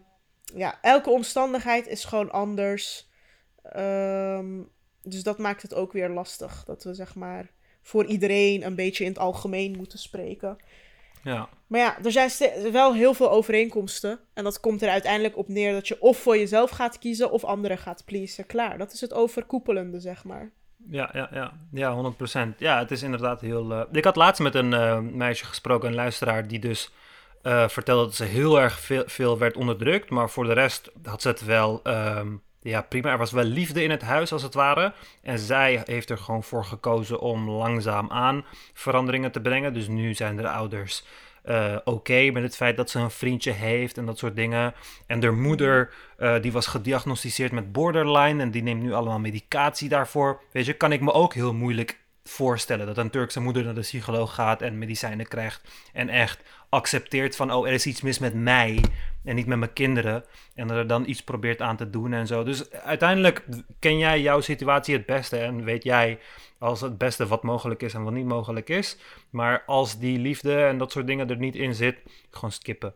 ja, 0.55 0.79
elke 0.83 1.11
omstandigheid 1.11 1.87
is 1.87 2.05
gewoon 2.05 2.31
anders. 2.31 3.09
Ehm, 3.63 4.47
dus 5.03 5.23
dat 5.23 5.39
maakt 5.39 5.63
het 5.63 5.75
ook 5.75 5.93
weer 5.93 6.09
lastig. 6.09 6.65
Dat 6.65 6.85
we 6.85 6.95
zeg 6.95 7.15
maar 7.15 7.51
voor 7.83 8.05
iedereen 8.05 8.65
een 8.67 8.75
beetje 8.75 9.05
in 9.05 9.11
het 9.11 9.19
algemeen 9.19 9.77
moeten 9.77 9.99
spreken. 9.99 10.57
ja. 11.23 11.49
Maar 11.67 11.81
ja, 11.81 11.99
er 12.05 12.31
zijn 12.31 12.73
wel 12.73 12.95
heel 12.95 13.15
veel 13.15 13.31
overeenkomsten. 13.31 14.21
En 14.35 14.45
dat 14.45 14.61
komt 14.61 14.83
er 14.83 14.89
uiteindelijk 14.89 15.37
op 15.37 15.49
neer 15.49 15.73
dat 15.73 15.89
je 15.89 16.01
of 16.01 16.19
voor 16.19 16.37
jezelf 16.39 16.71
gaat 16.71 16.99
kiezen 16.99 17.31
of 17.31 17.45
anderen 17.45 17.79
gaat 17.79 18.05
pleasen. 18.05 18.47
Klaar, 18.47 18.79
dat 18.79 18.93
is 18.93 19.01
het 19.01 19.13
overkoepelende, 19.13 20.01
zeg 20.01 20.25
maar. 20.25 20.51
Ja, 20.91 21.11
ja, 21.13 21.29
ja. 21.33 21.53
Ja, 21.73 22.13
100%. 22.53 22.57
Ja, 22.59 22.79
het 22.79 22.91
is 22.91 23.03
inderdaad 23.03 23.41
heel... 23.41 23.73
eh, 23.73 23.83
Ik 23.93 24.05
had 24.05 24.17
laatst 24.17 24.43
met 24.43 24.55
een 24.55 24.73
eh, 24.73 24.99
meisje 24.99 25.45
gesproken, 25.45 25.89
een 25.89 25.95
luisteraar, 25.95 26.49
die 26.49 26.59
dus 26.59 26.91
eh, 27.43 27.69
vertelde 27.69 28.05
dat 28.05 28.15
ze 28.15 28.25
heel 28.25 28.61
erg 28.61 28.81
veel, 28.81 29.05
veel 29.07 29.39
werd 29.39 29.57
onderdrukt. 29.57 30.11
Maar 30.11 30.31
voor 30.31 30.45
de 30.45 30.53
rest 30.53 30.91
had 31.05 31.23
ze 31.23 31.29
het 31.29 31.45
wel... 31.45 31.81
ehm, 31.83 32.29
ja, 32.63 32.83
prima. 32.83 33.11
Er 33.11 33.19
was 33.19 33.33
wel 33.33 33.45
liefde 33.45 33.83
in 33.83 33.91
het 33.91 34.03
huis, 34.03 34.33
als 34.33 34.43
het 34.43 34.55
ware. 34.55 34.93
En 35.23 35.39
zij 35.39 35.83
heeft 35.85 36.11
er 36.11 36.19
gewoon 36.19 36.43
voor 36.43 36.65
gekozen 36.65 37.21
om 37.21 37.51
langzaam 37.51 38.11
aan 38.11 38.45
veranderingen 38.73 39.33
te 39.33 39.41
brengen. 39.41 39.75
Dus 39.75 39.89
nu 39.89 40.15
zijn 40.15 40.37
de 40.37 40.49
ouders 40.49 41.05
eh, 41.43 41.77
oké 41.85 42.31
met 42.31 42.43
het 42.43 42.57
feit 42.57 42.77
dat 42.77 42.91
ze 42.91 42.99
een 42.99 43.11
vriendje 43.11 43.51
heeft 43.51 43.99
en 43.99 44.07
dat 44.07 44.19
soort 44.19 44.37
dingen. 44.37 44.75
En 45.07 45.23
haar 45.23 45.35
moeder, 45.35 45.93
eh, 46.17 46.41
die 46.41 46.53
was 46.53 46.67
gediagnosticeerd 46.67 47.53
met 47.53 47.73
borderline 47.73 48.43
en 48.43 48.51
die 48.51 48.63
neemt 48.63 48.83
nu 48.83 48.93
allemaal 48.93 49.19
medicatie 49.19 49.89
daarvoor. 49.89 50.41
Weet 50.53 50.67
je, 50.67 50.73
kan 50.73 50.93
ik 50.93 51.01
me 51.01 51.13
ook 51.13 51.35
heel 51.35 51.55
moeilijk 51.55 51.99
voorstellen. 52.25 52.87
Dat 52.87 52.99
een 52.99 53.11
Turkse 53.11 53.41
moeder 53.41 53.65
naar 53.65 53.75
de 53.75 53.81
psycholoog 53.81 54.35
gaat 54.35 54.63
en 54.63 54.79
medicijnen 54.79 55.29
krijgt. 55.29 55.61
En 55.93 56.09
echt 56.09 56.43
accepteert 56.69 57.37
van, 57.37 57.53
oh, 57.53 57.67
er 57.67 57.73
is 57.73 57.87
iets 57.87 58.01
mis 58.01 58.19
met 58.19 58.35
mij 58.35 58.85
en 59.25 59.35
niet 59.35 59.47
met 59.47 59.59
mijn 59.59 59.73
kinderen. 59.73 60.25
En 60.55 60.71
er 60.71 60.87
dan 60.87 61.09
iets 61.09 61.23
probeert 61.23 61.61
aan 61.61 61.77
te 61.77 61.91
doen 61.91 62.13
en 62.13 62.27
zo. 62.27 62.45
Dus 62.45 62.71
uiteindelijk 62.71 63.45
ken 63.79 63.99
jij 63.99 64.21
jouw 64.21 64.41
situatie 64.41 64.97
het 64.97 65.07
beste 65.07 65.39
en 65.39 65.65
weet 65.65 65.85
jij 65.85 66.19
als 66.59 66.81
het 66.81 66.99
beste 66.99 67.27
wat 67.27 67.43
mogelijk 67.43 67.83
is 67.83 67.95
en 67.95 68.03
wat 68.03 68.13
niet 68.13 68.27
mogelijk 68.27 68.69
is. 68.69 68.97
Maar 69.31 69.63
als 69.67 69.99
die 69.99 70.19
liefde 70.19 70.65
en 70.65 70.79
dat 70.79 70.93
soort 70.93 71.07
dingen 71.07 71.31
er 71.31 71.37
niet 71.37 71.57
in 71.57 71.75
zit, 71.75 71.97
gewoon 72.31 72.53
skippen. 72.53 72.95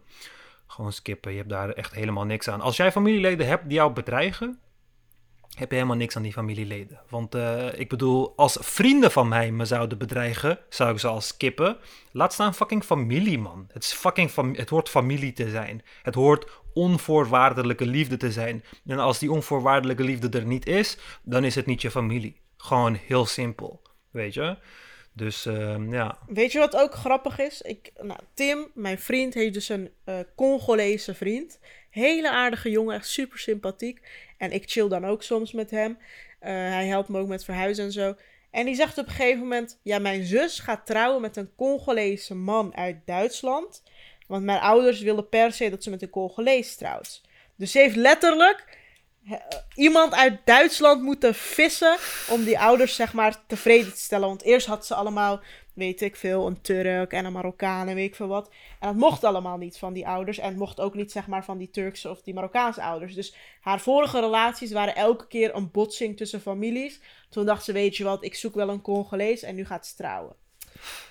Gewoon 0.66 0.92
skippen. 0.92 1.30
Je 1.30 1.38
hebt 1.38 1.50
daar 1.50 1.70
echt 1.70 1.94
helemaal 1.94 2.24
niks 2.24 2.48
aan. 2.48 2.60
Als 2.60 2.76
jij 2.76 2.92
familieleden 2.92 3.46
hebt 3.46 3.68
die 3.68 3.76
jou 3.76 3.92
bedreigen, 3.92 4.58
heb 5.58 5.68
je 5.68 5.74
helemaal 5.74 5.96
niks 5.96 6.16
aan 6.16 6.22
die 6.22 6.32
familieleden. 6.32 7.00
Want 7.08 7.34
uh, 7.34 7.78
ik 7.78 7.88
bedoel, 7.88 8.32
als 8.36 8.58
vrienden 8.60 9.10
van 9.10 9.28
mij 9.28 9.50
me 9.50 9.64
zouden 9.64 9.98
bedreigen, 9.98 10.58
zou 10.68 10.92
ik 10.92 10.98
ze 10.98 11.06
al 11.06 11.20
skippen. 11.20 11.76
Laat 12.12 12.32
staan 12.32 12.54
fucking 12.54 12.84
familie, 12.84 13.38
man. 13.38 13.66
Het, 13.72 13.84
is 13.84 13.92
fucking 13.92 14.56
het 14.56 14.68
hoort 14.68 14.88
familie 14.88 15.32
te 15.32 15.50
zijn. 15.50 15.82
Het 16.02 16.14
hoort 16.14 16.50
onvoorwaardelijke 16.74 17.86
liefde 17.86 18.16
te 18.16 18.32
zijn. 18.32 18.64
En 18.86 18.98
als 18.98 19.18
die 19.18 19.30
onvoorwaardelijke 19.30 20.02
liefde 20.02 20.38
er 20.38 20.46
niet 20.46 20.66
is, 20.66 20.98
dan 21.22 21.44
is 21.44 21.54
het 21.54 21.66
niet 21.66 21.82
je 21.82 21.90
familie. 21.90 22.40
Gewoon 22.56 22.94
heel 22.94 23.26
simpel, 23.26 23.82
weet 24.10 24.34
je. 24.34 24.56
Dus 25.12 25.46
uh, 25.46 25.76
ja. 25.90 26.18
Weet 26.26 26.52
je 26.52 26.58
wat 26.58 26.76
ook 26.76 26.94
grappig 26.94 27.38
is? 27.38 27.62
Ik, 27.62 27.92
nou, 28.00 28.20
Tim, 28.34 28.70
mijn 28.74 28.98
vriend, 28.98 29.34
heeft 29.34 29.54
dus 29.54 29.68
een 29.68 29.90
uh, 30.04 30.18
Congolese 30.34 31.14
vriend. 31.14 31.58
Hele 31.90 32.30
aardige 32.30 32.70
jongen, 32.70 32.94
echt 32.94 33.08
super 33.08 33.38
sympathiek. 33.38 34.00
En 34.36 34.52
ik 34.52 34.70
chill 34.70 34.88
dan 34.88 35.04
ook 35.06 35.22
soms 35.22 35.52
met 35.52 35.70
hem. 35.70 35.90
Uh, 35.90 36.48
hij 36.48 36.86
helpt 36.86 37.08
me 37.08 37.18
ook 37.18 37.28
met 37.28 37.44
verhuizen 37.44 37.84
en 37.84 37.92
zo. 37.92 38.14
En 38.50 38.66
die 38.66 38.74
zegt 38.74 38.98
op 38.98 39.06
een 39.06 39.12
gegeven 39.12 39.40
moment: 39.40 39.80
Ja, 39.82 39.98
mijn 39.98 40.24
zus 40.24 40.58
gaat 40.58 40.86
trouwen 40.86 41.20
met 41.20 41.36
een 41.36 41.54
Congolese 41.56 42.34
man 42.34 42.76
uit 42.76 42.96
Duitsland. 43.04 43.82
Want 44.26 44.44
mijn 44.44 44.60
ouders 44.60 45.00
willen 45.00 45.28
per 45.28 45.52
se 45.52 45.70
dat 45.70 45.82
ze 45.82 45.90
met 45.90 46.02
een 46.02 46.10
Congolees 46.10 46.76
trouwt. 46.76 47.22
Dus 47.56 47.72
ze 47.72 47.78
heeft 47.78 47.96
letterlijk 47.96 48.64
iemand 49.74 50.14
uit 50.14 50.38
Duitsland 50.44 51.02
moeten 51.02 51.34
vissen 51.34 51.96
om 52.28 52.44
die 52.44 52.58
ouders 52.58 52.94
zeg 52.94 53.12
maar 53.12 53.46
tevreden 53.46 53.92
te 53.92 54.00
stellen. 54.00 54.28
Want 54.28 54.42
eerst 54.42 54.66
had 54.66 54.86
ze 54.86 54.94
allemaal, 54.94 55.40
weet 55.76 56.00
ik 56.00 56.16
veel, 56.16 56.46
een 56.46 56.60
Turk 56.60 57.12
en 57.12 57.24
een 57.24 57.32
Marokkaan 57.32 57.88
en 57.88 57.94
weet 57.94 58.06
ik 58.06 58.14
veel 58.14 58.28
wat. 58.28 58.50
En 58.80 58.88
dat 58.88 58.96
mocht 58.96 59.24
allemaal 59.24 59.56
niet 59.56 59.78
van 59.78 59.92
die 59.92 60.06
ouders 60.06 60.38
en 60.38 60.48
het 60.48 60.56
mocht 60.56 60.80
ook 60.80 60.94
niet 60.94 61.12
zeg 61.12 61.26
maar 61.26 61.44
van 61.44 61.58
die 61.58 61.70
Turkse 61.70 62.10
of 62.10 62.22
die 62.22 62.34
Marokkaanse 62.34 62.82
ouders. 62.82 63.14
Dus 63.14 63.34
haar 63.60 63.80
vorige 63.80 64.20
relaties 64.20 64.72
waren 64.72 64.94
elke 64.94 65.26
keer 65.26 65.54
een 65.54 65.70
botsing 65.70 66.16
tussen 66.16 66.40
families. 66.40 67.00
Toen 67.30 67.46
dacht 67.46 67.64
ze, 67.64 67.72
weet 67.72 67.96
je 67.96 68.04
wat, 68.04 68.24
ik 68.24 68.34
zoek 68.34 68.54
wel 68.54 68.68
een 68.68 68.82
Congolees 68.82 69.42
en 69.42 69.54
nu 69.54 69.64
gaat 69.64 69.86
ze 69.86 69.94
trouwen. 69.94 70.36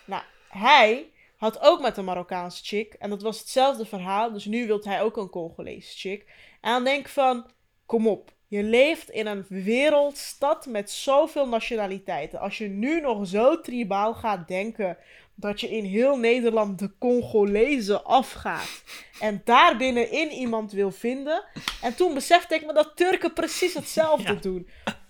Nou, 0.06 0.24
hij 0.50 1.10
had 1.38 1.62
ook 1.62 1.82
met 1.82 1.98
een 1.98 2.06
Marokkaanse 2.06 2.64
chick 2.64 2.94
en 2.94 3.10
dat 3.10 3.22
was 3.22 3.40
hetzelfde 3.40 3.86
verhaal. 3.86 4.32
Dus 4.32 4.46
nu 4.46 4.68
wil 4.68 4.80
hij 4.84 5.02
ook 5.02 5.18
een 5.18 5.30
Congolese 5.30 5.98
chick. 5.98 6.26
En 6.62 6.72
dan 6.72 6.84
denk 6.84 7.08
van 7.08 7.46
Kom 7.86 8.08
op. 8.08 8.35
Je 8.48 8.64
leeft 8.64 9.10
in 9.10 9.28
een 9.28 9.46
wereldstad 9.50 10.66
met 10.66 10.92
zoveel 10.92 11.48
nationaliteiten. 11.48 12.40
Als 12.40 12.58
je 12.58 12.68
nu 12.68 13.02
nog 13.02 13.28
zo 13.28 13.62
tribaal 13.62 14.14
gaat 14.14 14.48
denken 14.48 14.98
dat 15.36 15.62
je 15.62 15.70
in 15.70 15.84
heel 15.84 16.18
Nederland 16.18 16.80
de 16.80 16.92
Congolezen 17.00 18.06
afgaat 18.06 18.84
en 19.20 19.42
daar 19.44 19.78
binnenin 19.78 20.30
iemand 20.30 20.72
wil 20.72 20.92
vinden. 20.92 21.44
En 21.82 21.96
toen 21.96 22.14
besefte 22.14 22.56
ik 22.56 22.66
me 22.66 22.74
dat 22.74 22.92
Turken 22.96 23.34
precies 23.34 23.74
hetzelfde 23.74 24.40
doen. 24.40 24.68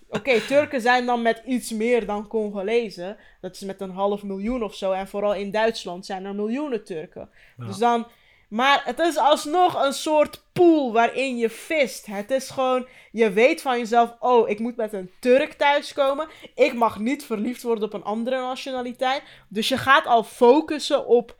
Oké, 0.08 0.40
Turken 0.40 0.80
zijn 0.80 1.06
dan 1.06 1.22
met 1.22 1.42
iets 1.46 1.70
meer 1.70 2.06
dan 2.06 2.26
Congolezen. 2.26 3.16
Dat 3.40 3.54
is 3.54 3.60
met 3.60 3.80
een 3.80 3.90
half 3.90 4.22
miljoen 4.22 4.62
of 4.62 4.74
zo. 4.74 4.92
En 4.92 5.08
vooral 5.08 5.34
in 5.34 5.50
Duitsland 5.50 6.06
zijn 6.06 6.24
er 6.24 6.34
miljoenen 6.34 6.84
Turken. 6.84 7.28
Dus 7.56 7.76
dan 7.76 8.06
maar 8.48 8.82
het 8.84 8.98
is 8.98 9.16
alsnog 9.16 9.84
een 9.84 9.92
soort 9.92 10.42
pool 10.52 10.92
waarin 10.92 11.36
je 11.36 11.50
vist. 11.50 12.06
Het 12.06 12.30
is 12.30 12.50
gewoon, 12.50 12.86
je 13.12 13.30
weet 13.30 13.62
van 13.62 13.78
jezelf, 13.78 14.14
oh, 14.18 14.48
ik 14.48 14.58
moet 14.58 14.76
met 14.76 14.92
een 14.92 15.10
Turk 15.20 15.52
thuiskomen. 15.52 16.28
Ik 16.54 16.74
mag 16.74 16.98
niet 16.98 17.24
verliefd 17.24 17.62
worden 17.62 17.84
op 17.84 17.92
een 17.92 18.04
andere 18.04 18.36
nationaliteit. 18.36 19.22
Dus 19.48 19.68
je 19.68 19.76
gaat 19.76 20.06
al 20.06 20.24
focussen 20.24 21.06
op 21.06 21.36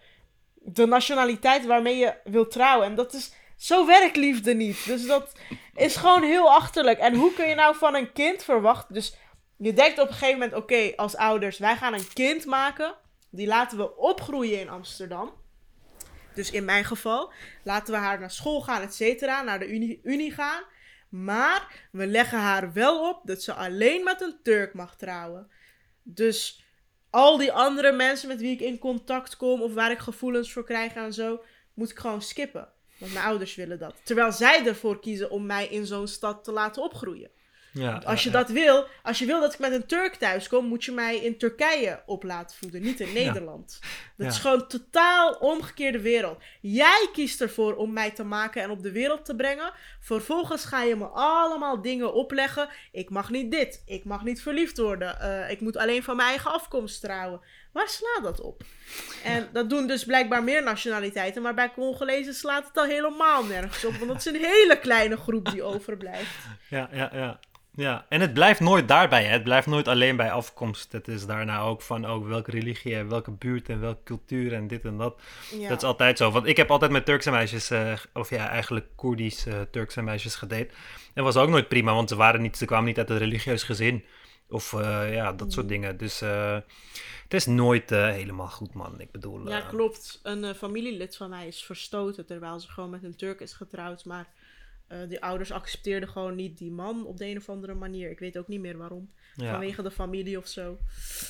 de 0.54 0.86
nationaliteit 0.86 1.66
waarmee 1.66 1.96
je 1.96 2.14
wilt 2.24 2.50
trouwen. 2.50 2.86
En 2.86 2.94
dat 2.94 3.12
is, 3.12 3.32
zo 3.56 3.86
werkt 3.86 4.16
liefde 4.16 4.54
niet. 4.54 4.86
Dus 4.86 5.06
dat 5.06 5.32
is 5.74 5.96
gewoon 5.96 6.22
heel 6.22 6.50
achterlijk. 6.50 6.98
En 6.98 7.14
hoe 7.14 7.32
kun 7.32 7.48
je 7.48 7.54
nou 7.54 7.76
van 7.76 7.94
een 7.94 8.12
kind 8.12 8.42
verwachten? 8.42 8.94
Dus 8.94 9.16
je 9.56 9.72
denkt 9.72 9.98
op 9.98 10.08
een 10.08 10.14
gegeven 10.14 10.38
moment, 10.38 10.54
oké, 10.54 10.92
als 10.96 11.16
ouders, 11.16 11.58
wij 11.58 11.76
gaan 11.76 11.94
een 11.94 12.12
kind 12.12 12.44
maken. 12.44 12.94
Die 13.30 13.46
laten 13.46 13.78
we 13.78 13.96
opgroeien 13.96 14.60
in 14.60 14.68
Amsterdam. 14.68 15.30
Dus 16.36 16.50
in 16.50 16.64
mijn 16.64 16.84
geval, 16.84 17.32
laten 17.64 17.94
we 17.94 18.00
haar 18.00 18.20
naar 18.20 18.30
school 18.30 18.60
gaan, 18.60 18.82
et 18.82 18.94
cetera, 18.94 19.42
naar 19.42 19.58
de 19.58 19.68
unie, 19.68 20.00
unie 20.02 20.32
gaan. 20.32 20.62
Maar 21.08 21.88
we 21.92 22.06
leggen 22.06 22.38
haar 22.38 22.72
wel 22.72 23.08
op 23.08 23.20
dat 23.24 23.42
ze 23.42 23.52
alleen 23.52 24.04
met 24.04 24.20
een 24.20 24.36
Turk 24.42 24.74
mag 24.74 24.96
trouwen. 24.96 25.50
Dus 26.02 26.64
al 27.10 27.36
die 27.36 27.52
andere 27.52 27.92
mensen 27.92 28.28
met 28.28 28.40
wie 28.40 28.52
ik 28.52 28.60
in 28.60 28.78
contact 28.78 29.36
kom 29.36 29.62
of 29.62 29.74
waar 29.74 29.90
ik 29.90 29.98
gevoelens 29.98 30.52
voor 30.52 30.64
krijg 30.64 30.94
en 30.94 31.12
zo, 31.12 31.42
moet 31.74 31.90
ik 31.90 31.98
gewoon 31.98 32.22
skippen. 32.22 32.68
Want 32.98 33.12
mijn 33.12 33.24
ouders 33.24 33.54
willen 33.54 33.78
dat. 33.78 33.94
Terwijl 34.02 34.32
zij 34.32 34.66
ervoor 34.66 35.00
kiezen 35.00 35.30
om 35.30 35.46
mij 35.46 35.66
in 35.66 35.86
zo'n 35.86 36.08
stad 36.08 36.44
te 36.44 36.52
laten 36.52 36.82
opgroeien. 36.82 37.30
Ja, 37.77 38.03
als 38.05 38.23
je 38.23 38.31
dat 38.31 38.48
wil, 38.48 38.86
als 39.03 39.19
je 39.19 39.27
wil 39.27 39.40
dat 39.40 39.53
ik 39.53 39.59
met 39.59 39.73
een 39.73 39.86
Turk 39.86 40.15
thuis 40.15 40.48
kom, 40.48 40.66
moet 40.66 40.85
je 40.85 40.93
mij 40.93 41.16
in 41.16 41.39
Turkije 41.39 42.03
op 42.07 42.23
laten 42.23 42.57
voeden, 42.57 42.82
niet 42.82 43.01
in 43.01 43.12
Nederland. 43.23 43.78
Dat 44.16 44.32
is 44.32 44.39
gewoon 44.39 44.69
totaal 44.69 45.32
omgekeerde 45.32 46.01
wereld. 46.01 46.43
Jij 46.61 47.09
kiest 47.12 47.40
ervoor 47.40 47.77
om 47.77 47.93
mij 47.93 48.11
te 48.11 48.24
maken 48.24 48.62
en 48.62 48.70
op 48.70 48.82
de 48.82 48.93
wereld 48.93 49.24
te 49.24 49.36
brengen. 49.36 49.73
Vervolgens 50.01 50.65
ga 50.65 50.82
je 50.82 50.97
me 50.97 51.07
allemaal 51.07 51.82
dingen 51.82 52.15
opleggen. 52.15 52.69
Ik 52.93 53.11
mag 53.11 53.31
niet 53.31 53.51
dit, 53.51 53.82
ik 53.86 54.05
mag 54.05 54.24
niet 54.24 54.43
verliefd 54.43 54.78
worden, 54.78 55.19
uh, 55.20 55.51
ik 55.51 55.61
moet 55.61 55.77
alleen 55.77 56.03
van 56.03 56.16
mijn 56.16 56.28
eigen 56.28 56.53
afkomst 56.53 57.01
trouwen. 57.01 57.40
Waar 57.73 57.89
slaat 57.89 58.23
dat 58.23 58.40
op? 58.40 58.62
En 59.24 59.48
dat 59.53 59.70
doen 59.70 59.86
dus 59.86 60.05
blijkbaar 60.05 60.44
meer 60.44 60.62
nationaliteiten, 60.62 61.43
maar 61.43 61.55
bij 61.55 61.73
Congolezen 61.73 62.35
slaat 62.35 62.66
het 62.66 62.77
al 62.77 62.85
helemaal 62.85 63.44
nergens 63.44 63.85
op, 63.85 63.94
want 63.94 64.09
dat 64.09 64.16
is 64.16 64.24
een 64.24 64.44
hele 64.44 64.78
kleine 64.78 65.16
groep 65.16 65.51
die 65.51 65.62
overblijft. 65.73 66.36
Ja, 66.69 66.89
ja, 66.93 67.11
ja. 67.12 67.40
Ja, 67.77 68.07
en 68.09 68.20
het 68.20 68.35
blijft 68.35 68.61
nooit 68.61 68.89
daarbij. 68.89 69.24
Hè? 69.24 69.31
Het 69.31 69.44
blijft 69.44 69.66
nooit 69.66 69.89
alleen 69.89 70.16
bij 70.16 70.32
afkomst. 70.32 70.93
Het 70.93 71.09
is 71.09 71.27
daarna 71.27 71.61
ook 71.61 71.82
van 71.82 72.05
ook 72.05 72.27
welke 72.27 72.51
religie 72.51 72.97
en 72.97 73.09
welke 73.09 73.31
buurt 73.31 73.69
en 73.69 73.81
welke 73.81 74.03
cultuur 74.05 74.53
en 74.53 74.69
dit 74.69 74.85
en 74.85 74.97
dat. 74.97 75.20
Dat 75.69 75.82
is 75.82 75.89
altijd 75.89 76.19
zo. 76.19 76.31
Want 76.31 76.47
ik 76.47 76.57
heb 76.57 76.70
altijd 76.70 76.90
met 76.90 77.05
Turkse 77.05 77.31
meisjes, 77.31 77.70
uh, 77.70 77.93
of 78.12 78.31
ja, 78.31 78.48
eigenlijk 78.48 78.86
Koerdisch 78.94 79.47
uh, 79.47 79.55
Turkse 79.70 80.03
meisjes 80.03 80.35
gedate. 80.35 80.69
En 81.15 81.24
was 81.24 81.36
ook 81.36 81.48
nooit 81.48 81.69
prima, 81.69 81.94
want 81.94 82.09
ze, 82.09 82.16
waren 82.16 82.43
niet, 82.43 82.57
ze 82.57 82.65
kwamen 82.65 82.86
niet 82.86 82.98
uit 82.98 83.11
een 83.11 83.19
religieus 83.19 83.62
gezin. 83.62 84.05
Of 84.48 84.73
uh, 84.73 85.15
ja, 85.15 85.32
dat 85.32 85.53
soort 85.53 85.66
mm. 85.66 85.73
dingen. 85.73 85.97
Dus 85.97 86.20
het 86.20 87.35
is 87.35 87.47
nooit 87.47 87.90
helemaal 87.90 88.48
goed, 88.48 88.74
man. 88.74 89.01
Ik 89.01 89.11
bedoel... 89.11 89.48
ja, 89.48 89.61
klopt. 89.61 90.20
Een 90.23 90.55
familielid 90.55 91.16
van 91.16 91.31
mij 91.31 91.47
is 91.47 91.65
verstoten 91.65 92.27
terwijl 92.27 92.61
ze 92.61 92.69
gewoon 92.69 92.90
met 92.90 93.05
een 93.05 93.16
Turk 93.16 93.40
is 93.40 93.53
getrouwd. 93.53 94.05
Maar 94.05 94.27
uh, 94.92 94.98
die 95.08 95.22
ouders 95.22 95.52
accepteerden 95.52 96.08
gewoon 96.08 96.34
niet 96.34 96.58
die 96.58 96.70
man 96.70 97.06
op 97.06 97.16
de 97.16 97.26
een 97.26 97.36
of 97.36 97.48
andere 97.48 97.74
manier. 97.74 98.10
Ik 98.10 98.18
weet 98.18 98.38
ook 98.38 98.48
niet 98.48 98.60
meer 98.60 98.76
waarom. 98.76 99.10
Vanwege 99.36 99.82
de 99.82 99.90
familie 99.90 100.38
of 100.38 100.46
zo. 100.46 100.78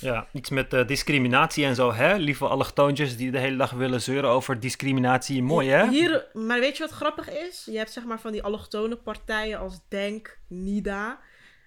Ja, 0.00 0.28
iets 0.32 0.50
met 0.50 0.72
uh, 0.72 0.86
discriminatie 0.86 1.64
en 1.64 1.74
zo, 1.74 1.92
hè? 1.92 2.16
Lieve 2.16 2.46
allochtoontjes 2.46 3.16
die 3.16 3.30
de 3.30 3.38
hele 3.38 3.56
dag 3.56 3.70
willen 3.70 4.00
zeuren 4.00 4.30
over 4.30 4.60
discriminatie. 4.60 5.42
Mooi, 5.42 5.68
hè? 5.68 5.88
Hier, 5.88 6.26
maar 6.32 6.60
weet 6.60 6.76
je 6.76 6.82
wat 6.82 6.92
grappig 6.92 7.30
is? 7.30 7.62
Je 7.70 7.78
hebt 7.78 7.92
zeg 7.92 8.04
maar 8.04 8.20
van 8.20 8.32
die 8.32 8.42
allochtone 8.42 8.96
partijen 8.96 9.58
als 9.58 9.80
Denk, 9.88 10.38
NIDA. 10.46 11.20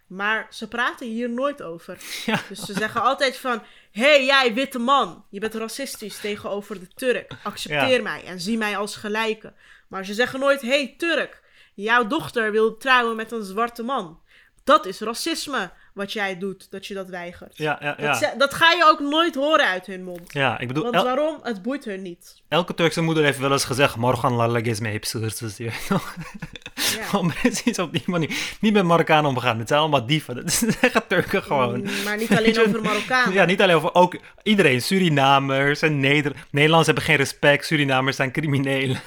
Maar 0.08 0.48
ze 0.50 0.68
praten 0.68 1.08
hier 1.08 1.30
nooit 1.30 1.62
over. 1.62 1.98
Ja. 2.26 2.42
Dus 2.50 2.60
ze 2.60 2.74
zeggen 2.74 3.02
altijd 3.02 3.38
van... 3.38 3.62
hey, 3.92 4.26
jij 4.26 4.54
witte 4.54 4.80
man, 4.80 5.26
je 5.30 5.40
bent 5.40 5.54
racistisch 5.54 6.20
tegenover 6.20 6.80
de 6.80 6.88
Turk. 6.88 7.32
Accepteer 7.44 8.02
mij 8.02 8.24
en 8.26 8.40
zie 8.40 8.58
mij 8.58 8.78
als 8.78 8.96
gelijke. 8.96 9.54
Maar 9.88 10.06
ze 10.06 10.14
zeggen 10.14 10.40
nooit... 10.40 10.62
hey, 10.62 10.96
Turk, 10.98 11.42
jouw 11.84 12.08
dochter 12.08 12.52
wil 12.52 12.78
trouwen 12.78 13.16
met 13.16 13.32
een 13.32 13.44
zwarte 13.44 13.84
man. 13.84 14.20
Dat 14.64 14.86
is 14.86 15.00
racisme 15.00 15.72
wat 16.00 16.14
jij 16.14 16.38
doet, 16.38 16.68
dat 16.70 16.88
je 16.88 16.94
dat 16.94 17.10
weigert. 17.10 17.58
Ja, 17.58 17.78
ja, 17.82 17.96
ja. 17.98 18.20
Dat, 18.20 18.34
dat, 18.38 18.54
ga 18.54 18.72
je 18.72 18.86
ook 18.86 19.00
nooit 19.00 19.36
horen 19.36 19.68
uit 19.68 19.86
hun 19.86 20.04
mond. 20.04 20.34
Ja, 20.34 20.60
ik 20.60 20.68
bedoel... 20.68 20.84
Want 20.84 20.96
waarom? 20.96 21.40
Het 21.44 21.62
boeit 21.62 21.86
hun 21.86 22.02
niet. 22.02 22.42
Elke 22.48 22.74
Turkse 22.74 23.02
moeder 23.02 23.24
heeft 23.24 23.40
wel 23.40 23.52
eens 23.52 23.64
gezegd... 23.64 23.96
Morgan 23.96 24.34
lalleges 24.34 24.80
mee 24.80 24.92
hipsters, 24.92 25.58
je 25.58 25.72
ja. 25.90 27.22
precies 27.42 27.80
op 27.80 27.94
die 27.94 28.04
manier. 28.06 28.38
Niet 28.60 28.74
met 28.74 28.84
Marokkanen 28.84 29.30
omgaan. 29.30 29.60
Het 29.60 29.68
zijn 29.68 29.80
allemaal 29.80 30.06
dieven. 30.06 30.36
Dat 30.36 30.52
zeggen 30.82 31.08
Turken 31.08 31.44
gewoon. 31.44 31.80
Mm, 31.80 32.04
maar 32.04 32.18
niet 32.18 32.38
alleen 32.38 32.60
over 32.68 32.82
Marokkanen. 32.82 33.34
ja, 33.34 33.46
niet 33.46 33.62
alleen 33.62 33.76
over... 33.76 33.94
Ook 33.94 34.18
iedereen. 34.44 34.82
Surinamers 34.82 35.82
en 35.82 36.00
Neder... 36.00 36.32
Nederlanders 36.50 36.86
hebben 36.86 37.04
geen 37.04 37.16
respect. 37.16 37.66
Surinamers 37.66 38.16
zijn 38.16 38.32
criminelen. 38.32 39.00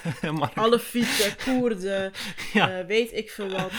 Alle 0.55 0.79
Fieten, 0.79 1.37
Koerden, 1.45 2.13
uh, 2.55 2.67
weet 2.87 3.13
ik 3.13 3.31
veel 3.31 3.49
wat. 3.49 3.73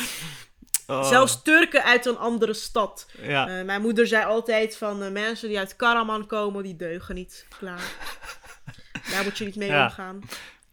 Oh. 0.87 1.03
Zelfs 1.07 1.41
Turken 1.41 1.83
uit 1.83 2.05
een 2.05 2.17
andere 2.17 2.53
stad. 2.53 3.07
Ja. 3.21 3.47
Eh, 3.47 3.65
mijn 3.65 3.81
moeder 3.81 4.07
zei 4.07 4.25
altijd 4.25 4.77
van 4.77 5.03
eh, 5.03 5.11
mensen 5.11 5.47
die 5.47 5.59
uit 5.59 5.75
Karaman 5.75 6.25
komen, 6.25 6.63
die 6.63 6.75
deugen 6.75 7.15
niet. 7.15 7.47
Klaar. 7.57 7.81
Daar 9.11 9.23
moet 9.23 9.37
je 9.37 9.45
niet 9.45 9.55
mee 9.55 9.69
Ja. 9.69 9.83
omgaan. 9.83 10.21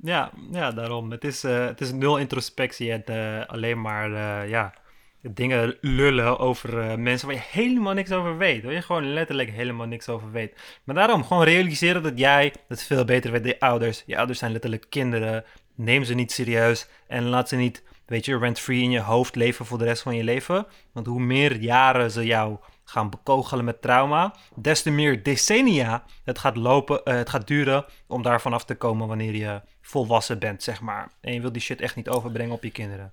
Ja, 0.02 0.30
ja, 0.50 0.70
daarom. 0.70 1.10
Het 1.10 1.24
is, 1.24 1.44
eh, 1.44 1.66
het 1.66 1.80
is 1.80 1.92
nul 1.92 2.18
introspectie 2.18 2.92
en 2.92 3.46
alleen 3.46 3.80
maar 3.80 4.10
ja, 4.48 4.74
dingen 5.20 5.76
lullen 5.80 6.38
over 6.38 6.98
mensen 7.00 7.28
waar 7.28 7.36
je 7.36 7.42
helemaal 7.50 7.92
niks 7.94 8.12
over 8.12 8.36
weet. 8.38 8.64
Waar 8.64 8.72
je 8.72 8.82
gewoon 8.82 9.12
letterlijk 9.12 9.50
helemaal 9.50 9.86
niks 9.86 10.08
over 10.08 10.30
weet. 10.30 10.54
Maar 10.84 10.94
daarom 10.94 11.24
gewoon 11.24 11.44
realiseren 11.44 12.02
dat 12.02 12.18
jij 12.18 12.54
het 12.68 12.82
veel 12.82 13.04
beter 13.04 13.30
weet 13.30 13.42
dan 13.42 13.52
je 13.52 13.60
ouders. 13.60 14.02
Je 14.06 14.16
ouders 14.16 14.38
zijn 14.38 14.52
letterlijk 14.52 14.86
kinderen. 14.88 15.44
Neem 15.74 16.04
ze 16.04 16.14
niet 16.14 16.32
serieus 16.32 16.86
en 17.06 17.24
laat 17.24 17.48
ze 17.48 17.56
niet, 17.56 17.82
weet 18.10 18.24
je, 18.24 18.38
rent-free 18.38 18.82
in 18.82 18.90
je 18.90 19.00
hoofd 19.00 19.34
leven 19.34 19.66
voor 19.66 19.78
de 19.78 19.84
rest 19.84 20.02
van 20.02 20.16
je 20.16 20.24
leven. 20.24 20.66
Want 20.92 21.06
hoe 21.06 21.20
meer 21.20 21.56
jaren 21.56 22.10
ze 22.10 22.24
jou 22.24 22.56
gaan 22.84 23.10
bekogelen 23.10 23.64
met 23.64 23.82
trauma, 23.82 24.34
des 24.54 24.82
te 24.82 24.90
meer 24.90 25.22
decennia 25.22 26.04
het 26.24 26.38
gaat, 26.38 26.56
lopen, 26.56 27.04
eh, 27.04 27.14
het 27.14 27.28
gaat 27.28 27.46
duren 27.46 27.84
om 28.06 28.22
daar 28.22 28.40
vanaf 28.40 28.64
te 28.64 28.74
komen 28.74 29.08
wanneer 29.08 29.34
je 29.34 29.60
volwassen 29.80 30.38
bent, 30.38 30.62
zeg 30.62 30.80
maar. 30.80 31.12
En 31.20 31.34
je 31.34 31.40
wilt 31.40 31.52
die 31.52 31.62
shit 31.62 31.80
echt 31.80 31.96
niet 31.96 32.08
overbrengen 32.08 32.54
op 32.54 32.62
je 32.62 32.70
kinderen. 32.70 33.12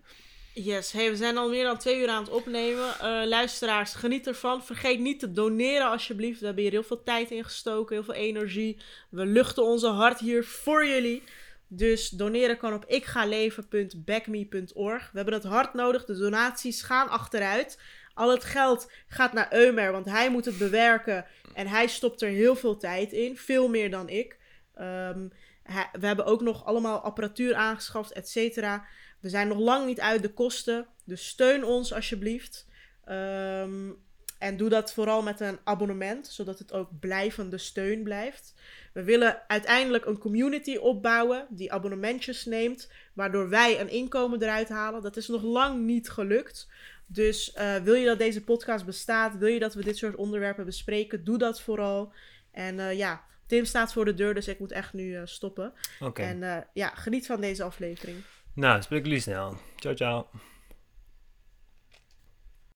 Yes, 0.53 0.91
hey, 0.91 1.09
we 1.09 1.15
zijn 1.15 1.37
al 1.37 1.49
meer 1.49 1.63
dan 1.63 1.77
twee 1.77 1.99
uur 1.99 2.09
aan 2.09 2.23
het 2.23 2.33
opnemen. 2.33 2.99
Eh, 2.99 3.27
luisteraars, 3.27 3.93
geniet 3.93 4.27
ervan. 4.27 4.63
Vergeet 4.63 4.99
niet 4.99 5.19
te 5.19 5.31
doneren 5.31 5.89
alsjeblieft. 5.89 6.39
We 6.39 6.45
hebben 6.45 6.63
hier 6.63 6.71
heel 6.71 6.83
veel 6.83 7.03
tijd 7.03 7.31
in 7.31 7.43
gestoken, 7.43 7.95
heel 7.95 8.05
veel 8.05 8.13
energie. 8.13 8.77
We 9.09 9.25
luchten 9.25 9.63
onze 9.63 9.87
hart 9.87 10.19
hier 10.19 10.45
voor 10.45 10.85
jullie. 10.85 11.23
Dus 11.67 12.09
doneren 12.09 12.57
kan 12.57 12.73
op 12.73 12.85
ikgaleven.backme.org. 12.85 15.09
We 15.11 15.17
hebben 15.17 15.33
het 15.33 15.43
hard 15.43 15.73
nodig. 15.73 16.05
De 16.05 16.17
donaties 16.17 16.81
gaan 16.81 17.09
achteruit. 17.09 17.79
Al 18.13 18.31
het 18.31 18.43
geld 18.43 18.91
gaat 19.07 19.33
naar 19.33 19.53
Eumer, 19.53 19.91
want 19.91 20.05
hij 20.05 20.29
moet 20.29 20.45
het 20.45 20.57
bewerken. 20.57 21.25
En 21.53 21.67
hij 21.67 21.87
stopt 21.87 22.21
er 22.21 22.29
heel 22.29 22.55
veel 22.55 22.77
tijd 22.77 23.11
in. 23.11 23.37
Veel 23.37 23.69
meer 23.69 23.91
dan 23.91 24.09
ik. 24.09 24.37
Ehm, 24.73 25.27
we 25.91 26.05
hebben 26.05 26.25
ook 26.25 26.41
nog 26.41 26.65
allemaal 26.65 26.99
apparatuur 26.99 27.55
aangeschaft, 27.55 28.11
et 28.11 28.29
cetera. 28.29 28.85
We 29.19 29.29
zijn 29.29 29.47
nog 29.47 29.57
lang 29.57 29.85
niet 29.85 29.99
uit 29.99 30.21
de 30.21 30.33
kosten. 30.33 30.87
Dus 31.03 31.27
steun 31.27 31.63
ons 31.63 31.93
alsjeblieft. 31.93 32.67
Ehm, 33.05 33.89
en 34.39 34.57
doe 34.57 34.69
dat 34.69 34.93
vooral 34.93 35.21
met 35.21 35.39
een 35.39 35.59
abonnement, 35.63 36.27
zodat 36.27 36.59
het 36.59 36.73
ook 36.73 36.99
blijvende 36.99 37.57
steun 37.57 38.03
blijft. 38.03 38.53
We 38.93 39.03
willen 39.03 39.41
uiteindelijk 39.47 40.05
een 40.05 40.17
community 40.17 40.75
opbouwen 40.75 41.47
die 41.49 41.71
abonnementjes 41.71 42.45
neemt, 42.45 42.91
waardoor 43.13 43.49
wij 43.49 43.79
een 43.79 43.89
inkomen 43.89 44.41
eruit 44.41 44.69
halen. 44.69 45.01
Dat 45.01 45.17
is 45.17 45.27
nog 45.27 45.43
lang 45.43 45.85
niet 45.85 46.09
gelukt. 46.09 46.67
Dus 47.05 47.53
eh, 47.53 47.75
wil 47.75 47.93
je 47.93 48.05
dat 48.05 48.17
deze 48.17 48.43
podcast 48.43 48.85
bestaat, 48.85 49.37
wil 49.37 49.47
je 49.47 49.59
dat 49.59 49.73
we 49.73 49.83
dit 49.83 49.97
soort 49.97 50.15
onderwerpen 50.15 50.65
bespreken, 50.65 51.23
doe 51.23 51.37
dat 51.37 51.61
vooral. 51.61 52.13
En 52.51 52.79
eh, 52.79 52.97
ja, 52.97 53.25
Tim 53.45 53.65
staat 53.65 53.93
voor 53.93 54.05
de 54.05 54.13
deur, 54.13 54.33
dus 54.33 54.47
ik 54.47 54.59
moet 54.59 54.71
echt 54.71 54.93
nu 54.93 55.15
eh, 55.15 55.21
stoppen. 55.25 55.73
Oké. 55.99 56.21
En 56.21 56.67
ja, 56.73 56.89
geniet 56.89 57.25
van 57.25 57.41
deze 57.41 57.63
aflevering. 57.63 58.17
Nou, 58.53 58.81
spreek 58.81 59.05
jullie 59.05 59.19
snel. 59.19 59.57
Ciao, 59.75 59.95
ciao. 59.95 60.27